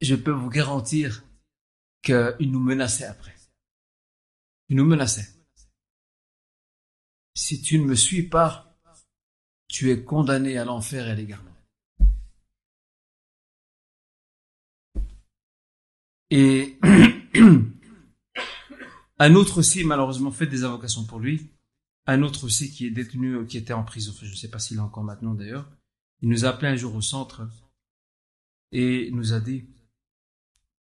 Je 0.00 0.14
peux 0.14 0.32
vous 0.32 0.48
garantir 0.48 1.24
qu'il 2.02 2.50
nous 2.50 2.60
menaçait 2.60 3.04
après. 3.04 3.34
Il 4.72 4.76
nous 4.76 4.86
menaçait. 4.86 5.28
Si 7.34 7.60
tu 7.60 7.78
ne 7.78 7.84
me 7.84 7.94
suis 7.94 8.22
pas, 8.22 8.74
tu 9.68 9.90
es 9.90 10.02
condamné 10.02 10.56
à 10.56 10.64
l'enfer 10.64 11.06
et 11.06 11.10
à 11.10 11.14
l'égarement. 11.14 11.54
Et 16.30 16.78
un 19.18 19.34
autre 19.34 19.58
aussi, 19.58 19.84
malheureusement, 19.84 20.30
fait 20.30 20.46
des 20.46 20.64
invocations 20.64 21.04
pour 21.04 21.20
lui 21.20 21.50
un 22.06 22.22
autre 22.22 22.44
aussi 22.44 22.70
qui 22.70 22.86
est 22.86 22.90
détenu, 22.90 23.46
qui 23.46 23.58
était 23.58 23.74
en 23.74 23.84
prison, 23.84 24.14
je 24.22 24.30
ne 24.30 24.34
sais 24.34 24.48
pas 24.48 24.58
s'il 24.58 24.78
est 24.78 24.80
encore 24.80 25.04
maintenant 25.04 25.34
d'ailleurs, 25.34 25.70
il 26.22 26.30
nous 26.30 26.46
a 26.46 26.48
appelé 26.48 26.68
un 26.68 26.76
jour 26.76 26.94
au 26.94 27.02
centre 27.02 27.46
et 28.72 29.10
nous 29.12 29.34
a 29.34 29.40
dit, 29.40 29.66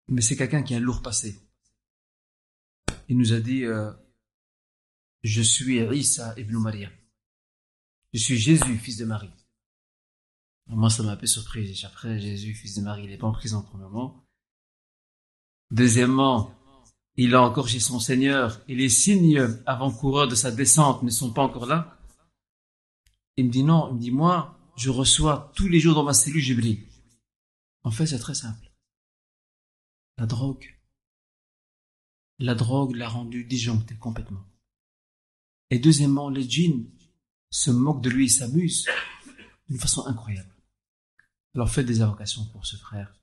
mais 0.08 0.22
c'est 0.22 0.38
quelqu'un 0.38 0.64
qui 0.64 0.76
a 0.76 0.78
un 0.78 0.80
lourd 0.80 1.02
passé. 1.02 1.51
Il 3.12 3.18
nous 3.18 3.34
a 3.34 3.42
dit, 3.42 3.66
euh, 3.66 3.92
je 5.22 5.42
suis 5.42 5.82
Isa 5.82 6.34
ibn 6.40 6.56
Maria. 6.58 6.90
Je 8.14 8.20
suis 8.20 8.38
Jésus, 8.38 8.78
fils 8.78 8.96
de 8.96 9.04
Marie. 9.04 9.34
moi, 10.68 10.90
ça 10.90 11.04
m'a 11.04 11.12
un 11.12 11.18
peu 11.18 11.28
surpris. 11.28 11.78
Après, 11.84 12.22
Jésus, 12.22 12.54
fils 12.54 12.78
de 12.78 12.82
Marie, 12.82 13.04
il 13.04 13.10
n'est 13.10 13.18
pas 13.18 13.28
en 13.28 13.34
prison, 13.34 13.64
premièrement. 13.64 14.26
Deuxièmement, 15.72 16.56
il 17.18 17.36
a 17.36 17.42
encore 17.42 17.68
chez 17.68 17.82
son 17.82 18.00
Seigneur 18.00 18.62
et 18.70 18.76
les 18.76 18.88
signes 18.88 19.60
avant-coureurs 19.66 20.30
de 20.30 20.36
sa 20.36 20.50
descente 20.50 21.04
ne 21.04 21.10
sont 21.10 21.34
pas 21.34 21.44
encore 21.44 21.66
là. 21.66 22.00
Il 23.36 23.48
me 23.48 23.52
dit 23.52 23.64
non, 23.64 23.90
il 23.90 23.96
me 23.96 24.00
dit 24.00 24.12
moi, 24.12 24.58
je 24.78 24.90
reçois 24.90 25.52
tous 25.54 25.68
les 25.68 25.82
jours 25.82 25.96
dans 25.96 26.06
ma 26.06 26.14
cellule 26.14 26.42
Jibril. 26.42 26.88
En 27.84 27.92
fait, 27.92 28.06
c'est 28.06 28.20
très 28.20 28.36
simple. 28.36 28.72
La 30.18 30.26
drogue. 30.28 30.81
La 32.42 32.56
drogue 32.56 32.96
l'a 32.96 33.08
rendu 33.08 33.46
disjoncté 33.46 33.96
complètement. 33.96 34.44
Et 35.70 35.78
deuxièmement, 35.78 36.28
les 36.28 36.50
djinns 36.50 36.90
se 37.52 37.70
moquent 37.70 38.02
de 38.02 38.10
lui 38.10 38.26
et 38.26 38.30
s'amusent 38.30 38.88
d'une 39.70 39.78
façon 39.78 40.08
incroyable. 40.08 40.52
Alors 41.54 41.70
faites 41.70 41.86
des 41.86 42.02
invocations 42.02 42.44
pour 42.46 42.66
ce 42.66 42.78
frère. 42.78 43.14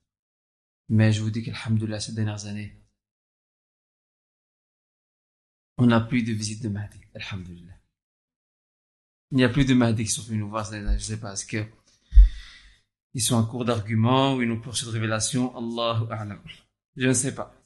Mais 0.89 1.13
je 1.13 1.21
vous 1.21 1.31
dis 1.31 1.43
qu'Alhamdulillah, 1.43 1.99
ces 1.99 2.13
dernières 2.13 2.47
années, 2.47 2.81
on 5.79 5.87
n'a 5.87 6.01
plus 6.01 6.23
de 6.23 6.33
visite 6.33 6.63
de 6.63 6.69
Mahdi, 6.69 7.01
alhamdulillah. 7.15 7.77
Il 9.33 9.39
n'y 9.39 9.45
a 9.45 9.49
plus 9.49 9.65
de 9.65 9.75
Mahdi 9.75 10.05
qui 10.05 10.11
sont 10.13 10.23
venus 10.23 10.41
nous 10.41 10.49
voir, 10.49 10.65
je 10.65 10.77
ne 10.77 10.99
sais 10.99 11.19
pas, 11.19 11.33
est-ce 11.33 11.45
que 11.45 11.67
ils 13.15 13.23
sont 13.23 13.35
en 13.35 13.45
cours 13.45 13.65
d'argument 13.65 14.37
ou 14.37 14.43
ils 14.43 14.49
nous 14.49 14.61
poursuivent 14.61 14.91
de 14.91 14.95
révélation, 14.95 15.57
Allahu 15.57 16.07
A'lam. 16.13 16.41
Je 16.97 17.09
ne 17.09 17.13
sais 17.13 17.35
pas. 17.35 17.58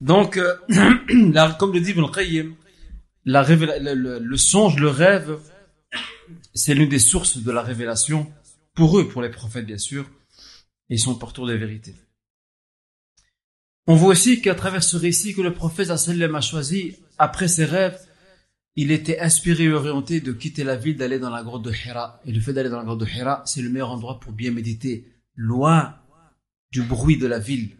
Donc, 0.00 0.36
euh, 0.36 0.56
comme 1.58 1.72
le 1.72 1.80
dit 1.80 1.90
Ibn 1.90 2.06
Qayyim, 2.10 2.54
le, 3.26 4.36
songe, 4.36 4.78
le 4.78 4.88
rêve, 4.88 5.38
c'est 6.54 6.74
l'une 6.74 6.88
des 6.88 6.98
sources 6.98 7.38
de 7.38 7.50
la 7.50 7.62
révélation 7.62 8.32
pour 8.74 8.98
eux, 8.98 9.08
pour 9.08 9.22
les 9.22 9.30
prophètes 9.30 9.66
bien 9.66 9.78
sûr, 9.78 10.04
et 10.88 10.94
ils 10.94 10.98
sont 11.00 11.14
porteurs 11.14 11.46
de 11.46 11.54
vérité. 11.54 11.94
On 13.86 13.94
voit 13.94 14.10
aussi 14.10 14.40
qu'à 14.40 14.54
travers 14.54 14.82
ce 14.82 14.96
récit 14.96 15.34
que 15.34 15.42
le 15.42 15.52
prophète 15.52 15.94
sallam 15.96 16.34
a 16.34 16.40
choisi, 16.40 16.96
après 17.18 17.48
ses 17.48 17.64
rêves, 17.64 18.00
il 18.76 18.92
était 18.92 19.20
inspiré 19.20 19.64
et 19.64 19.72
orienté 19.72 20.20
de 20.20 20.32
quitter 20.32 20.64
la 20.64 20.76
ville, 20.76 20.96
d'aller 20.96 21.18
dans 21.18 21.30
la 21.30 21.42
grotte 21.42 21.64
de 21.64 21.72
Hira. 21.72 22.20
Et 22.24 22.32
le 22.32 22.40
fait 22.40 22.52
d'aller 22.52 22.70
dans 22.70 22.78
la 22.78 22.84
grotte 22.84 23.00
de 23.00 23.06
Hira, 23.06 23.42
c'est 23.44 23.60
le 23.60 23.68
meilleur 23.68 23.90
endroit 23.90 24.20
pour 24.20 24.32
bien 24.32 24.52
méditer, 24.52 25.06
loin 25.34 25.96
du 26.70 26.82
bruit 26.82 27.18
de 27.18 27.26
la 27.26 27.40
ville, 27.40 27.76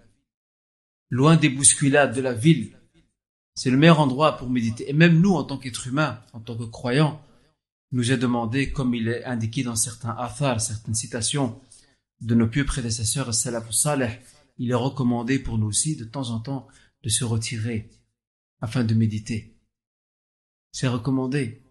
loin 1.11 1.37
des 1.37 1.49
bousculades 1.49 2.15
de 2.15 2.21
la 2.21 2.33
ville. 2.33 2.79
C'est 3.55 3.71
le 3.71 3.77
meilleur 3.77 4.01
endroit 4.01 4.37
pour 4.37 4.49
méditer. 4.49 4.89
Et 4.89 4.93
même 4.95 5.21
nous, 5.21 5.35
en 5.35 5.45
tant 5.45 5.59
qu'êtres 5.59 5.89
humains, 5.89 6.23
en 6.33 6.41
tant 6.41 6.57
que 6.57 6.65
croyants, 6.65 7.21
nous 7.93 8.13
est 8.13 8.17
demandé, 8.17 8.73
comme 8.73 8.95
il 8.95 9.09
est 9.09 9.25
indiqué 9.25 9.65
dans 9.65 9.77
certains 9.77 10.17
athars, 10.17 10.61
certaines 10.61 10.95
citations 10.95 11.61
de 12.21 12.35
nos 12.35 12.47
pieux 12.47 12.65
prédécesseurs, 12.65 13.35
salafus 13.35 13.73
salih, 13.73 14.19
il 14.59 14.71
est 14.71 14.75
recommandé 14.75 15.39
pour 15.39 15.59
nous 15.59 15.67
aussi 15.67 15.97
de 15.97 16.05
temps 16.05 16.31
en 16.31 16.39
temps 16.39 16.69
de 17.03 17.09
se 17.09 17.25
retirer 17.25 17.91
afin 18.61 18.85
de 18.85 18.95
méditer. 18.95 19.57
C'est 20.71 20.87
recommandé. 20.87 21.63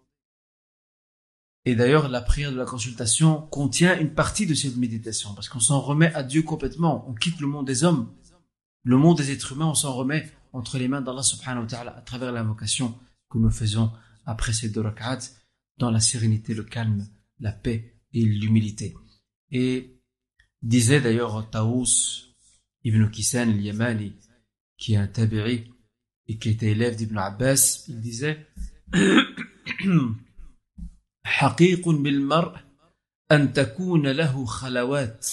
Et 1.64 1.74
d'ailleurs, 1.74 2.08
la 2.08 2.20
prière 2.20 2.52
de 2.52 2.56
la 2.56 2.64
consultation 2.64 3.42
contient 3.48 3.98
une 3.98 4.14
partie 4.14 4.46
de 4.46 4.54
cette 4.54 4.76
méditation, 4.76 5.34
parce 5.34 5.48
qu'on 5.48 5.60
s'en 5.60 5.80
remet 5.80 6.12
à 6.14 6.22
Dieu 6.22 6.42
complètement. 6.42 7.08
On 7.08 7.14
quitte 7.14 7.40
le 7.40 7.46
monde 7.46 7.66
des 7.66 7.84
hommes, 7.84 8.12
le 8.83 8.97
monde 8.97 9.17
des 9.17 9.31
êtres 9.31 9.53
humains, 9.53 9.67
on 9.67 9.73
s'en 9.73 9.93
remet 9.93 10.31
entre 10.53 10.77
les 10.77 10.87
mains 10.87 11.01
d'Allah 11.01 11.23
subhanahu 11.23 11.63
wa 11.63 11.67
ta'ala 11.67 11.97
à 11.97 12.01
travers 12.01 12.31
l'invocation 12.31 12.97
que 13.29 13.37
nous 13.37 13.49
faisons 13.49 13.91
après 14.25 14.53
ces 14.53 14.69
deux 14.69 14.81
rak'at, 14.81 15.19
dans 15.77 15.91
la 15.91 15.99
sérénité, 15.99 16.53
le 16.53 16.63
calme, 16.63 17.07
la 17.39 17.51
paix 17.51 17.99
et 18.13 18.23
l'humilité. 18.23 18.95
Et 19.51 19.99
disait 20.61 21.01
d'ailleurs 21.01 21.49
Taous, 21.49 22.33
Ibn 22.83 23.09
Kisan 23.09 23.49
al-Yamani, 23.49 24.13
qui 24.77 24.93
est 24.93 24.97
un 24.97 25.07
tabi'i 25.07 25.71
et 26.27 26.37
qui 26.37 26.49
était 26.49 26.71
élève 26.71 26.95
d'Ibn 26.95 27.17
Abbas, 27.17 27.85
il 27.87 27.99
disait 27.99 28.47
حقيق 31.25 31.89
بالمرء 31.89 32.59
أن 33.31 33.53
تكون 33.53 34.07
له 34.07 34.45
خلوات 34.45 35.27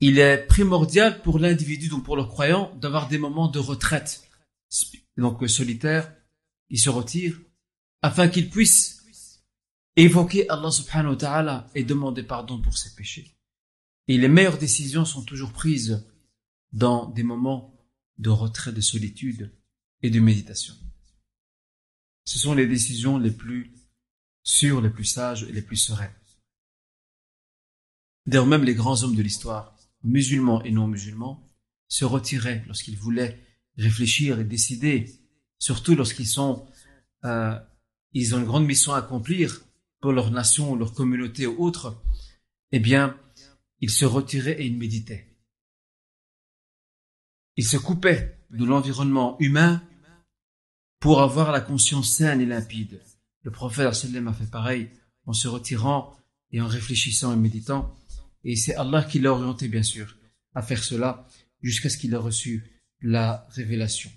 il 0.00 0.18
est 0.18 0.46
primordial 0.46 1.20
pour 1.20 1.38
l'individu, 1.38 1.88
donc 1.88 2.04
pour 2.04 2.16
le 2.16 2.24
croyant, 2.24 2.74
d'avoir 2.76 3.08
des 3.08 3.18
moments 3.18 3.48
de 3.48 3.58
retraite. 3.58 4.26
Donc 5.18 5.46
solitaire, 5.46 6.10
il 6.70 6.78
se 6.78 6.88
retire, 6.88 7.38
afin 8.00 8.28
qu'il 8.28 8.48
puisse 8.48 9.04
évoquer 9.96 10.48
Allah 10.48 10.70
subhanahu 10.70 11.10
wa 11.10 11.16
ta'ala 11.16 11.70
et 11.74 11.84
demander 11.84 12.22
pardon 12.22 12.62
pour 12.62 12.78
ses 12.78 12.94
péchés. 12.94 13.36
Et 14.06 14.16
les 14.16 14.28
meilleures 14.28 14.56
décisions 14.56 15.04
sont 15.04 15.24
toujours 15.24 15.52
prises 15.52 16.08
dans 16.72 17.10
des 17.10 17.24
moments 17.24 17.78
de 18.16 18.30
retrait, 18.30 18.72
de 18.72 18.80
solitude 18.80 19.54
et 20.02 20.08
de 20.08 20.20
méditation. 20.20 20.74
Ce 22.24 22.38
sont 22.38 22.54
les 22.54 22.66
décisions 22.66 23.18
les 23.18 23.32
plus 23.32 23.74
sûres, 24.44 24.80
les 24.80 24.90
plus 24.90 25.04
sages 25.04 25.42
et 25.42 25.52
les 25.52 25.62
plus 25.62 25.76
sereines. 25.76 26.17
D'ailleurs, 28.28 28.46
même 28.46 28.64
les 28.64 28.74
grands 28.74 29.02
hommes 29.04 29.16
de 29.16 29.22
l'histoire, 29.22 29.74
musulmans 30.04 30.62
et 30.62 30.70
non 30.70 30.86
musulmans, 30.86 31.42
se 31.88 32.04
retiraient 32.04 32.62
lorsqu'ils 32.66 32.98
voulaient 32.98 33.42
réfléchir 33.78 34.38
et 34.38 34.44
décider, 34.44 35.06
surtout 35.58 35.94
lorsqu'ils 35.94 36.26
sont, 36.26 36.68
euh, 37.24 37.58
ils 38.12 38.34
ont 38.34 38.38
une 38.40 38.44
grande 38.44 38.66
mission 38.66 38.92
à 38.92 38.98
accomplir 38.98 39.62
pour 40.02 40.12
leur 40.12 40.30
nation, 40.30 40.76
leur 40.76 40.92
communauté 40.92 41.46
ou 41.46 41.56
autre, 41.64 42.02
eh 42.70 42.80
bien, 42.80 43.18
ils 43.80 43.88
se 43.88 44.04
retiraient 44.04 44.60
et 44.60 44.66
ils 44.66 44.76
méditaient. 44.76 45.34
Ils 47.56 47.66
se 47.66 47.78
coupaient 47.78 48.38
de 48.50 48.66
l'environnement 48.66 49.38
humain 49.40 49.82
pour 51.00 51.22
avoir 51.22 51.50
la 51.50 51.62
conscience 51.62 52.12
saine 52.12 52.42
et 52.42 52.46
limpide. 52.46 53.02
Le 53.42 53.50
prophète 53.50 53.86
a 53.86 53.92
fait 54.34 54.50
pareil 54.50 54.90
en 55.24 55.32
se 55.32 55.48
retirant 55.48 56.14
et 56.50 56.60
en 56.60 56.66
réfléchissant 56.66 57.32
et 57.32 57.36
méditant. 57.36 57.94
Et 58.44 58.56
c'est 58.56 58.74
Allah 58.74 59.02
qui 59.02 59.18
l'a 59.18 59.32
orienté, 59.32 59.68
bien 59.68 59.82
sûr, 59.82 60.16
à 60.54 60.62
faire 60.62 60.82
cela 60.82 61.26
jusqu'à 61.62 61.88
ce 61.88 61.98
qu'il 61.98 62.14
ait 62.14 62.16
reçu 62.16 62.80
la 63.00 63.46
révélation. 63.50 64.10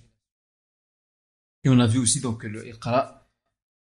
Et 1.63 1.69
on 1.69 1.79
a 1.79 1.87
vu 1.87 1.99
aussi 1.99 2.21
donc 2.21 2.43
le 2.43 2.67
Iqra, 2.67 3.29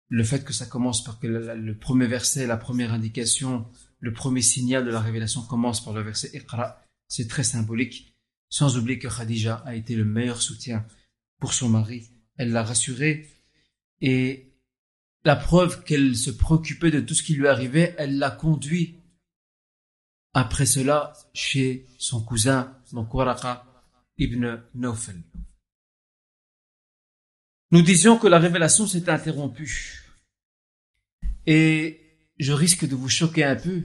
le 0.09 0.25
fait 0.25 0.45
que 0.45 0.53
ça 0.53 0.67
commence 0.67 1.05
par 1.05 1.19
que 1.19 1.27
le, 1.27 1.79
premier 1.79 2.07
verset, 2.07 2.47
la 2.47 2.57
première 2.57 2.93
indication, 2.93 3.67
le 4.01 4.13
premier 4.13 4.43
signal 4.43 4.85
de 4.85 4.91
la 4.91 5.01
révélation 5.01 5.43
commence 5.43 5.83
par 5.83 5.95
le 5.95 6.03
verset 6.03 6.31
Iqra, 6.35 6.83
c'est 7.09 7.29
très 7.29 7.45
symbolique, 7.45 8.17
sans 8.49 8.77
oublier 8.77 8.99
que 8.99 9.09
Khadija 9.09 9.63
a 9.65 9.75
été 9.75 9.95
le 9.95 10.05
meilleur 10.05 10.43
soutien 10.43 10.87
pour 11.39 11.55
son 11.55 11.69
mari. 11.69 12.11
Elle 12.37 12.53
l'a 12.53 12.65
rassuré 12.65 13.29
et 14.01 14.53
la 15.25 15.37
preuve 15.37 15.85
qu'elle 15.85 16.17
se 16.17 16.31
préoccupait 16.31 16.91
de 16.91 17.01
tout 17.01 17.15
ce 17.15 17.23
qui 17.23 17.35
lui 17.35 17.47
arrivait, 17.47 17.95
elle 17.99 18.19
l'a 18.19 18.31
conduit 18.31 19.00
après 20.35 20.67
cela 20.67 21.13
chez 21.35 21.87
son 21.99 22.23
cousin, 22.25 22.77
donc 22.93 23.13
Waraqa 23.13 23.65
ibn 24.19 24.63
Nawfal. 24.75 25.17
Nous 27.73 27.83
disions 27.83 28.19
que 28.19 28.27
la 28.27 28.39
révélation 28.39 28.87
s'est 28.87 29.09
interrompue. 29.09 30.05
Et 31.47 32.01
je 32.39 32.53
risque 32.53 32.87
de 32.87 32.95
vous 32.95 33.09
choquer 33.09 33.45
un 33.45 33.57
peu, 33.57 33.83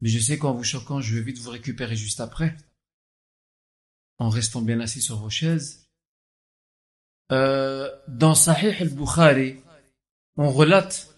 mais 0.00 0.08
je 0.08 0.18
sais 0.18 0.38
qu'en 0.38 0.54
vous 0.54 0.64
choquant, 0.64 1.00
je 1.00 1.14
vais 1.14 1.22
vite 1.22 1.38
vous 1.38 1.50
récupérer 1.50 1.96
juste 1.96 2.20
après, 2.20 2.56
en 4.18 4.28
restant 4.28 4.62
bien 4.62 4.80
assis 4.80 5.02
sur 5.02 5.18
vos 5.18 5.30
chaises. 5.30 5.88
Euh, 7.32 7.90
dans 8.08 8.34
Sahih 8.34 8.74
al-Bukhari, 8.80 9.56
on 10.36 10.50
relate, 10.50 11.14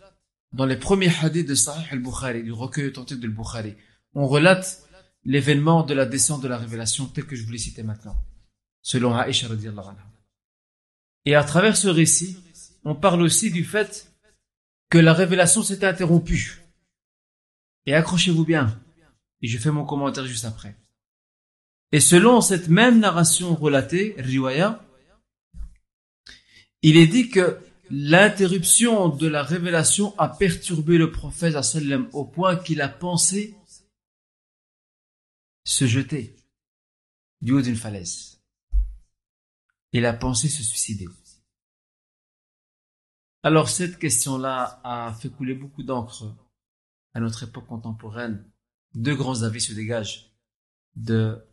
dans 0.53 0.67
les 0.67 0.77
premiers 0.77 1.13
hadiths 1.23 1.49
de 1.49 1.55
Sahih 1.55 1.87
al-Bukhari, 1.91 2.43
du 2.43 2.53
recueil 2.53 2.89
authentique 2.89 3.21
de 3.21 3.27
al-Bukhari, 3.27 3.77
on 4.17 4.27
relate 4.27 4.83
l'événement 5.25 5.83
de 5.83 5.93
la 5.93 6.07
descente 6.07 6.43
de 6.43 6.49
la 6.49 6.57
révélation 6.57 7.05
tel 7.07 7.27
que 7.27 7.37
je 7.37 7.45
vous 7.45 7.53
l'ai 7.53 7.59
cité 7.59 7.83
maintenant, 7.83 8.17
selon 8.81 9.15
anha. 9.15 9.29
Et 11.27 11.35
à 11.35 11.45
travers 11.45 11.77
ce 11.77 11.89
récit, 11.89 12.39
on 12.85 12.95
parle 12.95 13.21
aussi 13.21 13.51
du 13.51 13.63
fait 13.63 14.11
que 14.89 14.97
la 14.97 15.13
révélation 15.13 15.63
s'est 15.63 15.85
interrompue. 15.85 16.63
Et 17.85 17.93
accrochez-vous 17.93 18.47
bien, 18.47 18.81
et 19.43 19.49
je 19.49 19.59
fais 19.59 19.71
mon 19.71 19.85
commentaire 19.85 20.27
juste 20.27 20.47
après. 20.47 20.75
Et 21.93 22.01
selon 22.01 22.41
cette 22.41 22.69
même 22.69 22.99
narration 22.99 23.55
relatée, 23.55 24.15
Riwaya, 24.17 24.83
il 26.81 26.97
est 26.97 27.07
dit 27.07 27.29
que 27.29 27.59
l'interruption 27.91 29.11
de 29.11 29.27
la 29.27 29.43
révélation 29.43 30.19
a 30.19 30.29
perturbé 30.29 30.97
le 30.97 31.11
prophète 31.11 31.57
au 32.13 32.25
point 32.25 32.57
qu'il 32.57 32.81
a 32.81 32.89
pensé 32.89 33.55
se 35.67 35.87
jeter 35.87 36.37
du 37.43 37.53
haut 37.53 37.61
d'une 37.61 37.77
falaise. 37.77 38.41
Il 39.93 40.07
a 40.07 40.13
pensé 40.13 40.49
se 40.49 40.63
suicider. 40.63 41.09
Alors 43.43 43.69
cette 43.69 43.99
question-là 43.99 44.81
a 44.85 45.13
fait 45.15 45.29
couler 45.29 45.55
beaucoup 45.55 45.83
d'encre 45.83 46.35
à 47.15 47.21
notre 47.21 47.43
époque 47.43 47.67
contemporaine. 47.67 48.49
Deux 48.95 49.17
grands 49.17 49.43
avis 49.43 49.61
se 49.61 49.73
dégagent 49.73 50.31
de 50.95 51.45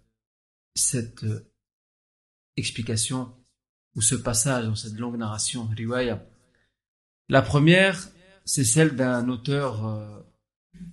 cette 0.75 1.25
explication 2.55 3.35
ou 3.95 4.01
ce 4.01 4.15
passage 4.15 4.65
dans 4.65 4.75
cette 4.75 4.97
longue 4.97 5.17
narration 5.17 5.65
riwaya. 5.65 6.23
La 7.29 7.41
première, 7.41 8.09
c'est 8.45 8.63
celle 8.63 8.95
d'un 8.95 9.27
auteur 9.29 9.85
euh, 9.85 10.19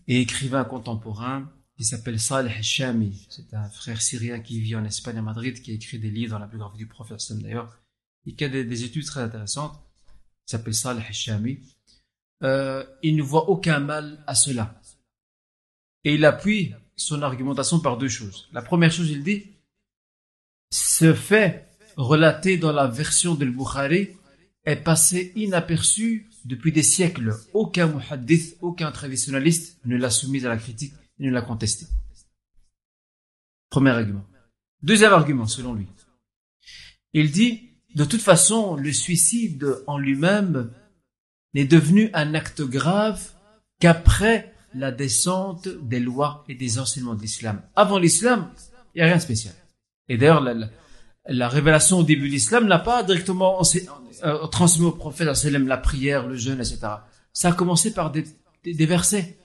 et 0.07 0.21
écrivain 0.21 0.65
contemporain 0.65 1.53
qui 1.81 1.86
s'appelle 1.86 2.20
Salih 2.20 2.52
al-Shami. 2.55 3.27
C'est 3.31 3.55
un 3.55 3.66
frère 3.70 4.02
syrien 4.02 4.40
qui 4.40 4.61
vit 4.61 4.77
en 4.77 4.85
Espagne 4.85 5.16
à 5.16 5.23
Madrid, 5.23 5.62
qui 5.62 5.70
a 5.70 5.74
écrit 5.74 5.98
des 5.98 6.11
livres 6.11 6.32
dans 6.32 6.39
la 6.39 6.47
biographie 6.47 6.77
du 6.77 6.86
prophète 6.86 7.23
d'ailleurs, 7.32 7.74
et 8.27 8.35
qui 8.35 8.44
a 8.44 8.51
des, 8.51 8.85
études 8.85 9.07
très 9.07 9.23
intéressantes. 9.23 9.81
Il 10.47 10.51
s'appelle 10.51 10.74
Salih 10.74 11.01
al-Shami. 11.09 11.59
Euh, 12.43 12.85
il 13.02 13.16
ne 13.16 13.23
voit 13.23 13.48
aucun 13.48 13.81
mal 13.81 14.23
à 14.27 14.35
cela. 14.35 14.78
Et 16.05 16.16
il 16.16 16.27
appuie 16.27 16.74
son 16.97 17.23
argumentation 17.23 17.81
par 17.81 17.97
deux 17.97 18.11
choses. 18.11 18.51
La 18.52 18.61
première 18.61 18.93
chose, 18.93 19.09
il 19.09 19.24
dit, 19.24 19.44
ce 20.70 21.15
fait 21.15 21.66
relaté 21.97 22.59
dans 22.59 22.73
la 22.73 22.89
version 22.89 23.35
de 23.35 23.47
Bukhari 23.47 24.11
est 24.66 24.77
passé 24.77 25.32
inaperçu 25.35 26.28
depuis 26.44 26.73
des 26.73 26.82
siècles. 26.82 27.35
Aucun 27.55 27.86
muhaddith, 27.86 28.59
aucun 28.61 28.93
traditionnaliste 28.93 29.78
ne 29.86 29.97
l'a 29.97 30.11
soumis 30.11 30.44
à 30.44 30.51
la 30.51 30.59
critique 30.59 30.93
il 31.21 31.31
l'a 31.31 31.43
contesté. 31.43 31.87
Premier 33.69 33.91
argument. 33.91 34.25
Deuxième 34.83 35.13
argument, 35.13 35.47
selon 35.47 35.75
lui. 35.75 35.87
Il 37.13 37.31
dit, 37.31 37.71
de 37.95 38.05
toute 38.05 38.23
façon, 38.23 38.77
le 38.77 38.93
suicide 38.93 39.67
en 39.87 39.99
lui-même 39.99 40.73
n'est 41.55 41.67
devenu 41.67 42.11
un 42.15 42.35
acte 42.35 42.63
grave 42.63 43.31
qu'après 43.81 44.55
la 44.75 44.93
descente 44.93 45.69
des 45.69 46.01
lois 46.01 46.45
et 46.49 46.55
des 46.55 46.79
enseignements 46.79 47.15
de 47.15 47.23
l'islam. 47.23 47.61
Avant 47.77 47.99
l'islam, 47.99 48.51
il 48.95 48.99
n'y 48.99 49.03
a 49.03 49.07
rien 49.07 49.17
de 49.17 49.23
spécial. 49.23 49.55
Et 50.09 50.17
d'ailleurs, 50.17 50.43
la, 51.27 51.49
révélation 51.49 51.99
au 51.99 52.03
début 52.03 52.29
de 52.29 52.33
l'islam 52.33 52.67
n'a 52.67 52.79
pas 52.79 53.03
directement 53.03 53.61
euh, 54.25 54.47
transmis 54.47 54.87
au 54.87 54.93
prophète 54.93 55.29
la 55.45 55.77
prière, 55.77 56.27
le 56.27 56.37
jeûne, 56.37 56.61
etc. 56.61 56.79
Ça 57.33 57.49
a 57.49 57.53
commencé 57.53 57.93
par 57.93 58.11
des 58.11 58.25
versets. 58.65 59.39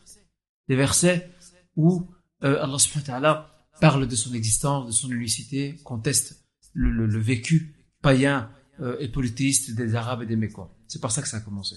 Des 0.67 0.75
versets 0.75 1.29
où 1.75 2.09
euh, 2.43 2.61
Allah 2.63 2.79
subhanahu 2.79 3.07
wa 3.07 3.13
ta'ala 3.13 3.67
parle 3.81 4.07
de 4.07 4.15
son 4.15 4.33
existence, 4.33 4.87
de 4.87 4.91
son 4.91 5.11
unicité, 5.11 5.77
conteste 5.83 6.45
le, 6.73 6.89
le, 6.91 7.05
le 7.05 7.19
vécu 7.19 7.75
païen 8.01 8.49
euh, 8.79 8.97
et 8.99 9.09
polythéiste 9.09 9.75
des 9.75 9.95
Arabes 9.95 10.23
et 10.23 10.25
des 10.25 10.35
Mécois. 10.35 10.75
C'est 10.87 11.01
par 11.01 11.11
ça 11.11 11.21
que 11.21 11.27
ça 11.27 11.37
a 11.37 11.41
commencé. 11.41 11.75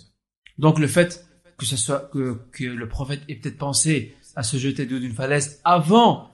Donc 0.59 0.79
le 0.79 0.87
fait 0.87 1.27
que 1.57 1.67
ce 1.67 1.77
soit 1.77 2.09
que, 2.13 2.41
que 2.53 2.65
le 2.65 2.89
prophète 2.89 3.23
ait 3.29 3.35
peut-être 3.35 3.59
pensé 3.59 4.17
à 4.37 4.43
se 4.43 4.57
jeter 4.57 4.87
de 4.87 4.99
d'une 4.99 5.15
falaise 5.15 5.61
avant 5.65 6.31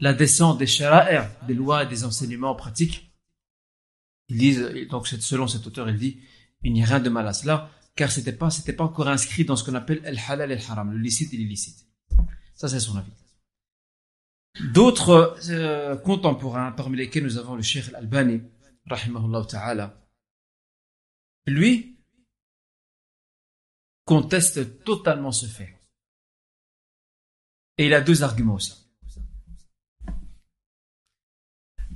la 0.00 0.12
descente 0.12 0.58
des 0.58 0.66
shara'ir, 0.66 1.28
des 1.46 1.54
lois 1.54 1.84
et 1.84 1.86
des 1.86 2.04
enseignements 2.04 2.54
pratiques, 2.54 3.12
ils 4.28 4.38
disent, 4.38 4.68
donc 4.90 5.06
selon 5.06 5.46
cet 5.46 5.66
auteur, 5.66 5.88
il 5.88 5.96
dit, 5.96 6.18
il 6.62 6.72
n'y 6.72 6.82
a 6.82 6.86
rien 6.86 7.00
de 7.00 7.08
mal 7.08 7.26
à 7.28 7.32
cela, 7.32 7.70
car 7.94 8.10
c'était 8.10 8.32
pas, 8.32 8.50
c'était 8.50 8.72
pas 8.72 8.84
encore 8.84 9.08
inscrit 9.08 9.44
dans 9.44 9.56
ce 9.56 9.64
qu'on 9.64 9.74
appelle 9.74 10.02
el 10.04 10.18
halal 10.28 10.50
et 10.50 10.54
el 10.54 10.60
haram, 10.68 10.92
le 10.92 10.98
licite 10.98 11.32
et 11.32 11.36
l'illicite. 11.36 11.85
Ça, 12.56 12.68
c'est 12.68 12.80
son 12.80 12.96
avis. 12.96 13.12
D'autres 14.72 15.38
euh, 15.50 15.96
contemporains, 15.96 16.72
parmi 16.72 16.96
lesquels 16.96 17.22
nous 17.22 17.36
avons 17.36 17.54
le 17.54 17.62
Cheikh 17.62 17.88
Al-Albani, 17.88 18.40
ta'ala, 18.88 20.02
lui 21.46 21.98
conteste 24.06 24.82
totalement 24.84 25.32
ce 25.32 25.46
fait. 25.46 25.78
Et 27.76 27.86
il 27.86 27.94
a 27.94 28.00
deux 28.00 28.22
arguments 28.22 28.54
aussi. 28.54 28.72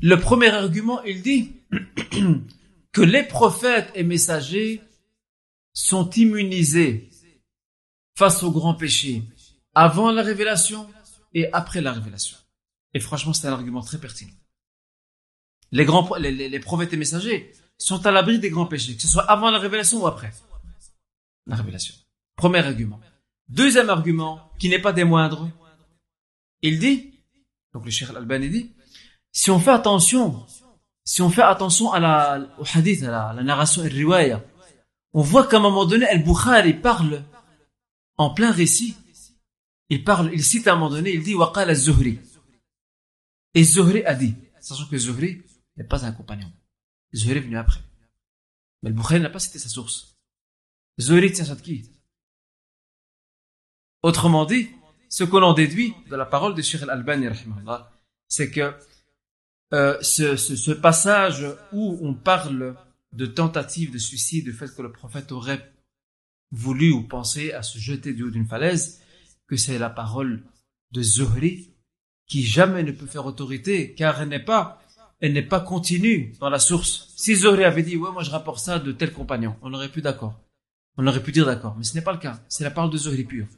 Le 0.02 0.16
premier 0.16 0.48
argument, 0.48 1.02
il 1.04 1.22
dit 1.22 1.56
que 2.92 3.00
les 3.00 3.22
prophètes 3.22 3.90
et 3.94 4.02
messagers 4.02 4.82
sont 5.72 6.10
immunisés 6.10 7.08
face 8.14 8.42
au 8.42 8.50
grand 8.50 8.74
péché 8.74 9.22
avant 9.74 10.10
la 10.10 10.22
révélation 10.22 10.88
et 11.34 11.52
après 11.52 11.80
la 11.80 11.92
révélation. 11.92 12.36
Et 12.94 13.00
franchement, 13.00 13.32
c'est 13.32 13.46
un 13.46 13.52
argument 13.52 13.82
très 13.82 13.98
pertinent. 13.98 14.32
Les 15.72 15.84
grands, 15.84 16.14
les, 16.16 16.32
les, 16.32 16.60
prophètes 16.60 16.92
et 16.92 16.96
messagers 16.96 17.52
sont 17.78 18.04
à 18.04 18.10
l'abri 18.10 18.40
des 18.40 18.50
grands 18.50 18.66
péchés, 18.66 18.96
que 18.96 19.02
ce 19.02 19.08
soit 19.08 19.30
avant 19.30 19.50
la 19.50 19.58
révélation 19.58 20.02
ou 20.02 20.06
après 20.06 20.32
la 21.46 21.56
révélation. 21.56 21.94
Premier 22.36 22.58
argument. 22.58 23.00
Deuxième 23.48 23.90
argument, 23.90 24.50
qui 24.58 24.68
n'est 24.68 24.80
pas 24.80 24.92
des 24.92 25.04
moindres, 25.04 25.48
il 26.62 26.78
dit, 26.78 27.14
donc 27.72 27.84
le 27.84 27.90
Cheikh 27.90 28.10
Al-Albani 28.10 28.48
dit, 28.48 28.70
si 29.32 29.50
on 29.50 29.58
fait 29.58 29.70
attention, 29.70 30.44
si 31.04 31.22
on 31.22 31.30
fait 31.30 31.42
attention 31.42 31.92
à 31.92 32.00
la, 32.00 32.48
au 32.58 32.64
hadith, 32.74 33.02
à 33.04 33.32
la, 33.32 33.42
narration 33.42 33.84
et 33.84 33.88
riwaya, 33.88 34.42
on 35.12 35.22
voit 35.22 35.46
qu'à 35.46 35.56
un 35.56 35.60
moment 35.60 35.84
donné, 35.84 36.06
Al-Bukhari 36.06 36.74
parle 36.74 37.24
en 38.16 38.30
plein 38.30 38.52
récit. 38.52 38.96
Il 39.90 40.04
parle, 40.04 40.30
il 40.32 40.44
cite 40.44 40.68
à 40.68 40.72
un 40.72 40.76
moment 40.76 40.90
donné, 40.90 41.12
il 41.12 41.22
dit, 41.22 41.34
Waqal 41.34 41.68
al-Zuhri. 41.68 42.20
Et 43.54 43.64
Zuhri 43.64 44.04
a 44.04 44.14
dit, 44.14 44.36
sachant 44.60 44.86
que 44.86 44.96
Zuhri 44.96 45.42
n'est 45.76 45.84
pas 45.84 46.04
un 46.06 46.12
compagnon. 46.12 46.50
Zuhri 47.12 47.38
est 47.38 47.40
venu 47.40 47.56
après. 47.58 47.80
Mais 48.82 48.90
Al-Bukhari 48.90 49.20
n'a 49.20 49.30
pas 49.30 49.40
cité 49.40 49.58
sa 49.58 49.68
source. 49.68 50.16
Zuhri 51.00 51.32
tient 51.32 51.44
ça 51.44 51.56
de 51.56 51.60
qui? 51.60 51.90
Autrement 54.02 54.46
dit, 54.46 54.70
ce 55.08 55.24
que 55.24 55.36
l'on 55.36 55.52
déduit 55.52 55.92
de 56.08 56.14
la 56.14 56.24
parole 56.24 56.54
de 56.54 56.62
Sheikh 56.62 56.82
Al-Albani, 56.82 57.26
c'est 58.28 58.50
que 58.50 58.72
euh, 59.72 60.00
ce, 60.02 60.36
ce, 60.36 60.56
ce, 60.56 60.70
passage 60.70 61.44
où 61.72 61.98
on 62.00 62.14
parle 62.14 62.76
de 63.12 63.26
tentative 63.26 63.92
de 63.92 63.98
suicide, 63.98 64.44
du 64.44 64.52
fait 64.52 64.74
que 64.74 64.82
le 64.82 64.92
prophète 64.92 65.32
aurait 65.32 65.72
voulu 66.52 66.92
ou 66.92 67.02
pensé 67.02 67.52
à 67.52 67.62
se 67.62 67.78
jeter 67.78 68.12
du 68.12 68.22
haut 68.22 68.30
d'une 68.30 68.46
falaise, 68.46 69.00
que 69.50 69.56
c'est 69.56 69.78
la 69.78 69.90
parole 69.90 70.44
de 70.92 71.02
Zuhri 71.02 71.74
qui 72.26 72.44
jamais 72.44 72.84
ne 72.84 72.92
peut 72.92 73.06
faire 73.06 73.26
autorité, 73.26 73.94
car 73.94 74.22
elle 74.22 74.28
n'est 74.28 74.44
pas, 74.44 74.80
elle 75.18 75.32
n'est 75.32 75.42
pas 75.42 75.58
continue 75.58 76.36
dans 76.38 76.48
la 76.48 76.60
source. 76.60 77.12
Si 77.16 77.34
Zuhri 77.34 77.64
avait 77.64 77.82
dit, 77.82 77.96
ouais, 77.96 78.12
moi 78.12 78.22
je 78.22 78.30
rapporte 78.30 78.60
ça 78.60 78.78
de 78.78 78.92
tel 78.92 79.12
compagnon, 79.12 79.56
on 79.62 79.74
aurait 79.74 79.88
pu 79.88 80.02
d'accord. 80.02 80.40
On 80.96 81.06
aurait 81.08 81.22
pu 81.22 81.32
dire 81.32 81.46
d'accord, 81.46 81.76
mais 81.76 81.82
ce 81.82 81.96
n'est 81.96 82.02
pas 82.02 82.12
le 82.12 82.20
cas. 82.20 82.40
C'est 82.48 82.62
la 82.62 82.70
parole 82.70 82.92
de 82.92 82.96
Zuhri 82.96 83.24
pure. 83.24 83.48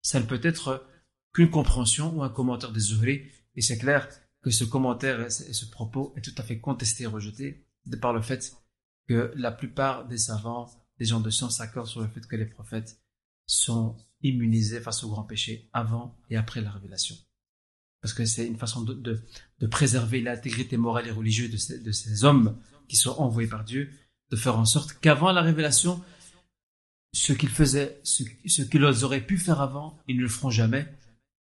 Ça 0.00 0.18
ne 0.18 0.24
peut 0.24 0.40
être 0.42 0.86
qu'une 1.34 1.50
compréhension 1.50 2.16
ou 2.16 2.22
un 2.22 2.30
commentaire 2.30 2.72
de 2.72 2.80
Zuhri, 2.80 3.24
et 3.54 3.60
c'est 3.60 3.76
clair 3.76 4.08
que 4.40 4.50
ce 4.50 4.64
commentaire 4.64 5.20
et 5.20 5.30
ce 5.30 5.66
propos 5.66 6.14
est 6.16 6.22
tout 6.22 6.34
à 6.38 6.42
fait 6.42 6.58
contesté 6.58 7.04
et 7.04 7.06
rejeté 7.06 7.66
de 7.84 7.96
par 7.96 8.14
le 8.14 8.22
fait 8.22 8.54
que 9.06 9.30
la 9.36 9.52
plupart 9.52 10.08
des 10.08 10.16
savants, 10.16 10.70
des 10.98 11.04
gens 11.04 11.20
de 11.20 11.28
science 11.28 11.58
s'accordent 11.58 11.86
sur 11.86 12.00
le 12.00 12.08
fait 12.08 12.26
que 12.26 12.36
les 12.36 12.46
prophètes 12.46 12.98
sont 13.44 13.94
immunisés 14.22 14.80
face 14.80 15.04
au 15.04 15.10
grand 15.10 15.24
péché 15.24 15.68
avant 15.72 16.16
et 16.30 16.36
après 16.36 16.60
la 16.60 16.70
révélation. 16.70 17.14
Parce 18.00 18.14
que 18.14 18.24
c'est 18.24 18.46
une 18.46 18.58
façon 18.58 18.82
de, 18.82 18.94
de, 18.94 19.66
préserver 19.66 20.20
l'intégrité 20.20 20.76
morale 20.76 21.08
et 21.08 21.10
religieuse 21.10 21.50
de 21.50 21.56
ces, 21.56 21.80
de 21.80 21.92
ces 21.92 22.24
hommes 22.24 22.56
qui 22.88 22.96
sont 22.96 23.18
envoyés 23.18 23.48
par 23.48 23.64
Dieu, 23.64 23.90
de 24.30 24.36
faire 24.36 24.58
en 24.58 24.64
sorte 24.64 24.94
qu'avant 25.00 25.32
la 25.32 25.42
révélation, 25.42 26.02
ce 27.12 27.32
qu'ils 27.32 27.48
faisaient, 27.48 28.00
ce, 28.04 28.22
ce 28.46 28.62
qu'ils 28.62 28.84
auraient 28.84 29.26
pu 29.26 29.36
faire 29.36 29.60
avant, 29.60 29.98
ils 30.06 30.16
ne 30.16 30.22
le 30.22 30.28
feront 30.28 30.50
jamais, 30.50 30.86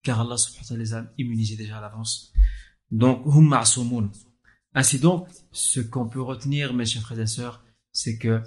car 0.03 0.21
Allah 0.21 0.37
les 0.71 0.95
a 0.95 1.13
immunisés 1.19 1.57
déjà 1.57 1.79
à 1.79 1.81
l'avance 1.81 2.33
donc, 2.91 3.27
hum 3.27 3.59
Ainsi 4.75 4.99
donc, 5.01 5.29
ce 5.51 5.81
qu'on 5.81 6.09
peut 6.09 6.23
retenir, 6.23 6.75
mes 6.75 6.87
chers 6.87 7.03
frères 7.03 7.21
et 7.21 7.27
sœurs, 7.27 7.65
c'est 7.93 8.19
que 8.19 8.41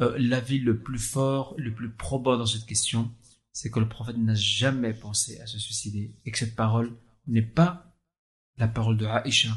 euh, 0.00 0.16
l'avis 0.18 0.58
le 0.58 0.80
plus 0.80 0.98
fort, 0.98 1.54
le 1.58 1.74
plus 1.74 1.90
probant 1.90 2.36
dans 2.36 2.46
cette 2.46 2.66
question, 2.66 3.12
c'est 3.56 3.70
que 3.70 3.80
le 3.80 3.88
prophète 3.88 4.18
n'a 4.18 4.34
jamais 4.34 4.92
pensé 4.92 5.40
à 5.40 5.46
se 5.46 5.58
suicider 5.58 6.14
et 6.26 6.30
que 6.30 6.36
cette 6.36 6.54
parole 6.54 6.94
n'est 7.26 7.40
pas 7.40 7.96
la 8.58 8.68
parole 8.68 8.98
de 8.98 9.06
Aïcha, 9.06 9.48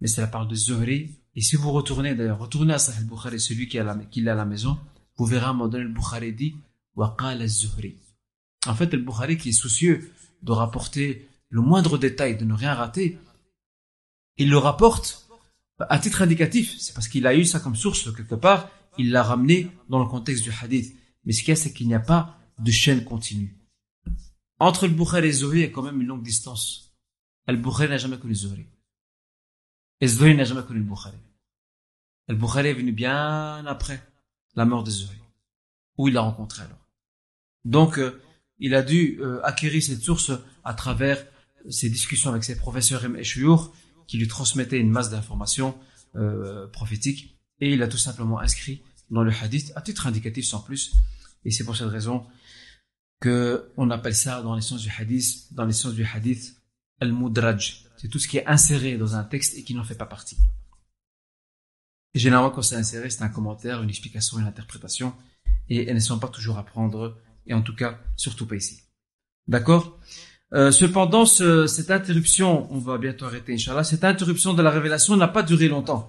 mais 0.00 0.08
c'est 0.08 0.22
la 0.22 0.26
parole 0.26 0.48
de 0.48 0.56
Zuhri. 0.56 1.14
Et 1.36 1.40
si 1.40 1.54
vous 1.54 1.70
retournez 1.70 2.16
d'ailleurs, 2.16 2.40
retournez 2.40 2.74
à 2.74 2.80
Sahih 2.80 2.98
al-Bukhari, 2.98 3.38
celui 3.38 3.68
qui, 3.68 3.76
est 3.76 3.80
à 3.80 4.34
la 4.34 4.44
maison, 4.44 4.76
vous 5.16 5.24
verrez 5.24 5.44
à 5.44 5.50
un 5.50 5.52
moment 5.52 5.68
donné 5.68 5.84
le 5.84 5.92
Bukhari 5.92 6.32
dit 6.32 6.56
Waqal 6.96 7.46
zuhri 7.46 7.94
En 8.66 8.74
fait, 8.74 8.92
le 8.92 8.98
Bukhari 8.98 9.38
qui 9.38 9.50
est 9.50 9.52
soucieux 9.52 10.12
de 10.42 10.50
rapporter 10.50 11.28
le 11.48 11.60
moindre 11.60 11.98
détail, 11.98 12.36
de 12.36 12.44
ne 12.44 12.54
rien 12.54 12.74
rater, 12.74 13.20
il 14.36 14.50
le 14.50 14.58
rapporte 14.58 15.28
à 15.78 16.00
titre 16.00 16.22
indicatif. 16.22 16.74
C'est 16.80 16.92
parce 16.92 17.06
qu'il 17.06 17.24
a 17.28 17.36
eu 17.36 17.44
ça 17.44 17.60
comme 17.60 17.76
source 17.76 18.12
quelque 18.16 18.34
part, 18.34 18.68
il 18.98 19.12
l'a 19.12 19.22
ramené 19.22 19.70
dans 19.88 20.00
le 20.00 20.06
contexte 20.06 20.42
du 20.42 20.50
hadith. 20.60 20.96
Mais 21.24 21.32
ce 21.32 21.42
qu'il 21.42 21.50
y 21.50 21.52
a, 21.52 21.56
c'est 21.56 21.72
qu'il 21.72 21.86
n'y 21.86 21.94
a 21.94 22.00
pas 22.00 22.36
de 22.58 22.70
chaîne 22.70 23.04
continue. 23.04 23.56
Entre 24.58 24.86
le 24.86 24.94
Bukhari 24.94 25.28
et 25.28 25.32
Zohri, 25.32 25.58
il 25.58 25.62
y 25.62 25.64
a 25.64 25.68
quand 25.68 25.82
même 25.82 26.00
une 26.00 26.06
longue 26.06 26.22
distance. 26.22 26.96
Le 27.46 27.56
Bukhari 27.56 27.88
n'a 27.88 27.98
jamais 27.98 28.18
connu 28.18 28.34
Zohri. 28.34 28.66
Et 30.00 30.06
Zohri 30.06 30.34
n'a 30.34 30.44
jamais 30.44 30.62
connu 30.62 30.80
le 30.80 30.84
Bukhari. 30.84 31.18
Le 32.28 32.34
Bukhari 32.34 32.68
est 32.68 32.74
venu 32.74 32.92
bien 32.92 33.64
après 33.66 34.02
la 34.54 34.64
mort 34.64 34.82
de 34.82 34.90
Zohri. 34.90 35.18
Où 35.98 36.08
il 36.08 36.14
l'a 36.14 36.22
rencontré 36.22 36.62
alors. 36.62 36.88
Donc, 37.64 37.98
euh, 37.98 38.20
il 38.58 38.74
a 38.74 38.82
dû 38.82 39.18
euh, 39.20 39.40
acquérir 39.44 39.82
cette 39.82 40.02
source 40.02 40.32
à 40.64 40.74
travers 40.74 41.24
ses 41.68 41.90
discussions 41.90 42.30
avec 42.30 42.44
ses 42.44 42.56
professeurs 42.56 43.04
et 43.04 43.22
qui 44.06 44.18
lui 44.18 44.28
transmettaient 44.28 44.78
une 44.78 44.90
masse 44.90 45.10
d'informations 45.10 45.76
euh, 46.14 46.66
prophétiques 46.68 47.38
et 47.60 47.72
il 47.72 47.82
a 47.82 47.88
tout 47.88 47.98
simplement 47.98 48.38
inscrit 48.38 48.82
dans 49.10 49.22
le 49.22 49.32
hadith 49.32 49.72
à 49.74 49.82
titre 49.82 50.06
indicatif 50.06 50.46
sans 50.46 50.60
plus 50.60 50.94
et 51.44 51.50
c'est 51.50 51.64
pour 51.64 51.76
cette 51.76 51.88
raison 51.88 52.24
que 53.20 53.72
on 53.76 53.90
appelle 53.90 54.14
ça 54.14 54.42
dans 54.42 54.54
les 54.54 54.62
sciences 54.62 54.82
du 54.82 54.90
hadith 54.96 55.52
dans 55.52 55.64
les 55.64 55.72
sciences 55.72 55.94
du 55.94 56.04
hadith 56.04 56.56
al-mudraj. 57.00 57.84
C'est 57.96 58.08
tout 58.08 58.18
ce 58.18 58.28
qui 58.28 58.36
est 58.38 58.46
inséré 58.46 58.98
dans 58.98 59.14
un 59.14 59.24
texte 59.24 59.56
et 59.56 59.64
qui 59.64 59.74
n'en 59.74 59.84
fait 59.84 59.94
pas 59.94 60.06
partie. 60.06 60.36
Et 62.14 62.18
généralement 62.18 62.50
quand 62.50 62.62
c'est 62.62 62.76
inséré 62.76 63.10
c'est 63.10 63.22
un 63.22 63.28
commentaire 63.28 63.82
une 63.82 63.88
explication 63.88 64.38
une 64.38 64.46
interprétation 64.46 65.14
et 65.68 65.86
elles 65.86 65.94
ne 65.94 66.00
sont 66.00 66.18
pas 66.18 66.28
toujours 66.28 66.58
à 66.58 66.64
prendre 66.64 67.18
et 67.46 67.54
en 67.54 67.62
tout 67.62 67.74
cas 67.74 67.98
surtout 68.16 68.46
pas 68.46 68.56
ici. 68.56 68.82
D'accord? 69.48 69.98
Euh, 70.52 70.70
cependant, 70.70 71.26
ce, 71.26 71.66
cette 71.66 71.90
interruption, 71.90 72.72
on 72.72 72.78
va 72.78 72.98
bientôt 72.98 73.26
arrêter, 73.26 73.54
Inch'Allah, 73.54 73.84
cette 73.84 74.04
interruption 74.04 74.54
de 74.54 74.62
la 74.62 74.70
révélation 74.70 75.16
n'a 75.16 75.28
pas 75.28 75.42
duré 75.42 75.68
longtemps. 75.68 76.08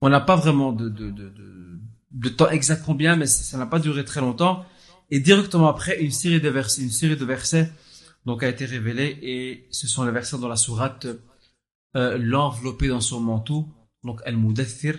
On 0.00 0.08
n'a 0.08 0.20
pas 0.20 0.36
vraiment 0.36 0.72
de, 0.72 0.88
de, 0.88 1.10
de, 1.10 1.28
de, 1.28 1.69
le 2.18 2.34
temps 2.34 2.50
exact 2.50 2.82
combien, 2.84 3.16
mais 3.16 3.26
ça 3.26 3.58
n'a 3.58 3.66
pas 3.66 3.78
duré 3.78 4.04
très 4.04 4.20
longtemps. 4.20 4.64
Et 5.10 5.20
directement 5.20 5.68
après, 5.68 6.00
une 6.00 6.10
série 6.10 6.40
de 6.40 6.48
versets, 6.48 6.82
une 6.82 6.90
série 6.90 7.16
de 7.16 7.24
versets, 7.24 7.70
donc 8.26 8.42
a 8.42 8.48
été 8.48 8.64
révélée, 8.64 9.18
et 9.22 9.66
ce 9.70 9.86
sont 9.86 10.04
les 10.04 10.12
versets 10.12 10.38
dans 10.38 10.48
la 10.48 10.56
sourate 10.56 11.06
euh, 11.96 12.18
l'enveloppé 12.18 12.88
dans 12.88 13.00
son 13.00 13.20
manteau, 13.20 13.68
donc 14.04 14.20
al-mudathir, 14.24 14.98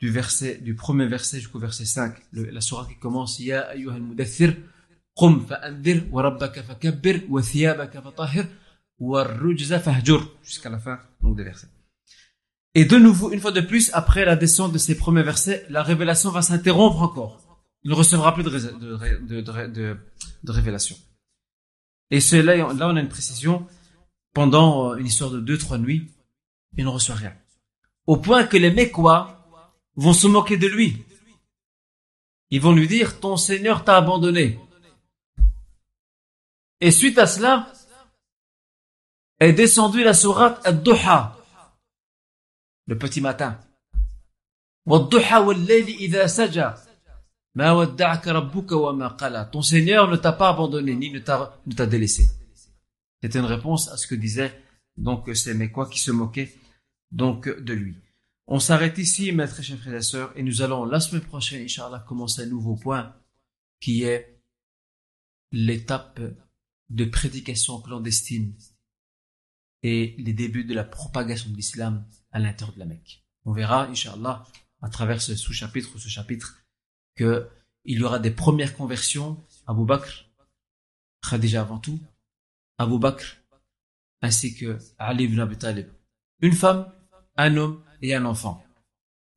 du 0.00 0.10
verset, 0.10 0.58
du 0.58 0.76
premier 0.76 1.06
verset 1.06 1.38
jusqu'au 1.40 1.58
verset 1.58 1.84
5, 1.84 2.14
la 2.32 2.60
sourate 2.60 2.88
qui 2.88 2.98
commence 2.98 3.40
Ya 3.40 3.62
ayyuha 3.70 3.94
al-mudathir, 3.94 4.54
qum 5.14 5.44
fa'andir, 5.44 6.04
wa 6.12 6.22
rabbaka 6.22 6.62
fakabbir, 6.62 7.22
wa 7.28 7.42
thiyabaka 7.42 8.00
fatahir, 8.00 8.46
wa 9.00 9.24
rujza 9.24 9.80
fahjur, 9.80 10.36
jusqu'à 10.44 10.70
la 10.70 10.78
fin 10.78 11.00
donc 11.20 11.36
des 11.36 11.42
versets. 11.42 11.66
Et 12.78 12.84
de 12.84 12.96
nouveau, 12.96 13.32
une 13.32 13.40
fois 13.40 13.50
de 13.50 13.60
plus, 13.60 13.90
après 13.92 14.24
la 14.24 14.36
descente 14.36 14.70
de 14.70 14.78
ces 14.78 14.96
premiers 14.96 15.24
versets, 15.24 15.66
la 15.68 15.82
révélation 15.82 16.30
va 16.30 16.42
s'interrompre 16.42 17.02
encore. 17.02 17.40
Il 17.82 17.90
ne 17.90 17.96
recevra 17.96 18.32
plus 18.32 18.44
de, 18.44 19.96
révélation. 20.46 20.94
Et 22.12 22.20
c'est 22.20 22.40
là, 22.40 22.54
on 22.70 22.78
a 22.96 23.00
une 23.00 23.08
précision. 23.08 23.66
Pendant 24.32 24.94
une 24.94 25.06
histoire 25.06 25.32
de 25.32 25.40
deux, 25.40 25.58
trois 25.58 25.76
nuits, 25.76 26.08
il 26.76 26.84
ne 26.84 26.88
reçoit 26.88 27.16
rien. 27.16 27.34
Au 28.06 28.16
point 28.16 28.46
que 28.46 28.56
les 28.56 28.70
Mécois 28.70 29.44
vont 29.96 30.12
se 30.12 30.28
moquer 30.28 30.56
de 30.56 30.68
lui. 30.68 31.04
Ils 32.50 32.60
vont 32.60 32.72
lui 32.72 32.86
dire, 32.86 33.18
ton 33.18 33.36
Seigneur 33.36 33.82
t'a 33.82 33.96
abandonné. 33.96 34.60
Et 36.80 36.92
suite 36.92 37.18
à 37.18 37.26
cela, 37.26 37.72
est 39.40 39.52
descendue 39.52 40.04
la 40.04 40.14
sourate 40.14 40.64
Ad-Duha, 40.64 41.37
le 42.88 42.98
petit 42.98 43.20
matin. 43.20 43.60
Ton 49.52 49.62
Seigneur 49.62 50.08
ne 50.08 50.16
t'a 50.16 50.32
pas 50.32 50.48
abandonné, 50.48 50.94
ni 50.96 51.10
ne 51.10 51.18
t'a, 51.18 51.86
délaissé. 51.86 52.28
C'était 53.22 53.38
une 53.38 53.44
réponse 53.44 53.88
à 53.88 53.96
ce 53.96 54.06
que 54.06 54.14
disaient 54.14 54.58
donc 54.96 55.28
ces 55.36 55.54
Mécois 55.54 55.88
qui 55.88 56.00
se 56.00 56.10
moquaient 56.10 56.52
donc 57.12 57.48
de 57.48 57.74
lui. 57.74 57.96
On 58.46 58.58
s'arrête 58.58 58.96
ici, 58.96 59.32
mes 59.32 59.46
très 59.46 59.62
chers 59.62 59.78
frères 59.78 59.94
et 59.94 60.02
sœurs, 60.02 60.32
et 60.34 60.42
nous 60.42 60.62
allons 60.62 60.86
la 60.86 61.00
semaine 61.00 61.22
prochaine, 61.22 61.62
Inch'Allah, 61.62 62.04
commencer 62.08 62.42
un 62.42 62.46
nouveau 62.46 62.76
point 62.76 63.14
qui 63.80 64.04
est 64.04 64.40
l'étape 65.52 66.20
de 66.88 67.04
prédication 67.04 67.80
clandestine 67.82 68.54
et 69.82 70.14
les 70.18 70.32
débuts 70.32 70.64
de 70.64 70.74
la 70.74 70.84
propagation 70.84 71.50
de 71.50 71.56
l'islam 71.56 72.06
à 72.32 72.38
l'intérieur 72.38 72.74
de 72.74 72.80
la 72.80 72.86
Mecque. 72.86 73.24
On 73.44 73.52
verra, 73.52 73.86
Inch'Allah, 73.86 74.44
à 74.82 74.88
travers 74.88 75.20
ce 75.20 75.34
sous-chapitre 75.34 75.90
ou 75.94 75.98
ce 75.98 76.08
chapitre 76.08 76.58
que 77.14 77.48
il 77.84 78.00
y 78.00 78.02
aura 78.02 78.18
des 78.18 78.30
premières 78.30 78.76
conversions, 78.76 79.42
Abu 79.66 79.84
Bakr, 79.84 80.26
Khadija 81.28 81.62
avant 81.62 81.78
tout, 81.78 81.98
Abu 82.76 82.98
Bakr, 82.98 83.38
ainsi 84.20 84.54
que 84.54 84.78
Ali 84.98 85.24
ibn 85.24 85.40
Abi 85.40 85.56
Talib. 85.56 85.88
Une 86.40 86.52
femme, 86.52 86.92
un 87.36 87.56
homme 87.56 87.82
et 88.02 88.14
un 88.14 88.24
enfant. 88.24 88.62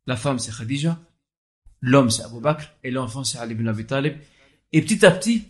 La 0.06 0.18
femme 0.18 0.38
c'est 0.38 0.52
Khadija, 0.52 1.00
l'homme 1.80 2.10
c'est 2.10 2.24
Abu 2.24 2.42
Bakr 2.42 2.66
et 2.84 2.92
l'enfant 2.92 3.24
c'est 3.24 3.38
Ali 3.38 3.54
ibn 3.54 3.68
Abi 3.68 3.86
Talib. 3.86 4.18
Et 4.74 4.82
petit 4.82 5.06
à 5.06 5.12
petit, 5.12 5.48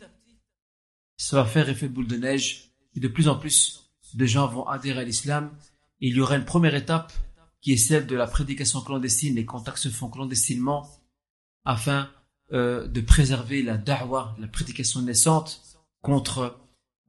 ça 1.17 1.37
va 1.37 1.45
faire 1.45 1.69
effet 1.69 1.87
de 1.87 1.93
boule 1.93 2.07
de 2.07 2.17
neige 2.17 2.71
et 2.95 2.99
de 2.99 3.07
plus 3.07 3.27
en 3.27 3.35
plus 3.35 3.91
de 4.13 4.25
gens 4.25 4.47
vont 4.47 4.67
adhérer 4.67 5.01
à 5.01 5.03
l'islam. 5.03 5.51
Il 5.99 6.15
y 6.15 6.21
aura 6.21 6.35
une 6.35 6.45
première 6.45 6.75
étape 6.75 7.13
qui 7.60 7.72
est 7.72 7.76
celle 7.76 8.06
de 8.06 8.16
la 8.16 8.26
prédication 8.26 8.80
clandestine. 8.80 9.34
Les 9.34 9.44
contacts 9.44 9.78
se 9.78 9.88
font 9.88 10.08
clandestinement 10.08 10.88
afin 11.64 12.10
euh, 12.52 12.86
de 12.86 13.00
préserver 13.00 13.62
la 13.62 13.76
da'wah, 13.76 14.36
la 14.38 14.46
prédication 14.46 15.02
naissante 15.02 15.62
contre 16.00 16.58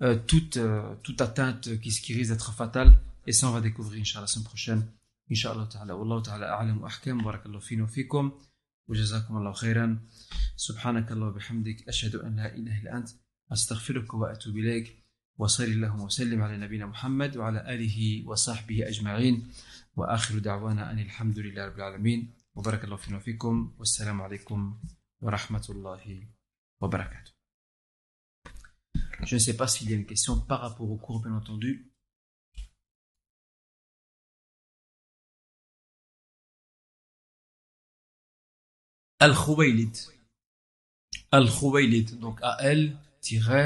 euh, 0.01 0.17
toute, 0.27 0.57
euh, 0.57 0.95
toute 1.03 1.21
atteinte 1.21 1.79
qui, 1.79 1.89
qui 1.89 2.13
risque 2.13 2.31
d'être 2.31 2.53
fatale. 2.53 2.99
Et 3.25 3.33
ça, 3.33 3.47
on 3.47 3.51
va 3.51 3.61
découvrir, 3.61 4.01
Inch'Allah, 4.01 4.21
la 4.21 4.27
semaine 4.27 4.45
prochaine. 4.45 4.87
Inch'Allah 5.29 5.67
ta'ala. 5.69 5.95
Wallahu 5.95 6.23
ta'ala 6.23 6.57
a'lam 6.57 6.81
wa 6.81 6.87
ahkam. 6.87 7.21
Barakallahu 7.21 7.61
fina 7.61 7.83
wa 7.83 7.89
fikum. 7.89 8.31
وجزاكم 8.87 9.37
الله 9.37 9.51
خيرا 9.51 9.99
سبحانك 10.55 11.11
الله 11.11 11.27
وبحمدك 11.27 11.87
أشهد 11.87 12.15
أن 12.15 12.35
لا 12.35 12.55
إله 12.55 12.81
إلا 12.81 12.97
أنت 12.97 13.09
أستغفرك 13.51 14.13
وأتوب 14.13 14.57
إليك 14.57 15.03
وصل 15.37 15.63
اللهم 15.63 16.01
وسلم 16.01 16.41
على 16.41 16.57
نبينا 16.57 16.85
محمد 16.85 17.37
وعلى 17.37 17.73
آله 17.73 18.23
وصحبه 18.27 18.87
أجمعين 18.87 19.47
وآخر 19.95 20.39
دعوانا 20.39 20.91
أن 20.91 20.99
الحمد 20.99 21.39
لله 21.39 21.65
رب 21.65 21.75
العالمين 21.75 22.33
وبارك 22.55 22.83
الله 22.83 22.95
فينا 22.95 23.17
وفيكم 23.17 23.75
والسلام 23.79 24.21
عليكم 24.21 24.79
ورحمة 25.21 25.65
الله 25.69 26.27
وبركاته 26.81 27.37
Je 29.23 29.35
ne 29.35 29.39
sais 29.39 29.57
pas 29.57 29.67
s'il 29.67 29.89
y 29.89 29.93
a 29.93 29.97
une 29.97 30.05
question 30.05 30.39
par 30.39 30.61
rapport 30.61 30.89
au 30.89 30.97
cours, 30.97 31.21
bien 31.21 31.33
entendu. 31.33 31.91
Al-Khuwaylid. 39.19 39.97
Al-Khuwaylid, 41.31 42.19
donc 42.19 42.39
A-L-K-H, 42.43 43.57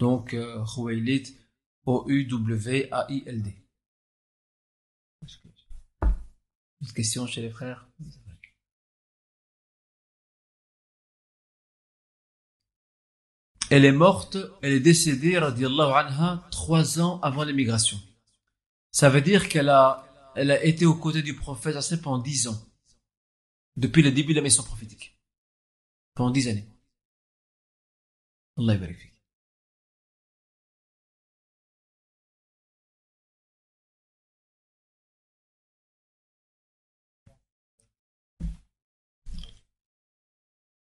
donc 0.00 0.34
euh, 0.34 0.64
Khuwaylid, 0.64 1.28
O-U-W-A-I-L-D. 1.86 3.54
Une 6.81 6.93
question 6.93 7.27
chez 7.27 7.41
les 7.41 7.49
frères 7.49 7.87
Elle 13.69 13.85
est 13.85 13.91
morte, 13.91 14.37
elle 14.63 14.73
est 14.73 14.79
décédée, 14.79 15.37
radiallahu 15.37 15.91
anha, 15.93 16.47
trois 16.49 16.99
ans 16.99 17.19
avant 17.21 17.43
l'émigration. 17.43 17.99
Ça 18.91 19.09
veut 19.09 19.21
dire 19.21 19.47
qu'elle 19.47 19.69
a, 19.69 20.07
elle 20.35 20.49
a 20.49 20.63
été 20.63 20.87
aux 20.87 20.95
côtés 20.95 21.21
du 21.21 21.35
prophète 21.35 21.77
pendant 22.01 22.17
dix 22.17 22.47
ans. 22.47 22.59
Depuis 23.75 24.01
le 24.01 24.11
début 24.11 24.33
de 24.33 24.39
la 24.39 24.43
mission 24.43 24.63
prophétique. 24.63 25.15
Pendant 26.15 26.31
dix 26.31 26.47
années. 26.47 26.67
Allah 28.57 28.75
vérifie. 28.75 29.11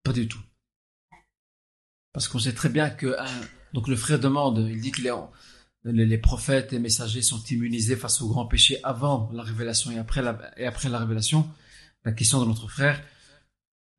Pas 0.07 0.13
du 0.13 0.29
tout. 0.29 0.39
Parce 2.13 2.29
qu'on 2.29 2.39
sait 2.39 2.53
très 2.53 2.69
bien 2.69 2.91
que 2.91 3.17
donc 3.73 3.89
le 3.89 3.97
frère 3.97 4.21
demande, 4.21 4.65
il 4.71 4.81
dit 4.81 4.93
que 4.93 5.03
les, 5.03 6.07
les, 6.07 6.19
prophètes 6.19 6.73
et 6.73 6.79
messagers 6.79 7.23
sont 7.23 7.43
immunisés 7.51 7.97
face 7.97 8.23
au 8.23 8.29
grand 8.29 8.47
péché 8.47 8.79
avant 8.85 9.29
la 9.33 9.43
révélation 9.43 9.91
et 9.91 9.99
après 9.99 10.23
la, 10.23 10.39
et 10.57 10.65
après 10.65 10.89
la 10.89 11.01
révélation. 11.01 11.51
La 12.05 12.13
question 12.13 12.41
de 12.41 12.47
notre 12.47 12.69
frère. 12.69 13.03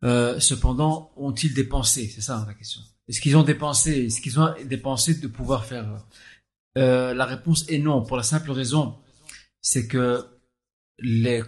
Euh, 0.05 0.39
cependant, 0.39 1.11
ont-ils 1.17 1.53
dépensé 1.53 2.07
C'est 2.07 2.21
ça 2.21 2.45
la 2.47 2.53
question. 2.53 2.79
Est-ce 3.09 3.19
qu'ils 3.19 3.35
ont 3.35 3.43
dépensé 3.43 4.05
Est-ce 4.05 4.21
qu'ils 4.21 4.39
ont 4.39 4.55
dépensé 4.63 5.15
de 5.15 5.27
pouvoir 5.27 5.65
faire 5.65 6.05
euh, 6.77 7.13
La 7.13 7.25
réponse? 7.25 7.67
Est 7.67 7.79
non, 7.79 8.01
pour 8.01 8.15
la 8.15 8.23
simple 8.23 8.51
raison, 8.51 8.95
c'est 9.61 9.89
que 9.89 10.25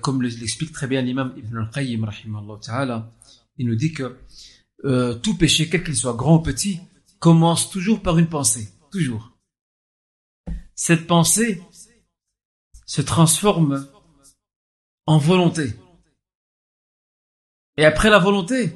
comme 0.01 0.21
l'explique 0.21 0.73
très 0.73 0.87
bien 0.87 1.01
l'imam 1.01 1.33
Ibn 1.37 1.59
al-Qayyim, 1.59 2.09
il 3.59 3.67
nous 3.67 3.75
dit 3.75 3.93
que 3.93 4.17
euh, 4.85 5.13
tout 5.19 5.37
péché, 5.37 5.69
quel 5.69 5.83
qu'il 5.83 5.95
soit, 5.95 6.15
grand 6.15 6.37
ou 6.37 6.41
petit, 6.41 6.79
commence 7.19 7.69
toujours 7.69 8.01
par 8.01 8.17
une 8.17 8.29
pensée. 8.29 8.73
Toujours. 8.89 9.37
Cette 10.75 11.05
pensée 11.05 11.61
se 12.85 13.01
transforme 13.01 13.87
en 15.05 15.17
volonté. 15.17 15.73
Et 17.75 17.85
après 17.85 18.09
la 18.09 18.19
volonté, 18.19 18.73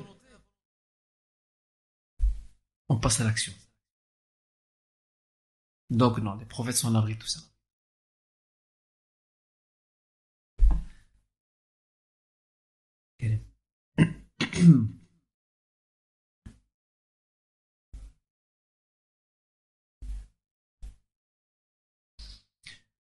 on 2.90 3.00
passe 3.00 3.22
à 3.22 3.24
l'action. 3.24 3.54
Donc 5.90 6.18
non, 6.18 6.36
les 6.36 6.46
prophètes 6.46 6.76
sont 6.76 6.90
en 6.90 6.96
abri 6.96 7.18
tout 7.18 7.28
ça. 7.28 7.40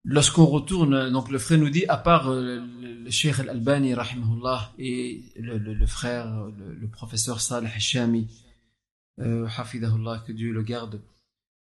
Lorsqu'on 0.05 0.47
retourne, 0.47 1.11
donc 1.11 1.31
le 1.31 1.39
frère 1.39 1.59
nous 1.59 1.69
dit, 1.69 1.85
à 1.87 1.99
part 1.99 2.29
euh, 2.31 2.61
le, 2.81 3.11
Cheikh 3.11 3.41
Al-Albani, 3.41 3.93
rahimahullah, 3.93 4.73
et 4.79 5.23
le, 5.37 5.59
le, 5.59 5.87
frère, 5.87 6.47
le, 6.57 6.89
professeur 6.89 7.41
Salih 7.43 7.69
Hashami, 7.69 8.27
euh, 9.21 9.47
hafidahullah, 9.57 10.25
que 10.27 10.33
Dieu 10.33 10.53
le 10.53 10.63
garde, 10.63 11.03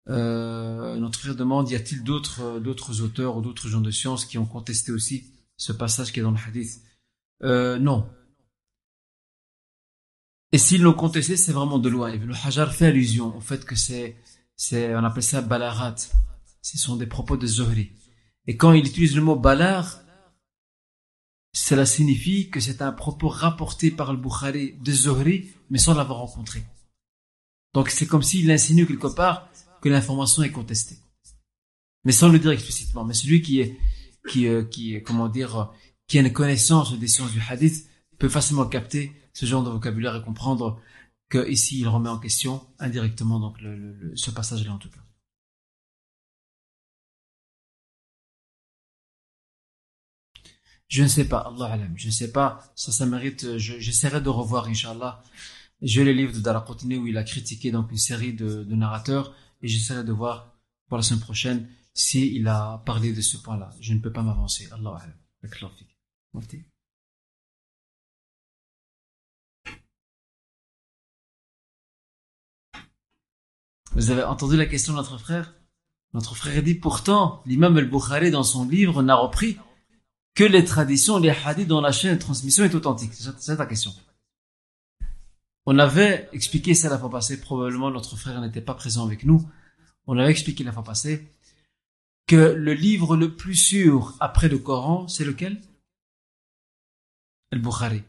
euh, 0.08 0.96
notre 0.96 1.18
frère 1.18 1.34
demande, 1.34 1.70
y 1.70 1.74
a-t-il 1.74 2.02
d'autres 2.02 2.58
d'autres 2.58 3.00
auteurs 3.02 3.36
ou 3.36 3.42
d'autres 3.42 3.68
gens 3.68 3.80
de 3.80 3.90
science 3.90 4.24
qui 4.24 4.38
ont 4.38 4.46
contesté 4.46 4.92
aussi 4.92 5.24
ce 5.56 5.72
passage 5.72 6.12
qui 6.12 6.20
est 6.20 6.22
dans 6.22 6.30
le 6.30 6.38
hadith? 6.38 6.80
Euh, 7.42 7.78
Non. 7.78 8.08
Et 10.52 10.58
s'ils 10.58 10.82
l'ont 10.82 10.94
contesté, 10.94 11.36
c'est 11.36 11.52
vraiment 11.52 11.78
de 11.78 11.88
loin. 11.88 12.10
Ibn 12.12 12.32
Hajar 12.44 12.74
fait 12.74 12.86
allusion 12.86 13.36
au 13.36 13.40
fait 13.40 13.64
que 13.64 13.76
c'est, 13.76 14.16
c'est 14.56 14.94
on 14.94 15.04
appelle 15.04 15.22
ça 15.22 15.42
balarat. 15.42 15.94
Ce 16.62 16.78
sont 16.78 16.96
des 16.96 17.06
propos 17.06 17.36
de 17.36 17.46
Zohri. 17.46 17.92
Et 18.46 18.56
quand 18.56 18.72
il 18.72 18.86
utilise 18.86 19.14
le 19.14 19.22
mot 19.22 19.36
balar, 19.36 20.00
cela 21.52 21.86
signifie 21.86 22.50
que 22.50 22.60
c'est 22.60 22.82
un 22.82 22.92
propos 22.92 23.28
rapporté 23.28 23.90
par 23.90 24.12
le 24.12 24.18
Bukhari 24.18 24.74
de 24.80 24.92
Zohri, 24.92 25.50
mais 25.68 25.78
sans 25.78 25.94
l'avoir 25.94 26.18
rencontré. 26.18 26.64
Donc 27.72 27.90
c'est 27.90 28.06
comme 28.06 28.22
s'il 28.22 28.50
insinue 28.50 28.86
quelque 28.86 29.14
part 29.14 29.48
que 29.80 29.88
l'information 29.88 30.42
est 30.42 30.50
contestée. 30.50 30.98
Mais 32.04 32.12
sans 32.12 32.28
le 32.28 32.38
dire 32.38 32.50
explicitement. 32.50 33.04
Mais 33.04 33.14
celui 33.14 33.42
qui 33.42 33.60
est, 33.60 33.78
qui, 34.28 34.48
euh, 34.48 34.64
qui, 34.64 35.00
comment 35.02 35.28
dire, 35.28 35.70
qui 36.06 36.18
a 36.18 36.22
une 36.22 36.32
connaissance 36.32 36.98
des 36.98 37.08
sciences 37.08 37.32
du 37.32 37.40
hadith 37.48 37.86
peut 38.18 38.28
facilement 38.28 38.66
capter 38.66 39.12
ce 39.40 39.46
genre 39.46 39.64
de 39.64 39.70
vocabulaire 39.70 40.14
et 40.16 40.22
comprendre 40.22 40.82
que 41.30 41.48
ici 41.48 41.80
il 41.80 41.88
remet 41.88 42.10
en 42.10 42.18
question 42.18 42.66
indirectement 42.78 43.40
donc 43.40 43.58
le, 43.62 44.12
ce 44.14 44.30
passage-là 44.30 44.74
en 44.74 44.78
tout 44.78 44.90
cas. 44.90 45.00
Je 50.88 51.02
ne 51.02 51.08
sais 51.08 51.26
pas, 51.26 51.38
Allah 51.38 51.72
alam, 51.72 51.94
je 51.96 52.08
ne 52.08 52.12
sais 52.12 52.32
pas, 52.32 52.72
ça, 52.74 52.92
ça 52.92 53.06
mérite, 53.06 53.56
j'essaierai 53.56 54.20
de 54.20 54.28
revoir, 54.28 54.66
Inch'Allah. 54.66 55.22
J'ai 55.80 56.04
les 56.04 56.12
livres 56.12 56.34
de 56.34 56.40
Daraqutni 56.40 56.96
où 56.96 57.06
il 57.06 57.16
a 57.16 57.22
critiqué 57.24 57.70
donc 57.70 57.90
une 57.92 57.96
série 57.96 58.34
de, 58.34 58.64
narrateurs 58.74 59.34
et 59.62 59.68
j'essaierai 59.68 60.04
de 60.04 60.12
voir 60.12 60.58
pour 60.88 60.98
la 60.98 61.02
semaine 61.02 61.20
prochaine 61.20 61.68
s'il 61.94 62.34
il 62.34 62.46
a 62.48 62.82
parlé 62.84 63.12
de 63.14 63.22
ce 63.22 63.38
point-là. 63.38 63.70
Je 63.80 63.94
ne 63.94 64.00
peux 64.00 64.12
pas 64.12 64.22
m'avancer, 64.22 64.68
Allah 64.72 64.98
alam. 65.00 66.69
Vous 73.92 74.10
avez 74.10 74.22
entendu 74.22 74.56
la 74.56 74.66
question 74.66 74.92
de 74.92 74.98
notre 74.98 75.18
frère? 75.18 75.54
Notre 76.12 76.36
frère 76.36 76.62
dit 76.62 76.74
pourtant, 76.74 77.42
l'imam 77.46 77.76
al-Bukhari 77.76 78.30
dans 78.30 78.44
son 78.44 78.68
livre 78.68 79.02
n'a 79.02 79.16
repris 79.16 79.58
que 80.34 80.44
les 80.44 80.64
traditions, 80.64 81.18
les 81.18 81.30
hadiths 81.30 81.68
dont 81.68 81.80
la 81.80 81.92
chaîne 81.92 82.14
de 82.14 82.20
transmission 82.20 82.64
est 82.64 82.74
authentique 82.74 83.12
C'est 83.14 83.58
la 83.58 83.66
question. 83.66 83.92
On 85.66 85.78
avait 85.78 86.28
expliqué 86.32 86.74
ça 86.74 86.88
la 86.88 86.98
fois 86.98 87.10
passée, 87.10 87.40
probablement 87.40 87.90
notre 87.90 88.16
frère 88.16 88.40
n'était 88.40 88.60
pas 88.60 88.74
présent 88.74 89.04
avec 89.04 89.24
nous. 89.24 89.48
On 90.06 90.18
avait 90.18 90.30
expliqué 90.30 90.64
la 90.64 90.72
fois 90.72 90.84
passée 90.84 91.28
que 92.26 92.36
le 92.36 92.74
livre 92.74 93.16
le 93.16 93.34
plus 93.34 93.56
sûr 93.56 94.14
après 94.20 94.48
le 94.48 94.58
Coran, 94.58 95.08
c'est 95.08 95.24
lequel? 95.24 95.60
al-Bukhari 97.52 98.04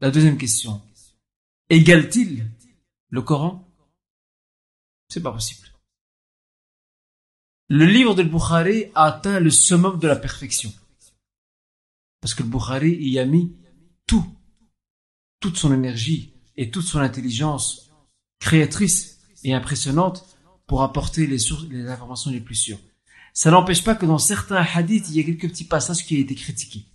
La 0.00 0.10
deuxième 0.10 0.36
question. 0.36 0.82
Égale-t-il 1.70 2.46
le 3.10 3.22
Coran? 3.22 3.65
C'est 5.08 5.22
pas 5.22 5.32
possible. 5.32 5.68
Le 7.68 7.84
livre 7.84 8.14
de 8.14 8.22
Bukhari 8.22 8.86
a 8.94 9.04
atteint 9.04 9.40
le 9.40 9.50
summum 9.50 9.98
de 9.98 10.06
la 10.06 10.16
perfection. 10.16 10.72
Parce 12.20 12.34
que 12.34 12.42
le 12.42 12.48
Bukhari 12.48 12.96
y 12.96 13.18
a 13.18 13.24
mis 13.24 13.56
tout, 14.06 14.24
toute 15.40 15.56
son 15.56 15.72
énergie 15.72 16.32
et 16.56 16.70
toute 16.70 16.86
son 16.86 17.00
intelligence 17.00 17.90
créatrice 18.40 19.18
et 19.42 19.54
impressionnante 19.54 20.36
pour 20.66 20.82
apporter 20.82 21.26
les 21.26 21.38
sources, 21.38 21.64
les 21.70 21.88
informations 21.88 22.30
les 22.30 22.40
plus 22.40 22.54
sûres. 22.54 22.78
Ça 23.32 23.50
n'empêche 23.50 23.84
pas 23.84 23.94
que 23.94 24.06
dans 24.06 24.18
certains 24.18 24.64
hadiths, 24.74 25.08
il 25.10 25.16
y 25.16 25.20
a 25.20 25.24
quelques 25.24 25.50
petits 25.50 25.64
passages 25.64 26.04
qui 26.04 26.16
ont 26.16 26.20
été 26.20 26.34
critiqués 26.34 26.86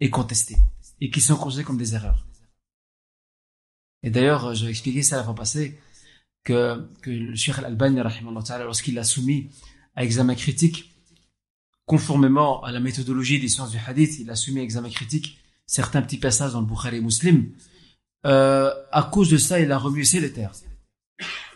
et 0.00 0.10
contestés 0.10 0.58
et 1.00 1.10
qui 1.10 1.20
sont 1.20 1.36
considérés 1.36 1.64
comme 1.64 1.78
des 1.78 1.94
erreurs. 1.94 2.26
Et 4.02 4.10
d'ailleurs, 4.10 4.54
j'ai 4.54 4.68
expliqué 4.68 5.02
ça 5.02 5.16
la 5.16 5.24
fois 5.24 5.34
passée, 5.34 5.80
que, 6.48 6.88
que 7.02 7.10
le 7.10 7.36
Cheikh 7.36 7.58
Al-Albani, 7.58 8.00
lorsqu'il 8.64 8.94
l'a 8.94 9.04
soumis 9.04 9.50
à 9.94 10.02
examen 10.02 10.34
critique, 10.34 10.94
conformément 11.84 12.62
à 12.64 12.72
la 12.72 12.80
méthodologie 12.80 13.38
des 13.38 13.48
sciences 13.48 13.70
du 13.70 13.78
hadith, 13.86 14.18
il 14.18 14.30
a 14.30 14.34
soumis 14.34 14.60
à 14.60 14.62
examen 14.62 14.88
critique 14.88 15.38
certains 15.66 16.00
petits 16.00 16.16
passages 16.16 16.52
dans 16.52 16.60
le 16.60 16.66
Bukhari 16.66 17.02
Muslim. 17.02 17.52
Euh, 18.26 18.72
à 18.92 19.02
cause 19.02 19.28
de 19.28 19.36
ça, 19.36 19.60
il 19.60 19.70
a 19.72 19.78
remué 19.78 20.04
les 20.14 20.32
terres. 20.32 20.52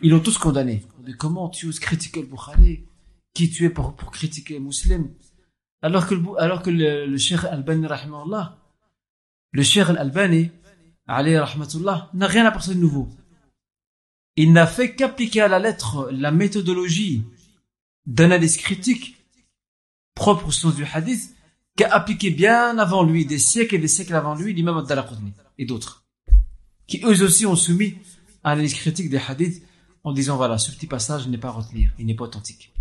Ils 0.02 0.10
l'ont 0.10 0.20
tous 0.20 0.36
condamné. 0.36 0.85
comment 1.19 1.48
tu 1.48 1.66
oses 1.69 1.81
critiquer 1.81 2.20
le 2.20 2.27
Bukhari? 2.27 2.85
Qui 3.35 3.51
tu 3.51 3.64
es 3.64 3.70
pour, 3.70 3.97
pour 3.97 4.10
critiquer 4.10 4.60
Muslim 4.60 5.09
Alors 5.81 6.06
que, 6.06 6.14
le, 6.14 6.23
alors 6.39 6.62
que 6.62 6.69
le, 6.69 7.06
le 7.06 7.16
Cheikh 7.16 7.44
Al-Albani, 7.44 7.86
le 9.52 9.62
Cheikh 9.62 9.89
Al-Albani, 9.89 10.51
n'a 11.09 12.27
rien 12.27 12.44
apporté 12.44 12.74
de 12.74 12.81
nouveau. 12.81 13.09
Il 14.36 14.52
n'a 14.52 14.66
fait 14.66 14.94
qu'appliquer 14.94 15.42
à 15.42 15.48
la 15.48 15.59
lettre 15.59 16.09
la 16.10 16.30
méthodologie 16.30 17.24
d'analyse 18.06 18.56
critique 18.56 19.16
propre 20.14 20.48
au 20.48 20.50
sens 20.50 20.74
du 20.74 20.84
hadith 20.84 21.34
qu'a 21.76 21.92
appliqué 21.92 22.30
bien 22.30 22.78
avant 22.78 23.02
lui, 23.02 23.26
des 23.26 23.38
siècles 23.38 23.76
et 23.76 23.78
des 23.78 23.88
siècles 23.88 24.14
avant 24.14 24.34
lui, 24.34 24.52
l'imam 24.52 24.78
al-Dalaqudni 24.78 25.32
et 25.59 25.64
d'autres, 25.64 26.04
qui 26.86 27.00
eux 27.04 27.22
aussi 27.22 27.46
ont 27.46 27.56
soumis 27.56 27.98
à 28.44 28.50
l'analyse 28.50 28.74
critique 28.74 29.10
des 29.10 29.18
hadiths 29.18 29.62
en 30.04 30.12
disant 30.12 30.36
voilà, 30.36 30.59
ce 30.59 30.70
petit 30.70 30.86
passage 30.86 31.28
n'est 31.28 31.38
pas 31.38 31.48
à 31.48 31.52
retenir, 31.52 31.92
il 31.98 32.06
n'est 32.06 32.14
pas 32.14 32.24
authentique. 32.24 32.72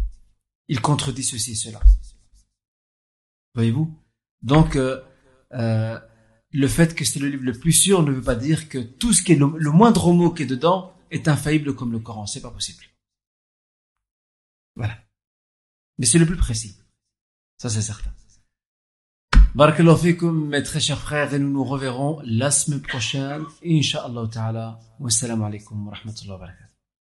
Il 0.67 0.81
contredit 0.81 1.23
ceci 1.23 1.51
et 1.51 1.55
cela. 1.55 1.79
Voyez-vous? 3.55 3.93
Donc, 4.41 4.75
euh, 4.75 5.01
euh, 5.53 5.99
le 6.51 6.67
fait 6.67 6.95
que 6.95 7.03
c'est 7.03 7.19
le 7.19 7.27
livre 7.27 7.43
le 7.43 7.51
plus 7.51 7.73
sûr 7.73 8.03
ne 8.03 8.11
veut 8.11 8.21
pas 8.21 8.35
dire 8.35 8.69
que 8.69 8.77
tout 8.77 9.13
ce 9.13 9.21
qui 9.21 9.33
est 9.33 9.35
le 9.35 9.71
moindre 9.71 10.11
mot 10.13 10.31
qui 10.31 10.43
est 10.43 10.47
dedans 10.47 10.93
est 11.11 11.27
infaillible 11.27 11.75
comme 11.75 11.91
le 11.91 11.99
Coran. 11.99 12.25
C'est 12.25 12.41
pas 12.41 12.51
possible. 12.51 12.83
Voilà. 14.75 14.97
Mais 15.97 16.05
c'est 16.05 16.19
le 16.19 16.25
plus 16.25 16.37
précis. 16.37 16.77
Ça, 17.57 17.69
c'est 17.69 17.81
certain. 17.81 18.11
Barakallahu 19.53 19.97
fikum, 19.97 20.47
mes 20.47 20.63
très 20.63 20.79
chers 20.79 20.97
frères, 20.97 21.33
et 21.33 21.39
nous 21.39 21.51
nous 21.51 21.65
reverrons 21.65 22.21
la 22.23 22.51
semaine 22.51 22.81
prochaine, 22.81 23.43
Inch'Allah 23.65 24.27
ta'ala. 24.31 24.79
Wassalamu 24.99 25.43
alaikum 25.43 25.87
wa 25.87 25.93
rahmatullahi 25.93 26.31
wa 26.31 26.37
barakatuh. 26.37 26.70